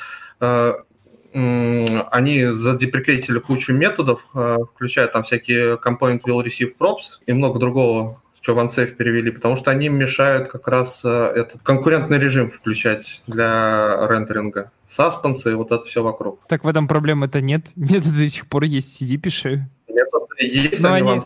они 1.33 2.45
задеприкейтили 2.51 3.39
кучу 3.39 3.73
методов, 3.73 4.25
э, 4.35 4.57
включая 4.75 5.07
там 5.07 5.23
всякие 5.23 5.75
component 5.77 6.21
will 6.23 6.43
receive 6.43 6.73
props 6.79 7.19
и 7.25 7.33
много 7.33 7.59
другого, 7.59 8.21
что 8.41 8.55
в 8.55 8.59
OneSafe 8.59 8.95
перевели, 8.95 9.31
потому 9.31 9.55
что 9.55 9.71
они 9.71 9.89
мешают 9.89 10.49
как 10.49 10.67
раз 10.67 11.01
э, 11.03 11.09
этот 11.35 11.61
конкурентный 11.63 12.19
режим 12.19 12.51
включать 12.51 13.23
для 13.27 14.07
рендеринга. 14.09 14.71
Саспенсы 14.85 15.51
и 15.51 15.55
вот 15.55 15.71
это 15.71 15.83
все 15.85 16.03
вокруг. 16.03 16.41
Так 16.47 16.63
в 16.63 16.67
этом 16.67 16.87
проблемы-то 16.87 17.41
нет. 17.41 17.67
Методы 17.75 18.17
до 18.17 18.29
сих 18.29 18.47
пор 18.47 18.63
есть, 18.63 18.93
сиди, 18.95 19.17
пиши. 19.17 19.67
Методы 19.87 20.35
есть, 20.39 20.81
Но 20.81 20.93
они 20.93 21.11
они- 21.11 21.21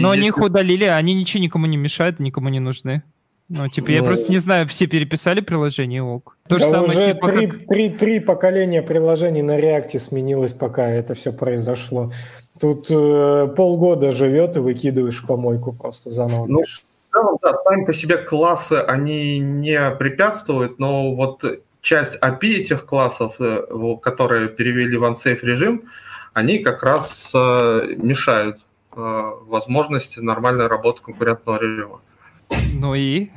Но 0.00 0.10
они 0.10 0.26
если 0.26 0.38
их 0.38 0.44
удалили, 0.44 0.84
они 0.84 1.14
ничего 1.14 1.42
никому 1.42 1.64
не 1.66 1.78
мешают, 1.78 2.20
никому 2.20 2.50
не 2.50 2.60
нужны. 2.60 3.02
Ну, 3.48 3.68
типа, 3.68 3.90
я 3.90 4.00
Ну. 4.00 4.06
просто 4.06 4.30
не 4.32 4.38
знаю, 4.38 4.66
все 4.66 4.86
переписали 4.86 5.40
приложение, 5.40 6.02
ок. 6.02 6.36
То 6.48 6.58
же 6.58 6.64
самое, 6.64 6.82
уже 6.90 7.12
типа, 7.14 7.28
три, 7.30 7.46
как- 7.46 7.66
три, 7.66 7.90
три 7.90 8.20
поколения 8.20 8.82
приложений 8.82 9.42
на 9.42 9.56
реакте 9.56 10.00
сменилось, 10.00 10.52
пока 10.52 10.88
это 10.88 11.14
все 11.14 11.32
произошло. 11.32 12.10
Тут 12.60 12.86
э, 12.90 13.48
полгода 13.56 14.10
живет 14.12 14.56
и 14.56 14.60
выкидываешь 14.60 15.24
помойку 15.24 15.72
просто 15.72 16.10
заново. 16.10 16.46
Ну, 16.46 16.60
В 16.60 17.12
целом, 17.18 17.38
да, 17.42 17.54
сами 17.54 17.84
по 17.84 17.92
себе 17.92 18.16
классы, 18.18 18.74
они 18.88 19.38
не 19.38 19.90
препятствуют, 19.92 20.78
но 20.80 21.14
вот 21.14 21.42
часть 21.82 22.18
API 22.20 22.62
этих 22.62 22.84
классов, 22.84 23.36
э, 23.38 23.62
которые 24.02 24.48
перевели 24.48 24.96
в 24.96 25.04
OneSafe 25.04 25.38
режим, 25.42 25.82
они 26.34 26.58
как 26.58 26.82
раз 26.82 27.30
э, 27.34 27.94
мешают 27.96 28.56
э, 28.96 29.22
возможности 29.46 30.18
нормальной 30.20 30.66
работы 30.66 31.02
конкурентного 31.02 31.58
режима. 31.62 32.00
Ну 32.50 32.94
и? 32.94 33.30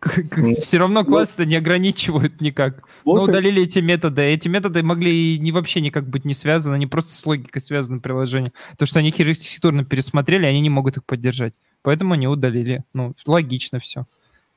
Все 0.62 0.78
равно 0.78 1.04
классы-то 1.04 1.44
не 1.44 1.56
ограничивают 1.56 2.40
никак. 2.40 2.82
Вот 3.04 3.16
Ну, 3.16 3.22
удалили 3.22 3.62
эти 3.62 3.80
методы. 3.80 4.22
Эти 4.22 4.46
методы 4.46 4.82
могли 4.82 5.34
и 5.34 5.38
не 5.38 5.50
вообще 5.50 5.80
никак 5.80 6.06
быть 6.06 6.24
не 6.24 6.34
связаны, 6.34 6.74
они 6.74 6.86
просто 6.86 7.12
с 7.12 7.26
логикой 7.26 7.60
связаны 7.60 8.00
приложения. 8.00 8.52
То, 8.76 8.86
что 8.86 9.00
они 9.00 9.08
их 9.08 9.18
архитектурно 9.18 9.84
пересмотрели, 9.84 10.46
они 10.46 10.60
не 10.60 10.70
могут 10.70 10.96
их 10.98 11.04
поддержать. 11.04 11.54
Поэтому 11.82 12.14
они 12.14 12.28
удалили. 12.28 12.84
Ну, 12.92 13.14
логично 13.26 13.80
все. 13.80 14.04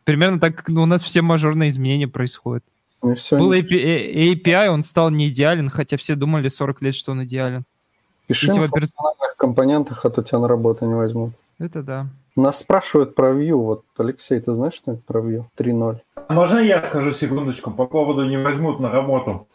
Примерно 0.03 0.39
так, 0.39 0.55
как 0.55 0.69
ну, 0.69 0.83
у 0.83 0.85
нас 0.85 1.03
все 1.03 1.21
мажорные 1.21 1.69
изменения 1.69 2.07
происходят. 2.07 2.63
И 3.03 3.13
всё, 3.13 3.37
Был 3.39 3.53
API, 3.53 4.33
API, 4.33 4.67
он 4.69 4.83
стал 4.83 5.09
не 5.09 5.27
идеален, 5.27 5.69
хотя 5.69 5.97
все 5.97 6.15
думали 6.15 6.47
40 6.47 6.81
лет, 6.83 6.95
что 6.95 7.13
он 7.13 7.23
идеален. 7.23 7.63
Пиши 8.27 8.47
если 8.47 8.59
в 8.59 8.63
опера- 8.63 8.81
функциональных 8.81 9.35
компонентах, 9.37 10.05
а 10.05 10.09
то 10.09 10.21
тебя 10.21 10.39
на 10.39 10.47
работу 10.47 10.85
не 10.85 10.93
возьмут. 10.93 11.33
Это 11.57 11.81
да. 11.81 12.07
Нас 12.35 12.59
спрашивают 12.59 13.13
про 13.13 13.31
Vue. 13.31 13.53
Вот, 13.53 13.83
Алексей, 13.97 14.39
ты 14.39 14.53
знаешь, 14.53 14.73
что 14.73 14.93
это 14.93 15.01
про 15.05 15.19
Vue? 15.19 15.43
3.0. 15.57 15.97
Можно 16.29 16.59
я 16.59 16.81
скажу 16.81 17.11
секундочку 17.11 17.71
по 17.71 17.85
поводу 17.85 18.25
«не 18.25 18.37
возьмут 18.37 18.79
на 18.79 18.89
работу»? 18.89 19.47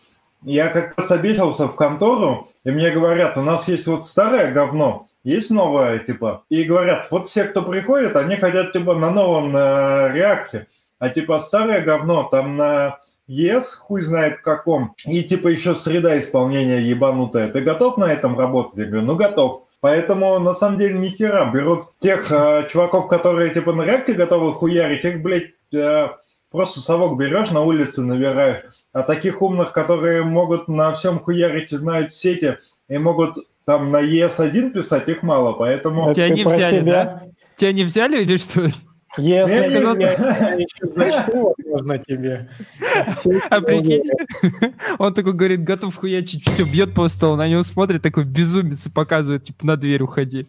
Я 0.42 0.68
как-то 0.68 1.14
обесился 1.14 1.66
в 1.66 1.74
контору, 1.74 2.48
и 2.64 2.70
мне 2.70 2.90
говорят, 2.90 3.38
у 3.38 3.42
нас 3.42 3.66
есть 3.68 3.86
вот 3.86 4.04
старое 4.04 4.52
говно, 4.52 5.08
есть 5.24 5.50
новое, 5.50 5.98
типа. 5.98 6.44
И 6.50 6.62
говорят, 6.64 7.08
вот 7.10 7.28
все, 7.28 7.44
кто 7.44 7.62
приходит, 7.62 8.14
они 8.14 8.36
хотят, 8.36 8.72
типа, 8.72 8.94
на 8.94 9.10
новом 9.10 9.50
на 9.50 10.08
реакте. 10.12 10.68
А, 10.98 11.08
типа, 11.08 11.40
старое 11.40 11.80
говно 11.80 12.24
там 12.30 12.56
на 12.56 12.98
ES, 13.28 13.78
хуй 13.80 14.02
знает 14.02 14.40
каком. 14.42 14.94
И, 15.04 15.24
типа, 15.24 15.48
еще 15.48 15.74
среда 15.74 16.18
исполнения 16.18 16.80
ебанутая. 16.80 17.50
Ты 17.50 17.60
готов 17.60 17.96
на 17.96 18.12
этом 18.12 18.38
работать? 18.38 18.76
Я 18.76 18.84
говорю, 18.84 19.06
ну, 19.06 19.16
готов. 19.16 19.65
Поэтому, 19.86 20.40
на 20.40 20.52
самом 20.52 20.78
деле, 20.78 20.98
ни 20.98 21.10
хера. 21.10 21.48
Берут 21.52 21.96
тех 22.00 22.26
э, 22.32 22.66
чуваков, 22.72 23.06
которые, 23.06 23.54
типа, 23.54 23.72
на 23.72 23.82
реакте 23.82 24.14
готовы 24.14 24.52
хуярить, 24.52 25.04
их, 25.04 25.22
блядь, 25.22 25.52
э, 25.72 26.08
просто 26.50 26.80
совок 26.80 27.16
берешь, 27.16 27.52
на 27.52 27.60
улице 27.60 28.02
набираешь. 28.02 28.64
А 28.92 29.04
таких 29.04 29.40
умных, 29.42 29.70
которые 29.70 30.24
могут 30.24 30.66
на 30.66 30.92
всем 30.94 31.20
хуярить 31.20 31.70
и 31.70 31.76
знают 31.76 32.16
сети, 32.16 32.58
и 32.88 32.98
могут 32.98 33.36
там 33.64 33.92
на 33.92 34.02
ES1 34.02 34.70
писать, 34.70 35.08
их 35.08 35.22
мало, 35.22 35.52
поэтому... 35.52 36.06
Это 36.06 36.14
Тебя 36.14 36.30
не 36.30 36.42
взяли, 36.42 36.80
тебя? 36.80 37.04
да? 37.04 37.22
Тебя 37.54 37.72
не 37.72 37.84
взяли 37.84 38.22
или 38.22 38.36
что? 38.38 38.66
Если 39.18 39.54
не, 39.54 39.62
ты 39.62 39.70
не. 39.70 39.94
меня 39.94 40.54
еще 40.54 40.86
зачту, 40.94 41.54
возможно, 41.58 41.98
тебе. 41.98 42.48
А 43.50 43.60
прикинь, 43.60 44.02
он 44.98 45.14
такой 45.14 45.32
говорит, 45.32 45.64
готов 45.64 45.96
хуячить, 45.96 46.48
все, 46.48 46.64
бьет 46.64 46.94
по 46.94 47.08
столу, 47.08 47.36
на 47.36 47.48
него 47.48 47.62
смотрит, 47.62 48.02
такой 48.02 48.24
безумец 48.24 48.86
и 48.86 48.90
показывает, 48.90 49.44
типа, 49.44 49.66
на 49.66 49.76
дверь 49.76 50.02
уходи. 50.02 50.46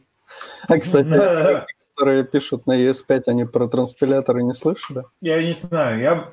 А, 0.68 0.78
кстати, 0.78 1.66
которые 1.96 2.24
пишут 2.26 2.68
на 2.68 2.78
ES5, 2.78 3.24
они 3.28 3.46
про 3.46 3.68
транспиляторы 3.68 4.44
не 4.44 4.54
слышали? 4.54 5.04
Я 5.22 5.42
не 5.42 5.56
знаю, 5.70 6.00
я 6.00 6.30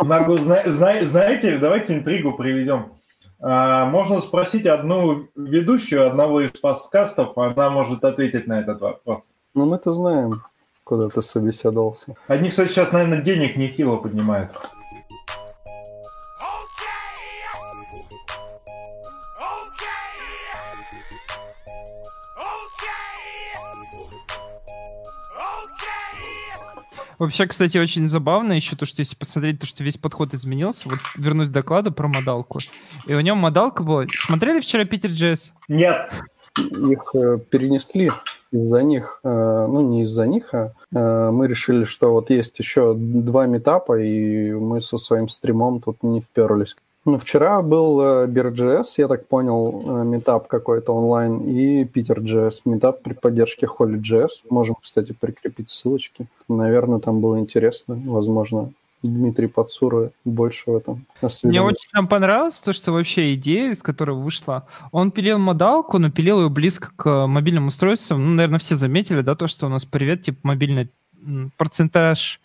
могу... 0.00 0.38
зна- 0.38 0.64
зна- 0.66 1.04
Знаете, 1.04 1.58
давайте 1.58 1.94
интригу 1.94 2.36
приведем. 2.36 2.92
А, 3.40 3.86
Можно 3.86 4.20
спросить 4.20 4.66
одну 4.66 5.28
ведущую 5.36 6.06
одного 6.06 6.40
из 6.42 6.50
подкастов, 6.50 7.36
она 7.38 7.70
может 7.70 8.04
ответить 8.04 8.46
на 8.46 8.60
этот 8.60 8.80
вопрос. 8.80 9.28
Ну, 9.54 9.66
мы-то 9.66 9.92
знаем, 9.92 10.42
куда 10.84 11.08
ты 11.08 11.22
собеседовался. 11.22 12.14
Они, 12.26 12.50
кстати, 12.50 12.70
сейчас, 12.70 12.92
наверное, 12.92 13.22
денег 13.22 13.56
нехило 13.56 13.96
поднимают. 13.96 14.52
Вообще, 27.22 27.46
кстати, 27.46 27.78
очень 27.78 28.08
забавно 28.08 28.52
еще 28.52 28.74
то, 28.74 28.84
что 28.84 29.00
если 29.00 29.14
посмотреть, 29.14 29.60
то, 29.60 29.66
что 29.66 29.84
весь 29.84 29.96
подход 29.96 30.34
изменился. 30.34 30.88
Вот 30.88 30.98
вернусь 31.14 31.50
к 31.50 31.52
докладу 31.52 31.92
про 31.92 32.08
модалку. 32.08 32.58
И 33.06 33.14
у 33.14 33.20
него 33.20 33.36
модалка 33.36 33.84
была... 33.84 34.06
Смотрели 34.12 34.58
вчера 34.58 34.84
Питер 34.84 35.10
Джесс? 35.10 35.52
Нет, 35.68 36.12
Их 36.58 37.14
э, 37.14 37.38
перенесли 37.50 38.10
из-за 38.50 38.82
них, 38.82 39.20
э, 39.24 39.66
ну 39.68 39.80
не 39.80 40.02
из-за 40.02 40.26
них, 40.26 40.52
а 40.52 40.72
э, 40.94 41.30
мы 41.30 41.48
решили, 41.48 41.84
что 41.84 42.12
вот 42.12 42.28
есть 42.30 42.58
еще 42.58 42.94
два 42.94 43.46
метапа, 43.46 43.98
и 43.98 44.52
мы 44.52 44.80
со 44.80 44.98
своим 44.98 45.28
стримом 45.28 45.80
тут 45.80 46.02
не 46.02 46.20
вперлись. 46.20 46.76
Ну, 47.04 47.18
вчера 47.18 47.62
был 47.62 48.00
BeerJS, 48.26 48.84
я 48.98 49.08
так 49.08 49.26
понял, 49.26 50.04
метап 50.04 50.46
какой-то 50.46 50.94
онлайн, 50.94 51.40
и 51.40 51.82
PeterJS, 51.82 52.60
метап 52.64 53.02
при 53.02 53.14
поддержке 53.14 53.66
HolyJS. 53.66 54.44
Можем, 54.50 54.76
кстати, 54.80 55.12
прикрепить 55.12 55.68
ссылочки. 55.68 56.26
Наверное, 56.48 57.00
там 57.00 57.20
было 57.20 57.40
интересно. 57.40 58.00
Возможно, 58.06 58.70
Дмитрий 59.02 59.48
Подсура 59.48 60.12
больше 60.24 60.70
в 60.70 60.76
этом 60.76 61.06
Мне 61.42 61.60
очень 61.60 61.88
там 61.92 62.06
понравилось 62.06 62.60
то, 62.60 62.72
что 62.72 62.92
вообще 62.92 63.34
идея, 63.34 63.70
из 63.70 63.82
которой 63.82 64.16
вышла. 64.16 64.66
Он 64.92 65.10
пилил 65.10 65.38
модалку, 65.38 65.98
но 65.98 66.10
пилил 66.10 66.42
ее 66.42 66.48
близко 66.48 66.90
к 66.94 67.26
мобильным 67.26 67.66
устройствам. 67.66 68.24
Ну, 68.24 68.34
наверное, 68.34 68.58
все 68.58 68.76
заметили, 68.76 69.22
да, 69.22 69.34
то, 69.34 69.48
что 69.48 69.66
у 69.66 69.68
нас 69.68 69.84
привет, 69.84 70.22
типа, 70.22 70.38
мобильный 70.42 70.88
процентаж 71.56 72.40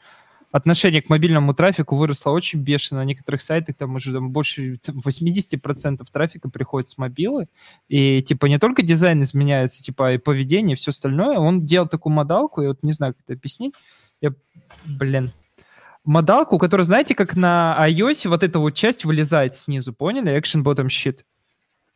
отношение 0.51 1.01
к 1.01 1.09
мобильному 1.09 1.53
трафику 1.53 1.95
выросло 1.95 2.31
очень 2.31 2.59
бешено. 2.59 3.01
На 3.01 3.05
некоторых 3.05 3.41
сайтах 3.41 3.75
там 3.75 3.95
уже 3.95 4.13
там, 4.13 4.31
больше 4.31 4.77
там, 4.77 4.97
80% 4.97 6.05
трафика 6.11 6.49
приходит 6.49 6.89
с 6.89 6.97
мобилы. 6.97 7.47
И 7.87 8.21
типа 8.21 8.45
не 8.47 8.59
только 8.59 8.81
дизайн 8.81 9.21
изменяется, 9.21 9.83
типа 9.83 10.13
и 10.13 10.17
поведение, 10.17 10.73
и 10.73 10.77
все 10.77 10.89
остальное. 10.89 11.37
Он 11.37 11.65
делал 11.65 11.87
такую 11.87 12.13
модалку, 12.13 12.61
я 12.61 12.69
вот 12.69 12.83
не 12.83 12.93
знаю, 12.93 13.13
как 13.13 13.23
это 13.25 13.33
объяснить. 13.33 13.75
Я, 14.21 14.33
блин, 14.85 15.31
модалку, 16.07 16.57
которая, 16.57 16.85
знаете, 16.85 17.13
как 17.13 17.35
на 17.35 17.77
iOS 17.87 18.29
вот 18.29 18.41
эта 18.41 18.59
вот 18.59 18.71
часть 18.71 19.05
вылезает 19.05 19.53
снизу, 19.53 19.93
поняли? 19.93 20.35
Action 20.35 20.63
Bottom 20.63 20.87
Sheet. 20.87 21.19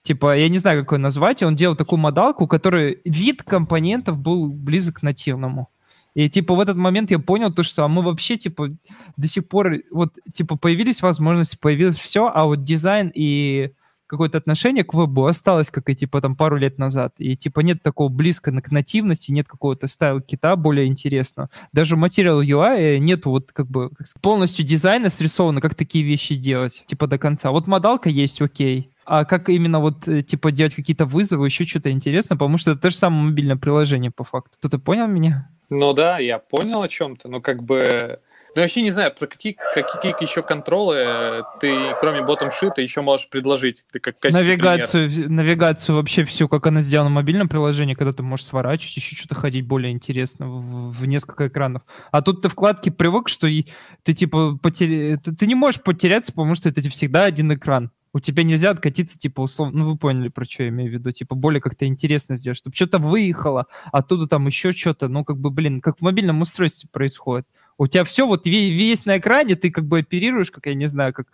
Типа, 0.04 0.38
я 0.38 0.50
не 0.50 0.58
знаю, 0.58 0.84
как 0.84 0.94
ее 0.94 0.98
назвать, 0.98 1.44
он 1.44 1.56
делал 1.56 1.76
такую 1.76 2.00
модалку, 2.00 2.44
у 2.44 2.48
которой 2.48 3.02
вид 3.06 3.44
компонентов 3.44 4.18
был 4.18 4.52
близок 4.52 4.98
к 4.98 5.04
нативному. 5.04 5.70
И, 6.14 6.30
типа, 6.30 6.56
в 6.56 6.60
этот 6.60 6.76
момент 6.76 7.10
я 7.12 7.20
понял 7.20 7.54
то, 7.54 7.64
что 7.64 7.86
а 7.86 7.88
мы 7.88 8.02
вообще, 8.02 8.36
типа, 8.36 8.70
до 9.16 9.28
сих 9.28 9.48
пор, 9.48 9.76
вот, 9.92 10.14
типа, 10.34 10.58
появились 10.58 11.02
возможности, 11.02 11.58
появилось 11.60 11.98
все, 11.98 12.28
а 12.28 12.46
вот 12.46 12.64
дизайн 12.64 13.12
и 13.14 13.72
какое-то 14.12 14.38
отношение 14.38 14.84
к 14.84 14.94
вебу 14.94 15.26
осталось, 15.26 15.70
как 15.70 15.90
и, 15.90 15.96
типа, 15.96 16.20
там, 16.20 16.36
пару 16.36 16.58
лет 16.58 16.78
назад. 16.78 17.14
И, 17.18 17.38
типа, 17.38 17.62
нет 17.62 17.82
такого 17.82 18.10
близко 18.10 18.52
к 18.52 18.72
нативности, 18.72 19.32
нет 19.32 19.48
какого-то 19.48 19.88
стайл-кита 19.88 20.58
более 20.58 20.88
интересного. 20.88 21.50
Даже 21.72 21.96
Material 21.96 22.44
UI 22.44 22.98
нету 23.00 23.30
вот, 23.30 23.54
как 23.54 23.68
бы, 23.68 23.90
полностью 24.22 24.66
дизайна 24.66 25.10
срисовано, 25.10 25.62
как 25.62 25.76
такие 25.76 26.04
вещи 26.04 26.36
делать, 26.36 26.84
типа, 26.88 27.08
до 27.08 27.18
конца. 27.18 27.52
Вот 27.52 27.68
модалка 27.68 28.10
есть, 28.10 28.42
окей. 28.42 28.92
А 29.06 29.24
как 29.24 29.48
именно 29.48 29.80
вот, 29.80 30.10
э, 30.10 30.24
типа, 30.24 30.52
делать 30.52 30.76
какие-то 30.76 31.06
вызовы, 31.06 31.46
еще 31.46 31.66
что-то 31.66 31.90
интересно, 31.90 32.36
потому 32.36 32.58
что 32.58 32.72
это 32.72 32.82
то 32.82 32.90
же 32.90 32.98
самое 32.98 33.24
мобильное 33.24 33.56
приложение, 33.56 34.12
по 34.12 34.26
факту. 34.26 34.58
Кто-то 34.60 34.78
понял 34.78 35.08
меня? 35.08 35.50
Ну 35.70 35.94
да, 35.94 36.20
я 36.20 36.38
понял 36.38 36.82
о 36.82 36.90
чем-то, 36.90 37.30
но 37.30 37.40
как 37.40 37.64
бы... 37.64 38.20
Ну, 38.54 38.62
вообще 38.62 38.82
не 38.82 38.92
знаю, 38.92 39.14
про 39.18 39.28
какие, 39.28 39.56
какие 39.74 40.22
еще 40.22 40.44
контролы 40.44 40.96
э, 40.98 41.44
ты, 41.62 41.96
кроме 42.02 42.22
ботом 42.22 42.52
шита, 42.52 42.82
еще 42.82 43.02
можешь 43.02 43.30
предложить. 43.30 43.86
Ты 43.92 44.00
как 44.00 44.20
качестве 44.20 44.42
примера. 44.42 44.58
навигацию, 44.58 45.32
навигацию 45.32 45.96
вообще 45.96 46.26
всю, 46.26 46.50
как 46.50 46.68
она 46.68 46.82
сделана 46.82 47.10
в 47.10 47.14
мобильном 47.14 47.48
приложении, 47.48 47.94
когда 47.94 48.12
ты 48.12 48.24
можешь 48.24 48.46
сворачивать, 48.46 48.98
еще 48.98 49.16
что-то 49.16 49.36
ходить 49.36 49.66
более 49.66 49.94
интересно 49.94 50.48
в, 50.48 50.92
в 50.92 51.06
несколько 51.06 51.48
экранов. 51.48 51.84
А 52.12 52.22
тут 52.22 52.42
ты 52.42 52.50
вкладки 52.50 52.90
привык, 52.90 53.30
что 53.30 53.48
и 53.48 53.66
ты 54.04 54.14
типа 54.14 54.58
потер... 54.62 55.18
ты, 55.20 55.34
ты 55.34 55.48
не 55.48 55.56
можешь 55.56 55.82
потеряться, 55.82 56.34
потому 56.34 56.56
что 56.56 56.68
это 56.68 56.82
всегда 56.90 57.24
один 57.24 57.54
экран. 57.54 57.92
У 58.14 58.20
тебя 58.20 58.44
нельзя 58.44 58.72
откатиться, 58.72 59.18
типа, 59.18 59.40
условно, 59.40 59.80
ну, 59.80 59.92
вы 59.92 59.98
поняли, 59.98 60.28
про 60.28 60.44
что 60.44 60.64
я 60.64 60.70
имею 60.70 60.90
в 60.90 60.94
виду, 60.94 61.12
типа, 61.14 61.34
более 61.34 61.62
как-то 61.62 61.86
интересно 61.86 62.36
сделать, 62.36 62.58
чтобы 62.58 62.76
что-то 62.76 62.98
выехало, 62.98 63.68
оттуда 63.94 64.28
там 64.28 64.48
еще 64.48 64.74
что-то, 64.74 65.08
ну, 65.08 65.24
как 65.24 65.38
бы, 65.38 65.50
блин, 65.50 65.80
как 65.80 66.00
в 66.00 66.02
мобильном 66.02 66.42
устройстве 66.42 66.90
происходит. 66.92 67.48
У 67.82 67.88
тебя 67.88 68.04
все 68.04 68.28
вот 68.28 68.46
ве- 68.46 68.70
весь 68.70 69.06
на 69.06 69.18
экране, 69.18 69.56
ты 69.56 69.72
как 69.72 69.86
бы 69.86 69.98
оперируешь, 69.98 70.52
как, 70.52 70.68
я 70.68 70.76
не 70.76 70.86
знаю, 70.86 71.14
как 71.14 71.26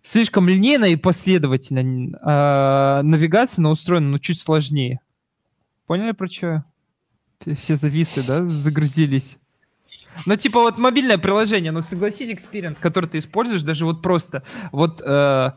слишком 0.00 0.48
линейно 0.48 0.86
и 0.86 0.96
последовательно. 0.96 2.18
А 2.22 3.02
навигация 3.02 3.60
на 3.60 3.68
устроена, 3.68 4.08
ну, 4.08 4.18
чуть 4.18 4.38
сложнее. 4.40 5.00
Поняли, 5.86 6.12
про 6.12 6.26
что? 6.26 6.64
Все 7.54 7.74
зависли, 7.74 8.22
да, 8.26 8.46
загрузились. 8.46 9.36
Ну, 10.24 10.36
типа, 10.36 10.58
вот 10.60 10.78
мобильное 10.78 11.18
приложение, 11.18 11.70
ну, 11.70 11.82
согласись, 11.82 12.30
experience, 12.30 12.80
который 12.80 13.10
ты 13.10 13.18
используешь, 13.18 13.62
даже 13.62 13.84
вот 13.84 14.00
просто, 14.00 14.42
вот 14.72 15.02
э, 15.02 15.50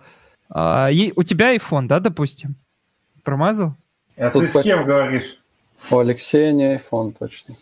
е- 0.91 1.13
у 1.15 1.23
тебя 1.23 1.55
iPhone, 1.55 1.87
да, 1.87 2.01
допустим? 2.01 2.55
Промазал? 3.23 3.77
А 4.17 4.29
Тут 4.29 4.43
ты 4.43 4.49
с 4.49 4.51
по- 4.51 4.61
кем 4.61 4.83
говоришь? 4.83 5.37
У 5.89 5.99
Алексея 5.99 6.51
не 6.51 6.75
iPhone 6.75 7.15
точно. 7.17 7.55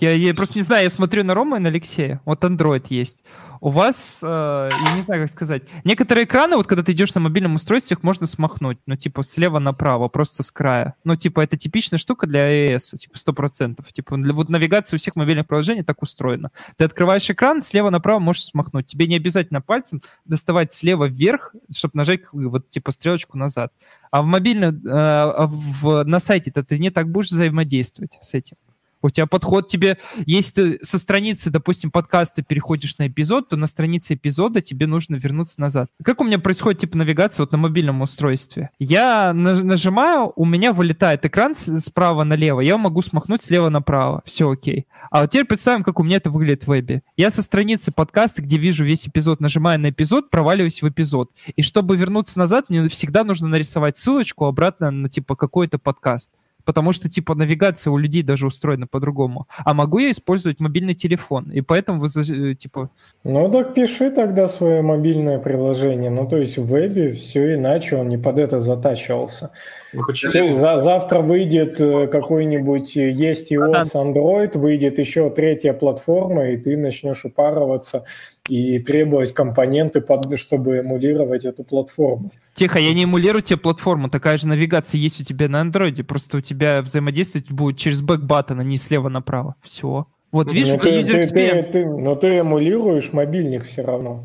Я, 0.00 0.12
я 0.12 0.32
просто 0.32 0.58
не 0.58 0.62
знаю, 0.62 0.84
я 0.84 0.90
смотрю 0.90 1.24
на 1.24 1.34
Рома 1.34 1.56
и 1.56 1.60
на 1.60 1.68
Алексея. 1.68 2.20
Вот 2.24 2.44
Android 2.44 2.86
есть. 2.88 3.24
У 3.60 3.70
вас, 3.70 4.20
э, 4.22 4.26
я 4.70 4.96
не 4.96 5.02
знаю, 5.02 5.22
как 5.22 5.30
сказать, 5.30 5.62
некоторые 5.82 6.24
экраны, 6.24 6.56
вот 6.56 6.68
когда 6.68 6.84
ты 6.84 6.92
идешь 6.92 7.14
на 7.14 7.20
мобильном 7.20 7.56
устройстве, 7.56 7.96
их 7.96 8.04
можно 8.04 8.26
смахнуть, 8.26 8.78
ну, 8.86 8.94
типа, 8.94 9.24
слева 9.24 9.58
направо, 9.58 10.06
просто 10.06 10.44
с 10.44 10.52
края. 10.52 10.94
Ну, 11.02 11.16
типа, 11.16 11.40
это 11.40 11.56
типичная 11.56 11.98
штука 11.98 12.28
для 12.28 12.74
iOS, 12.74 12.96
типа, 12.96 13.16
100%. 13.16 13.84
Типа, 13.92 14.16
для, 14.16 14.32
вот 14.32 14.48
навигация 14.48 14.96
у 14.96 14.98
всех 14.98 15.16
мобильных 15.16 15.48
приложений 15.48 15.82
так 15.82 16.00
устроена. 16.02 16.52
Ты 16.76 16.84
открываешь 16.84 17.28
экран, 17.28 17.60
слева 17.60 17.90
направо 17.90 18.20
можешь 18.20 18.44
смахнуть. 18.44 18.86
Тебе 18.86 19.08
не 19.08 19.16
обязательно 19.16 19.60
пальцем 19.60 20.00
доставать 20.24 20.72
слева 20.72 21.08
вверх, 21.08 21.54
чтобы 21.74 21.92
нажать, 21.94 22.20
вот, 22.32 22.70
типа, 22.70 22.92
стрелочку 22.92 23.36
назад. 23.36 23.72
А 24.12 24.22
в 24.22 24.26
мобильном, 24.26 24.76
э, 24.76 24.90
а 24.90 25.46
в, 25.48 26.04
на 26.04 26.20
сайте-то 26.20 26.62
ты 26.62 26.78
не 26.78 26.90
так 26.90 27.10
будешь 27.10 27.30
взаимодействовать 27.30 28.16
с 28.20 28.34
этим. 28.34 28.56
У 29.02 29.10
тебя 29.10 29.26
подход 29.26 29.68
тебе, 29.68 29.98
если 30.26 30.52
ты 30.52 30.84
со 30.84 30.98
страницы, 30.98 31.50
допустим, 31.50 31.90
подкаста 31.90 32.42
переходишь 32.42 32.98
на 32.98 33.08
эпизод, 33.08 33.48
то 33.48 33.56
на 33.56 33.66
странице 33.66 34.14
эпизода 34.14 34.60
тебе 34.60 34.86
нужно 34.86 35.16
вернуться 35.16 35.60
назад. 35.60 35.90
Как 36.02 36.20
у 36.20 36.24
меня 36.24 36.38
происходит 36.38 36.80
типа 36.80 36.98
навигация 36.98 37.42
вот 37.42 37.52
на 37.52 37.58
мобильном 37.58 38.02
устройстве? 38.02 38.70
Я 38.78 39.32
на- 39.32 39.62
нажимаю, 39.62 40.32
у 40.36 40.44
меня 40.44 40.72
вылетает 40.72 41.24
экран 41.24 41.54
справа 41.54 42.24
налево, 42.24 42.60
я 42.60 42.76
могу 42.76 43.02
смахнуть 43.02 43.42
слева 43.42 43.68
направо, 43.68 44.22
все 44.24 44.50
окей. 44.50 44.86
А 45.10 45.22
вот 45.22 45.30
теперь 45.30 45.46
представим, 45.46 45.82
как 45.82 46.00
у 46.00 46.02
меня 46.02 46.16
это 46.16 46.30
выглядит 46.30 46.64
в 46.64 46.68
вебе. 46.68 47.02
Я 47.16 47.30
со 47.30 47.42
страницы 47.42 47.92
подкаста, 47.92 48.42
где 48.42 48.58
вижу 48.58 48.84
весь 48.84 49.06
эпизод, 49.08 49.40
нажимаю 49.40 49.80
на 49.80 49.90
эпизод, 49.90 50.30
проваливаюсь 50.30 50.82
в 50.82 50.88
эпизод. 50.88 51.30
И 51.56 51.62
чтобы 51.62 51.96
вернуться 51.96 52.38
назад, 52.38 52.68
мне 52.68 52.88
всегда 52.88 53.24
нужно 53.24 53.48
нарисовать 53.48 53.96
ссылочку 53.96 54.46
обратно 54.46 54.90
на 54.90 55.08
типа 55.08 55.36
какой-то 55.36 55.78
подкаст 55.78 56.30
потому 56.64 56.92
что, 56.92 57.08
типа, 57.08 57.34
навигация 57.34 57.90
у 57.90 57.96
людей 57.96 58.22
даже 58.22 58.46
устроена 58.46 58.86
по-другому. 58.86 59.46
А 59.64 59.74
могу 59.74 59.98
я 59.98 60.10
использовать 60.10 60.60
мобильный 60.60 60.94
телефон, 60.94 61.50
и 61.50 61.60
поэтому, 61.60 61.98
вы, 61.98 62.08
за- 62.08 62.54
типа, 62.54 62.90
Ну 63.24 63.50
так 63.50 63.74
пиши 63.74 64.10
тогда 64.10 64.48
свое 64.48 64.82
мобильное 64.82 65.38
приложение. 65.38 66.10
Ну 66.10 66.26
то 66.28 66.36
есть 66.36 66.58
в 66.58 66.66
вебе 66.66 67.12
все 67.12 67.54
иначе, 67.54 67.96
он 67.96 68.08
не 68.08 68.18
под 68.18 68.38
это 68.38 68.60
затачивался. 68.60 69.50
Ну, 69.92 70.02
почему? 70.06 70.50
За, 70.54 70.78
завтра 70.78 71.20
выйдет 71.20 71.80
э, 71.80 72.06
какой-нибудь, 72.08 72.96
э, 72.96 73.10
есть 73.10 73.50
iOS, 73.52 73.92
Android, 73.94 74.58
выйдет 74.58 74.98
еще 74.98 75.30
третья 75.30 75.72
платформа, 75.72 76.48
и 76.48 76.56
ты 76.58 76.76
начнешь 76.76 77.24
упарываться 77.24 78.04
и 78.50 78.78
требовать 78.78 79.32
компоненты, 79.34 80.00
под, 80.00 80.38
чтобы 80.38 80.78
эмулировать 80.78 81.44
эту 81.44 81.64
платформу. 81.64 82.30
тихо, 82.54 82.78
я 82.78 82.92
не 82.92 83.04
эмулирую 83.04 83.42
тебе 83.42 83.56
платформу, 83.56 84.08
такая 84.08 84.36
же 84.36 84.48
навигация 84.48 84.98
есть 84.98 85.20
у 85.20 85.24
тебя 85.24 85.48
на 85.48 85.60
андроиде, 85.60 86.04
просто 86.04 86.38
у 86.38 86.40
тебя 86.40 86.82
взаимодействовать 86.82 87.50
будет 87.50 87.78
через 87.78 88.02
back 88.02 88.23
button, 88.23 88.60
а 88.60 88.64
не 88.64 88.76
слева 88.76 89.08
направо. 89.08 89.54
Все. 89.62 90.06
Вот, 90.30 90.52
видишь, 90.52 90.68
но, 90.68 90.74
у 90.74 90.78
тебя 90.78 90.90
Ну, 90.96 91.02
ты, 91.02 91.22
ты- 91.22 91.62
ты- 91.62 91.72
ты- 91.72 91.86
но 91.86 92.14
ты 92.14 92.28
эмулируешь 92.38 93.12
мобильник 93.12 93.64
все 93.64 93.82
равно. 93.82 94.24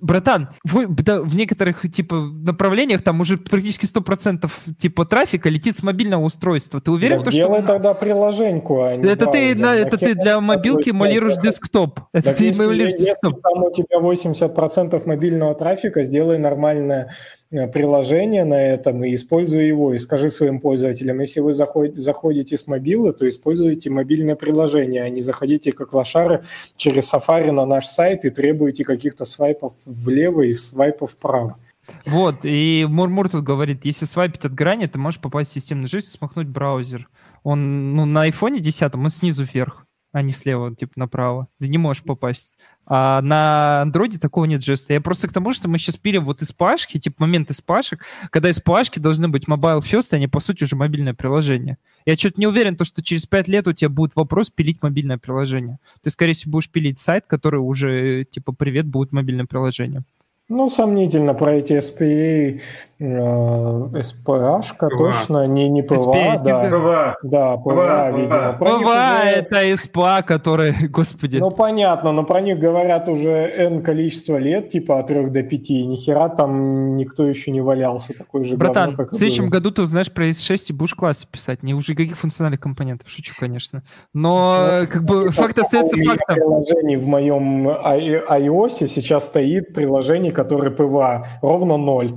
Братан, 0.00 0.48
в, 0.64 0.86
в 0.86 1.36
некоторых 1.36 1.82
типа 1.92 2.16
направлениях 2.16 3.02
там 3.02 3.20
уже 3.20 3.36
практически 3.38 3.86
100% 3.86 4.50
типа 4.78 5.04
трафика 5.04 5.48
летит 5.48 5.76
с 5.76 5.82
мобильного 5.82 6.24
устройства. 6.24 6.80
Ты 6.80 6.90
уверен, 6.90 7.18
Так 7.18 7.26
то, 7.26 7.30
делай 7.30 7.58
что... 7.58 7.66
тогда 7.68 7.94
приложеньку, 7.94 8.82
а 8.82 8.96
не 8.96 9.06
Это 9.08 9.26
ты, 9.26 9.54
на- 9.54 9.74
это 9.76 9.96
ты 9.96 10.14
для 10.14 10.40
мобилки 10.40 10.90
эмулируешь 10.90 11.36
десктоп. 11.36 12.00
Это 12.12 12.24
Так 12.30 12.36
ты 12.38 12.44
если, 12.46 12.64
эмулируешь 12.64 12.92
если 12.94 13.04
десктоп. 13.06 13.40
там 13.42 13.62
у 13.62 13.72
тебя 13.72 13.98
80% 13.98 15.02
мобильного 15.06 15.54
трафика, 15.54 16.02
сделай 16.02 16.38
нормальное 16.38 17.12
приложение 17.50 18.44
на 18.44 18.60
этом 18.60 19.04
и 19.04 19.14
используй 19.14 19.66
его. 19.66 19.92
И 19.92 19.98
скажи 19.98 20.30
своим 20.30 20.60
пользователям, 20.60 21.20
если 21.20 21.40
вы 21.40 21.50
заход- 21.50 21.96
заходите 21.96 22.56
с 22.56 22.66
мобилы, 22.66 23.12
то 23.12 23.28
используйте 23.28 23.90
мобильное 23.90 24.36
приложение, 24.36 25.02
а 25.02 25.08
не 25.08 25.20
заходите 25.20 25.72
как 25.72 25.92
лошары 25.92 26.42
через 26.76 27.12
Safari 27.12 27.50
на 27.50 27.66
наш 27.66 27.86
сайт 27.86 28.24
и 28.24 28.30
требуете 28.30 28.84
каких-то 28.84 29.24
свайпов 29.24 29.74
влево 29.84 30.42
и 30.42 30.52
свайпов 30.52 31.12
вправо. 31.12 31.56
Вот, 32.06 32.44
и 32.44 32.86
Мурмур 32.88 33.28
тут 33.28 33.42
говорит, 33.42 33.84
если 33.84 34.04
свайпить 34.04 34.44
от 34.44 34.54
грани, 34.54 34.86
ты 34.86 34.98
можешь 34.98 35.20
попасть 35.20 35.50
в 35.50 35.54
системную 35.54 35.88
жизнь 35.88 36.08
и 36.08 36.16
смахнуть 36.16 36.46
браузер. 36.46 37.08
Он, 37.42 37.96
ну, 37.96 38.04
на 38.04 38.22
айфоне 38.22 38.60
10 38.60 38.94
он 38.94 39.08
снизу 39.08 39.44
вверх, 39.44 39.86
а 40.12 40.22
не 40.22 40.32
слева, 40.32 40.74
типа 40.74 40.92
направо. 40.96 41.48
Ты 41.58 41.68
не 41.68 41.78
можешь 41.78 42.02
попасть. 42.04 42.56
А 42.92 43.22
на 43.22 43.82
андроиде 43.82 44.18
такого 44.18 44.46
нет 44.46 44.64
жеста. 44.64 44.92
Я 44.92 45.00
просто 45.00 45.28
к 45.28 45.32
тому, 45.32 45.52
что 45.52 45.68
мы 45.68 45.78
сейчас 45.78 45.96
пилим 45.96 46.24
вот 46.24 46.42
из 46.42 46.50
пашки, 46.50 46.98
типа 46.98 47.18
момент 47.20 47.48
из 47.52 47.60
пашек, 47.60 48.04
когда 48.30 48.50
из 48.50 48.58
пашки 48.58 48.98
должны 48.98 49.28
быть 49.28 49.44
mobile 49.46 49.80
first, 49.80 50.08
а 50.10 50.18
не, 50.18 50.26
по 50.26 50.40
сути, 50.40 50.64
уже 50.64 50.74
мобильное 50.74 51.14
приложение. 51.14 51.78
Я 52.04 52.16
что-то 52.16 52.40
не 52.40 52.48
уверен, 52.48 52.74
то, 52.74 52.84
что 52.84 53.00
через 53.00 53.26
5 53.26 53.46
лет 53.46 53.68
у 53.68 53.72
тебя 53.72 53.90
будет 53.90 54.16
вопрос 54.16 54.50
пилить 54.50 54.82
мобильное 54.82 55.18
приложение. 55.18 55.78
Ты, 56.02 56.10
скорее 56.10 56.32
всего, 56.32 56.50
будешь 56.50 56.68
пилить 56.68 56.98
сайт, 56.98 57.26
который 57.28 57.60
уже, 57.60 58.24
типа, 58.24 58.50
привет, 58.52 58.86
будет 58.86 59.12
мобильным 59.12 59.46
приложением. 59.46 60.04
Ну, 60.50 60.68
сомнительно 60.68 61.32
про 61.34 61.52
эти 61.52 61.74
SPA, 61.74 62.60
э, 62.98 63.04
SPA-шка, 63.04 64.88
PWA. 64.88 64.98
точно, 64.98 65.46
не, 65.46 65.68
не 65.68 65.82
PWA, 65.82 66.34
SPA, 66.34 66.42
да. 66.44 66.68
PWA. 66.68 67.16
Да, 67.22 67.54
PWA, 67.54 67.62
PWA, 67.64 68.16
видимо. 68.20 68.52
Про 68.58 68.66
ПВА 68.78 68.78
уже- 68.80 69.30
это 69.36 69.76
СПА, 69.76 70.22
который, 70.22 70.72
господи. 70.88 71.38
Ну, 71.38 71.50
понятно, 71.52 72.10
но 72.12 72.24
про 72.24 72.40
них 72.40 72.58
говорят 72.58 73.08
уже 73.08 73.30
N 73.30 73.82
количество 73.82 74.36
лет, 74.38 74.70
типа 74.70 74.98
от 74.98 75.06
3 75.06 75.30
до 75.30 75.42
5, 75.44 75.70
и 75.70 75.86
ни 75.86 75.94
хера 75.96 76.28
там 76.28 76.96
никто 76.96 77.24
еще 77.24 77.52
не 77.52 77.60
валялся, 77.60 78.12
такой 78.18 78.42
же 78.44 78.56
Братан, 78.56 78.90
говно, 78.90 78.96
как 79.04 79.12
в 79.12 79.16
следующем 79.16 79.44
было. 79.44 79.50
году 79.52 79.70
ты 79.70 79.82
узнаешь 79.82 80.12
про 80.12 80.28
ES6 80.28 80.56
и 80.70 80.72
будешь 80.72 80.94
классы 80.94 81.26
писать. 81.30 81.62
Не 81.62 81.74
уже 81.74 81.94
каких 81.94 82.18
функциональных 82.18 82.58
компонентов. 82.60 83.08
Шучу, 83.08 83.34
конечно. 83.38 83.82
Но 84.12 84.66
э, 84.68 84.86
как 84.86 85.04
бы 85.04 85.30
факт 85.30 85.58
остается 85.60 85.96
фактом. 85.96 86.34
приложений 86.34 86.96
в 86.96 87.06
моем 87.06 87.68
i- 87.68 88.22
iOS 88.40 88.88
сейчас 88.88 89.26
стоит 89.26 89.72
приложение, 89.74 90.32
которое 90.44 90.70
PWA, 90.70 91.26
ровно 91.42 91.76
ноль. 91.76 92.12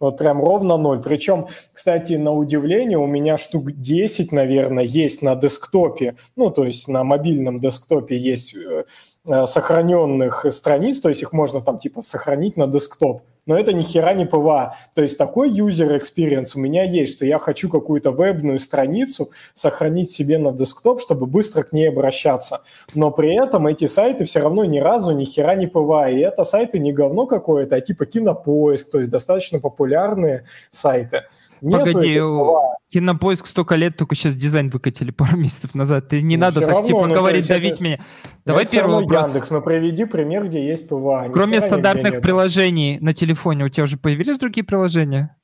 Вот 0.00 0.18
прям 0.18 0.40
ровно 0.40 0.76
ноль. 0.76 1.00
Причем, 1.02 1.46
кстати, 1.72 2.14
на 2.14 2.32
удивление, 2.32 2.98
у 2.98 3.06
меня 3.06 3.36
штук 3.36 3.72
10, 3.72 4.32
наверное, 4.32 4.84
есть 4.84 5.22
на 5.22 5.34
десктопе, 5.36 6.16
ну, 6.36 6.50
то 6.50 6.64
есть 6.64 6.88
на 6.88 7.04
мобильном 7.04 7.60
десктопе 7.60 8.16
есть 8.16 8.54
э, 8.54 8.84
э, 9.26 9.46
сохраненных 9.46 10.46
страниц, 10.50 11.00
то 11.00 11.08
есть 11.08 11.22
их 11.22 11.32
можно 11.32 11.60
там 11.60 11.78
типа 11.78 12.02
сохранить 12.02 12.56
на 12.56 12.66
десктоп. 12.66 13.22
Но 13.48 13.58
это 13.58 13.72
ни 13.72 13.82
хера 13.82 14.12
не 14.12 14.26
PWA. 14.26 14.76
То 14.94 15.02
есть 15.02 15.16
такой 15.16 15.50
user 15.50 15.98
experience 15.98 16.50
у 16.54 16.60
меня 16.60 16.84
есть, 16.84 17.14
что 17.14 17.24
я 17.24 17.38
хочу 17.38 17.70
какую-то 17.70 18.10
вебную 18.10 18.58
страницу 18.58 19.30
сохранить 19.54 20.10
себе 20.10 20.38
на 20.38 20.52
десктоп, 20.52 21.00
чтобы 21.00 21.26
быстро 21.26 21.62
к 21.62 21.72
ней 21.72 21.88
обращаться. 21.88 22.60
Но 22.94 23.10
при 23.10 23.34
этом 23.34 23.66
эти 23.66 23.86
сайты 23.86 24.26
все 24.26 24.40
равно 24.40 24.66
ни 24.66 24.78
разу 24.78 25.12
ни 25.12 25.24
хера 25.24 25.54
не 25.54 25.66
PWA. 25.66 26.10
И 26.10 26.20
это 26.20 26.44
сайты 26.44 26.78
не 26.78 26.92
говно 26.92 27.26
какое-то, 27.26 27.76
а 27.76 27.80
типа 27.80 28.04
кинопоиск, 28.04 28.90
то 28.90 28.98
есть 28.98 29.10
достаточно 29.10 29.60
популярные 29.60 30.44
сайты. 30.70 31.22
Нету 31.60 31.84
Погоди, 31.86 32.18
PWA. 32.18 32.74
Кинопоиск 32.90 33.46
столько 33.46 33.74
лет, 33.74 33.96
только 33.96 34.14
сейчас 34.14 34.34
дизайн 34.34 34.70
выкатили 34.70 35.10
пару 35.10 35.36
месяцев 35.36 35.74
назад. 35.74 36.08
Ты 36.08 36.22
не 36.22 36.36
Ну, 36.36 36.42
надо 36.42 36.60
так 36.60 36.70
равно, 36.70 36.84
типа 36.84 37.06
ну, 37.06 37.14
говорить, 37.14 37.38
есть 37.38 37.48
давить 37.48 37.74
это- 37.74 37.84
меня. 37.84 37.98
Давай 38.46 38.64
Это 38.64 38.72
первый 38.72 38.94
вопрос. 39.02 39.28
Яндекс, 39.28 39.50
но 39.50 39.60
приведи 39.60 40.04
пример, 40.06 40.46
где 40.48 40.66
есть 40.66 40.88
PWA. 40.88 41.26
Ни 41.28 41.32
Кроме 41.32 41.60
стандартных 41.60 42.20
приложений 42.22 42.98
на 43.00 43.12
телефоне, 43.12 43.64
у 43.64 43.68
тебя 43.68 43.84
уже 43.84 43.98
появились 43.98 44.38
другие 44.38 44.64
приложения? 44.64 45.36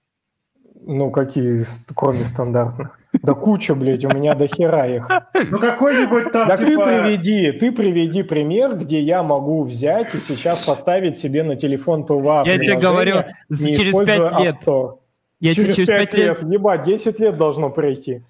Ну, 0.86 1.10
какие, 1.10 1.64
кроме 1.94 2.24
стандартных? 2.24 2.98
Да 3.22 3.32
куча, 3.34 3.74
блядь, 3.74 4.04
у 4.04 4.08
меня 4.08 4.34
до 4.34 4.46
хера 4.46 4.86
их. 4.86 5.08
Ну 5.50 5.58
какой-нибудь 5.58 6.32
там 6.32 6.48
Так 6.48 6.60
ты 6.60 6.66
типа... 6.66 6.84
приведи, 6.84 7.52
ты 7.52 7.72
приведи 7.72 8.22
пример, 8.22 8.76
где 8.76 9.00
я 9.00 9.22
могу 9.22 9.62
взять 9.64 10.14
и 10.14 10.18
сейчас 10.18 10.64
поставить 10.64 11.16
себе 11.16 11.42
на 11.42 11.56
телефон 11.56 12.04
PWA 12.04 12.42
Я 12.46 12.58
тебе 12.58 12.76
говорю, 12.78 13.24
через 13.50 13.96
5 13.96 14.40
лет. 14.42 14.56
Store. 14.64 14.94
Я 15.44 15.54
через, 15.54 15.76
через 15.76 15.88
5 15.88 16.10
5 16.10 16.14
лет... 16.14 16.42
лет, 16.42 16.52
ебать, 16.52 16.82
10 16.84 17.20
лет 17.20 17.36
должно 17.36 17.68
пройти. 17.68 18.22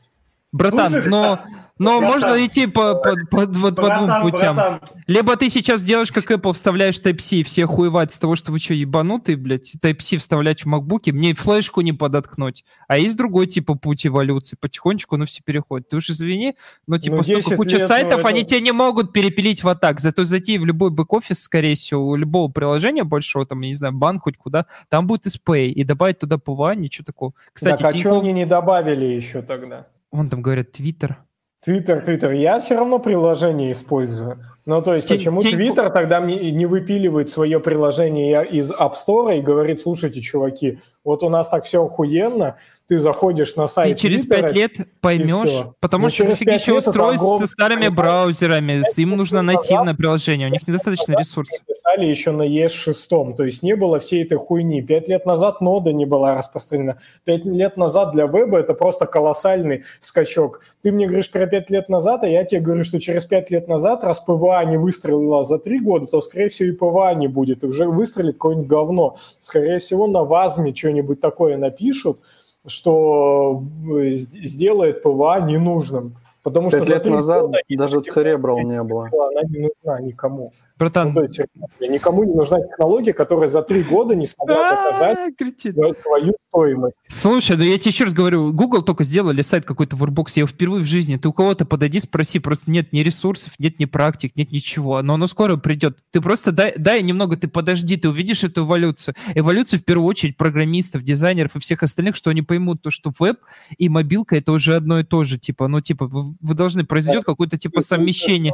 Братан, 0.55 0.93
Слушай, 0.93 1.10
но, 1.10 1.40
но 1.78 1.98
братан, 1.98 2.14
можно 2.31 2.47
идти 2.47 2.68
по, 2.68 2.94
по, 2.94 3.14
по- 3.28 3.47
вот 3.47 3.74
по 3.74 3.86
двум 3.89 4.06
Братан, 4.06 4.22
путям. 4.22 4.55
братан, 4.56 4.81
Либо 5.09 5.35
ты 5.36 5.51
сейчас 5.51 5.82
делаешь, 5.82 6.12
как 6.12 6.31
Apple, 6.31 6.52
вставляешь 6.52 7.01
Type-C, 7.01 7.39
и 7.39 7.43
все 7.43 7.66
хуевать 7.66 8.12
с 8.12 8.18
того, 8.20 8.36
что 8.36 8.52
вы 8.52 8.60
что, 8.60 8.72
ебанутые, 8.74 9.36
блядь, 9.36 9.74
Type-C 9.82 10.18
вставлять 10.18 10.62
в 10.62 10.66
макбуке, 10.66 11.10
мне 11.10 11.35
флешку 11.35 11.81
не 11.81 11.93
подоткнуть. 11.93 12.64
А 12.86 12.98
есть 12.98 13.16
другой 13.16 13.48
типа 13.48 13.74
путь 13.74 14.06
эволюции, 14.06 14.56
потихонечку, 14.60 15.16
ну, 15.16 15.24
все 15.26 15.43
переходят. 15.44 15.89
Ты 15.89 15.97
уж 15.97 16.09
извини, 16.09 16.55
но 16.86 16.98
типа 16.98 17.16
Ну, 17.16 17.22
столько 17.24 17.40
10 17.48 17.56
куча 17.56 17.76
лет, 17.78 17.89
сайтов, 17.89 18.20
это- 18.20 18.28
они 18.28 18.44
тебя 18.44 18.60
не 18.60 18.70
могут 18.72 19.12
перепилить 19.12 19.64
вот 19.64 19.81
так. 19.81 19.98
Зато 19.98 20.22
зайти 20.22 20.59
в 20.59 20.64
любой 20.64 20.90
бэк-офис, 20.90 21.43
скорее 21.43 21.74
всего, 21.74 22.06
у 22.06 22.14
любого 22.14 22.47
приложения 22.52 23.02
большого, 23.02 23.44
там, 23.44 23.60
я 23.62 23.68
не 23.70 23.74
знаю, 23.74 23.94
банк 23.94 24.22
хоть 24.22 24.36
куда, 24.36 24.66
там 24.89 25.09
будет 25.09 25.26
SPA, 25.27 25.70
и 25.70 25.82
добавить 25.82 26.20
туда 26.20 26.39
PWA, 26.39 26.77
ничего 26.76 27.05
такого. 27.05 27.32
Кстати, 27.52 27.82
так, 27.82 27.93
а 27.93 27.98
что 27.98 28.10
Тинькофф- 28.10 28.20
мне 28.22 28.32
не 28.32 28.47
добавили 28.47 29.06
еще 29.06 29.43
тогда? 29.43 29.89
Вон 30.15 30.31
там 30.31 30.43
говорят, 30.43 30.73
Твиттер. 30.73 31.19
Твиттер, 31.65 32.01
Твиттер. 32.01 32.32
Я 32.32 32.59
все 32.61 32.77
равно 32.77 32.99
приложение 32.99 33.73
использую. 33.73 34.39
Ну, 34.66 34.82
то 34.82 34.95
есть, 34.95 35.07
Тинь- 35.11 35.16
почему 35.16 35.41
Твиттер 35.41 35.91
тогда 35.91 36.20
мне 36.20 36.53
не 36.53 36.66
выпиливает 36.66 37.31
свое 37.31 37.59
приложение 37.59 38.47
из 38.47 38.70
App 38.70 38.95
Store 38.95 39.36
и 39.36 39.41
говорит, 39.41 39.81
слушайте, 39.81 40.20
чуваки, 40.20 40.78
вот 41.05 41.23
у 41.23 41.28
нас 41.28 41.49
так 41.49 41.65
все 41.65 41.85
охуенно, 41.85 42.57
ты 42.86 42.98
заходишь 42.98 43.56
на 43.56 43.66
Ты 43.66 43.73
сайт 43.73 43.98
через 43.98 44.23
Твиттера, 44.23 44.43
пять 44.43 44.55
лет 44.55 44.73
поймешь, 45.01 45.66
потому 45.81 46.11
что 46.11 46.19
через 46.19 46.40
лет 46.40 46.61
это 46.61 46.74
устройств 46.74 47.23
огромное 47.23 47.47
со 47.47 47.52
старыми 47.52 47.89
браузерами, 47.89 48.82
им 48.97 49.11
нужно 49.11 49.43
нативное 49.43 49.94
приложение, 49.94 50.48
у 50.48 50.51
них 50.51 50.66
недостаточно 50.66 51.16
ресурсов. 51.19 51.61
писали 51.66 52.05
еще 52.05 52.32
на 52.32 52.43
ES6, 52.47 53.36
то 53.36 53.44
есть 53.44 53.62
не 53.62 53.74
было 53.74 53.98
всей 53.98 54.24
этой 54.24 54.36
хуйни. 54.36 54.82
Пять 54.82 55.09
лет 55.09 55.24
назад 55.24 55.61
нода 55.61 55.93
не 55.93 56.05
была 56.05 56.35
распространена. 56.35 56.98
Пять 57.24 57.44
лет 57.44 57.77
назад 57.77 58.12
для 58.12 58.27
веба 58.27 58.59
это 58.59 58.74
просто 58.74 59.06
колоссальный 59.06 59.85
скачок. 60.01 60.61
Ты 60.82 60.93
мне 60.93 61.06
говоришь 61.06 61.31
про 61.31 61.47
пять 61.47 61.70
лет 61.70 61.89
назад, 61.89 62.24
а 62.24 62.28
я 62.28 62.44
тебе 62.44 62.61
говорю, 62.61 62.85
что 62.85 63.01
через 63.01 63.24
пять 63.24 63.51
лет 63.51 63.66
назад, 63.66 64.05
раз 64.05 64.20
PWA 64.20 64.62
не 64.65 64.77
выстрелила 64.77 65.43
за 65.43 65.59
три 65.59 65.78
года, 65.78 66.06
то, 66.06 66.20
скорее 66.20 66.48
всего, 66.51 66.69
и 66.69 66.73
PWA 66.73 67.15
не 67.15 67.28
будет. 67.28 67.65
И 67.65 67.66
уже 67.66 67.86
выстрелит 67.86 68.35
какое-нибудь 68.35 68.69
говно. 68.69 69.16
Скорее 69.40 69.78
всего, 69.78 70.06
на 70.06 70.24
WASM 70.24 70.65
е 70.65 70.74
что-нибудь 70.74 71.20
такое 71.20 71.56
напишут, 71.56 72.20
что 72.66 73.62
сделает 73.81 75.03
PWA 75.02 75.40
ненужным. 75.41 76.16
Потому 76.43 76.69
что 76.69 76.78
Пять 76.78 76.89
за 76.89 76.95
лет 76.95 77.05
назад 77.07 77.43
года 77.43 77.59
даже 77.70 77.99
Cerebral 77.99 78.62
не 78.62 78.82
было. 78.82 79.07
она 79.07 79.43
не 79.49 79.61
нужна 79.61 80.01
никому. 80.01 80.53
Братан, 80.76 81.12
Ну, 81.12 81.22
есть, 81.22 81.40
никому 81.80 82.24
не 82.24 82.32
нужна 82.32 82.60
технология, 82.60 83.12
которая 83.12 83.46
за 83.46 83.62
три 83.62 83.82
года 83.82 84.16
не 84.16 84.26
смогла 84.26 84.70
доказать 84.70 85.18
а, 85.18 85.32
кричит. 85.32 85.76
свою 86.01 86.34
стоимость. 86.48 87.01
Слушай, 87.09 87.56
ну 87.56 87.62
я 87.62 87.78
тебе 87.78 87.90
еще 87.90 88.05
раз 88.05 88.12
говорю, 88.12 88.52
Google 88.52 88.82
только 88.82 89.05
сделали 89.05 89.42
сайт 89.42 89.64
какой-то 89.64 89.94
в 89.94 90.02
Workbox, 90.02 90.32
я 90.34 90.40
его 90.40 90.48
впервые 90.48 90.82
в 90.82 90.86
жизни, 90.86 91.16
ты 91.16 91.28
у 91.28 91.32
кого-то 91.32 91.64
подойди, 91.64 92.01
спроси, 92.01 92.40
просто 92.40 92.72
нет 92.72 92.92
ни 92.92 93.01
ресурсов, 93.01 93.52
нет 93.59 93.78
ни 93.78 93.84
практик, 93.84 94.32
нет 94.34 94.51
ничего, 94.51 95.01
но 95.02 95.14
оно 95.14 95.28
скоро 95.28 95.56
придет. 95.56 95.98
Ты 96.10 96.20
просто 96.20 96.51
дай, 96.51 96.74
дай 96.76 97.02
немного, 97.02 97.36
ты 97.36 97.46
подожди, 97.46 97.96
ты 97.96 98.09
увидишь 98.09 98.42
эту 98.42 98.62
эволюцию. 98.64 99.14
Эволюцию 99.34 99.78
в 99.78 99.84
первую 99.84 100.09
очередь 100.09 100.36
программистов, 100.36 101.05
дизайнеров 101.05 101.55
и 101.55 101.60
всех 101.60 101.84
остальных, 101.84 102.16
что 102.16 102.30
они 102.30 102.42
поймут 102.42 102.82
то, 102.82 102.90
что 102.90 103.12
веб 103.18 103.38
и 103.78 103.88
мобилка 103.88 104.36
это 104.36 104.51
уже 104.51 104.74
одно 104.74 104.98
и 104.98 105.05
то 105.05 105.22
же, 105.22 105.38
типа, 105.38 105.68
ну 105.68 105.80
типа 105.80 106.06
вы, 106.06 106.34
вы 106.40 106.55
должны 106.55 106.84
произойдет 106.84 107.24
какое-то 107.24 107.59
типа 107.59 107.80
совмещение. 107.80 108.52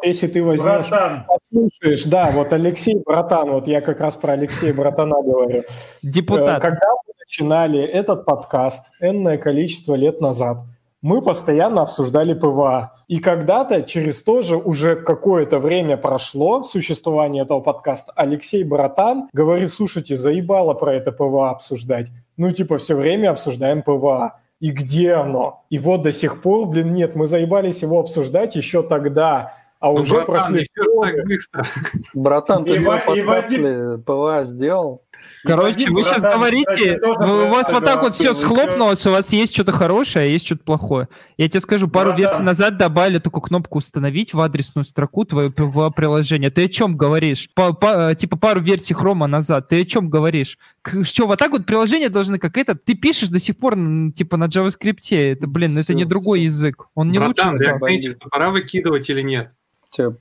Вот 0.00 0.06
если 0.06 0.28
ты 0.28 0.42
возьмешь, 0.42 0.88
братан, 0.88 1.26
послушаешь, 1.26 2.04
да, 2.04 2.30
вот 2.30 2.54
Алексей 2.54 2.96
Братан, 3.04 3.50
вот 3.50 3.68
я 3.68 3.82
как 3.82 4.00
раз 4.00 4.16
про 4.16 4.32
Алексея 4.32 4.72
Братана 4.72 5.22
говорю. 5.22 5.58
Э, 5.58 5.62
Депутат. 6.02 6.62
Когда 6.62 6.86
мы 7.06 7.12
начинали 7.18 7.82
этот 7.82 8.24
подкаст 8.24 8.86
энное 9.00 9.36
количество 9.36 9.94
лет 9.94 10.22
назад, 10.22 10.58
мы 11.02 11.20
постоянно 11.20 11.82
обсуждали 11.82 12.32
PWA. 12.32 12.94
И 13.08 13.18
когда-то, 13.18 13.82
через 13.82 14.22
тоже 14.22 14.56
уже 14.56 14.96
какое-то 14.96 15.58
время 15.58 15.98
прошло 15.98 16.62
существование 16.62 17.42
этого 17.42 17.60
подкаста, 17.60 18.12
Алексей 18.16 18.64
Братан 18.64 19.28
говорит, 19.34 19.70
слушайте, 19.70 20.16
заебало 20.16 20.72
про 20.72 20.94
это 20.94 21.12
PWA 21.12 21.50
обсуждать. 21.50 22.08
Ну, 22.38 22.50
типа, 22.52 22.78
все 22.78 22.94
время 22.94 23.32
обсуждаем 23.32 23.82
PWA. 23.82 24.40
И 24.60 24.70
где 24.70 25.12
оно? 25.12 25.64
И 25.68 25.78
вот 25.78 26.02
до 26.02 26.12
сих 26.12 26.40
пор, 26.40 26.68
блин, 26.68 26.94
нет, 26.94 27.16
мы 27.16 27.26
заебались 27.26 27.82
его 27.82 27.98
обсуждать 27.98 28.56
еще 28.56 28.82
тогда, 28.82 29.54
А 29.80 29.86
Ну, 29.86 29.94
уже 29.94 30.12
братан, 30.12 30.26
прошли 30.26 30.66
так 30.74 31.24
быстро. 31.24 31.66
Братан, 32.12 32.64
ты 32.66 32.78
свой 32.78 33.00
подкаст 33.00 34.04
PWA 34.04 34.44
сделал? 34.44 35.04
Короче, 35.44 35.90
вы 35.90 36.02
сейчас 36.02 36.20
братан, 36.20 36.38
говорите, 36.38 36.98
у 37.02 37.48
вас 37.48 37.72
вот 37.72 37.84
так 37.84 38.02
вот 38.02 38.14
все 38.14 38.34
схлопнулось, 38.34 39.06
у 39.06 39.10
вас 39.10 39.32
есть 39.32 39.54
что-то 39.54 39.72
хорошее, 39.72 40.26
а 40.26 40.28
есть 40.28 40.44
что-то 40.44 40.64
плохое. 40.64 41.08
Я 41.38 41.48
тебе 41.48 41.60
скажу, 41.60 41.88
пару 41.88 42.10
Братан. 42.10 42.26
версий 42.26 42.42
назад 42.42 42.76
добавили 42.76 43.18
такую 43.18 43.42
кнопку 43.42 43.78
«Установить» 43.78 44.34
в 44.34 44.40
адресную 44.40 44.84
строку 44.84 45.24
твоего 45.24 45.90
приложения. 45.90 46.50
Ты 46.50 46.66
о 46.66 46.68
чем 46.68 46.96
говоришь? 46.96 47.48
Типа 47.48 48.36
пару 48.38 48.60
версий 48.60 48.92
хрома 48.92 49.26
назад. 49.26 49.68
Ты 49.68 49.80
о 49.80 49.84
чем 49.86 50.10
говоришь? 50.10 50.58
Что, 51.02 51.26
вот 51.26 51.38
так 51.38 51.52
вот 51.52 51.64
приложения 51.64 52.10
должны 52.10 52.38
как 52.38 52.58
это? 52.58 52.74
Ты 52.74 52.94
пишешь 52.94 53.30
до 53.30 53.38
сих 53.38 53.56
пор 53.56 53.76
типа 54.14 54.36
на 54.36 54.44
JavaScript. 54.44 55.16
Это, 55.16 55.46
блин, 55.46 55.72
это 55.72 55.84
Всё, 55.84 55.94
не 55.94 56.04
другой 56.04 56.42
язык. 56.42 56.86
Он 56.94 57.10
не 57.10 57.18
Братан, 57.18 57.52
лучше 57.52 57.78
Native 57.80 58.16
пора 58.30 58.50
выкидывать 58.50 59.08
или 59.08 59.22
нет? 59.22 59.52
Тебе 59.90 60.14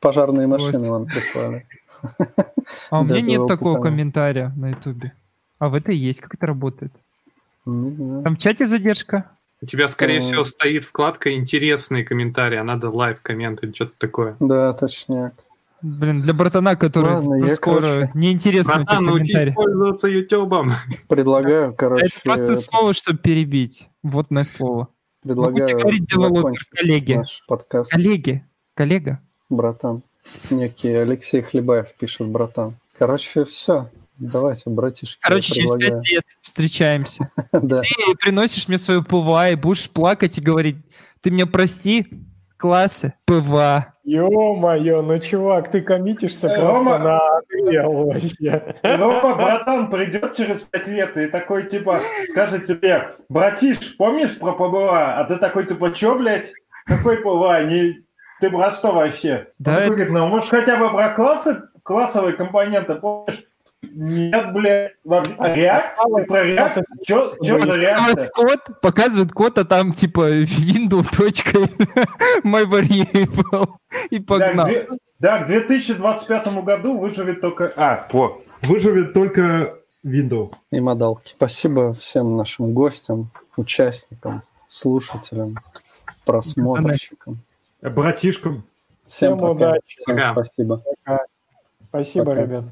пожарные 0.00 0.46
Вот. 0.46 0.60
машины 0.60 0.90
вам 0.90 1.06
прислали. 1.06 1.66
А 2.90 3.00
у 3.00 3.04
меня 3.04 3.20
нет 3.20 3.46
такого 3.46 3.80
комментария 3.80 4.52
на 4.56 4.70
ютубе. 4.70 5.12
А 5.58 5.68
в 5.68 5.74
это 5.74 5.92
есть. 5.92 6.20
Как 6.20 6.34
это 6.34 6.46
работает? 6.46 6.92
Не 7.66 7.90
знаю. 7.90 8.22
Там 8.22 8.36
в 8.36 8.38
чате 8.38 8.66
задержка? 8.66 9.30
У 9.62 9.66
тебя, 9.66 9.86
скорее 9.88 10.16
Э. 10.18 10.20
всего, 10.20 10.44
стоит 10.44 10.84
вкладка 10.84 11.32
«Интересные 11.34 12.04
комментарии», 12.04 12.56
а 12.58 12.64
надо 12.64 12.90
лайв-коммент 12.90 13.62
или 13.62 13.72
что-то 13.72 13.92
такое. 13.98 14.36
Да, 14.40 14.72
точняк. 14.72 15.34
Блин, 15.82 16.22
для 16.22 16.32
братана, 16.32 16.76
который 16.76 17.14
Ладно, 17.16 17.34
я, 17.44 17.54
скоро 17.56 17.80
короче, 17.80 18.10
неинтересно 18.14 18.76
Братан, 18.76 19.04
научись 19.04 19.54
пользоваться 19.54 20.08
Ютубом. 20.08 20.72
Предлагаю, 21.08 21.74
короче, 21.74 22.06
Это 22.06 22.20
просто 22.24 22.54
слово, 22.54 22.94
чтобы 22.94 23.18
перебить. 23.18 23.88
Вводное 24.02 24.44
слово. 24.44 24.88
предлагаю 25.22 25.52
будете 25.66 25.78
говорить 25.78 26.10
закончить 26.10 26.68
коллеги. 26.70 27.12
наш 27.14 27.44
подкаст. 27.46 27.90
Коллеги, 27.90 28.44
коллега. 28.74 29.20
Братан. 29.48 30.02
Некий 30.50 30.92
Алексей 30.92 31.42
Хлебаев 31.42 31.92
пишет, 31.94 32.26
братан. 32.28 32.74
Короче, 32.98 33.44
все. 33.44 33.88
Давайте, 34.16 34.70
братишки, 34.70 35.18
я 35.22 35.28
Короче, 35.28 35.52
через 35.54 35.70
пять 35.72 36.10
лет 36.12 36.24
встречаемся. 36.40 37.28
Да. 37.52 37.82
Ты 37.82 38.14
приносишь 38.20 38.68
мне 38.68 38.78
свою 38.78 39.02
PWA 39.02 39.50
и 39.50 39.56
будешь 39.56 39.90
плакать 39.90 40.38
и 40.38 40.40
говорить, 40.40 40.76
ты 41.20 41.30
меня 41.30 41.46
прости, 41.46 42.06
классы, 42.56 43.14
PWA. 43.26 43.94
Ё-моё, 44.04 45.02
ну, 45.02 45.18
чувак, 45.18 45.70
ты 45.70 45.80
коммитишься 45.80 46.48
Э, 46.48 46.56
просто 46.56 46.98
на 46.98 47.18
вообще. 47.88 48.76
Рома, 48.82 49.34
братан, 49.34 49.90
придет 49.90 50.36
через 50.36 50.60
пять 50.60 50.86
лет 50.86 51.16
и 51.16 51.26
такой, 51.26 51.64
типа, 51.64 51.98
скажет 52.30 52.66
тебе, 52.66 53.14
братиш, 53.28 53.96
помнишь 53.96 54.38
про 54.38 54.52
ПБА? 54.52 55.18
А 55.20 55.24
ты 55.24 55.36
такой, 55.36 55.66
типа, 55.66 55.90
чё, 55.92 56.18
блядь? 56.18 56.52
Какой 56.86 57.16
ПБА? 57.18 57.64
Не... 57.64 58.04
Ты 58.44 58.50
брат 58.50 58.76
что 58.76 58.92
вообще? 58.92 59.48
Да, 59.58 59.76
такой 59.88 60.02
это- 60.02 60.12
ну, 60.12 60.26
может, 60.28 60.50
хотя 60.50 60.76
бы 60.76 60.90
про 60.90 61.14
классы, 61.14 61.62
классовые 61.82 62.34
компоненты, 62.34 62.94
помнишь? 62.96 63.42
Нет, 63.82 64.52
блядь, 64.52 64.92
во- 65.02 65.22
Реакт? 65.54 65.98
Ты 66.16 66.24
про 66.24 66.44
Реакт? 66.44 66.78
Чё, 67.06 67.34
чё 67.42 67.58
за? 67.64 67.74
Показывает 67.74 68.30
код, 68.32 68.80
показывает 68.82 69.32
код, 69.32 69.56
а 69.58 69.64
там 69.64 69.92
типа 69.92 70.42
window 70.42 71.02
точка 71.16 71.58
my 72.44 72.64
variable 72.66 73.68
и 74.10 74.18
погнал. 74.20 74.66
две- 74.66 74.88
да, 75.20 75.38
к 75.38 75.46
2025 75.46 76.48
году 76.64 76.98
выживет 76.98 77.40
только... 77.40 77.72
А, 77.76 78.06
по. 78.10 78.42
Выживет 78.60 79.14
только 79.14 79.74
Windows. 80.04 80.52
И 80.70 80.80
модалки. 80.80 81.32
Спасибо 81.36 81.94
всем 81.94 82.36
нашим 82.36 82.74
гостям, 82.74 83.30
участникам, 83.56 84.42
слушателям, 84.66 85.56
просмотрщикам. 86.26 87.38
Братишкам. 87.90 88.64
Всем, 89.06 89.36
Всем 89.36 89.38
пока. 89.38 89.50
удачи. 89.52 89.96
Всем 90.00 90.16
пока. 90.16 90.32
спасибо. 90.32 90.82
Пока. 91.04 91.20
Спасибо, 91.88 92.24
пока. 92.24 92.42
ребят. 92.42 92.64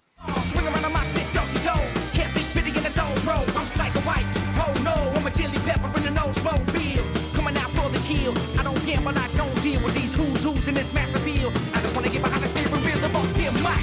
gamble, 8.87 9.17
I 9.17 9.29
don't 9.37 9.63
deal 9.63 9.81
with 9.83 9.95
these 9.95 10.15
who's 10.15 10.43
who's 10.43 10.69
in 10.69 10.75
this 10.75 10.93
mass 10.93 11.15
appeal. 11.15 11.53
I 11.75 11.81
just 11.81 11.95
wanna 11.95 12.09
get 12.09 12.23
behind 12.23 12.43
the 12.43 12.49
steering 12.49 12.85
wheel 12.85 13.05
of 13.05 13.17
us 13.17 13.39
in 13.39 13.63
my 13.63 13.79